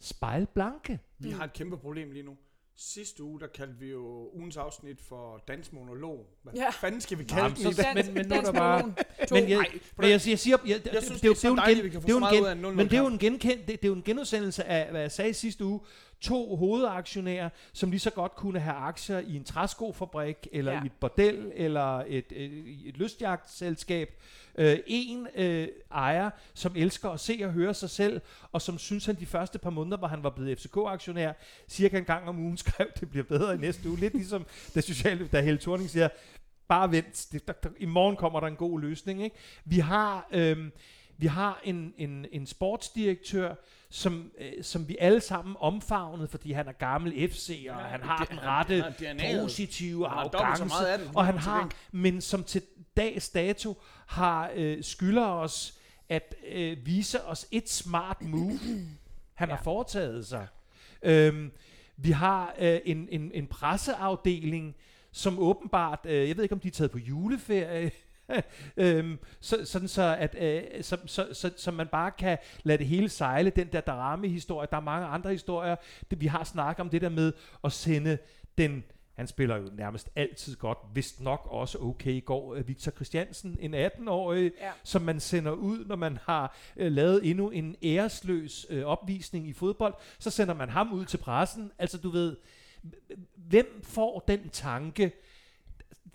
spejlblanke. 0.00 0.98
Vi 1.18 1.30
har 1.30 1.44
et 1.44 1.52
kæmpe 1.52 1.76
problem 1.78 2.10
lige 2.12 2.22
nu. 2.22 2.36
Sidste 2.76 3.22
uge, 3.22 3.40
der 3.40 3.46
kaldte 3.46 3.74
vi 3.78 3.90
jo 3.90 4.30
ugens 4.32 4.56
afsnit 4.56 5.00
for 5.00 5.42
dansmonolog. 5.48 6.26
Hvad 6.42 6.52
Ja. 6.52 6.70
fanden 6.70 7.00
skal 7.00 7.18
vi 7.18 7.22
Nå, 7.22 7.28
kalde 7.28 7.48
men 7.48 7.56
den 7.56 7.70
i 7.70 7.72
så- 7.74 7.82
dag? 7.82 7.94
men- 7.94 8.14
men 8.14 8.26
nu 8.26 8.34
er 8.34 8.40
der 8.40 8.52
bare- 8.52 8.94
Men 9.30 9.48
jeg, 9.50 9.64
men 9.96 10.10
jeg, 10.10 10.10
jeg 10.26 10.38
siger, 10.38 10.56
jeg, 10.66 10.80
Jeg 10.92 11.02
synes, 11.02 11.20
det, 11.20 11.22
det 11.22 11.28
er 11.28 11.34
det 11.34 11.44
er 11.44 11.48
jo 12.08 12.16
en 12.16 12.20
meget 12.20 12.32
gen- 12.34 12.42
ud 12.42 12.46
af 12.48 12.52
en 12.52 12.58
0-0 12.60 12.76
Men 12.76 12.86
det 12.86 12.92
er 12.94 12.98
jo 12.98 13.04
kamp. 13.04 13.12
en, 13.12 13.18
genken, 13.18 13.50
det, 13.58 13.66
det 13.66 13.84
er 13.84 13.88
jo 13.88 13.94
en 13.94 14.02
genudsendelse 14.02 14.64
af, 14.64 14.90
hvad 14.90 15.00
jeg 15.00 15.12
sagde 15.12 15.34
sidste 15.34 15.64
uge. 15.64 15.80
To 16.22 16.56
hovedaktionærer, 16.56 17.48
som 17.72 17.90
lige 17.90 18.00
så 18.00 18.10
godt 18.10 18.36
kunne 18.36 18.58
have 18.60 18.76
aktier 18.76 19.18
i 19.18 19.36
en 19.36 19.44
træskofabrik, 19.44 20.48
eller 20.52 20.72
Ja. 20.72 20.82
i 20.82 20.86
et 20.86 20.92
bordel, 21.00 21.52
eller 21.54 21.98
et, 22.06 22.24
et, 22.30 22.52
et 22.84 22.96
lystjagtselskab. 22.96 24.22
Øh, 24.58 24.78
en 24.86 25.26
øh, 25.34 25.68
ejer, 25.92 26.30
som 26.54 26.72
elsker 26.76 27.10
at 27.10 27.20
se 27.20 27.40
og 27.44 27.52
høre 27.52 27.74
sig 27.74 27.90
selv, 27.90 28.20
og 28.52 28.62
som 28.62 28.78
synes, 28.78 29.06
han 29.06 29.14
de 29.14 29.26
første 29.26 29.58
par 29.58 29.70
måneder, 29.70 29.96
hvor 29.96 30.08
han 30.08 30.22
var 30.22 30.30
blevet 30.30 30.58
FCK-aktionær, 30.58 31.32
cirka 31.68 31.98
en 31.98 32.04
gang 32.04 32.28
om 32.28 32.38
ugen 32.38 32.56
skrev, 32.64 32.86
det 33.00 33.10
bliver 33.10 33.24
bedre 33.24 33.54
i 33.54 33.58
næste 33.58 33.88
uge. 33.88 33.98
Lidt 33.98 34.14
ligesom, 34.14 34.46
da, 34.74 34.80
social, 34.80 35.26
da 35.26 35.40
Helle 35.40 35.60
Thorning 35.60 35.90
siger, 35.90 36.08
bare 36.68 36.90
vent, 36.92 37.26
det, 37.32 37.46
der, 37.46 37.52
der, 37.52 37.68
i 37.78 37.84
morgen 37.86 38.16
kommer 38.16 38.40
der 38.40 38.46
en 38.46 38.56
god 38.56 38.80
løsning. 38.80 39.22
Ikke? 39.24 39.36
Vi 39.64 39.78
har, 39.78 40.28
øhm, 40.32 40.72
vi 41.22 41.26
har 41.26 41.60
en, 41.64 41.94
en, 41.98 42.26
en 42.32 42.46
sportsdirektør, 42.46 43.54
som, 43.90 44.30
øh, 44.38 44.52
som 44.64 44.88
vi 44.88 44.96
alle 45.00 45.20
sammen 45.20 45.56
omfavnede, 45.60 46.28
fordi 46.28 46.52
han 46.52 46.68
er 46.68 46.72
gammel 46.72 47.28
FC, 47.30 47.48
og 47.48 47.64
ja, 47.64 47.72
han 47.72 48.00
har 48.02 48.18
det- 48.18 48.28
den 48.30 48.38
han- 48.38 48.48
rette 48.48 48.74
han 48.74 49.20
har 49.20 49.26
DNA'et. 49.38 49.42
positive 49.42 50.08
Han 50.08 50.18
arrogance, 50.18 50.64
det, 50.98 51.10
og 51.14 51.26
han 51.26 51.38
har, 51.38 51.70
men 51.92 52.20
som 52.20 52.44
til 52.44 52.62
dags 52.96 53.28
dato 53.28 53.76
har 54.06 54.50
øh, 54.54 54.82
skylder 54.84 55.26
os 55.26 55.78
at 56.08 56.34
øh, 56.52 56.86
vise 56.86 57.24
os 57.24 57.46
et 57.50 57.68
smart 57.70 58.22
move, 58.22 58.58
han 59.34 59.48
ja. 59.48 59.54
har 59.54 59.62
foretaget 59.62 60.26
sig. 60.26 60.46
Øhm, 61.02 61.52
vi 61.96 62.10
har 62.10 62.54
øh, 62.58 62.80
en, 62.84 63.08
en, 63.10 63.30
en 63.34 63.46
presseafdeling, 63.46 64.74
som 65.12 65.38
åbenbart, 65.38 66.00
øh, 66.04 66.28
jeg 66.28 66.36
ved 66.36 66.42
ikke 66.44 66.52
om 66.54 66.60
de 66.60 66.68
er 66.68 66.72
taget 66.72 66.90
på 66.90 66.98
juleferie, 66.98 67.90
øhm, 68.76 69.18
så, 69.40 69.64
sådan 69.64 69.88
så, 69.88 70.16
at 70.18 70.36
øh, 70.40 70.62
så, 70.82 70.96
så, 71.06 71.28
så, 71.32 71.50
så 71.56 71.70
man 71.70 71.86
bare 71.86 72.10
kan 72.10 72.38
lade 72.62 72.78
det 72.78 72.86
hele 72.86 73.08
sejle, 73.08 73.50
den 73.50 73.68
der 73.72 73.80
drama-historie, 73.80 74.68
der 74.70 74.76
er 74.76 74.80
mange 74.80 75.06
andre 75.06 75.30
historier, 75.30 75.76
det, 76.10 76.20
vi 76.20 76.26
har 76.26 76.44
snakket 76.44 76.80
om 76.80 76.90
det 76.90 77.00
der 77.00 77.08
med 77.08 77.32
at 77.64 77.72
sende 77.72 78.18
den 78.58 78.84
han 79.12 79.26
spiller 79.26 79.56
jo 79.56 79.68
nærmest 79.72 80.08
altid 80.16 80.56
godt, 80.56 80.78
vist 80.94 81.20
nok 81.20 81.46
også 81.50 81.78
okay 81.78 82.10
i 82.12 82.20
går, 82.20 82.54
øh, 82.54 82.68
Victor 82.68 82.92
Christiansen, 82.92 83.58
en 83.60 83.74
18-årig, 83.74 84.52
Ja. 84.60 84.70
som 84.84 85.02
man 85.02 85.20
sender 85.20 85.52
ud, 85.52 85.84
når 85.84 85.96
man 85.96 86.18
har 86.26 86.56
øh, 86.76 86.92
lavet 86.92 87.30
endnu 87.30 87.50
en 87.50 87.76
æresløs 87.82 88.66
øh, 88.70 88.84
opvisning 88.84 89.48
i 89.48 89.52
fodbold, 89.52 89.94
så 90.18 90.30
sender 90.30 90.54
man 90.54 90.68
ham 90.68 90.92
ud 90.92 91.04
til 91.04 91.16
pressen. 91.18 91.72
Altså 91.78 91.98
du 91.98 92.10
ved, 92.10 92.36
Hvem 93.36 93.80
får 93.84 94.24
den 94.28 94.48
tanke? 94.48 95.12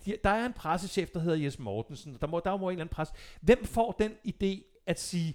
De- 0.04 0.16
Der 0.24 0.30
er 0.30 0.46
en 0.46 0.52
pressechef, 0.52 1.10
der 1.10 1.20
hedder 1.20 1.36
Jes 1.36 1.58
Mortensen. 1.58 2.16
Der 2.20 2.26
må, 2.26 2.40
der 2.44 2.56
må 2.56 2.68
en 2.68 2.72
eller 2.72 2.84
anden 2.84 2.94
presse. 2.94 3.14
Hvem 3.40 3.64
får 3.64 3.92
den 3.92 4.12
idé 4.28 4.82
at 4.86 5.00
sige, 5.00 5.34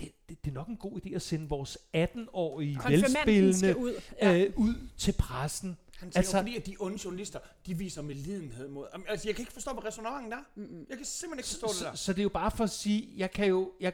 det, 0.00 0.12
det, 0.28 0.44
det 0.44 0.50
er 0.50 0.54
nok 0.54 0.68
en 0.68 0.76
god 0.76 1.00
idé 1.06 1.14
at 1.14 1.22
sende 1.22 1.48
vores 1.48 1.78
18-årige 1.96 2.74
Konfirmanden 2.76 3.10
skal 3.10 3.26
velspillende 3.26 3.76
ud. 3.78 3.94
Ja. 4.22 4.38
øh, 4.38 4.52
ud 4.56 4.74
til 4.96 5.12
pressen. 5.18 5.76
Han 5.98 6.12
siger 6.12 6.18
Altså- 6.18 6.36
jo, 6.36 6.42
fordi, 6.42 6.56
at 6.56 6.66
de 6.66 6.76
onde 6.80 6.98
journalister, 7.04 7.38
de 7.66 7.74
viser 7.78 8.02
medlidenhed 8.02 8.68
mod... 8.68 8.86
Jamen, 8.92 9.06
Altså, 9.08 9.28
jeg 9.28 9.34
kan 9.36 9.42
ikke 9.42 9.52
forstå, 9.52 9.72
hvad 9.72 9.84
resonemangen 9.84 10.32
er. 10.32 10.36
Mm-mm. 10.54 10.86
Jeg 10.88 10.96
kan 10.96 11.06
simpelthen 11.06 11.38
ikke 11.38 11.48
forstå 11.48 11.66
det 11.66 11.76
Så, 11.76 11.84
der. 11.84 11.94
så 11.94 12.12
det 12.12 12.18
er 12.18 12.22
jo 12.22 12.28
bare 12.28 12.50
for 12.50 12.64
at 12.64 12.70
sige, 12.70 13.08
jeg 13.16 13.30
kan 13.30 13.46
jo, 13.48 13.72
jeg, 13.80 13.92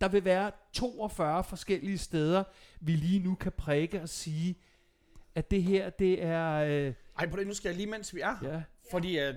der 0.00 0.08
vil 0.08 0.24
være 0.24 0.50
42 0.72 1.44
forskellige 1.44 1.98
steder, 1.98 2.44
vi 2.80 2.92
lige 2.92 3.18
nu 3.18 3.34
kan 3.34 3.52
prikke 3.52 4.02
og 4.02 4.08
sige, 4.08 4.58
at 5.34 5.50
det 5.50 5.62
her, 5.62 5.90
det 5.90 6.22
er, 6.22 6.50
øh, 6.54 6.94
Ej, 7.18 7.26
på 7.30 7.36
det, 7.36 7.46
nu 7.46 7.54
skal 7.54 7.68
jeg 7.68 7.76
lige, 7.76 7.86
mens 7.86 8.14
vi 8.14 8.20
er 8.20 8.36
her. 8.42 8.62
Ja, 8.88 8.96
Fordi 8.96 9.28
uh, 9.28 9.34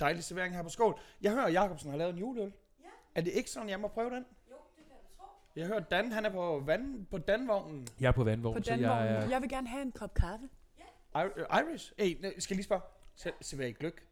dejlig 0.00 0.24
servering 0.24 0.54
her 0.54 0.62
på 0.62 0.68
skål. 0.68 1.00
Jeg 1.22 1.32
hører, 1.32 1.44
at 1.44 1.52
Jacobsen 1.52 1.90
har 1.90 1.98
lavet 1.98 2.12
en 2.12 2.18
juleøl. 2.18 2.52
Ja. 2.80 2.84
Er 3.14 3.20
det 3.20 3.32
ikke 3.32 3.50
sådan, 3.50 3.68
jeg 3.68 3.80
må 3.80 3.88
prøve 3.88 4.10
den? 4.10 4.24
Jo, 4.50 4.54
det 4.76 4.84
kan 4.86 4.96
du 4.96 5.16
tro. 5.18 5.24
Jeg 5.56 5.66
hører, 5.66 5.80
Dan, 5.80 6.12
han 6.12 6.24
er 6.24 6.30
på, 6.30 6.62
vand, 6.66 7.06
på 7.06 7.18
Danvognen. 7.18 7.88
jeg 8.00 8.08
er 8.08 8.12
på 8.12 8.24
vandvogn, 8.24 8.56
På 8.56 8.62
så 8.62 8.74
jeg 8.74 9.08
er, 9.08 9.28
Jeg 9.28 9.40
vil 9.42 9.48
gerne 9.48 9.68
have 9.68 9.82
en 9.82 9.92
kop 9.92 10.14
kaffe. 10.14 10.48
I- 11.16 11.18
øh, 11.18 11.46
Irish? 11.60 11.92
Hey, 11.98 12.16
nej, 12.20 12.38
skal 12.38 12.54
jeg 12.54 12.56
lige 12.56 12.64
spørge? 12.64 12.82
Se- 13.14 13.32
Serverer 13.40 13.68
I 13.68 13.72
gløk? 13.72 14.06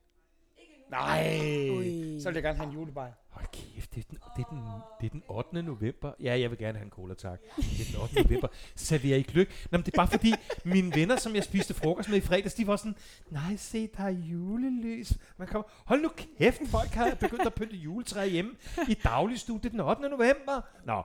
Nej, 0.93 1.70
Ui. 1.70 2.20
så 2.20 2.28
vil 2.28 2.34
jeg 2.34 2.43
gerne 2.43 2.57
have 2.59 2.68
en 2.68 2.74
julebajer. 2.74 3.12
hold 3.28 3.47
kæft, 3.53 3.95
det 3.95 4.01
er, 4.05 4.09
den, 4.11 4.18
det, 4.36 4.45
er 4.45 4.49
den, 4.51 4.59
det 5.01 5.07
er 5.07 5.11
den 5.11 5.22
8. 5.28 5.62
november. 5.62 6.12
Ja, 6.20 6.38
jeg 6.40 6.51
vil 6.51 6.59
gerne 6.59 6.78
have 6.78 6.84
en 6.84 6.90
cola, 6.90 7.14
tak. 7.14 7.40
Det 7.57 7.80
er 7.80 7.93
den 7.93 8.03
8. 8.03 8.22
november. 8.22 8.49
Serverer 8.76 9.16
I 9.16 9.22
gløk? 9.22 9.49
Nå, 9.70 9.78
men 9.78 9.84
det 9.84 9.95
er 9.95 9.97
bare 9.97 10.09
fordi, 10.09 10.32
mine 10.64 10.95
venner, 10.95 11.16
som 11.16 11.34
jeg 11.34 11.45
spiste 11.45 11.74
frokost 11.74 12.09
med 12.09 12.18
i 12.18 12.20
fredags, 12.20 12.55
de 12.55 12.66
var 12.66 12.76
sådan, 12.76 12.97
nej, 13.30 13.57
se, 13.57 13.86
der 13.97 14.05
er 14.05 14.11
julelys. 14.11 15.12
Man 15.36 15.49
kommer, 15.49 15.68
hold 15.84 16.03
nu 16.03 16.09
kæft, 16.38 16.61
folk 16.70 16.90
har 16.90 17.14
begyndt 17.14 17.47
at 17.47 17.55
pynte 17.55 17.76
juletræ 17.76 18.28
hjemme 18.28 18.51
i 18.88 18.95
dagligstue. 18.95 19.59
Det 19.59 19.66
er 19.66 19.70
den 19.70 19.80
8. 19.80 20.03
november. 20.03 20.61
Nå, 20.84 21.03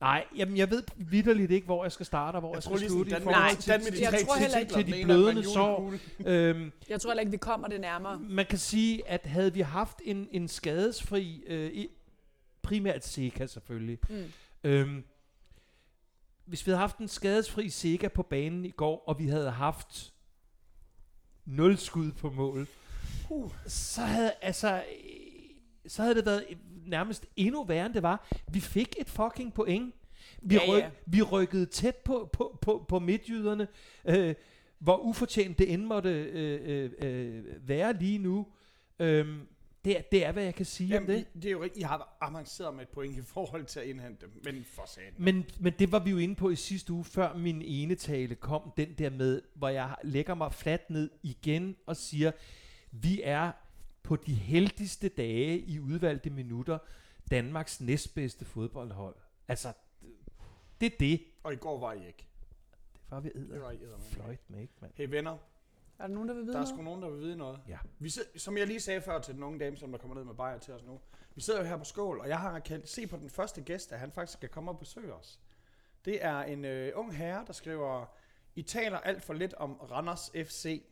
nej, 0.00 0.24
jamen, 0.36 0.56
jeg 0.56 0.70
ved 0.70 0.82
vidderligt 0.96 1.50
ikke, 1.50 1.64
hvor 1.64 1.84
jeg 1.84 1.92
skal 1.92 2.06
starte 2.06 2.36
og 2.36 2.40
hvor 2.40 2.48
jeg, 2.50 2.54
Jeg 2.54 2.62
skal 2.62 2.70
tror 2.70 2.78
lige 2.78 2.88
slutte 2.90 3.10
sådan, 3.10 3.22
i 3.22 3.26
Dan, 3.26 3.34
forhold 3.34 3.56
til, 3.56 3.72
Dan 3.72 3.80
med 3.84 3.90
de 3.92 4.02
Jeg 4.02 4.10
tre 4.12 4.18
tror 4.24 4.36
heller 4.36 4.58
ikke- 4.58 4.72
til 4.72 4.86
de 4.86 5.04
blødende 5.04 5.44
sår. 5.44 5.94
øhm, 6.26 6.72
Jeg 6.88 7.00
tror 7.00 7.10
heller 7.10 7.20
ikke, 7.20 7.30
vi 7.30 7.36
kommer 7.36 7.68
det 7.68 7.80
nærmere. 7.80 8.18
man 8.18 8.46
kan 8.46 8.58
sige, 8.58 9.08
at 9.08 9.26
havde 9.26 9.54
vi 9.54 9.60
haft 9.60 9.98
en, 10.04 10.28
en 10.30 10.48
skadesfri, 10.48 11.42
øh, 11.46 11.72
i- 11.72 11.88
primært 12.62 13.04
Sega 13.06 13.46
selvfølgelig, 13.46 13.98
Mm. 14.08 14.24
øhm, 14.64 15.04
hvis 16.44 16.66
vi 16.66 16.70
havde 16.70 16.78
haft 16.80 16.98
en 16.98 17.08
skadesfri 17.08 17.68
Sega 17.68 18.08
på 18.08 18.22
banen 18.22 18.64
i 18.64 18.70
går, 18.70 19.04
og 19.06 19.18
vi 19.18 19.26
havde 19.28 19.50
haft 19.50 20.12
nul 21.44 21.76
skud 21.76 22.12
på 22.12 22.30
mål, 22.30 22.66
Uh. 23.30 23.52
så 23.66 24.00
havde, 24.00 24.32
altså, 24.42 24.82
så 25.86 26.02
havde 26.02 26.14
det 26.14 26.26
været 26.26 26.44
nærmest 26.88 27.26
endnu 27.36 27.64
værre, 27.64 27.86
end 27.86 27.94
det 27.94 28.02
var. 28.02 28.28
Vi 28.52 28.60
fik 28.60 28.94
et 28.98 29.08
fucking 29.08 29.54
point. 29.54 29.94
Vi, 30.42 30.54
Ja, 30.54 30.60
ryk, 30.68 30.82
ja. 30.82 30.90
vi 31.06 31.22
rykkede 31.22 31.66
tæt 31.66 31.96
på, 31.96 32.30
på, 32.32 32.58
på, 32.62 32.84
på 32.88 32.98
midtjyderne, 32.98 33.68
øh, 34.04 34.34
hvor 34.78 34.96
ufortjent 34.96 35.58
det 35.58 35.72
end 35.72 35.84
måtte 35.84 36.10
øh, 36.10 36.60
øh, 36.64 36.90
øh, 37.02 37.68
være 37.68 37.92
lige 37.92 38.18
nu. 38.18 38.46
Øhm, 38.98 39.40
det, 39.84 39.98
er, 39.98 40.02
det 40.02 40.24
er, 40.24 40.32
hvad 40.32 40.44
jeg 40.44 40.54
kan 40.54 40.66
sige 40.66 40.98
om 40.98 41.06
det. 41.06 41.12
Jamen, 41.12 41.26
det 41.34 41.44
er 41.44 41.50
jo. 41.50 41.68
I 41.76 41.82
har 41.82 42.16
avanceret 42.20 42.74
med 42.74 42.82
et 42.82 42.88
point 42.88 43.18
i 43.18 43.22
forhold 43.22 43.64
til 43.64 43.80
at 43.80 43.86
indhente 43.86 44.26
dem. 44.26 44.40
Men 44.44 44.64
for 44.74 44.84
satan. 44.86 45.12
Men, 45.16 45.44
men 45.60 45.72
det 45.78 45.92
var 45.92 45.98
vi 45.98 46.10
jo 46.10 46.16
inde 46.16 46.34
på 46.34 46.50
i 46.50 46.56
sidste 46.56 46.92
uge, 46.92 47.04
før 47.04 47.36
min 47.36 47.62
ene 47.62 47.94
tale 47.94 48.34
kom, 48.34 48.72
den 48.76 48.94
der 48.98 49.10
med, 49.10 49.42
hvor 49.54 49.68
jeg 49.68 49.94
lægger 50.04 50.34
mig 50.34 50.52
fladt 50.52 50.90
ned 50.90 51.10
igen 51.22 51.76
og 51.86 51.96
siger, 51.96 52.32
vi 52.90 53.20
er 53.24 53.52
på 54.08 54.16
de 54.16 54.34
heldigste 54.34 55.08
dage 55.08 55.58
i 55.58 55.80
udvalgte 55.80 56.30
minutter 56.30 56.78
Danmarks 57.30 57.80
næstbedste 57.80 58.44
fodboldhold. 58.44 59.14
Altså, 59.48 59.72
det 60.80 60.92
er 60.92 60.96
det. 61.00 61.20
Og 61.42 61.52
i 61.52 61.56
går 61.56 61.80
var 61.80 61.92
I 61.92 62.06
ikke. 62.06 62.28
Det 62.94 63.10
var 63.10 63.20
vi 63.20 63.28
Det 63.28 63.36
æder. 63.50 63.58
var 63.60 63.70
I 63.70 63.74
eddermame. 63.76 64.02
Fløjt 64.04 64.50
med, 64.50 64.60
ikke, 64.60 64.74
mand? 64.80 64.92
Hey 64.94 65.08
venner, 65.08 65.32
Er 65.98 66.06
der 66.06 66.14
nogen, 66.14 66.28
der 66.28 66.34
vil 66.34 66.42
vide 66.42 66.52
der 66.52 66.58
er 66.58 66.62
noget? 66.62 66.68
sgu 66.74 66.82
nogen, 66.82 67.02
der 67.02 67.10
vil 67.10 67.20
vide 67.20 67.36
noget. 67.36 67.60
Ja. 67.68 67.78
Vi 67.98 68.08
sid- 68.08 68.38
som 68.38 68.56
jeg 68.58 68.66
lige 68.66 68.80
sagde 68.80 69.00
før 69.00 69.20
til 69.20 69.34
den 69.34 69.42
unge 69.42 69.58
dame, 69.58 69.76
som 69.76 69.90
der 69.92 69.98
kommer 69.98 70.14
ned 70.16 70.24
med 70.24 70.34
bajer 70.34 70.58
til 70.58 70.74
os 70.74 70.84
nu. 70.84 71.00
Vi 71.34 71.40
sidder 71.40 71.60
jo 71.60 71.66
her 71.66 71.76
på 71.76 71.84
skål, 71.84 72.20
og 72.20 72.28
jeg 72.28 72.38
har 72.40 72.58
kan 72.58 72.86
se 72.86 73.06
på 73.06 73.16
den 73.16 73.30
første 73.30 73.60
gæst, 73.62 73.92
at 73.92 73.98
han 73.98 74.12
faktisk 74.12 74.38
skal 74.38 74.48
komme 74.48 74.70
og 74.70 74.78
besøge 74.78 75.14
os. 75.14 75.40
Det 76.04 76.24
er 76.24 76.38
en 76.42 76.64
øh, 76.64 76.92
ung 76.94 77.16
herre, 77.16 77.44
der 77.46 77.52
skriver, 77.52 78.06
I 78.54 78.62
taler 78.62 78.98
alt 78.98 79.22
for 79.22 79.34
lidt 79.34 79.54
om 79.54 79.72
Randers 79.72 80.30
FC. 80.46 80.82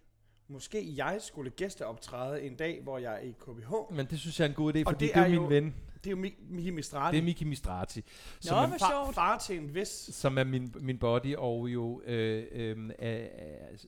Måske 0.49 0.97
jeg 0.97 1.16
skulle 1.20 1.51
gæsteoptræde 1.51 2.42
en 2.42 2.57
dag, 2.57 2.80
hvor 2.82 2.99
jeg 2.99 3.14
er 3.14 3.18
i 3.18 3.30
KBH. 3.40 3.72
Men 3.97 4.07
det 4.07 4.20
synes 4.20 4.40
jeg 4.40 4.44
er 4.47 4.49
en 4.49 4.55
god 4.55 4.74
idé, 4.74 4.82
fordi 4.82 5.07
det 5.07 5.14
det 5.14 5.20
er, 5.20 5.24
er 5.24 5.26
jo 5.26 5.30
min 5.30 5.42
jo- 5.42 5.49
ven. 5.49 5.74
Det 6.05 6.07
er 6.12 6.16
jo 6.16 6.22
Mi- 6.24 6.44
Miki 6.55 6.70
Mistrati. 6.70 7.16
Det 7.16 7.22
er 7.22 7.24
Miki 7.24 7.44
Mistrati, 7.44 8.03
som, 8.40 8.57
Nå, 8.57 8.74
er, 8.74 8.78
far, 8.78 8.90
sjovt. 8.90 9.14
far 9.14 9.38
til 9.38 9.57
en 9.59 9.74
vis. 9.74 9.88
som 10.12 10.38
er 10.38 10.44
min, 10.44 10.74
min 10.80 10.99
body, 10.99 11.34
og 11.36 11.68
jo 11.68 12.03
øh, 12.05 12.47
øh, 12.53 12.90
er, 12.99 13.28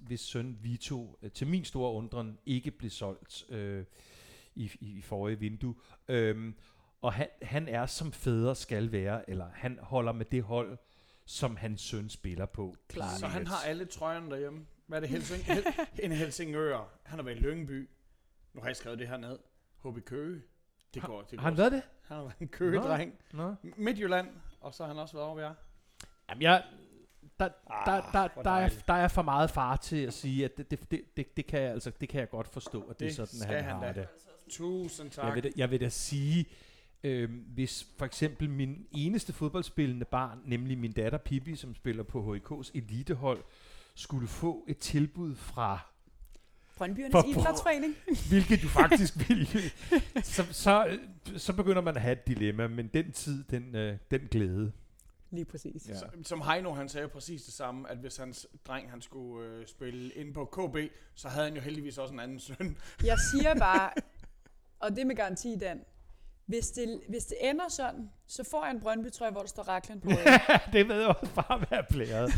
hvis 0.00 0.20
søn 0.20 0.59
Vito, 0.62 1.18
øh, 1.22 1.30
til 1.30 1.46
min 1.46 1.64
store 1.64 1.92
undren, 1.92 2.38
ikke 2.46 2.70
blev 2.70 2.90
solgt 2.90 3.44
øh, 3.50 3.84
i, 4.54 4.70
i, 4.80 4.98
i 4.98 5.02
forrige 5.02 5.38
vindue. 5.38 5.74
Øhm, 6.09 6.54
og 7.02 7.12
han, 7.12 7.26
han 7.42 7.68
er 7.68 7.86
som 7.86 8.12
fædre 8.12 8.54
skal 8.54 8.92
være, 8.92 9.30
eller 9.30 9.46
han 9.54 9.78
holder 9.82 10.12
med 10.12 10.24
det 10.26 10.42
hold, 10.42 10.78
som 11.26 11.56
hans 11.56 11.80
søn 11.80 12.09
spiller 12.09 12.46
på. 12.46 12.74
Klart. 12.88 13.18
Så 13.18 13.26
han 13.26 13.46
har 13.46 13.68
alle 13.68 13.84
trøjerne 13.84 14.30
derhjemme. 14.30 14.66
Hvad 14.89 14.99
er 14.99 15.01
det? 15.01 15.09
Helsing, 15.09 15.45
Hel, 15.45 15.64
en 16.03 16.12
Helsingør. 16.12 16.99
Han 17.03 17.18
har 17.18 17.24
været 17.24 17.36
i 17.36 17.41
Lyngby. 17.41 17.89
Nu 18.55 18.61
har 18.61 18.68
jeg 18.68 18.76
skrevet 18.76 18.99
det 18.99 19.09
her 19.09 19.16
ned. 19.16 19.39
HB 19.84 20.05
Køge. 20.05 20.43
Det 20.95 21.03
går, 21.03 21.22
det 21.22 21.30
går. 21.30 21.39
Har 21.43 21.49
han 21.49 21.59
været 21.59 21.72
det? 21.72 21.82
Han 22.03 22.16
har 22.16 22.22
været 22.24 22.39
en 22.41 22.49
køgedreng. 22.49 23.14
Nå. 23.32 23.55
Midtjylland. 23.76 24.28
Og 24.61 24.74
så 24.74 24.82
har 24.82 24.89
han 24.89 24.99
også 24.99 25.14
været 25.14 25.26
over 25.26 25.34
ved 25.34 25.43
jer. 25.45 25.55
Jamen, 26.30 26.43
jeg, 26.43 26.64
der, 27.41 27.49
der, 27.49 27.55
Ah, 27.70 28.12
der, 28.12 28.43
der, 28.43 28.51
er, 28.51 28.68
der 28.86 28.95
er 28.95 29.09
for 29.09 29.22
meget 29.22 29.51
far 29.51 29.76
til 29.76 29.97
at 30.07 30.12
sige, 30.14 30.45
at 30.45 30.57
det, 30.57 30.70
det, 30.70 30.91
det, 31.16 31.36
det, 31.36 31.47
kan, 31.47 31.61
jeg, 31.61 31.70
altså, 31.70 31.91
det 32.01 32.09
kan 32.09 32.20
jeg 32.20 32.30
godt 32.30 32.49
forstå, 32.49 32.82
at 32.82 32.89
det, 32.89 33.01
Det 33.01 33.18
er 33.18 33.24
sådan, 33.26 33.55
han, 33.55 33.64
han 33.64 33.76
har 33.76 33.93
det. 33.93 34.09
Tusind 34.49 35.11
tak. 35.11 35.24
Jeg 35.24 35.34
vil, 35.34 35.45
da, 35.45 35.51
jeg 35.57 35.70
vil 35.70 35.80
da 35.80 35.89
sige, 35.89 36.47
øh, 37.05 37.30
hvis 37.55 37.86
for 37.99 38.07
eksempel 38.07 38.51
min 38.51 38.86
eneste 38.93 39.32
fodboldspillende 39.32 40.05
barn, 40.05 40.41
nemlig 40.45 40.78
min 40.78 40.93
datter 40.93 41.18
Pippi, 41.18 41.57
som 41.57 41.74
spiller 41.74 42.03
på 42.03 42.34
HIK's 42.36 42.70
elitehold, 42.74 43.43
skulle 43.99 44.28
få 44.28 44.64
et 44.68 44.78
tilbud 44.78 45.34
fra, 45.34 45.78
Brøndbyernes 46.76 47.12
For- 47.12 47.24
Idrætsforening. 47.28 47.94
hvilket 48.30 48.62
du 48.62 48.68
faktisk 48.68 49.28
ville, 49.28 49.46
så, 50.22 50.44
så, 50.53 50.99
så 51.36 51.53
begynder 51.53 51.82
man 51.82 51.96
at 51.96 52.03
have 52.03 52.12
et 52.12 52.26
dilemma, 52.26 52.68
men 52.68 52.88
den 52.88 53.12
tid, 53.12 53.44
den, 53.44 53.74
øh, 53.74 53.99
den 54.11 54.20
glæde. 54.20 54.72
Lige 55.30 55.44
præcis. 55.44 55.88
Ja. 55.88 55.94
Så, 55.99 56.07
som 56.22 56.40
Heino, 56.42 56.72
han 56.74 56.88
sagde 56.88 57.09
præcis 57.09 57.42
det 57.42 57.55
samme, 57.55 57.90
at 57.90 57.99
hvis 57.99 58.16
hans 58.16 58.46
dreng 58.66 58.90
han 58.90 59.03
skulle 59.03 59.49
øh, 59.49 59.66
spille 59.66 60.14
ind 60.14 60.34
på 60.34 60.44
KB, 60.44 60.76
så 61.14 61.28
havde 61.28 61.44
han 61.46 61.55
jo 61.55 61.61
heldigvis 61.61 61.99
også 61.99 62.14
en 62.14 62.20
anden 62.20 62.40
søn. 62.40 62.76
Jeg 63.05 63.18
siger 63.32 63.55
bare, 63.68 63.90
og 64.80 64.96
det 64.96 65.07
med 65.07 65.16
garanti, 65.16 65.57
Dan, 65.57 65.84
hvis 66.49 66.70
det, 66.70 67.01
hvis 67.09 67.24
det 67.24 67.36
ender 67.40 67.68
sådan, 67.68 68.11
så 68.26 68.44
får 68.44 68.64
jeg 68.64 68.74
en 68.74 68.80
Brøndby-trøje, 68.80 69.30
hvor 69.30 69.40
der 69.40 69.49
står 69.49 69.62
Raklen 69.62 70.01
på. 70.01 70.11
det 70.72 70.88
ved 70.88 71.01
jeg 71.01 71.09
også 71.09 71.34
bare 71.34 71.66
være 71.70 71.84
blæret. 71.90 72.30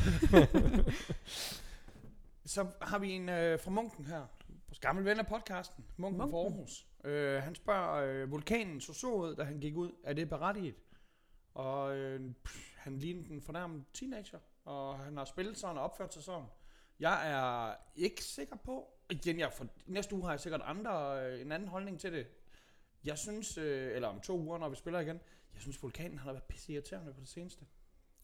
Så 2.44 2.66
har 2.82 2.98
vi 2.98 3.11
en 3.11 3.28
øh, 3.28 3.61
fra 3.61 3.70
Munken 3.70 4.04
her. 4.04 4.26
Vores 4.68 4.78
gamle 4.78 5.04
ven 5.04 5.18
af 5.18 5.26
podcasten. 5.26 5.84
Munken, 5.96 6.18
Munken. 6.18 6.32
Munken. 6.32 6.52
fra 6.52 6.61
Aarhus. 6.61 6.86
Øh, 7.04 7.42
han 7.42 7.54
spørger, 7.54 7.92
øh, 7.94 8.30
vulkanen 8.30 8.80
så 8.80 8.92
så 8.92 9.12
ud, 9.12 9.36
da 9.36 9.42
han 9.42 9.61
gik 9.61 9.76
ud. 9.76 9.92
Er 10.04 10.12
det 10.12 10.28
berettiget? 10.28 10.74
Og 11.54 11.96
øh, 11.96 12.20
pff, 12.44 12.76
han 12.76 12.98
lignede 12.98 13.30
en 13.30 13.42
fornærmet 13.42 13.84
teenager. 13.94 14.38
Og 14.64 14.98
han 14.98 15.16
har 15.16 15.24
spillet 15.24 15.56
sådan 15.56 15.78
og 15.78 15.84
opført 15.84 16.14
sig 16.14 16.22
sådan. 16.22 16.46
Jeg 17.00 17.30
er 17.32 17.74
ikke 17.96 18.24
sikker 18.24 18.56
på. 18.56 18.88
Igen, 19.11 19.38
jeg 19.38 19.52
for, 19.52 19.66
næste 19.86 20.14
uge 20.14 20.24
har 20.24 20.30
jeg 20.30 20.40
sikkert 20.40 20.62
andre, 20.64 21.24
øh, 21.26 21.40
en 21.40 21.52
anden 21.52 21.68
holdning 21.68 22.00
til 22.00 22.12
det. 22.12 22.26
Jeg 23.05 23.18
synes, 23.18 23.59
øh, 23.59 23.94
eller 23.96 24.09
om 24.09 24.20
to 24.20 24.38
uger, 24.38 24.59
når 24.59 24.68
vi 24.68 24.76
spiller 24.76 25.01
igen, 25.01 25.20
jeg 25.55 25.62
synes, 25.62 25.82
vulkanen 25.82 26.18
han 26.18 26.26
har 26.26 26.32
været 26.32 26.44
pisse 26.44 26.72
irriterende 26.72 27.12
på 27.14 27.20
det 27.20 27.28
seneste. 27.28 27.64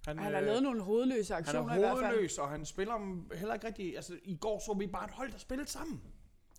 Han 0.07 0.19
har 0.19 0.27
øh, 0.27 0.47
lavet 0.47 0.63
nogle 0.63 0.83
hovedløse 0.83 1.35
han 1.35 1.43
aktioner 1.43 1.73
er 1.73 1.77
i 1.77 1.79
hvert 1.79 1.99
fald. 1.99 2.07
hovedløs, 2.07 2.39
og 2.39 2.49
han 2.51 2.65
spiller 2.65 2.95
om- 2.95 3.31
heller 3.35 3.55
ikke 3.55 3.67
rigtig... 3.67 3.97
Altså, 3.97 4.19
i 4.25 4.37
går 4.37 4.59
så 4.67 4.75
vi 4.79 4.87
bare 4.87 5.05
et 5.05 5.11
hold, 5.11 5.33
der 5.33 5.39
spillede 5.39 5.69
sammen. 5.71 6.03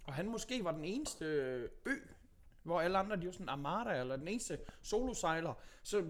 Og 0.04 0.14
han 0.14 0.28
måske 0.30 0.64
var 0.64 0.72
den 0.72 0.86
eneste 0.86 1.26
ø, 1.86 1.92
hvor 2.64 2.82
alle 2.82 2.98
andre, 2.98 3.16
de 3.16 3.26
var 3.26 3.32
sådan 3.32 3.50
armada, 3.50 4.00
eller 4.00 4.16
den 4.18 4.28
eneste 4.28 4.60
solosejler. 4.82 5.54
Så 5.84 6.06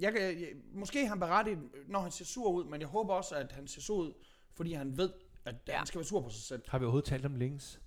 jeg 0.00 0.12
kan, 0.12 0.22
jeg, 0.22 0.48
måske 0.72 1.04
er 1.04 1.08
han 1.08 1.20
berettiget, 1.20 1.58
når 1.86 2.00
han 2.00 2.10
ser 2.10 2.24
sur 2.24 2.50
ud, 2.50 2.64
men 2.64 2.80
jeg 2.80 2.88
håber 2.88 3.14
også, 3.14 3.34
at 3.34 3.52
han 3.52 3.66
ser 3.68 3.80
sur 3.80 3.96
ud, 3.96 4.12
fordi 4.54 4.72
han 4.72 4.96
ved, 4.98 5.10
at. 5.44 5.54
Ja. 5.68 5.76
han 5.76 5.86
skal 5.86 5.98
være 5.98 6.04
sur 6.06 6.20
på 6.20 6.28
sig 6.30 6.42
selv. 6.42 6.62
Har 6.68 6.78
vi 6.78 6.84
overhovedet 6.84 7.08
talt 7.08 7.26
om 7.26 7.34
links? 7.34 7.80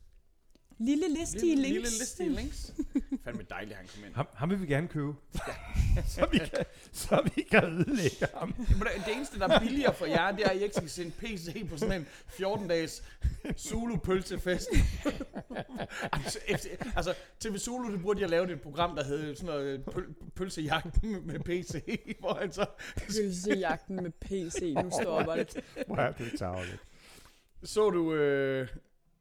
Lille 0.80 1.06
listige 1.20 1.56
lille, 1.56 1.62
links. 1.74 1.74
lille 1.92 2.00
listige 2.00 2.30
links. 2.30 2.74
Fandme 3.24 3.44
dejligt, 3.50 3.76
han 3.78 3.88
kom 3.96 4.04
ind. 4.06 4.14
Ham, 4.16 4.28
ham 4.34 4.50
vil 4.50 4.62
vi 4.62 4.66
gerne 4.68 4.88
købe. 4.88 5.14
så, 6.16 6.28
vi 6.32 6.38
kan, 6.38 6.66
så 6.92 7.30
vi 7.36 7.42
kan 7.42 7.64
ødelægge 7.66 8.28
ham. 8.38 8.54
Men 8.58 8.68
det- 8.80 9.06
Det 9.06 9.16
eneste, 9.16 9.40
der 9.40 9.48
er 9.48 9.60
billigere 9.60 9.94
for 9.96 10.06
jer, 10.06 10.32
det 10.32 10.46
er, 10.46 10.50
at 10.50 10.58
I 10.58 10.64
ikke 10.64 10.76
skal 10.76 10.90
se 10.90 11.04
en 11.06 11.12
PC 11.12 11.70
på 11.70 11.78
sådan 11.78 12.02
en 12.02 12.08
14-dages 12.30 13.04
Zulu-pølsefest. 13.58 14.68
altså, 16.14 16.40
altså, 16.96 17.14
TV 17.40 17.58
Zulu, 17.58 17.92
det 17.92 18.02
burde 18.02 18.22
jeg 18.22 18.30
lave 18.30 18.52
et 18.54 18.62
program, 18.62 18.96
der 18.96 19.04
hed 19.04 19.36
sådan 19.36 19.46
noget 19.56 19.84
pøl, 19.86 20.06
pølsejagten 20.36 21.12
med- 21.12 21.22
med 21.22 21.40
PC, 21.40 22.00
hvor 22.20 22.34
han 22.34 22.52
så 22.52 22.66
Pølsejagten 22.98 23.96
med 23.96 24.12
PC. 24.22 24.74
Nu 24.84 24.90
stopper 25.02 25.36
det. 25.36 25.58
Hvor 25.88 25.96
er 25.98 26.12
det 26.12 26.40
tageligt. 26.40 26.78
Så 27.64 27.90
du... 27.90 28.14
Øh... 28.14 28.68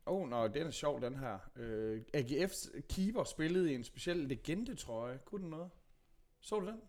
Oh, 0.09 0.29
nå, 0.29 0.49
den 0.49 0.67
er 0.67 0.71
sjov, 0.71 1.01
den 1.03 1.17
her. 1.17 1.39
Øh, 1.57 2.03
AGF's 2.17 2.81
keeper 2.81 3.25
spillede 3.25 3.73
i 3.73 3.75
en 3.75 3.85
speciel 3.85 4.17
legende-trøje. 4.17 5.19
Kunne 5.25 5.43
den 5.43 5.51
noget? 5.51 5.71
Så 6.41 6.61
du 6.61 6.67
den? 6.67 6.81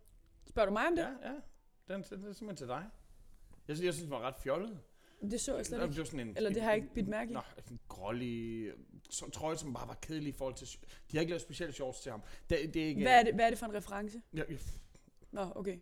Spørger 0.45 0.65
du 0.69 0.73
mig 0.73 0.87
om 0.87 0.95
det? 0.95 1.03
Ja, 1.03 1.29
ja. 1.29 1.35
Den, 1.93 2.03
den, 2.03 2.19
den 2.21 2.29
er 2.29 2.33
simpelthen 2.33 2.55
til 2.55 2.67
dig. 2.67 2.85
Jeg 3.67 3.75
synes, 3.75 3.85
jeg 3.85 3.93
synes, 3.93 4.03
den 4.03 4.11
var 4.11 4.21
ret 4.21 4.35
fjollet. 4.43 4.79
Det 5.21 5.41
så 5.41 5.55
jeg 5.55 5.65
slet 5.65 5.81
Det 5.81 5.87
ikke. 5.87 5.97
var 5.99 6.05
sådan 6.05 6.19
en, 6.19 6.37
Eller 6.37 6.49
det 6.49 6.61
har 6.61 6.69
jeg 6.69 6.77
ikke 6.77 6.93
bidt 6.93 7.07
mærke 7.07 7.31
i. 7.31 7.33
Nå, 7.33 7.41
en 7.71 7.79
grålig 7.87 8.71
så, 9.09 9.29
trøje, 9.29 9.57
som 9.57 9.73
bare 9.73 9.87
var 9.87 9.97
kedelig 10.01 10.29
i 10.29 10.37
forhold 10.37 10.55
til... 10.55 10.67
De 11.11 11.17
har 11.17 11.19
ikke 11.19 11.29
lavet 11.29 11.41
specielle 11.41 11.73
shorts 11.73 11.99
til 12.01 12.11
ham. 12.11 12.21
Det, 12.49 12.73
det 12.73 12.83
er 12.83 12.87
ikke... 12.87 13.01
Hvad 13.01 13.19
er 13.19 13.23
det, 13.23 13.33
hvad 13.35 13.45
er 13.45 13.49
det 13.49 13.59
for 13.59 13.65
en 13.65 13.73
reference? 13.73 14.21
Ja, 14.33 14.43
ja. 14.49 14.55
Nå, 15.31 15.51
okay. 15.55 15.77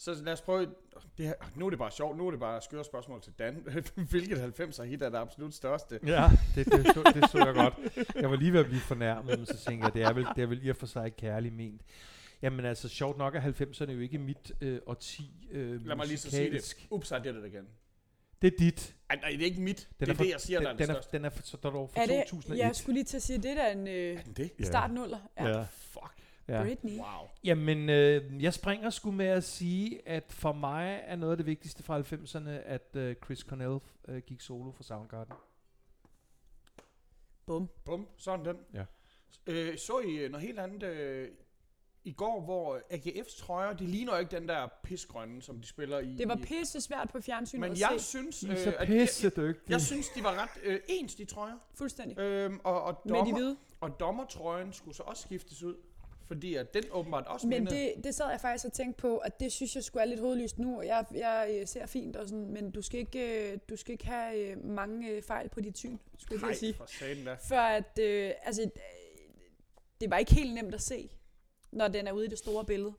Så 0.00 0.14
lad 0.14 0.32
os 0.32 0.40
prøve... 0.40 0.66
Det 1.18 1.26
her, 1.26 1.34
nu 1.54 1.66
er 1.66 1.70
det 1.70 1.78
bare 1.78 1.90
sjovt. 1.90 2.18
Nu 2.18 2.26
er 2.26 2.30
det 2.30 2.40
bare 2.40 2.62
skøre 2.62 2.84
spørgsmål 2.84 3.22
til 3.22 3.32
Dan. 3.38 3.54
Hvilket 4.10 4.60
90'er 4.60 4.82
hit 4.82 5.02
er 5.02 5.08
det 5.08 5.18
absolut 5.18 5.54
største? 5.54 6.00
Ja, 6.06 6.30
det, 6.54 6.66
det, 6.66 6.86
så, 6.86 7.12
det 7.14 7.30
så 7.30 7.38
jeg 7.38 7.54
godt. 7.54 7.74
Jeg 8.14 8.30
var 8.30 8.36
lige 8.36 8.52
ved 8.52 8.60
at 8.60 8.66
blive 8.66 8.80
fornærmet, 8.80 9.38
men 9.38 9.46
så 9.46 9.56
tænkte 9.56 9.84
jeg, 9.84 9.94
det 9.94 10.02
er 10.02 10.12
vel, 10.12 10.26
det 10.36 10.42
er 10.42 10.46
vel 10.46 10.66
i 10.66 10.68
og 10.68 10.76
for 10.76 10.86
sig 10.86 11.16
kærligt 11.16 11.54
ment. 11.54 11.82
Jamen 12.42 12.64
altså, 12.64 12.88
sjovt 12.88 13.18
nok 13.18 13.34
er 13.34 13.40
90'erne 13.40 13.90
jo 13.90 14.00
ikke 14.00 14.18
mit 14.18 14.52
øh, 14.60 14.80
årti 14.86 15.48
øh, 15.50 15.86
Lad 15.86 15.96
mig 15.96 16.06
lige 16.06 16.18
så 16.18 16.30
sige 16.30 16.50
det. 16.50 16.76
Ups, 16.90 17.10
I 17.10 17.14
did 17.24 17.36
it 17.36 17.44
again. 17.44 17.66
Det 18.42 18.52
er 18.52 18.56
dit. 18.58 18.96
Ej, 19.10 19.16
nej, 19.16 19.30
det 19.30 19.40
er 19.40 19.44
ikke 19.44 19.60
mit. 19.60 19.88
Den 20.00 20.06
det 20.06 20.12
er, 20.12 20.16
for, 20.16 20.24
det, 20.24 20.30
jeg 20.30 20.40
siger, 20.40 20.58
den, 20.58 20.66
der 20.66 20.72
er 20.72 20.76
det 20.76 20.88
den, 20.88 20.96
er, 20.96 21.00
den 21.00 21.24
er 21.24 21.30
for, 21.30 21.42
så 21.42 21.56
der 21.62 21.68
er 21.68 21.72
for 21.72 21.90
Er 21.96 22.06
det, 22.06 22.22
2001. 22.26 22.58
jeg 22.58 22.76
skulle 22.76 22.94
lige 22.94 23.04
til 23.04 23.16
at 23.16 23.22
sige, 23.22 23.36
det 23.36 23.56
der 23.56 23.62
er 23.62 23.72
en 23.72 23.88
øh, 23.88 23.94
Er 23.94 24.22
den 24.22 24.32
det? 24.32 24.50
Ja. 24.58 24.64
startnuller. 24.64 25.18
Ja. 25.38 25.48
Ja. 25.48 25.64
Fuck. 25.70 26.14
Ja. 26.56 26.62
Britney. 26.62 26.92
Wow. 26.98 27.28
Jamen, 27.44 27.88
øh, 27.88 28.42
jeg 28.42 28.54
springer 28.54 28.90
sgu 28.90 29.10
med 29.10 29.26
at 29.26 29.44
sige, 29.44 30.08
at 30.08 30.24
for 30.32 30.52
mig 30.52 31.00
er 31.04 31.16
noget 31.16 31.30
af 31.32 31.36
det 31.36 31.46
vigtigste 31.46 31.82
fra 31.82 32.00
90'erne, 32.00 32.50
at 32.50 32.96
øh, 32.96 33.16
Chris 33.24 33.38
Cornell 33.38 33.78
øh, 34.08 34.22
gik 34.22 34.40
solo 34.40 34.70
for 34.72 34.82
Soundgarden. 34.82 35.34
Bum. 37.46 37.70
Bum, 37.84 38.08
sådan 38.16 38.46
den. 38.46 38.56
Ja. 38.74 38.84
Øh, 39.46 39.78
så 39.78 39.98
I 39.98 40.16
øh, 40.16 40.30
noget 40.30 40.46
helt 40.46 40.58
andet 40.58 40.82
øh, 40.82 41.28
i 42.04 42.12
går, 42.12 42.40
hvor 42.40 42.78
AGF's 42.92 43.40
trøjer, 43.40 43.72
de 43.72 43.86
ligner 43.86 44.18
ikke 44.18 44.36
den 44.36 44.48
der 44.48 44.68
pisgrønne, 44.82 45.42
som 45.42 45.60
de 45.60 45.66
spiller 45.66 45.98
i. 45.98 46.14
Det 46.16 46.28
var 46.28 46.36
pisse 46.42 46.80
svært 46.80 47.08
på 47.12 47.20
fjernsynet 47.20 47.60
Men 47.60 47.72
at 47.72 47.80
jeg 47.80 47.94
se. 47.98 48.06
synes, 48.06 48.42
er 48.42 48.54
så 48.56 48.68
øh, 48.70 48.74
at 48.78 48.88
jeg, 48.88 48.98
pisse 48.98 49.30
dygtige. 49.30 49.56
jeg 49.68 49.80
synes, 49.80 50.08
de 50.08 50.22
var 50.24 50.42
ret 50.42 50.62
øh, 50.62 50.80
ens, 50.88 51.14
de 51.14 51.24
trøjer. 51.24 51.58
Fuldstændig. 51.74 52.18
Øhm, 52.18 52.60
og, 52.64 52.82
og, 52.82 53.02
Med 53.04 53.14
de 53.14 53.18
dommer, 53.18 53.34
hvide. 53.34 53.56
og 53.80 54.00
dommertrøjen 54.00 54.72
skulle 54.72 54.96
så 54.96 55.02
også 55.02 55.22
skiftes 55.22 55.62
ud, 55.62 55.74
fordi 56.30 56.54
at 56.54 56.74
den 56.74 56.82
åbenbart 56.90 57.26
også 57.26 57.46
Men 57.46 57.64
mindede. 57.64 57.76
det, 57.96 58.04
det 58.04 58.14
sad 58.14 58.30
jeg 58.30 58.40
faktisk 58.40 58.64
og 58.64 58.72
tænkte 58.72 59.00
på, 59.00 59.18
at 59.18 59.40
det 59.40 59.52
synes 59.52 59.74
jeg 59.74 59.84
skulle 59.84 60.02
er 60.02 60.06
lidt 60.06 60.20
hovedlyst 60.20 60.58
nu. 60.58 60.76
og 60.76 60.86
Jeg, 60.86 61.04
jeg 61.14 61.56
øh, 61.60 61.66
ser 61.66 61.86
fint 61.86 62.16
og 62.16 62.28
sådan, 62.28 62.52
men 62.52 62.70
du 62.70 62.82
skal 62.82 63.00
ikke, 63.00 63.52
øh, 63.52 63.58
du 63.68 63.76
skal 63.76 63.92
ikke 63.92 64.06
have 64.06 64.36
øh, 64.38 64.64
mange 64.64 65.22
fejl 65.22 65.48
på 65.48 65.60
dit 65.60 65.78
syn, 65.78 65.98
skulle 66.18 66.40
jeg 66.40 66.46
Nej, 66.48 66.54
sige. 66.58 66.74
for 66.74 66.86
satan 66.86 67.24
da. 67.24 67.34
For 67.48 67.54
at, 67.56 67.98
øh, 67.98 68.32
altså, 68.44 68.70
det 70.00 70.10
var 70.10 70.16
ikke 70.18 70.34
helt 70.34 70.54
nemt 70.54 70.74
at 70.74 70.80
se, 70.82 71.10
når 71.72 71.88
den 71.88 72.06
er 72.06 72.12
ude 72.12 72.26
i 72.26 72.28
det 72.28 72.38
store 72.38 72.64
billede. 72.64 72.92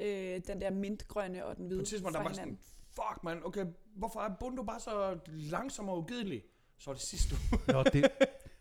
Øh, 0.00 0.40
den 0.46 0.60
der 0.60 0.70
mintgrønne 0.70 1.44
og 1.44 1.56
den 1.56 1.66
hvide 1.66 1.78
På 1.78 1.82
et 1.82 1.88
tidspunkt, 1.88 2.16
der 2.16 2.22
var 2.22 2.32
sådan, 2.32 2.58
fuck 2.88 3.22
man, 3.24 3.40
okay, 3.44 3.66
hvorfor 3.96 4.20
er 4.20 4.34
Bundo 4.40 4.62
bare 4.62 4.80
så 4.80 5.18
langsom 5.26 5.88
og 5.88 5.98
ugidelig? 5.98 6.42
Så 6.78 6.90
var 6.90 6.94
det 6.94 7.02
sidste 7.02 7.34
uge. 7.52 7.60
Nå, 7.68 7.82
det... 7.82 8.10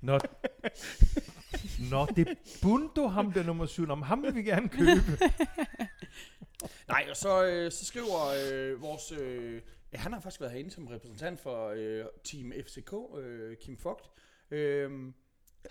Nå, 0.01 0.19
Nå, 1.91 2.05
det 2.15 2.27
er 2.27 2.35
Bundo, 2.61 3.07
ham 3.07 3.31
der 3.31 3.43
nummer 3.43 3.65
7. 3.65 3.89
Om 3.89 4.01
ham 4.01 4.23
vil 4.23 4.35
vi 4.35 4.43
gerne 4.43 4.69
købe. 4.69 5.01
Nej, 6.87 7.07
og 7.09 7.17
så, 7.17 7.45
øh, 7.45 7.71
så 7.71 7.85
skriver 7.85 8.19
øh, 8.27 8.81
vores... 8.81 9.11
Øh, 9.11 9.61
ja, 9.93 9.97
han 9.97 10.13
har 10.13 10.19
faktisk 10.19 10.41
været 10.41 10.51
herinde 10.53 10.71
som 10.71 10.87
repræsentant 10.87 11.39
for 11.39 11.73
øh, 11.75 12.05
Team 12.23 12.53
FCK, 12.67 12.93
øh, 13.17 13.57
Kim 13.57 13.77
Vogt. 13.83 14.09
Øh, 14.51 15.13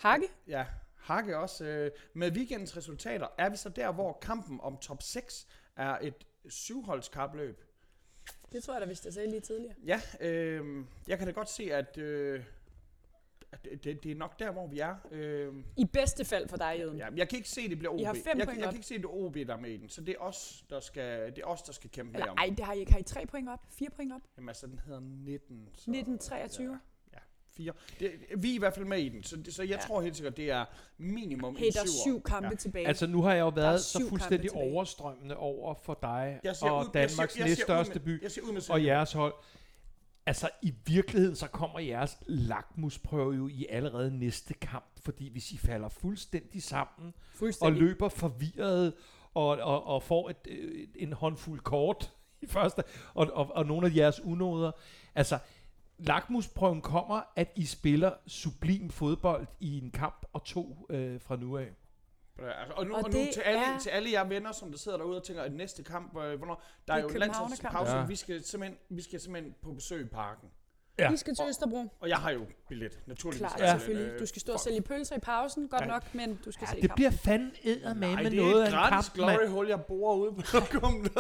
Hakke? 0.01 0.27
ja, 0.49 0.67
Hakke 0.97 1.39
også. 1.39 1.65
Øh, 1.65 1.91
med 2.15 2.33
weekendens 2.33 2.77
resultater 2.77 3.27
er 3.39 3.51
vi 3.51 3.57
så 3.57 3.69
der, 3.69 3.93
hvor 3.93 4.19
kampen 4.23 4.61
om 4.63 4.79
top 4.79 5.03
6 5.03 5.47
er 5.77 5.99
et 6.03 6.27
syvholdskapløb. 6.49 7.63
Det 8.53 8.65
tror 8.65 8.75
jeg 8.75 8.81
da, 8.81 8.87
hvis 8.87 9.05
jeg 9.05 9.13
sagde 9.13 9.31
lige 9.31 9.41
tidligere. 9.41 9.75
Ja, 9.85 10.01
øh, 10.21 10.85
jeg 11.09 11.19
kan 11.19 11.27
da 11.27 11.33
godt 11.33 11.51
se, 11.51 11.75
at, 11.75 11.99
øh, 11.99 12.35
at 12.35 12.45
det, 13.65 13.85
det, 13.85 14.05
det 14.05 14.11
er 14.13 14.17
nok 14.17 14.39
der, 14.39 14.53
hvor 14.53 14.67
vi 14.67 14.79
er. 14.79 14.95
Øh, 15.11 15.53
I 15.77 15.85
bedste 15.85 16.25
fald 16.25 16.49
for 16.49 16.57
dig, 16.57 16.77
Jøden. 16.79 16.99
ja, 16.99 17.07
jeg 17.17 17.29
kan 17.29 17.37
ikke 17.37 17.49
se, 17.49 17.69
det 17.69 17.79
bliver 17.79 17.93
OB. 17.95 18.01
I 18.01 18.03
har 18.03 18.15
fem 18.15 18.39
jeg, 18.39 18.47
point 18.47 18.49
jeg, 18.49 18.59
jeg 18.59 18.67
op. 18.67 18.73
kan 18.73 18.79
ikke 18.79 18.87
se, 18.87 18.95
at 18.95 19.01
det 19.01 19.07
er 19.07 19.13
OB, 19.15 19.35
der 19.35 19.55
er 19.55 19.61
med 19.61 19.71
i 19.71 19.77
den. 19.77 19.89
Så 19.89 20.01
det 20.01 20.15
er 20.21 20.23
os, 20.23 20.65
der 20.71 20.81
skal, 20.81 21.27
det 21.27 21.39
er 21.39 21.47
os, 21.47 21.63
der 21.63 21.73
skal 21.73 21.91
kæmpe 21.91 22.13
Eller, 22.15 22.25
herom. 22.25 22.39
ej, 22.39 22.55
det 22.57 22.65
har 22.65 22.73
I 22.73 22.79
ikke. 22.81 22.93
Har 22.93 22.99
I 22.99 23.03
tre 23.03 23.27
point 23.27 23.49
op? 23.49 23.61
Fire 23.71 23.91
point 23.97 24.13
op? 24.13 24.21
Jamen 24.37 24.49
altså, 24.49 24.67
den 24.67 24.81
hedder 24.87 25.01
19. 25.01 25.69
Så, 25.75 25.91
1923? 25.91 26.67
Ja, 27.13 27.19
ja 27.19 27.19
fire. 27.57 27.73
Det, 28.01 28.13
vi 28.37 28.51
er 28.51 28.55
i 28.55 28.59
hvert 28.59 28.75
fald 28.75 28.85
med 28.87 28.99
i 28.99 29.09
den, 29.09 29.23
så, 29.23 29.37
så 29.51 29.63
jeg 29.63 29.71
Ja. 29.71 29.77
tror 29.77 30.01
helt 30.03 30.17
sikkert, 30.17 30.37
det 30.37 30.51
er 30.51 30.65
minimum 30.99 31.57
Hey, 31.57 31.67
en 31.67 31.73
der 31.73 31.81
er 31.81 31.87
syv 32.05 32.23
kampe 32.23 32.49
Ja. 32.49 32.55
tilbage. 32.55 32.89
Altså, 32.89 33.07
nu 33.07 33.23
har 33.23 33.33
jeg 33.33 33.41
jo 33.41 33.49
været 33.49 33.81
så 33.81 34.07
fuldstændig 34.09 34.53
overstrømmende 34.53 35.37
over 35.37 35.75
for 35.75 35.99
dig 36.03 36.41
og 36.63 36.81
ud- 36.87 36.91
Danmarks 36.95 37.39
næststørste 37.39 37.95
med- 37.95 38.01
by 38.01 38.23
Jeg 38.23 38.31
ser 38.31 38.43
ud 38.43 38.53
med 38.53 38.71
og 38.71 38.85
jeres 38.85 39.13
hold. 39.13 39.35
Altså, 40.27 40.51
i 40.63 40.75
virkeligheden, 40.87 41.37
så 41.37 41.49
kommer 41.49 41.79
jeres 41.79 42.19
lakmusprøve 42.27 43.35
jo 43.35 43.49
i 43.49 43.67
allerede 43.71 44.19
næste 44.19 44.55
kamp, 44.55 44.85
fordi 45.01 45.29
hvis 45.29 45.53
I 45.53 45.59
falder 45.59 45.89
fuldstændig 45.89 46.63
sammen, 46.63 47.07
og 47.09 47.15
Fuldstændig. 47.35 47.83
løber 47.83 48.09
forvirret 48.09 48.95
og, 49.35 49.47
og, 49.49 49.87
og 49.87 50.03
får 50.03 50.31
et, 50.31 50.37
øh, 50.49 50.89
en 50.97 51.13
håndfuld 51.13 51.61
kort 51.61 52.13
i 52.43 52.47
første, 52.47 52.83
og, 53.15 53.31
og, 53.33 53.53
og 53.55 53.67
nogle 53.67 53.87
af 53.87 53.97
jeres 53.97 54.21
unoder. 54.21 54.73
Altså, 55.15 55.39
lakmusprøven 55.99 56.81
kommer, 56.81 57.21
at 57.37 57.53
I 57.57 57.65
spiller 57.65 58.13
sublim 58.27 58.91
fodbold 58.91 59.47
i 59.61 59.79
en 59.79 59.91
kamp 59.91 60.27
og 60.33 60.45
to 60.45 60.87
øh, 60.91 61.21
fra 61.21 61.37
nu 61.37 61.57
af. 61.57 61.69
Altså, 62.47 62.75
og 62.77 62.87
nu, 62.87 62.95
Og 62.95 63.03
og 63.05 63.11
nu 63.11 63.19
det 63.19 63.31
til, 63.35 63.41
alle, 63.41 63.61
er- 63.61 63.79
til 63.79 63.91
alle 63.91 64.11
jer 64.13 64.25
venner, 64.25 64.53
som 64.53 64.71
der 64.71 64.79
sidder 64.79 64.99
derude 64.99 65.17
og 65.17 65.25
tænker, 65.25 65.43
at 65.43 65.53
næste 65.53 65.83
kamp, 65.83 66.17
øh, 66.17 66.37
hvornår, 66.39 66.63
der 66.89 66.95
er, 66.95 66.99
Det 66.99 67.09
er 67.09 67.13
jo 67.13 67.19
landsholdspause, 67.19 67.97
Ja. 67.97 68.05
vi, 68.07 68.17
skal 68.17 68.45
simpelthen, 68.45 68.79
vi 68.91 69.03
skal 69.03 69.21
simpelthen 69.21 69.55
på 69.63 69.73
besøg 69.73 70.01
i 70.05 70.09
parken. 70.09 70.49
Ja. 70.99 71.11
Vi 71.11 71.17
skal 71.17 71.35
til 71.35 71.45
Østerbro. 71.49 71.87
Og 72.01 72.09
jeg 72.09 72.17
har 72.19 72.31
jo 72.31 72.47
billet, 72.69 72.99
naturligvis. 73.07 73.41
Klart, 73.41 73.57
til 73.57 73.65
ja. 73.65 73.73
selvfølgelig. 73.79 74.13
øh, 74.13 74.21
Du 74.21 74.27
skal 74.27 74.41
stå 74.41 74.53
og 74.53 74.61
sælge 74.61 74.81
pølser 74.83 75.17
i 75.17 75.19
pausen, 75.19 75.69
godt 75.69 75.83
Ja. 75.83 75.87
nok, 75.87 76.15
men 76.15 76.41
du 76.45 76.53
skal 76.53 76.65
Ja, 76.65 76.71
se 76.71 76.75
det 76.75 76.83
kampen. 76.83 76.95
bliver 76.95 77.11
fandme 77.11 77.51
eddermame 77.63 78.17
med 78.23 78.31
det 78.31 78.39
er 78.39 78.43
noget 78.43 78.63
af 78.63 78.67
et 78.67 78.73
en 78.73 78.79
gratis 78.79 79.09
kamp, 79.09 79.19
mand. 79.27 79.39
glory 79.39 79.49
hole, 79.49 79.69
jeg 79.69 79.81
borer 79.85 80.17
ude 80.17 80.33
på 80.33 80.43
lokummet. 80.59 81.13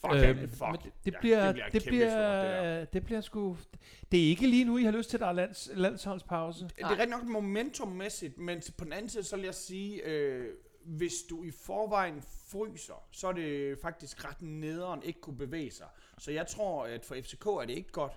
Fuck, 0.00 0.14
øhm, 0.14 0.50
fuck. 0.50 0.60
men 0.60 0.78
det, 0.84 0.92
det 1.04 1.14
Ja, 1.14 1.18
bliver, 1.20 1.52
det 1.52 1.54
bliver, 1.54 1.68
det 1.72 1.82
bliver, 1.84 2.10
stort, 2.10 2.64
det 2.70 2.80
det, 2.80 2.92
det 2.92 3.04
bliver 3.04 3.20
sgu... 3.20 3.56
Det 4.12 4.24
er 4.24 4.28
ikke 4.28 4.46
lige 4.46 4.64
nu, 4.64 4.78
I 4.78 4.84
har 4.84 4.90
lyst 4.92 5.10
til, 5.10 5.16
at 5.16 5.20
der 5.20 5.26
er 5.26 5.32
lands, 5.32 5.70
landsholdspause. 5.74 6.64
Det 6.64 6.72
er 6.78 6.90
rigtig 6.90 7.08
nok 7.08 7.24
momentummæssigt, 7.24 8.38
men 8.38 8.62
på 8.78 8.84
den 8.84 8.92
anden 8.92 9.08
side, 9.08 9.22
så 9.22 9.36
vil 9.36 9.44
jeg 9.44 9.54
sige, 9.54 10.02
øh, 10.04 10.54
hvis 10.84 11.14
du 11.30 11.44
i 11.44 11.50
forvejen 11.50 12.22
fryser, 12.50 13.02
så 13.10 13.28
er 13.28 13.32
det 13.32 13.78
faktisk 13.82 14.24
ret 14.24 14.42
nederen 14.42 15.02
ikke 15.02 15.20
kunne 15.20 15.36
bevæge 15.36 15.70
sig. 15.70 15.86
Så 16.18 16.30
jeg 16.30 16.46
tror, 16.46 16.84
at 16.84 17.04
for 17.04 17.14
FCK 17.14 17.46
er 17.46 17.64
det 17.66 17.74
ikke 17.74 17.92
godt, 17.92 18.12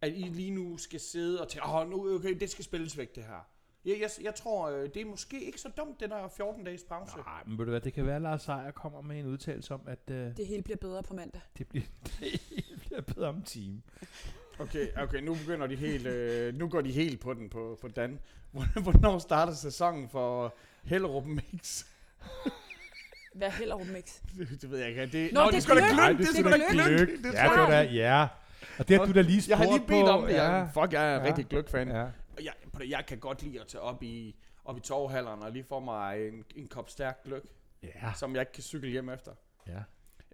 at 0.00 0.12
I 0.12 0.22
lige 0.22 0.50
nu 0.50 0.76
skal 0.76 1.00
sidde 1.00 1.40
og 1.40 1.48
tænke, 1.48 1.68
åh, 1.68 1.90
nu, 1.90 2.14
okay, 2.14 2.40
det 2.40 2.50
skal 2.50 2.64
spilles 2.64 2.98
væk, 2.98 3.14
det 3.14 3.24
her. 3.24 3.48
Jeg, 3.86 3.96
jeg, 4.00 4.10
jeg 4.22 4.34
tror, 4.34 4.70
øh, 4.70 4.88
det 4.94 4.96
er 4.96 5.04
måske 5.04 5.44
ikke 5.44 5.60
så 5.60 5.68
dumt, 5.76 6.00
den 6.00 6.10
der 6.10 6.16
14-dages 6.28 6.84
pause. 6.88 7.16
Nej, 7.16 7.42
men 7.46 7.58
ved 7.58 7.64
du 7.64 7.70
hvad, 7.70 7.80
det 7.80 7.92
kan 7.92 8.06
være, 8.06 8.16
at 8.16 8.22
Lars 8.22 8.42
Seier 8.42 8.70
kommer 8.70 9.00
med 9.00 9.18
en 9.20 9.26
udtalelse 9.26 9.74
om, 9.74 9.80
at 9.86 10.10
øh, 10.10 10.36
Det 10.36 10.46
hele 10.46 10.62
bliver 10.62 10.76
bedre 10.76 11.02
på 11.02 11.14
mandag. 11.14 11.40
det, 11.58 11.68
bliver, 11.68 11.84
det 12.20 12.80
bliver 12.86 13.00
bedre 13.00 13.28
om 13.28 13.42
time. 13.42 13.82
Okay, 14.58 14.88
okay, 15.02 15.18
nu 15.18 15.34
begynder 15.34 15.66
de 15.66 15.76
helt, 15.76 16.06
øh, 16.06 16.54
nu 16.54 16.68
går 16.68 16.80
de 16.80 16.92
helt 16.92 17.20
på 17.20 17.34
den 17.34 17.50
på, 17.50 17.78
på 17.80 17.88
Dan. 17.88 18.18
Hvornår 18.82 19.18
starter 19.18 19.52
sæsonen 19.52 20.08
for 20.08 20.54
Hellerup 20.84 21.24
Mix? 21.26 21.84
Hvad 23.34 23.50
heller 23.50 23.78
Mix? 23.92 24.20
Det, 24.38 24.62
det 24.62 24.70
ved 24.70 24.78
jeg 24.78 24.88
ikke. 24.88 25.06
Det, 25.06 25.32
Nå, 25.32 25.46
det 25.50 25.56
er 25.56 25.60
sgu 25.60 25.74
da 25.74 25.80
gløgg. 25.92 26.18
det 26.18 26.28
er 26.28 26.32
sgu 26.32 26.50
da 26.50 26.56
gløgg. 26.56 26.96
gløgg. 26.98 27.08
Det 27.24 27.32
Ja, 27.34 27.46
tror 27.46 27.52
det 27.52 27.60
var 27.62 27.70
da, 27.70 27.82
ja. 27.82 28.26
Og 28.78 28.88
det 28.88 28.98
har 28.98 29.06
du 29.06 29.12
da 29.12 29.20
lige 29.20 29.42
spurgt 29.42 29.48
Jeg 29.50 29.58
har 29.58 29.76
lige 29.76 29.86
bedt 29.86 30.08
om 30.08 30.26
det. 30.26 30.34
Jeg, 30.34 30.68
fuck, 30.74 30.92
jeg 30.92 31.10
er 31.14 31.14
Ja. 31.20 31.24
rigtig 31.26 31.46
gløgg-fan. 31.46 31.88
Ja. 31.88 32.06
Prøv 32.74 32.82
at- 32.82 32.90
jeg 32.90 33.04
kan 33.08 33.18
godt 33.18 33.42
lide 33.42 33.60
at 33.60 33.66
tage 33.66 33.82
op 33.82 34.02
i, 34.02 34.36
op 34.64 34.76
i 34.76 34.80
torvhallerne 34.80 35.42
og 35.44 35.52
lige 35.52 35.64
få 35.64 35.80
mig 35.80 36.28
en, 36.28 36.44
en 36.56 36.68
kop 36.68 36.90
stærk 36.90 37.22
gløgg, 37.24 37.44
Ja. 37.82 38.12
som 38.16 38.34
jeg 38.34 38.40
ikke 38.42 38.52
kan 38.52 38.62
cykle 38.62 38.90
hjem 38.90 39.08
efter. 39.08 39.32
ja. 39.66 39.82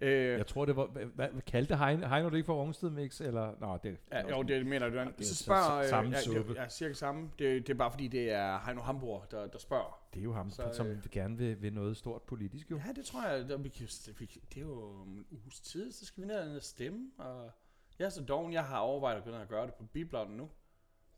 Øh, 0.03 0.37
Jeg 0.37 0.47
tror, 0.47 0.65
det 0.65 0.75
var... 0.75 0.85
Hvad, 0.85 1.27
hvad 1.29 1.41
kaldte 1.41 1.75
Heino, 1.77 2.07
Heino 2.07 2.29
det 2.29 2.35
ikke 2.35 2.45
for 2.45 2.61
Rungsted 2.61 2.89
Mix? 2.89 3.21
Eller, 3.21 3.53
nå, 3.59 3.77
det, 3.83 3.97
Ja, 4.11 4.29
jo, 4.29 4.41
det 4.43 4.65
mener 4.65 4.89
du. 4.89 4.95
det 4.97 5.05
Ja, 5.05 5.09
er 5.19 5.23
så 5.23 5.35
spørger... 5.35 5.87
samme 5.87 6.09
ja, 6.11 6.15
det, 6.17 6.23
suppe. 6.25 6.53
ja, 6.53 6.69
cirka 6.69 6.93
samme. 6.93 7.31
Det, 7.39 7.67
det 7.67 7.73
er 7.73 7.77
bare 7.77 7.91
fordi, 7.91 8.07
det 8.07 8.31
er 8.31 8.59
Heino 8.65 8.81
Hamburg, 8.81 9.25
der, 9.31 9.47
der 9.47 9.59
spørger. 9.59 10.01
det 10.13 10.19
er 10.19 10.23
jo 10.23 10.33
ham, 10.33 10.49
Så, 10.49 10.69
som 10.73 10.87
øh, 10.87 10.97
gerne 11.11 11.37
vil, 11.37 11.61
vil 11.61 11.73
noget 11.73 11.97
stort 11.97 12.21
politisk, 12.21 12.71
jo. 12.71 12.77
Ja, 12.87 12.91
det 12.95 13.05
tror 13.05 13.27
jeg, 13.27 13.49
der, 13.49 13.57
vi 13.57 13.69
kan, 13.69 13.87
vi, 14.19 14.25
kan- 14.25 14.41
det 14.53 14.57
er 14.57 14.61
jo 14.65 15.01
en 15.03 15.25
uges 15.31 15.59
tid, 15.59 15.91
så 15.91 16.05
skal 16.05 16.21
vi 16.23 16.27
ned 16.27 16.55
og 16.55 16.63
stemme. 16.63 17.11
Og 17.17 17.51
jeg 17.99 18.05
er 18.05 18.09
så 18.09 18.23
doven, 18.23 18.53
jeg 18.53 18.63
har 18.65 18.77
overvejet 18.79 19.17
at 19.17 19.23
begynde 19.23 19.41
at 19.41 19.47
gøre 19.49 19.65
det 19.65 19.73
på 19.73 19.83
biblotten 19.93 20.37
nu. 20.37 20.49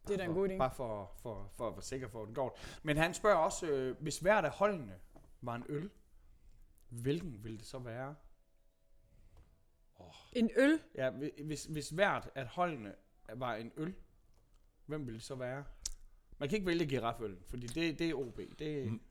Det 0.08 0.14
er 0.14 0.18
da 0.18 0.24
en 0.24 0.34
god 0.34 0.50
idé. 0.50 0.58
Bare 0.58 0.72
for, 0.72 1.12
for, 1.22 1.50
for 1.58 1.68
at 1.68 1.74
være 1.74 1.82
sikker 1.82 2.08
på, 2.08 2.22
at 2.22 2.28
den 2.28 2.36
går. 2.36 2.60
Men 2.84 2.98
han 2.98 3.14
spørger 3.14 3.38
også, 3.38 3.68
øh, 3.68 3.96
hvis 4.02 4.20
hvert 4.20 4.46
af 4.46 4.52
holdene 4.52 4.96
var 5.42 5.56
en 5.56 5.64
øl, 5.70 5.90
hvilken 6.90 7.44
ville 7.44 7.58
det 7.58 7.66
så 7.66 7.80
være? 7.80 8.16
En 10.34 10.50
øl? 10.58 10.80
Ja, 10.96 11.10
hvi- 11.12 11.44
hvis, 11.44 11.66
hvis 11.66 11.90
hvert 11.90 12.30
af 12.36 12.48
holdene 12.48 12.94
var 13.36 13.56
en 13.56 13.72
øl, 13.78 13.94
hvem 14.86 15.06
ville 15.06 15.18
det 15.18 15.26
så 15.26 15.36
være? 15.36 15.64
Man 16.38 16.50
kan 16.50 16.56
ikke 16.56 16.68
vælge 16.68 16.86
giraffølgen, 16.86 17.40
fordi 17.48 17.68
det, 17.68 18.00
det 18.00 18.10
er 18.10 18.14
OB. 18.16 18.40
Det, 18.60 18.92
Mm. 18.92 19.02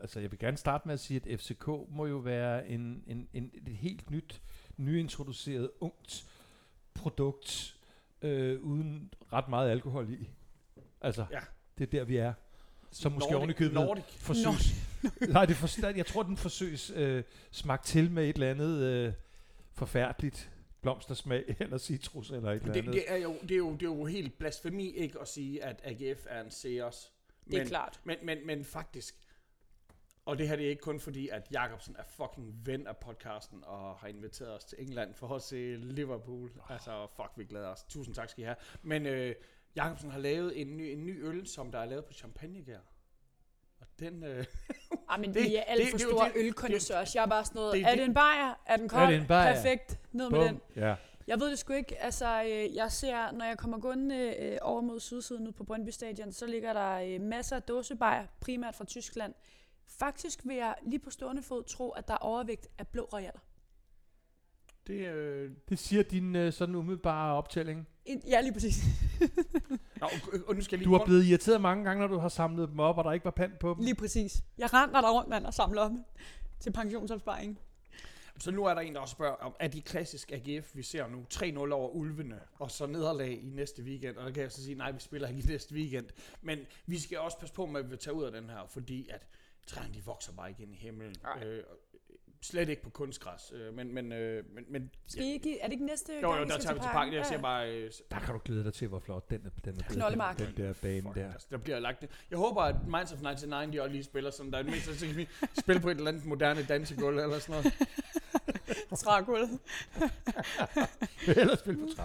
Altså, 0.00 0.20
jeg 0.20 0.30
vil 0.30 0.38
gerne 0.38 0.56
starte 0.56 0.88
med 0.88 0.94
at 0.94 1.00
sige, 1.00 1.30
at 1.30 1.40
FCK 1.40 1.66
må 1.88 2.06
jo 2.06 2.16
være 2.16 2.68
en, 2.68 3.04
en, 3.06 3.28
en, 3.32 3.50
et 3.54 3.76
helt 3.76 4.10
nyt, 4.10 4.42
nyintroduceret, 4.76 5.70
ungt 5.80 6.30
produkt, 6.94 7.76
øh, 8.22 8.60
uden 8.62 9.14
ret 9.32 9.48
meget 9.48 9.70
alkohol 9.70 10.10
i. 10.10 10.30
Altså, 11.02 11.26
Ja. 11.30 11.40
det 11.78 11.84
er 11.86 11.90
der, 11.98 12.04
vi 12.04 12.16
er. 12.16 12.32
Så 12.90 13.08
måske 13.08 13.34
Nordic- 13.34 13.52
købet 13.52 13.74
Nordic. 13.74 14.04
forsøgs... 14.04 14.74
Nej, 15.28 15.46
det 15.46 15.56
for, 15.56 15.96
jeg 15.96 16.06
tror, 16.06 16.22
den 16.22 16.36
forsøges 16.36 16.90
øh, 16.94 17.24
smagt 17.50 17.84
til 17.84 18.10
med 18.10 18.28
et 18.28 18.34
eller 18.34 18.50
andet 18.50 18.82
øh, 18.82 19.12
forfærdeligt 19.72 20.50
blomstersmag, 20.82 21.44
eller 21.60 21.78
citrus, 21.78 22.30
eller 22.30 22.50
et 22.50 22.54
eller 22.62 22.72
Det, 22.72 22.80
andet. 22.80 22.94
det, 22.94 23.04
er 23.06 23.16
jo, 23.16 23.36
det, 23.42 23.50
er 23.50 23.56
jo, 23.56 23.72
det 23.72 23.82
er 23.82 23.86
jo 23.86 24.04
helt 24.04 24.38
blasfemi 24.38 24.90
ikke 24.90 25.20
at 25.20 25.28
sige, 25.28 25.64
at 25.64 25.80
AGF 25.84 26.26
er 26.28 26.40
en 26.44 26.50
Sears. 26.50 27.12
Det 27.44 27.54
er 27.54 27.58
Men- 27.58 27.66
klart. 27.68 28.00
Men, 28.04 28.16
men, 28.22 28.46
men 28.46 28.64
faktisk, 28.64 29.14
og 30.24 30.38
det 30.38 30.48
her 30.48 30.56
det 30.56 30.64
er 30.66 30.70
ikke 30.70 30.82
kun 30.82 31.00
fordi, 31.00 31.28
at 31.28 31.48
Jakobsen 31.52 31.96
er 31.98 32.02
fucking 32.16 32.66
ven 32.66 32.86
af 32.86 32.96
podcasten, 32.96 33.58
og 33.64 33.96
har 33.96 34.08
inviteret 34.08 34.50
os 34.56 34.64
til 34.64 34.78
England 34.80 35.14
for 35.14 35.34
at 35.36 35.42
se 35.42 35.76
Liverpool. 35.76 36.50
Altså, 36.68 37.06
fuck, 37.16 37.30
vi 37.36 37.44
glæder 37.44 37.68
os. 37.68 37.84
Tusind 37.88 38.14
tak 38.14 38.28
skal 38.30 38.42
I 38.42 38.44
have. 38.44 38.56
Men 38.82 39.06
øh, 39.06 39.34
Jakobsen 39.76 40.10
har 40.10 40.18
lavet 40.18 40.60
en 40.60 40.76
ny, 40.76 40.82
en 40.82 41.06
ny 41.06 41.24
øl, 41.26 41.46
som 41.46 41.72
der 41.72 41.78
er 41.78 41.84
lavet 41.86 42.04
på 42.04 42.12
champagnegær. 42.12 42.78
Og 43.80 43.86
den... 44.00 44.24
Øh, 44.24 44.44
Ej, 45.10 45.16
men 45.18 45.34
Det- 45.34 45.42
vi 45.42 45.56
er 45.56 45.62
alt 45.62 45.80
det- 45.80 45.90
for 45.90 45.96
er 45.96 46.10
store 46.10 46.28
det- 46.28 46.32
ølkondensørs. 46.36 47.14
Jeg 47.14 47.22
er 47.22 47.26
bare 47.28 47.44
sådan 47.44 47.58
noget, 47.58 47.74
det- 47.74 47.82
er 47.82 47.88
det- 47.90 47.98
det 47.98 48.04
en 48.04 48.14
bajer? 48.14 48.54
Er 48.66 48.76
den 48.76 48.88
kold? 48.88 49.02
Er 49.02 49.06
det 49.10 49.16
en 49.20 49.26
bajer? 49.26 49.54
Perfekt. 49.54 50.00
Ned 50.12 50.30
med 50.30 50.38
Bum. 50.38 50.48
den. 50.48 50.60
Ja. 50.76 50.94
Jeg 51.26 51.40
ved 51.40 51.50
det 51.50 51.58
sgu 51.58 51.72
ikke. 51.72 52.02
Altså, 52.02 52.42
øh, 52.44 52.74
jeg 52.74 52.92
ser, 52.92 53.30
når 53.32 53.44
jeg 53.44 53.58
kommer 53.58 53.78
gående 53.78 54.36
øh, 54.38 54.58
over 54.62 54.80
mod 54.80 55.00
sydsiden 55.00 55.46
ud 55.46 55.52
på 55.52 55.64
Brøndby 55.64 55.90
Stadion, 55.90 56.32
så 56.32 56.46
ligger 56.46 56.72
der 56.72 56.92
øh, 57.14 57.20
masser 57.20 57.56
af 57.56 57.62
dåsebajer, 57.62 58.26
primært 58.40 58.74
fra 58.74 58.84
Tyskland. 58.84 59.34
Faktisk 59.86 60.40
vil 60.46 60.56
jeg 60.56 60.74
lige 60.82 60.98
på 60.98 61.10
stående 61.10 61.42
fod 61.42 61.62
tro, 61.64 61.90
at 61.90 62.08
der 62.08 62.14
er 62.14 62.18
overvægt 62.18 62.68
af 62.78 62.88
blå 62.88 63.02
royaler. 63.12 63.38
det, 64.86 65.06
øh, 65.08 65.50
Det 65.68 65.78
siger 65.78 66.02
din 66.02 66.36
øh, 66.36 66.52
sådan 66.52 66.74
umiddelbare 66.74 67.34
optælling. 67.34 67.88
En- 68.06 68.22
Ja, 68.28 68.40
lige 68.40 68.52
præcis. 68.52 68.76
nå, 70.00 70.06
og, 70.46 70.54
nu 70.54 70.60
skal 70.62 70.76
jeg 70.76 70.78
lige 70.78 70.84
Du 70.92 70.98
har 70.98 71.04
blevet 71.04 71.24
irriteret 71.24 71.60
mange 71.60 71.84
gange, 71.84 72.00
når 72.00 72.06
du 72.06 72.18
har 72.18 72.28
samlet 72.28 72.68
dem 72.68 72.80
op, 72.80 72.98
og 72.98 73.04
der 73.04 73.12
ikke 73.12 73.24
var 73.24 73.30
pant 73.30 73.58
på 73.58 73.74
dem. 73.74 73.84
Lige 73.84 73.94
præcis. 73.94 74.42
Jeg 74.58 74.72
render 74.74 75.00
der 75.00 75.10
rundt, 75.10 75.28
mand, 75.28 75.46
og 75.46 75.54
samler 75.54 75.82
op 75.82 75.90
til 76.60 76.72
pensionsopsparing. 76.72 77.58
Så 78.38 78.50
nu 78.50 78.64
er 78.64 78.74
der 78.74 78.80
en, 78.80 78.94
der 78.94 79.00
også 79.00 79.12
spørger, 79.12 79.34
om 79.34 79.54
er 79.60 79.68
de 79.68 79.80
klassisk 79.82 80.32
AGF, 80.32 80.76
vi 80.76 80.82
ser 80.82 81.06
nu, 81.08 81.24
3-0 81.34 81.72
over 81.72 81.88
ulvene, 81.88 82.40
og 82.58 82.70
så 82.70 82.86
nederlag 82.86 83.30
i 83.42 83.50
næste 83.54 83.82
weekend, 83.82 84.16
og 84.16 84.26
der 84.26 84.32
kan 84.32 84.42
jeg 84.42 84.52
så 84.52 84.64
sige, 84.64 84.74
nej, 84.74 84.90
vi 84.90 85.00
spiller 85.00 85.28
ikke 85.28 85.40
i 85.40 85.46
næste 85.46 85.74
weekend. 85.74 86.06
Men 86.42 86.58
vi 86.86 86.98
skal 86.98 87.18
også 87.18 87.38
passe 87.38 87.54
på 87.54 87.66
med, 87.66 87.80
at 87.80 87.90
vi 87.90 87.96
tager 87.96 88.14
ud 88.14 88.24
af 88.24 88.32
den 88.32 88.50
her, 88.50 88.66
fordi 88.68 89.08
at 89.08 89.26
træerne, 89.66 89.94
de 89.94 90.04
vokser 90.04 90.32
bare 90.32 90.48
ikke 90.48 90.62
ind 90.62 90.72
i 90.74 90.76
himlen. 90.76 91.14
Øh, 91.44 91.62
slet 92.42 92.68
ikke 92.68 92.82
på 92.82 92.90
kunstgræs. 92.90 93.52
Øh, 93.54 93.74
men, 93.74 93.94
men, 93.94 94.12
øh, 94.12 94.44
men, 94.54 94.64
men 94.68 94.90
Skal 95.06 95.24
I 95.24 95.32
ikke, 95.32 95.60
er 95.60 95.64
det 95.64 95.72
ikke 95.72 95.86
næste 95.86 96.12
jo, 96.22 96.30
gang, 96.30 96.42
jo, 96.42 96.48
der 96.48 96.58
tager 96.58 96.74
vi 96.74 96.80
til 96.80 96.88
parken? 96.88 97.14
Jeg 97.14 97.20
Ja, 97.22 97.28
siger 97.28 97.40
bare, 97.40 97.76
øh, 97.76 97.90
Der 98.10 98.18
kan 98.18 98.34
du 98.34 98.40
glæde 98.44 98.64
dig 98.64 98.74
til, 98.74 98.88
hvor 98.88 98.98
flot 98.98 99.30
den 99.30 99.46
er, 99.46 99.50
den 99.64 99.80
er 99.80 99.82
Knoldemark. 99.92 100.38
Den, 100.38 100.46
den 100.46 100.56
der 100.56 100.72
bane 100.82 101.02
fuck, 101.02 101.14
der. 101.14 101.32
altså, 101.32 101.46
der 101.50 101.58
bliver 101.58 101.78
lagt 101.78 102.04
Jeg 102.30 102.38
håber, 102.38 102.62
at 102.62 102.76
Minds 102.86 103.12
of 103.12 103.20
99, 103.20 103.72
de 103.72 103.80
også 103.82 103.92
lige 103.92 104.04
spiller 104.04 104.30
sådan, 104.30 104.52
der 104.52 104.58
er 104.58 104.62
det 104.62 104.70
mindste, 104.70 104.98
så 104.98 105.06
kan 105.06 105.16
vi 105.16 105.28
spille 105.58 105.80
på 105.80 105.88
et 105.90 105.96
eller 105.96 106.10
andet 106.10 106.26
moderne 106.26 106.62
dansegulv 106.62 107.18
eller 107.18 107.38
sådan 107.38 107.62
noget. 107.62 107.74
Trægulv. 109.04 109.48
Eller 111.40 111.56
spille 111.56 111.80
på. 111.96 112.02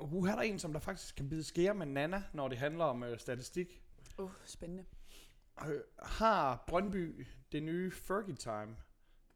Og 0.00 0.12
uh, 0.12 0.26
her 0.26 0.32
er 0.32 0.36
der 0.36 0.42
en, 0.42 0.58
som 0.58 0.72
der 0.72 0.80
faktisk 0.80 1.16
kan 1.16 1.28
bide 1.28 1.44
skære 1.44 1.74
med 1.74 1.86
Nana, 1.86 2.22
når 2.32 2.48
det 2.48 2.58
handler 2.58 2.84
om 2.84 3.02
øh, 3.02 3.18
statistik. 3.18 3.82
Åh, 4.18 4.24
oh, 4.24 4.30
spændende. 4.44 4.84
Øh, 5.68 5.80
har 6.02 6.64
Brøndby 6.66 7.26
det 7.52 7.62
nye 7.62 7.90
Fergie 7.90 8.34
Time? 8.34 8.76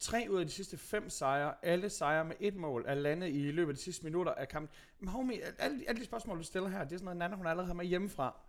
Tre 0.04 0.26
ud 0.30 0.40
af 0.40 0.46
de 0.46 0.52
sidste 0.52 0.78
fem 0.78 1.10
sejre, 1.10 1.54
alle 1.62 1.90
sejre 1.90 2.24
med 2.24 2.36
et 2.40 2.56
mål, 2.56 2.84
er 2.86 2.94
landet 2.94 3.28
i 3.28 3.50
løbet 3.50 3.72
af 3.72 3.76
de 3.76 3.82
sidste 3.82 4.04
minutter 4.04 4.34
af 4.34 4.48
kampen. 4.48 4.76
Men 4.98 5.08
homie, 5.08 5.42
alle, 5.58 5.84
alle 5.88 6.00
de 6.00 6.04
spørgsmål, 6.04 6.38
du 6.38 6.42
stiller 6.42 6.68
her, 6.68 6.84
det 6.84 6.92
er 6.92 6.98
sådan 6.98 7.04
noget, 7.04 7.16
Nana 7.16 7.36
hun 7.36 7.46
allerede 7.46 7.66
har 7.66 7.74
med 7.74 7.84
hjemmefra. 7.84 8.40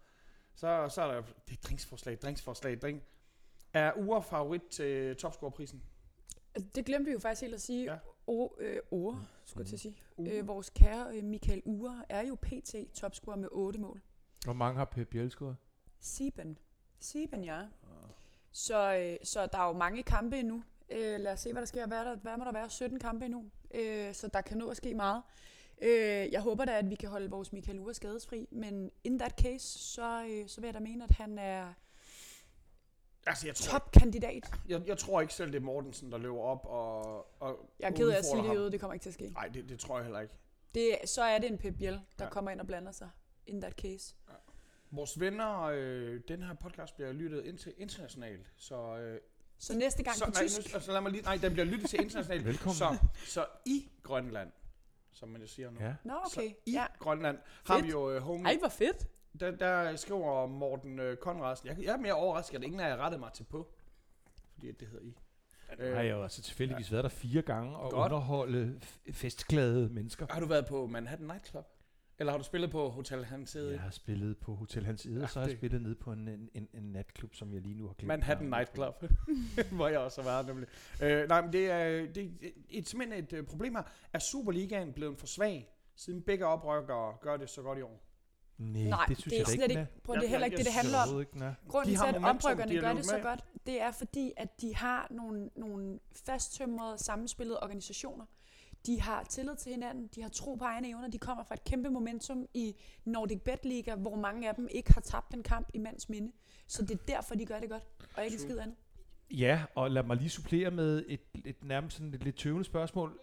Så, 0.56 0.90
så 0.90 1.02
er 1.02 1.14
der 1.14 1.22
det 1.22 1.58
er 1.58 1.62
drinksforslag, 1.68 2.18
drinksforslag, 2.22 2.82
drink. 2.82 3.04
Er 3.74 3.94
Ure 3.98 4.24
favorit 4.24 4.62
til 4.62 5.16
topscorerprisen? 5.16 5.84
Det 6.76 6.86
glemte 6.86 7.06
vi 7.06 7.12
jo 7.12 7.20
faktisk 7.20 7.42
helt 7.42 7.54
at 7.54 7.62
sige. 7.62 7.92
Ja. 7.92 7.98
O, 8.28 8.50
øh, 8.60 8.78
Ure, 8.92 9.26
skulle 9.46 9.62
jeg 9.62 9.68
til 9.68 9.76
at 9.76 9.80
sige. 9.80 9.96
Ure. 10.18 10.32
Øh, 10.32 10.48
vores 10.48 10.70
kære 10.70 11.18
øh, 11.18 11.24
Michael 11.24 11.62
Ure 11.66 12.04
er 12.10 12.28
jo 12.28 12.36
pt. 12.42 12.76
topscorer 12.94 13.38
med 13.38 13.50
8 13.52 13.80
mål. 13.80 14.02
Hvor 14.44 14.54
mange 14.54 14.78
har 14.78 14.86
Pep 14.86 15.08
Biel 15.08 15.32
scoret? 15.32 15.56
Sieben. 16.00 16.58
Sieben, 17.00 17.44
ja. 17.44 17.62
Så, 18.52 18.96
øh, 18.98 19.18
så 19.24 19.46
der 19.46 19.58
er 19.58 19.68
jo 19.68 19.74
mange 19.74 20.04
kampe 20.04 20.40
endnu. 20.40 20.64
Øh, 20.90 21.20
lad 21.20 21.34
os 21.34 21.40
se, 21.40 21.52
hvad 21.52 21.62
der 21.62 21.66
sker. 21.68 21.88
Hvad, 21.88 21.98
er 21.98 22.04
der, 22.04 22.16
hvad 22.16 22.38
må 22.38 22.44
der 22.46 22.52
være? 22.52 22.70
17 22.70 23.00
kampe 23.00 23.26
endnu. 23.26 23.46
Øh, 23.74 24.14
så 24.14 24.28
der 24.28 24.42
kan 24.42 24.58
nå 24.58 24.70
at 24.70 24.78
ske 24.78 24.94
meget. 24.94 25.24
Øh, 25.82 26.32
jeg 26.32 26.42
håber 26.42 26.66
da, 26.66 26.78
at 26.78 26.90
vi 26.90 26.96
kan 26.96 27.10
holde 27.10 27.30
vores 27.30 27.54
Michael 27.54 27.80
Ure 27.80 27.94
skadesfri. 27.94 28.48
Men 28.52 28.92
in 29.04 29.20
that 29.20 29.40
case, 29.42 29.80
så, 29.80 30.26
øh, 30.30 30.48
så 30.48 30.62
vil 30.62 30.68
jeg 30.68 30.74
da 30.74 30.80
mene, 30.80 31.04
at 31.04 31.12
han 31.12 31.40
er 31.40 31.74
Altså, 33.28 33.48
jeg 33.48 33.56
tror, 33.56 33.80
topkandidat. 33.80 34.52
jeg, 34.68 34.88
jeg 34.88 34.98
tror 34.98 35.22
ikke 35.22 35.34
selv, 35.34 35.52
det 35.52 35.58
er 35.58 35.62
Mortensen, 35.62 36.12
der 36.12 36.18
løber 36.18 36.40
op 36.40 36.66
og, 36.66 37.16
og 37.42 37.70
Jeg 37.80 37.88
er 37.88 37.92
ked 37.96 38.10
af 38.10 38.18
at 38.18 38.26
sige 38.26 38.44
det 38.44 38.58
ud. 38.58 38.70
Det 38.70 38.80
kommer 38.80 38.94
ikke 38.94 39.04
til 39.04 39.10
at 39.10 39.14
ske. 39.14 39.30
Nej, 39.30 39.48
det, 39.48 39.70
det 39.70 39.80
tror 39.80 39.96
jeg 39.98 40.06
heller 40.06 40.20
ikke. 40.20 40.34
Det, 40.76 40.98
så 41.06 41.22
er 41.24 41.38
det 41.40 41.52
en 41.52 41.58
Pep 41.58 41.78
Biel, 41.78 41.94
der 41.94 42.00
Ja. 42.20 42.24
ja. 42.24 42.30
kommer 42.30 42.52
ind 42.52 42.60
og 42.60 42.68
blander 42.68 42.92
sig. 42.92 43.10
In 43.48 43.62
that 43.62 43.74
case. 43.74 44.16
Vores 44.92 45.20
venner, 45.20 45.62
øh, 45.62 46.22
den 46.28 46.44
her 46.44 46.54
podcast 46.54 46.96
bliver 46.96 47.12
lyttet 47.12 47.42
inter- 47.42 47.74
internationalt, 47.78 48.52
så... 48.58 48.98
Øh, 48.98 49.20
Så 49.58 49.78
næste 49.78 50.04
gang 50.04 50.16
så, 50.18 50.26
på 50.26 50.32
nej, 50.32 50.48
tysk. 50.48 50.74
Nu, 50.74 50.80
så 50.80 50.92
lad 50.92 51.02
mig 51.02 51.12
lige, 51.12 51.24
nej, 51.24 51.36
den 51.38 51.54
bliver 51.54 51.66
lyttet 51.66 51.90
til 51.90 52.02
internationalt. 52.02 52.46
Velkommen. 52.52 52.76
Så, 52.76 52.98
så 53.26 53.46
i 53.66 53.90
Grønland, 54.04 54.52
som 55.12 55.30
man 55.30 55.42
jo 55.42 55.48
siger 55.48 55.72
nu. 55.72 55.80
Ja. 55.80 55.94
Nå, 56.04 56.14
Så 56.34 56.40
okay. 56.40 56.50
i 56.66 56.72
Ja. 56.72 56.86
Grønland 57.00 57.38
har 57.66 57.76
Fedt. 57.76 57.86
vi 57.86 57.92
jo 57.92 58.12
øh, 58.12 58.22
homie. 58.22 58.46
Ej, 58.46 58.58
hvor 58.60 58.70
fedt. 58.70 59.08
Der, 59.40 59.52
der 59.52 59.96
skriver 59.96 60.46
Morten 60.48 61.00
øh, 61.00 61.18
Konradsen. 61.18 61.68
Jeg, 61.68 61.78
jeg 61.84 61.94
er 61.94 61.98
mere 61.98 62.14
overrasket, 62.14 62.58
at 62.58 62.64
ingen 62.64 62.80
af 62.80 62.90
jer 62.90 62.98
rettede 62.98 63.20
mig 63.20 63.34
til 63.34 63.44
på. 63.44 63.68
Fordi 64.54 64.72
det 64.72 64.88
hedder 64.88 65.06
I. 65.06 65.16
Nu 65.80 65.84
har 65.96 66.02
jeg 66.02 66.12
jo 66.12 66.24
altså 66.24 66.42
tilfældigvis 66.42 66.92
været 66.92 67.04
der 67.04 67.10
fire 67.10 67.42
gange 67.42 67.78
og 67.78 67.92
Godt. 67.92 68.06
underholde 68.06 68.80
f- 68.84 69.12
festglade 69.12 69.90
mennesker. 69.90 70.28
Har 70.30 70.40
du 70.40 70.46
været 70.46 70.66
på 70.66 70.88
Manhattan 70.88 71.28
Nightclub? 71.28 71.66
Eller 72.20 72.32
har 72.34 72.38
du 72.38 72.44
spillet 72.44 72.72
på 72.72 72.90
Hotel 72.90 73.26
Hansede? 73.26 73.72
Jeg 73.72 73.82
har 73.82 73.90
spillet 73.90 74.38
på 74.38 74.56
Hotel 74.56 74.86
Hans 74.86 75.06
Ede, 75.06 75.18
Ja, 75.18 75.24
og 75.24 75.30
så 75.30 75.40
har 75.40 75.48
jeg 75.48 75.58
spillet 75.58 75.82
ned 75.82 75.96
på 75.96 76.12
en, 76.12 76.28
en, 76.28 76.50
en, 76.54 76.68
en 76.74 76.84
natklub, 76.84 77.36
som 77.36 77.54
jeg 77.54 77.62
lige 77.62 77.76
nu 77.76 77.88
har 77.88 77.94
glemt. 77.94 78.08
Manhattan 78.08 78.48
navnet 78.48 78.70
på. 78.70 78.82
Nightclub, 78.82 79.12
hvor 79.78 79.88
jeg 79.88 80.00
også 80.00 80.22
har 80.22 80.30
været 80.30 80.46
nemlig. 80.46 80.68
Øh, 81.02 81.28
nej, 81.28 81.42
men 81.42 81.54
det 81.54 81.72
er, 81.72 82.14
det 82.14 82.24
er 82.24 82.50
et, 82.70 82.90
simpelthen 82.90 83.24
et 83.24 83.34
øh, 83.34 83.44
problem 83.46 83.76
her. 83.76 83.84
Er 84.14 84.20
Superligaen 84.20 84.94
blevet 84.94 85.18
for 85.20 85.28
svag, 85.28 85.70
siden 85.96 86.22
begge 86.22 86.46
oprykkere 86.46 87.18
gør 87.22 87.38
det 87.38 87.50
så 87.50 87.62
godt 87.62 87.80
i 87.80 87.82
år? 87.82 88.02
Nej, 88.58 88.84
Nej, 88.84 89.06
det 89.08 89.18
synes 89.18 89.32
det 89.32 89.34
er 89.34 89.40
jeg 89.40 89.48
slet 89.48 89.72
ikke, 89.72 89.88
prøv, 90.04 90.16
det 90.16 90.26
er 90.26 90.30
heller 90.30 90.46
ikke 90.46 90.58
det, 90.58 90.66
det 90.66 90.74
handler 90.74 90.98
om. 91.14 91.20
Ikke. 91.20 91.56
Grunden 91.68 91.94
De 91.94 92.00
til, 92.00 92.16
at 92.16 92.24
oprykkerne 92.24 92.80
gør 92.80 92.94
det 92.94 93.06
så 93.06 93.16
med. 93.16 93.24
godt, 93.24 93.40
det 93.66 93.82
er 93.82 93.92
fordi, 93.92 94.34
at 94.38 94.62
de 94.62 94.76
har 94.76 95.08
nogle, 95.12 95.50
nogle 95.56 96.00
fasttømrede, 96.26 96.98
sammenspillede 96.98 97.60
organisationer. 97.64 98.26
De 98.86 99.02
har 99.02 99.24
tillid 99.24 99.56
til 99.56 99.72
hinanden, 99.72 100.10
de 100.16 100.22
har 100.22 100.30
tro 100.30 100.56
på 100.56 100.64
egne 100.64 100.90
evner, 100.90 101.08
de 101.08 101.18
kommer 101.18 101.44
fra 101.44 101.56
et 101.56 101.64
kæmpe 101.64 101.90
momentum 101.90 102.46
i 102.54 102.76
Nordic 103.06 103.40
Bet 103.42 103.66
Liga, 103.66 103.96
hvor 103.96 104.16
mange 104.16 104.50
af 104.50 104.56
dem 104.56 104.68
ikke 104.72 104.94
har 104.94 105.02
tabt 105.02 105.34
en 105.34 105.44
kamp 105.44 105.68
i 105.74 105.78
mands 105.78 106.10
minde. 106.10 106.32
Så 106.68 106.82
det 106.86 106.92
er 106.92 107.04
derfor, 107.08 107.36
de 107.36 107.46
gør 107.46 107.60
det 107.60 107.70
godt, 107.70 107.84
og 108.18 108.26
ikke 108.26 108.38
skid 108.40 108.58
andet. 108.60 108.76
Ja, 109.32 109.62
og 109.76 109.92
lad 109.92 110.04
mig 110.04 110.18
lige 110.18 110.30
supplere 110.30 110.72
med 110.72 111.06
et, 111.08 111.20
et 111.46 111.64
nærmest 111.64 111.98
sådan 111.98 112.14
et 112.14 112.24
lidt 112.24 112.36
tøvende 112.38 112.64
spørgsmål. 112.66 113.20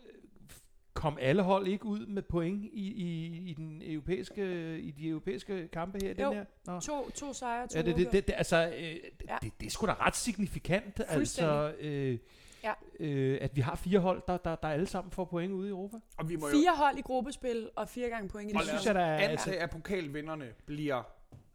Kom 0.94 1.18
alle 1.20 1.42
hold 1.42 1.66
ikke 1.66 1.84
ud 1.86 2.06
med 2.06 2.22
point 2.22 2.64
i, 2.64 2.92
i, 2.92 3.26
i, 3.50 3.54
den 3.54 3.82
europæiske, 3.84 4.78
i 4.80 4.90
de 4.90 5.08
europæiske 5.08 5.68
kampe 5.68 5.98
her? 6.02 6.10
i 6.10 6.14
Den 6.14 6.22
Jo. 6.22 6.32
her? 6.32 6.44
Nå. 6.66 6.80
To, 6.80 7.10
to 7.10 7.32
sejre, 7.32 7.66
to 7.68 7.78
Ja, 7.78 7.82
det, 7.82 7.96
det, 7.96 8.12
det, 8.12 8.26
det, 8.26 8.34
altså, 8.36 8.66
øh, 8.66 8.72
det, 8.72 9.00
Ja. 9.28 9.36
det, 9.42 9.52
det 9.60 9.66
er 9.66 9.70
sgu 9.70 9.86
da 9.86 9.94
ret 9.94 10.16
signifikant. 10.16 11.00
Altså, 11.08 11.74
øh, 11.80 12.18
Ja. 12.64 12.72
øh, 13.00 13.38
at 13.40 13.56
vi 13.56 13.60
har 13.60 13.74
fire 13.74 13.98
hold, 13.98 14.22
der, 14.28 14.36
der, 14.36 14.54
der 14.56 14.68
alle 14.68 14.86
sammen 14.86 15.10
får 15.12 15.24
point 15.24 15.52
ude 15.52 15.68
i 15.68 15.70
Europa. 15.70 15.96
Og 16.18 16.28
vi 16.28 16.36
må 16.36 16.48
jo 16.48 16.52
Fire 16.54 16.76
hold 16.76 16.98
i 16.98 17.02
gruppespil 17.02 17.70
og 17.76 17.88
fire 17.88 18.08
gange 18.08 18.28
point 18.28 18.50
i 18.50 18.54
og 18.54 18.58
det 18.60 18.66
lad 18.66 18.74
synes 18.78 18.86
jeg, 18.86 18.94
der 18.94 19.00
er- 19.00 19.28
antage, 19.28 19.58
at 19.60 19.70
pokalvinderne 19.70 20.52
bliver 20.66 21.02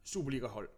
Superliga-hold. 0.05 0.69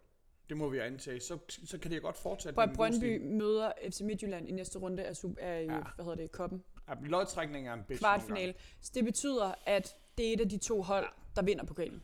Det 0.48 0.56
må 0.56 0.68
vi 0.68 0.78
antage. 0.78 1.20
Så, 1.20 1.38
så 1.64 1.78
kan 1.78 1.90
det 1.90 2.02
godt 2.02 2.16
fortsætte. 2.16 2.60
Gode 2.60 2.74
Brøndby 2.74 3.20
møder 3.26 3.72
FC 3.90 4.00
Midtjylland 4.00 4.48
i 4.48 4.52
næste 4.52 4.78
runde 4.78 5.02
af, 5.04 5.12
sub- 5.16 5.34
af 5.40 5.64
ja. 5.66 5.74
Ja. 5.74 5.80
hvad 5.94 6.04
hedder 6.04 6.16
det, 6.16 6.32
koppen. 6.32 6.62
Ja, 6.88 6.94
lodtrækning 7.02 7.68
er 7.68 7.74
en 7.74 7.82
bitch. 7.88 8.00
Kvartfinale. 8.02 8.54
Så 8.80 8.90
det 8.94 9.04
betyder, 9.04 9.54
at 9.66 9.96
det 10.18 10.28
er 10.28 10.32
et 10.32 10.40
af 10.40 10.48
de 10.48 10.58
to 10.58 10.82
hold, 10.82 11.06
der 11.36 11.42
vinder 11.42 11.64
pokalen. 11.64 12.02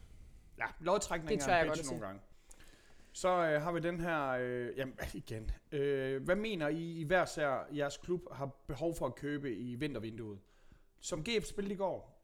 Ja, 0.59 0.65
lodtrækning 0.81 1.43
er 1.43 1.63
en 1.63 1.71
bitch 1.71 1.91
nogle 1.91 2.07
gange. 2.07 2.21
Så 3.17 3.29
øh, 3.29 3.63
har 3.63 3.73
vi 3.73 3.81
den 3.81 4.01
her, 4.01 4.29
øh, 4.29 4.79
jamen 4.79 4.95
igen, 5.15 5.51
øh, 5.73 6.23
hvad 6.23 6.37
mener 6.37 6.69
I, 6.69 7.01
I 7.01 7.05
hver 7.05 7.25
sær 7.25 7.67
jeres 7.77 7.97
klub 7.97 8.33
har 8.33 8.47
behov 8.67 8.95
for 8.95 9.07
at 9.07 9.15
købe 9.15 9.55
i 9.55 9.75
vintervinduet? 9.75 10.39
Som 11.01 11.25
GF 11.25 11.45
spillede 11.45 11.75
i 11.75 11.77
går, 11.77 12.23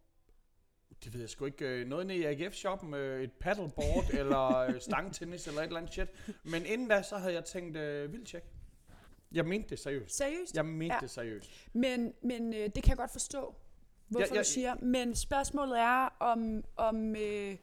det 1.05 1.13
ved 1.13 1.21
jeg 1.21 1.31
sgu 1.31 1.45
ikke, 1.45 1.69
øh, 1.69 1.87
noget 1.87 2.07
nede 2.07 2.19
i 2.19 2.25
AGF-shoppen, 2.25 2.95
øh, 2.95 3.23
et 3.23 3.33
paddleboard 3.33 4.05
eller 4.21 4.57
øh, 4.57 4.81
stangtennis 4.81 5.47
eller 5.47 5.61
et 5.61 5.67
eller 5.67 5.81
andet 5.81 5.93
shit. 5.93 6.09
Men 6.45 6.67
inden 6.67 6.89
da, 6.89 7.03
så 7.03 7.17
havde 7.17 7.35
jeg 7.35 7.45
tænkt 7.45 7.77
øh, 7.77 8.13
vildtjek. 8.13 8.45
Jeg 9.33 9.45
mente 9.45 9.69
det 9.69 9.79
seriøst. 9.79 10.17
Seriøst? 10.17 10.57
Jeg 10.57 10.67
mente 10.67 10.95
ja. 10.95 11.01
det 11.01 11.11
seriøst. 11.11 11.51
Men, 11.73 12.15
men 12.23 12.55
øh, 12.55 12.61
det 12.61 12.75
kan 12.75 12.89
jeg 12.89 12.97
godt 12.97 13.13
forstå, 13.13 13.55
hvorfor 14.09 14.27
Ja, 14.27 14.35
ja, 14.35 14.41
du 14.41 14.45
siger. 14.45 14.75
Men 14.75 15.15
spørgsmålet 15.15 15.79
er, 15.79 16.17
om, 16.21 16.65
om 16.77 17.17
øh, 17.17 17.57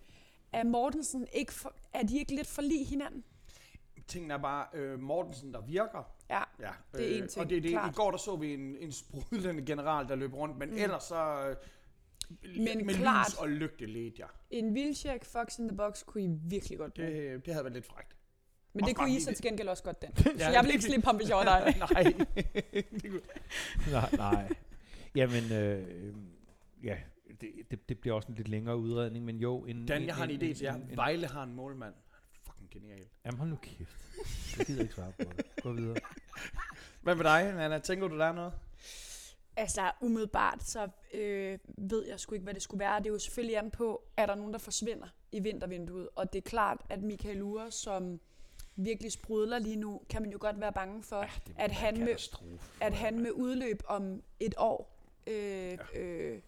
er 0.53 0.63
Mortensen 0.63 1.27
ikke 1.33 1.53
for, 1.53 1.75
er 1.93 2.03
de 2.03 2.17
ikke 2.19 2.35
lidt 2.35 2.47
for 2.47 2.61
lige 2.61 2.85
hinanden? 2.85 3.23
Tingen 4.07 4.31
er 4.31 4.37
bare, 4.37 4.65
øh, 4.73 4.99
Mortensen, 4.99 5.53
der 5.53 5.61
virker. 5.61 6.11
Ja, 6.29 6.43
Ja, 6.59 6.69
Det 6.97 7.11
er 7.17 7.21
en 7.23 7.27
ting, 7.29 7.43
Og 7.43 7.49
det, 7.49 7.57
er 7.57 7.61
det, 7.61 7.71
klart. 7.71 7.91
I 7.91 7.95
går 7.95 8.11
der 8.11 8.17
så 8.17 8.35
vi 8.35 8.53
en, 8.53 8.75
en 8.79 8.91
sprudlende 8.91 9.65
general, 9.65 10.07
der 10.07 10.15
løb 10.15 10.33
rundt, 10.33 10.57
men 10.57 10.69
Mm. 10.69 10.77
ellers 10.77 11.03
så... 11.03 11.47
Øh, 11.49 11.55
Men 12.57 12.85
med 12.85 12.93
klart- 12.95 13.27
lys 13.29 13.37
og 13.37 13.49
lygte 13.49 13.85
ledte 13.85 14.15
jeg. 14.21 14.27
en 14.49 14.75
vildtjek 14.75 15.25
Fox 15.25 15.57
in 15.59 15.67
the 15.67 15.77
Box 15.77 16.03
kunne 16.05 16.23
I 16.23 16.27
virkelig 16.43 16.77
godt 16.77 16.93
bruge. 16.93 17.07
Det, 17.07 17.31
Det, 17.31 17.45
det 17.45 17.53
havde 17.53 17.63
været 17.65 17.73
lidt 17.73 17.85
frækt. 17.85 18.15
men 18.73 18.79
det 18.79 18.83
også 18.83 18.95
kunne 18.95 19.07
bare 19.07 19.15
I 19.15 19.19
så 19.19 19.29
det- 19.29 19.37
til 19.37 19.45
gengæld 19.45 19.67
også 19.67 19.83
godt 19.83 20.01
den. 20.01 20.11
Ja, 20.39 20.45
Så 20.45 20.51
jeg 20.51 20.59
vil 20.63 20.67
det- 20.67 20.73
ikke 20.73 20.83
slippe 20.85 21.05
ham, 21.05 21.15
hvis 21.15 21.29
jeg 21.29 21.37
var 21.37 21.43
dig. 21.43 21.75
Nej. 21.93 22.03
Det 23.01 23.11
kunne- 23.11 23.21
nej, 23.91 24.09
nej. 24.17 24.49
Jamen, 25.15 25.51
øh, 25.51 26.13
ja, 26.83 26.97
det, 27.41 27.51
det, 27.71 27.89
det 27.89 27.99
bliver 27.99 28.15
også 28.15 28.27
en 28.27 28.35
lidt 28.35 28.47
længere 28.47 28.77
udredning, 28.77 29.25
men 29.25 29.37
jo... 29.37 29.65
En, 29.65 29.85
Dan, 29.85 30.05
jeg 30.05 30.15
har 30.15 30.23
en 30.23 30.31
idé 30.31 30.53
til 30.53 30.59
jer. 30.61 30.75
En, 30.75 30.81
en, 30.89 30.97
Vejle 30.97 31.27
har 31.27 31.43
en 31.43 31.53
målmand. 31.53 31.93
Han 31.93 32.23
er 32.35 32.51
fucking 32.51 32.69
genial. 32.71 33.05
jamen, 33.25 33.37
hold 33.37 33.49
nu 33.49 33.55
kæft. 33.61 33.97
Jeg 34.57 34.65
gider 34.65 34.81
ikke 34.81 34.93
svare 34.93 35.11
på 35.11 35.31
det. 35.37 35.45
Gå 35.63 35.73
videre. 35.73 35.95
Hvad 37.01 37.15
med 37.15 37.23
dig, 37.23 37.63
Anna? 37.63 37.79
Tænker 37.79 38.07
du, 38.07 38.17
der 38.17 38.25
er 38.25 38.33
noget? 38.33 38.53
Altså, 39.55 39.91
umiddelbart, 40.01 40.63
så 40.63 40.87
øh, 41.13 41.59
ved 41.77 42.07
jeg 42.07 42.19
sgu 42.19 42.35
ikke, 42.35 42.43
hvad 42.43 42.53
det 42.53 42.61
skulle 42.61 42.79
være. 42.79 42.99
Det 42.99 43.05
er 43.05 43.09
jo 43.09 43.19
selvfølgelig 43.19 43.57
an 43.57 43.71
på, 43.71 44.03
er 44.17 44.25
der 44.25 44.35
nogen, 44.35 44.53
der 44.53 44.59
forsvinder 44.59 45.07
i 45.31 45.39
vintervinduet. 45.39 46.09
Og 46.15 46.33
det 46.33 46.45
er 46.45 46.49
klart, 46.49 46.81
at 46.89 47.01
Michael 47.01 47.41
Ure, 47.41 47.71
som 47.71 48.19
virkelig 48.75 49.11
sprudler 49.11 49.59
lige 49.59 49.75
nu, 49.75 50.01
kan 50.09 50.21
man 50.21 50.31
jo 50.31 50.37
godt 50.41 50.59
være 50.59 50.73
bange 50.73 51.03
for, 51.03 51.17
Ja, 51.17 51.29
at 51.55 51.71
han, 51.71 51.99
med, 51.99 52.15
at 52.81 52.93
han 52.93 53.19
med 53.19 53.31
udløb 53.31 53.83
om 53.87 54.23
et 54.39 54.53
år 54.57 54.99
øh, 55.27 55.77
øh, 55.95 56.39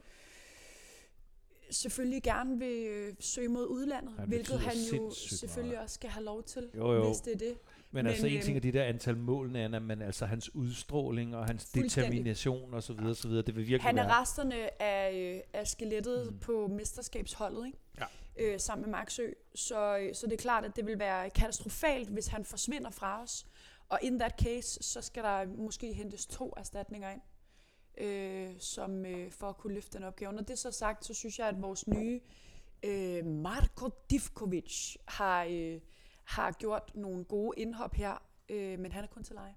selvfølgelig 1.71 2.23
gerne 2.23 2.59
vil 2.59 2.85
øh, 2.87 3.13
søge 3.19 3.47
mod 3.47 3.67
udlandet, 3.67 4.13
det 4.17 4.25
hvilket 4.27 4.59
han 4.59 4.73
jo 4.93 5.11
selvfølgelig 5.13 5.71
meget. 5.73 5.83
også 5.83 5.93
skal 5.93 6.09
have 6.09 6.23
lov 6.25 6.43
til, 6.43 6.69
Jo, 6.75 6.93
jo. 6.93 7.07
hvis 7.07 7.17
det 7.17 7.33
er 7.33 7.37
det. 7.37 7.53
Men, 7.93 8.03
Men, 8.03 8.07
altså 8.11 8.27
en 8.27 8.33
øhm, 8.33 8.41
ting 8.43 8.57
er 8.57 8.61
de 8.61 8.71
der 8.71 8.83
antal 8.83 9.17
mål, 9.17 9.55
Anna, 9.55 9.79
men 9.79 10.01
altså 10.01 10.25
hans 10.25 10.55
udstråling 10.55 11.35
og 11.35 11.45
hans 11.45 11.65
determination 11.65 12.73
og 12.73 12.83
så 12.83 12.93
videre, 12.93 13.15
så 13.15 13.27
videre, 13.27 13.41
det 13.45 13.55
vil 13.55 13.61
virkelig 13.67 13.81
Han 13.81 13.97
er 13.97 14.03
være... 14.03 14.21
resterne 14.21 14.81
af, 14.81 15.13
øh, 15.35 15.39
af 15.53 15.67
skelettet 15.67 16.25
Mm. 16.25 16.33
mm. 16.33 16.39
på 16.39 16.67
mesterskabsholdet, 16.67 17.65
ikke? 17.65 17.77
Ja. 17.99 18.05
Øh, 18.53 18.59
sammen 18.59 18.85
med 18.85 18.91
Maxø. 18.99 19.27
Så, 19.55 19.97
øh, 19.97 20.15
så 20.15 20.25
det 20.27 20.33
er 20.33 20.37
klart, 20.37 20.65
at 20.65 20.75
det 20.75 20.87
vil 20.87 20.99
være 20.99 21.29
katastrofalt, 21.29 22.09
hvis 22.09 22.27
han 22.27 22.45
forsvinder 22.45 22.89
fra 22.89 23.23
os. 23.23 23.45
Og 23.89 23.99
in 24.01 24.19
that 24.19 24.33
case, 24.43 24.83
så 24.83 25.01
skal 25.01 25.23
der 25.23 25.45
måske 25.57 25.93
hentes 25.93 26.25
to 26.25 26.53
erstatninger 26.57 27.09
ind, 27.11 27.21
øh, 27.97 28.49
som 28.59 29.05
øh, 29.05 29.31
for 29.31 29.49
at 29.49 29.57
kunne 29.57 29.73
løfte 29.73 29.97
den 29.97 30.03
opgave. 30.05 30.31
Når 30.33 30.41
det 30.41 30.49
er 30.49 30.55
så 30.55 30.71
sagt, 30.71 31.05
så 31.05 31.13
synes 31.13 31.39
jeg, 31.39 31.47
at 31.47 31.61
vores 31.61 31.87
nye 31.87 32.21
øh, 32.83 33.25
Marko 33.25 33.89
Divkovic 34.09 34.95
har, 35.07 35.43
øh, 35.49 35.79
har 36.23 36.51
gjort 36.51 36.91
nogle 36.95 37.23
gode 37.23 37.59
indhop 37.61 37.93
her, 37.95 38.21
øh, 38.49 38.79
men 38.79 38.91
han 38.91 39.03
er 39.03 39.07
kun 39.07 39.23
til 39.23 39.35
leje. 39.35 39.53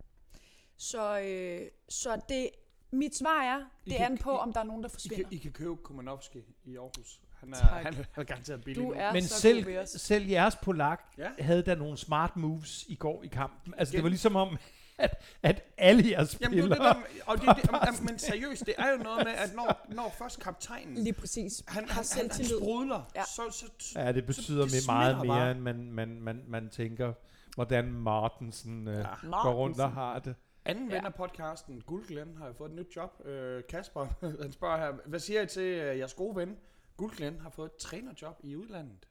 Så, 0.77 1.21
øh, 1.21 1.69
så 1.89 2.21
det, 2.29 2.51
mit 2.91 3.17
svar 3.17 3.43
er, 3.43 3.61
I 3.87 3.91
det 3.91 4.01
er 4.01 4.07
an 4.07 4.19
på, 4.19 4.31
I- 4.33 4.35
om 4.39 4.53
der 4.53 4.61
er 4.61 4.65
nogen, 4.65 4.83
der 4.83 4.89
I 4.89 4.93
forsvinder. 4.93 5.25
kan, 5.29 5.33
I 5.33 5.37
kan 5.37 5.53
købe 5.53 5.77
Kumanovski 5.77 6.39
i 6.65 6.77
Aarhus. 6.77 7.21
Han 7.35 7.53
er, 7.53 7.57
Tak. 7.57 7.85
han 7.85 7.95
er 8.17 8.25
garanteret 8.25 8.65
billig 8.65 8.83
Du 8.83 8.89
nu. 8.89 8.95
er 8.97 9.13
Men 9.13 9.23
så 9.23 9.41
selv, 9.41 9.87
selv 9.87 10.27
jeres 10.29 10.57
polak 10.57 11.03
Ja. 11.19 11.31
havde 11.39 11.63
da 11.63 11.75
nogle 11.75 11.97
smart 11.97 12.37
moves 12.37 12.85
i 12.89 12.95
går 12.95 13.23
i 13.23 13.27
kampen. 13.27 13.75
Altså, 13.77 13.93
det 13.93 13.99
Gen- 13.99 14.03
var 14.03 14.09
ligesom 14.09 14.37
om, 14.37 14.57
at, 14.99 15.23
at 15.43 15.63
alle 15.79 16.11
jeres 16.11 16.39
Jamen, 16.41 16.59
det 16.59 16.65
er 16.65 16.69
spillere... 16.69 16.89
det 16.89 16.97
der, 16.97 17.23
og 17.27 17.37
det, 17.41 17.49
det, 17.63 17.71
jamen, 17.87 18.07
men 18.07 18.19
seriøst, 18.19 18.67
det 18.67 18.75
er 18.79 18.91
jo 18.91 18.97
noget 18.97 19.25
med, 19.25 19.33
at 19.33 19.55
når, 19.55 19.87
når 19.89 20.15
først 20.19 20.41
kaptajnen 20.41 20.95
Lige 20.95 21.13
præcis. 21.13 21.63
han, 21.69 21.89
har 21.89 21.95
han, 21.95 22.05
han, 22.21 22.31
han 22.31 22.45
sprudler, 22.45 23.11
Ja. 23.17 23.23
så, 23.25 23.43
så, 23.53 23.67
så 23.79 24.01
Ja, 24.01 24.13
det 24.13 24.27
betyder 24.27 24.63
det 24.63 24.73
det 24.73 24.81
meget 24.87 25.17
mere, 25.17 25.27
bare. 25.27 25.51
end 25.51 25.61
man, 25.61 25.93
man, 25.93 26.21
man, 26.21 26.45
man 26.49 26.69
tænker, 26.69 27.13
hvordan 27.55 27.93
Martensen 27.93 28.89
øh, 28.89 28.95
Ja. 28.99 29.41
går 29.43 29.53
rundt 29.55 29.81
og 29.81 29.93
har 29.93 30.19
det. 30.19 30.35
Anden 30.65 30.91
Ja. 30.91 30.97
ven 30.97 31.07
af 31.07 31.15
podcasten, 31.15 31.81
Guldglen, 31.81 32.37
har 32.39 32.47
jo 32.47 32.53
fået 32.53 32.71
et 32.71 32.77
nyt 32.77 32.97
job. 32.97 33.27
Øh, 33.27 33.63
Kasper, 33.69 34.07
han 34.43 34.53
spørger 34.53 34.77
her, 34.77 34.93
hvad 35.07 35.21
siger 35.21 35.43
I 35.43 35.47
til 35.47 35.91
uh, 35.91 35.99
jeres 35.99 36.15
gode 36.15 36.37
ven? 36.37 36.57
Guldglen 36.97 37.41
har 37.41 37.51
fået 37.51 37.67
et 37.67 37.77
trænerjob 37.77 38.37
i 38.43 38.57
udlandet. 38.57 39.07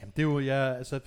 Jamen, 0.00 0.12
det 0.16 0.22
er 0.22 0.26
jo, 0.26 0.40
jeg, 0.40 0.76
altså, 0.76 1.00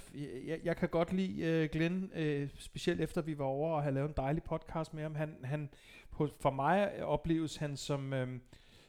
jeg, 0.46 0.60
jeg 0.64 0.78
kan 0.78 0.90
godt 0.90 1.14
lide 1.14 1.64
uh, 1.64 1.70
Glenn, 1.72 2.12
uh, 2.18 2.50
specielt 2.58 3.02
efter 3.02 3.22
vi 3.22 3.38
var 3.38 3.46
over 3.46 3.76
og 3.76 3.84
havde 3.84 3.96
lavet 3.96 4.10
en 4.10 4.14
dejlig 4.18 4.44
podcast 4.44 4.94
med 4.94 5.04
ham. 5.04 5.16
Han, 5.16 5.36
han, 5.44 5.70
på, 6.12 6.30
for 6.40 6.52
mig 6.52 7.04
opleves 7.04 7.56
han 7.56 7.78
som, 7.78 8.14
øh, 8.14 8.28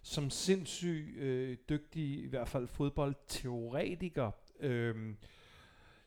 som 0.02 0.30
sindssyg 0.30 1.14
øh, 1.18 1.56
dygtig, 1.68 2.24
i 2.24 2.26
hvert 2.26 2.48
fald 2.48 2.68
fodboldteoretiker. 2.68 4.30
Øh, 4.60 5.14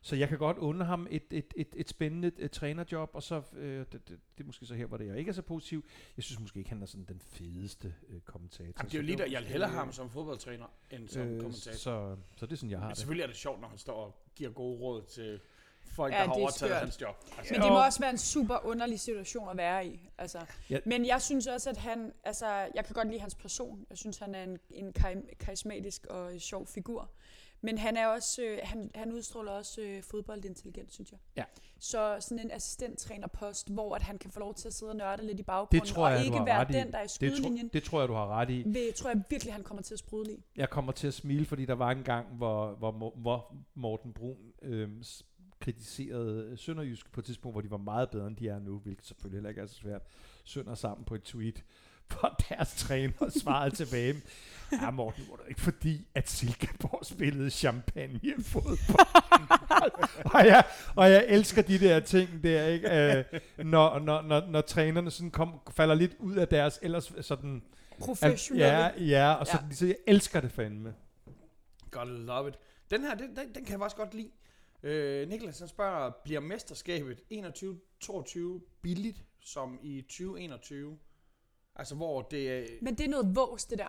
så 0.08 0.16
jeg 0.16 0.30
kan 0.30 0.38
godt 0.38 0.58
under 0.58 0.86
ham 0.86 1.08
et, 1.10 1.24
et, 1.32 1.54
et, 1.56 1.68
et 1.76 1.90
spændende 1.90 2.32
et 2.38 2.52
trænerjob, 2.52 3.10
og 3.14 3.24
så, 3.24 3.42
øh, 3.54 3.80
det, 3.80 3.92
det, 3.94 4.08
det 4.10 4.44
er 4.44 4.44
måske 4.44 4.66
så 4.66 4.74
her, 4.74 4.86
hvor 4.86 4.98
det 4.98 5.08
jeg 5.08 5.18
ikke 5.18 5.30
er 5.30 5.34
så 5.34 5.42
positiv. 5.42 5.86
Jeg 6.18 6.24
synes 6.24 6.40
måske 6.40 6.58
ikke, 6.58 6.70
han 6.70 6.82
er 6.82 6.86
sådan 6.86 7.06
den 7.06 7.20
fedeste 7.20 7.94
øh, 8.10 8.20
kommentator. 8.22 8.64
Jamen, 8.66 8.74
det 8.78 8.84
er 8.86 8.90
Så 8.92 8.98
jo 8.98 9.02
lige 9.04 9.18
der, 9.18 9.26
jeg 9.26 9.42
øh, 9.44 9.50
have 9.50 9.68
ham 9.68 9.92
som 9.92 10.10
fodboldtræner, 10.10 10.66
end 10.92 11.08
som 11.08 11.22
øh, 11.22 11.42
kommentator. 11.42 11.78
Så, 11.78 12.16
så 12.38 12.46
det 12.46 12.52
er 12.52 12.56
sådan, 12.56 12.70
jeg 12.72 12.80
har 12.80 12.86
Men 12.86 12.90
det. 12.90 12.98
selvfølgelig 12.98 13.24
er 13.24 13.28
det 13.28 13.36
sjovt, 13.38 13.62
når 13.62 13.68
han 13.68 13.78
står 13.78 13.94
og 14.06 14.16
giver 14.36 14.50
gode 14.52 14.80
råd 14.80 15.02
til 15.04 15.40
folk, 15.92 16.14
Ja, 16.14 16.18
der 16.20 16.26
har 16.26 16.34
det 16.34 16.40
er 16.40 16.44
overtaget 16.44 16.70
skørt. 16.72 16.82
hans 16.82 17.02
job. 17.02 17.16
Altså, 17.38 17.54
Men 17.54 17.62
det 17.62 17.72
må 17.72 17.86
også 17.86 18.00
være 18.00 18.10
en 18.12 18.18
super 18.18 18.66
underlig 18.66 19.00
situation 19.00 19.50
at 19.50 19.58
være 19.58 19.88
i. 19.88 20.10
Altså. 20.18 20.46
Ja. 20.70 20.80
Men 20.86 21.06
jeg 21.06 21.22
synes 21.22 21.48
også, 21.48 21.70
at 21.70 21.78
han... 21.78 22.14
Altså, 22.24 22.48
jeg 22.76 22.86
kan 22.86 22.94
godt 22.94 23.08
lide 23.08 23.20
hans 23.20 23.36
person. 23.36 23.86
Jeg 23.90 23.98
synes, 23.98 24.18
han 24.18 24.36
er 24.36 24.44
en, 24.44 24.60
en 24.70 24.94
kari- 24.94 25.36
karismatisk 25.40 26.06
og 26.06 26.32
sjov 26.40 26.68
figur. 26.68 27.10
Men 27.62 27.78
han 27.78 27.98
er 27.98 28.08
også, 28.08 28.42
øh, 28.44 28.60
han, 28.64 28.92
han 28.96 29.12
udstråler 29.12 29.52
også 29.52 29.82
øh, 29.82 30.04
fodboldintelligens, 30.04 30.94
synes 30.94 31.12
jeg. 31.12 31.20
Ja. 31.38 31.44
Så 31.80 32.18
sådan 32.20 32.40
en 32.40 32.52
assistenttrænerpost, 32.52 33.70
hvor 33.70 33.96
at 33.96 34.02
han 34.02 34.18
kan 34.18 34.32
få 34.32 34.40
lov 34.40 34.54
til 34.54 34.68
at 34.68 34.74
sidde 34.74 34.92
og 34.92 34.96
nørde 34.96 35.26
lidt 35.26 35.40
i 35.40 35.44
baggrunden, 35.44 35.80
Det 35.80 35.96
tror 35.96 36.06
og 36.06 36.12
jeg, 36.12 36.20
du 36.20 36.24
ikke 36.24 36.46
være 36.46 36.66
den, 36.66 36.92
der 36.92 36.98
er 36.98 37.04
i 37.04 37.08
Det, 37.08 37.32
tro, 37.32 37.36
skudlinjen, 37.36 37.70
det 37.74 37.84
tror 37.84 38.00
jeg, 38.00 38.10
du 38.10 38.14
har 38.14 38.28
ret 38.28 38.50
i. 38.50 38.64
vil, 38.66 38.94
tror 38.96 39.10
jeg 39.10 39.22
virkelig, 39.30 39.54
han 39.54 39.64
kommer 39.64 39.84
til 39.84 39.94
at 39.94 40.00
sprudle 40.00 40.34
i. 40.34 40.44
Jeg 40.56 40.70
kommer 40.70 40.92
til 40.92 41.08
at 41.08 41.14
smile, 41.14 41.46
fordi 41.46 41.66
der 41.66 41.76
var 41.76 41.92
en 41.92 42.04
gang, 42.04 42.28
hvor, 42.28 42.72
hvor, 42.72 43.14
hvor 43.16 43.56
Morten 43.76 44.14
Brun 44.14 44.38
øh, 44.62 44.90
kritiserede 45.60 46.58
Sønderjysk 46.58 47.12
på 47.12 47.22
et 47.22 47.26
tidspunkt, 47.26 47.54
hvor 47.54 47.62
de 47.62 47.72
var 47.72 47.78
meget 47.78 48.10
bedre, 48.10 48.28
end 48.28 48.36
de 48.36 48.48
er 48.48 48.60
nu, 48.60 48.80
hvilket 48.80 49.06
selvfølgelig 49.06 49.38
heller 49.38 49.50
ikke 49.50 49.62
er 49.62 49.66
så 49.66 49.76
svært. 49.76 50.02
Sønder 50.44 50.76
sammen 50.76 51.06
på 51.06 51.16
et 51.16 51.24
tweet, 51.24 51.64
hvor 52.10 52.40
deres 52.50 52.76
træner 52.76 53.30
svarede 53.42 53.76
tilbage. 53.76 54.16
Ja, 54.82 54.92
Morten, 54.92 55.24
var 55.30 55.36
det 55.36 55.44
ikke 55.50 55.62
fordi, 55.62 56.08
at 56.16 56.30
Silkeborg 56.30 57.06
spillede 57.06 57.50
champagne 57.50 58.20
fodbold? 58.44 58.78
og, 60.36 60.46
jeg, 60.46 60.64
og 60.96 61.12
jeg 61.12 61.26
elsker 61.28 61.62
de 61.62 61.80
der 61.80 62.00
ting 62.00 62.44
der, 62.44 62.66
ikke? 62.68 62.90
Øh, 63.18 63.24
når, 63.66 64.00
når, 64.00 64.22
når, 64.22 64.46
når 64.48 64.62
trænerne 64.62 65.12
sådan 65.12 65.32
kom, 65.32 65.60
falder 65.72 65.96
lidt 65.96 66.16
ud 66.20 66.36
af 66.36 66.48
deres 66.48 66.80
ellers 66.82 67.14
sådan... 67.22 67.64
Professionelle. 68.00 68.68
Ja, 68.68 69.04
ja, 69.04 69.34
og 69.34 69.48
så, 69.48 69.58
Ja. 69.70 69.76
så 69.76 69.86
jeg 69.86 69.96
elsker 70.08 70.42
det 70.42 70.52
fandme. 70.52 70.94
Gotta 71.92 72.12
love 72.12 72.48
it. 72.50 72.56
Den 72.92 73.02
her, 73.02 73.16
den, 73.16 73.30
den, 73.36 73.56
den 73.56 73.66
kan 73.66 73.72
jeg 73.72 73.80
faktisk 73.80 73.98
godt 73.98 74.14
lide. 74.14 74.30
Øh, 74.84 75.30
Niklas 75.30 75.60
han 75.60 75.68
spørger, 75.68 76.12
bliver 76.24 76.40
mesterskabet 76.40 77.20
21-22 78.04 78.80
billigt 78.82 79.24
som 79.42 79.80
i 79.84 80.02
2021? 80.02 80.98
Altså 81.80 81.96
hvor 81.96 82.22
det 82.22 82.52
er... 82.52 82.66
Men 82.82 82.96
det 82.98 83.06
er 83.06 83.10
noget 83.10 83.36
vås, 83.36 83.66
det 83.66 83.78
der. 83.80 83.88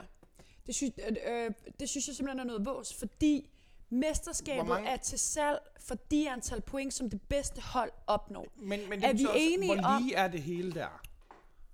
Det 0.67 0.75
synes, 0.75 0.95
øh, 1.09 1.17
øh, 1.27 1.51
det 1.81 1.89
synes 1.89 2.07
jeg 2.09 2.17
simpelthen 2.17 2.41
er 2.41 2.45
noget 2.45 2.67
vås, 2.67 2.95
fordi 2.95 3.51
mesterskabet 3.91 4.65
Hvor 4.65 4.75
mange- 4.75 4.89
er 4.91 4.97
til 4.97 5.19
salg 5.19 5.59
for 5.81 5.95
de 6.11 6.31
antal 6.31 6.61
point, 6.61 6.95
som 6.95 7.11
det 7.11 7.21
bedste 7.23 7.61
hold 7.61 7.91
opnår. 8.07 8.47
Men, 8.57 8.81
men 8.91 9.05
Er 9.05 9.13
det 9.13 9.19
vi 9.19 9.25
betyder 9.25 9.29
også, 9.29 9.39
enige 9.41 9.75
hvor 9.75 9.85
om- 9.85 10.03
lige 10.03 10.15
er 10.15 10.29
det 10.29 10.43
hele 10.43 10.73
der? 10.73 11.01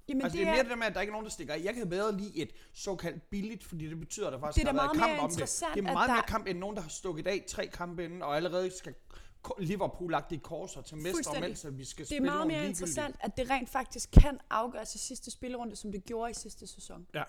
Jamen, 0.09 0.23
altså, 0.23 0.39
det 0.39 0.47
er 0.47 0.51
mere 0.53 0.62
det 0.62 0.70
der 0.70 0.77
med, 0.77 0.86
at 0.86 0.95
der 0.95 1.01
ikke 1.01 1.11
er 1.11 1.12
nogen, 1.12 1.24
der 1.24 1.31
stikker. 1.31 1.55
Jeg 1.55 1.74
kan 1.74 1.89
bedre 1.89 2.16
lide 2.16 2.36
et 2.36 2.51
såkaldt 2.73 3.31
billigt, 3.31 3.65
fordi 3.65 3.89
det 3.89 4.01
betyder, 4.01 4.27
at 4.27 4.32
der 4.32 4.41
faktisk 4.41 4.65
Det 4.66 4.69
er 4.69 4.81
har 4.81 4.86
været 4.89 4.99
kamp 4.99 5.23
om 5.23 5.31
det. 5.31 5.39
Det 5.39 5.78
er 5.78 5.82
meget 5.93 6.09
der- 6.09 6.15
mere 6.15 6.23
kamp, 6.28 6.47
end 6.47 6.59
nogen, 6.59 6.77
der 6.77 6.82
har 6.82 6.89
stukket 6.89 7.27
af 7.27 7.45
tre 7.49 7.66
kampe 7.66 8.05
inden, 8.05 8.23
og 8.23 8.36
allerede 8.36 8.70
skal 8.78 8.95
ko- 9.44 9.54
Liverpool 9.58 10.10
lagt 10.10 10.32
i 10.32 10.36
korser 10.36 10.82
til 10.82 10.96
mestre, 10.96 11.40
mens 11.40 11.64
at 11.64 11.78
vi 11.78 11.84
skal 11.84 12.04
Det 12.04 12.12
er 12.12 12.16
spille 12.16 12.30
meget 12.30 12.46
mere 12.46 12.66
interessant, 12.66 13.16
at 13.20 13.36
det 13.36 13.50
rent 13.50 13.68
faktisk 13.68 14.10
kan 14.22 14.40
afgøres 14.50 14.94
i 14.94 14.98
sidste 14.98 15.30
spillerunde, 15.30 15.76
som 15.76 15.92
det 15.92 16.04
gjorde 16.04 16.30
i 16.30 16.34
sidste 16.34 16.66
sæson. 16.66 17.06
Ja. 17.14 17.22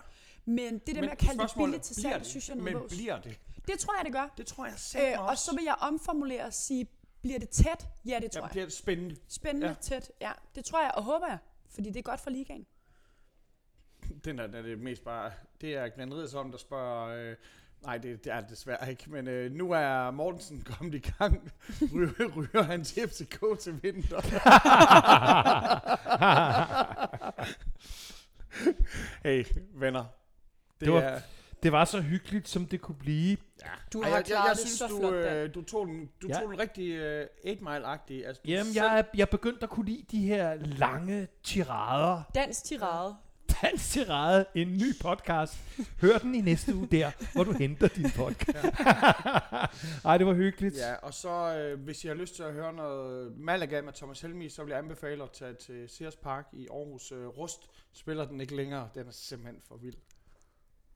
Men 0.44 0.78
det 0.78 0.86
der 0.86 0.94
Men 0.94 1.00
med 1.00 1.10
at 1.10 1.18
kalde 1.18 1.42
det 1.42 1.50
billigt 1.56 1.82
til 1.82 1.96
salg, 2.02 2.18
det? 2.18 2.26
synes 2.26 2.48
jeg 2.48 2.56
er 2.56 2.62
Men 2.62 2.74
vås. 2.74 2.90
bliver 2.92 3.20
det? 3.20 3.40
Det 3.68 3.78
tror 3.78 3.94
jeg, 3.98 4.04
det 4.04 4.12
gør. 4.12 4.34
Det 4.36 4.46
tror 4.46 4.66
jeg 4.66 4.74
selv 4.78 5.04
Øh, 5.14 5.26
og 5.28 5.38
så 5.38 5.54
vil 5.54 5.64
jeg 5.64 5.74
omformulere 5.80 6.44
og 6.44 6.52
sige, 6.54 6.88
bliver 7.22 7.38
det 7.38 7.48
tæt? 7.48 7.88
Ja, 8.06 8.18
det 8.22 8.30
tror 8.30 8.40
Ja, 8.40 8.44
jeg. 8.44 8.50
bliver 8.50 8.66
det 8.66 8.72
spændende. 8.74 9.16
Spændende, 9.28 9.68
Ja. 9.68 9.74
tæt. 9.80 10.12
Ja, 10.20 10.32
det 10.54 10.64
tror 10.64 10.82
jeg 10.82 10.92
og 10.94 11.02
håber 11.04 11.26
jeg, 11.26 11.38
fordi 11.70 11.88
det 11.88 11.96
er 11.96 12.02
godt 12.02 12.20
for 12.20 12.30
ligaen. 12.30 12.66
Den 14.24 14.38
er, 14.38 14.46
den 14.46 14.54
er 14.54 14.62
det 14.62 14.78
mest 14.78 15.04
bare... 15.04 15.32
Det 15.60 15.74
er 15.74 15.88
Glenn 15.88 16.14
Riddersholm, 16.14 16.50
der 16.50 16.58
spørger... 16.58 17.30
Øh, 17.30 17.36
nej, 17.84 17.98
det, 17.98 18.24
det 18.24 18.32
er 18.32 18.40
det 18.40 18.50
desværre 18.50 18.90
ikke, 18.90 19.04
men 19.10 19.28
øh, 19.28 19.52
nu 19.52 19.70
er 19.72 20.10
Mortensen 20.10 20.62
kommet 20.62 20.94
i 20.94 20.98
gang. 21.18 21.52
Ryger, 21.94 22.36
ryger 22.36 22.62
han 22.62 22.84
til 22.84 23.08
FCK 23.08 23.40
til 23.60 23.82
vinter? 23.82 24.20
hey, 29.24 29.44
venner. 29.74 30.04
Det, 30.80 30.86
Det 30.86 30.92
var- 30.92 31.00
er... 31.00 31.20
Det 31.62 31.72
var 31.72 31.84
så 31.84 32.00
hyggeligt, 32.00 32.48
som 32.48 32.66
det 32.66 32.80
kunne 32.80 32.94
blive. 32.98 33.36
Du 33.92 34.02
Ej, 34.02 34.08
har 34.10 34.16
jeg, 34.16 34.24
jeg, 34.28 34.36
jeg 34.46 34.50
det 34.50 34.58
synes, 34.58 34.72
så 34.78 34.86
du, 34.86 34.98
flot, 34.98 35.14
øh, 35.14 35.54
du 35.54 35.62
tog 35.62 35.86
den, 35.86 36.08
du 36.22 36.28
Ja. 36.28 36.34
tog 36.40 36.50
den 36.50 36.58
rigtig 36.58 36.90
øh, 36.92 37.26
8 37.48 37.62
mile-agtig. 37.64 38.26
Altså, 38.26 38.42
du 38.44 38.50
Jamen, 38.50 38.64
selv- 38.64 38.74
jeg 38.84 38.98
er, 38.98 39.02
jeg 39.14 39.22
er 39.22 39.26
begyndt 39.26 39.62
at 39.62 39.70
kunne 39.70 39.86
lide 39.86 40.04
de 40.10 40.26
her 40.26 40.54
lange 40.54 41.28
tirader. 41.42 42.22
Dansk 42.34 42.64
tirade. 42.64 43.16
Dans 43.62 43.88
tirade, 43.90 44.46
en 44.54 44.76
ny 44.76 44.92
podcast. 45.00 45.54
Hør 46.00 46.18
den 46.18 46.34
i 46.34 46.40
næste 46.40 46.74
uge 46.74 46.86
der, 46.86 47.10
hvor 47.34 47.44
du 47.44 47.52
henter 47.52 47.88
din 47.88 48.10
podcast. 48.16 48.66
Ej, 50.04 50.18
det 50.18 50.26
var 50.26 50.34
hyggeligt. 50.34 50.76
Ja, 50.76 50.94
og 50.94 51.14
så 51.14 51.56
øh, 51.58 51.80
hvis 51.80 52.04
I 52.04 52.08
har 52.08 52.14
lyst 52.14 52.36
til 52.36 52.42
at 52.42 52.52
høre 52.52 52.72
noget 52.72 53.38
Malaga 53.38 53.80
med 53.80 53.92
Thomas 53.92 54.20
Helmi, 54.20 54.48
så 54.48 54.64
vil 54.64 54.70
jeg 54.70 54.78
anbefale 54.78 55.22
at 55.22 55.30
tage 55.30 55.54
til 55.54 55.88
Sears 55.88 56.16
Park 56.16 56.46
i 56.52 56.68
Aarhus. 56.70 57.12
Øh, 57.12 57.26
Rust 57.26 57.60
spiller 57.92 58.26
den 58.26 58.40
ikke 58.40 58.56
længere. 58.56 58.88
Den 58.94 59.06
er 59.06 59.12
simpelthen 59.12 59.62
for 59.68 59.76
vild. 59.76 59.96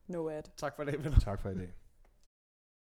No 0.07 0.29
ad. 0.29 0.43
Tak 0.57 0.75
for 0.75 0.83
det, 0.83 1.03
venner. 1.03 1.19
Tak 1.19 1.41
for 1.41 1.49
i 1.49 1.55
dag. 1.55 1.73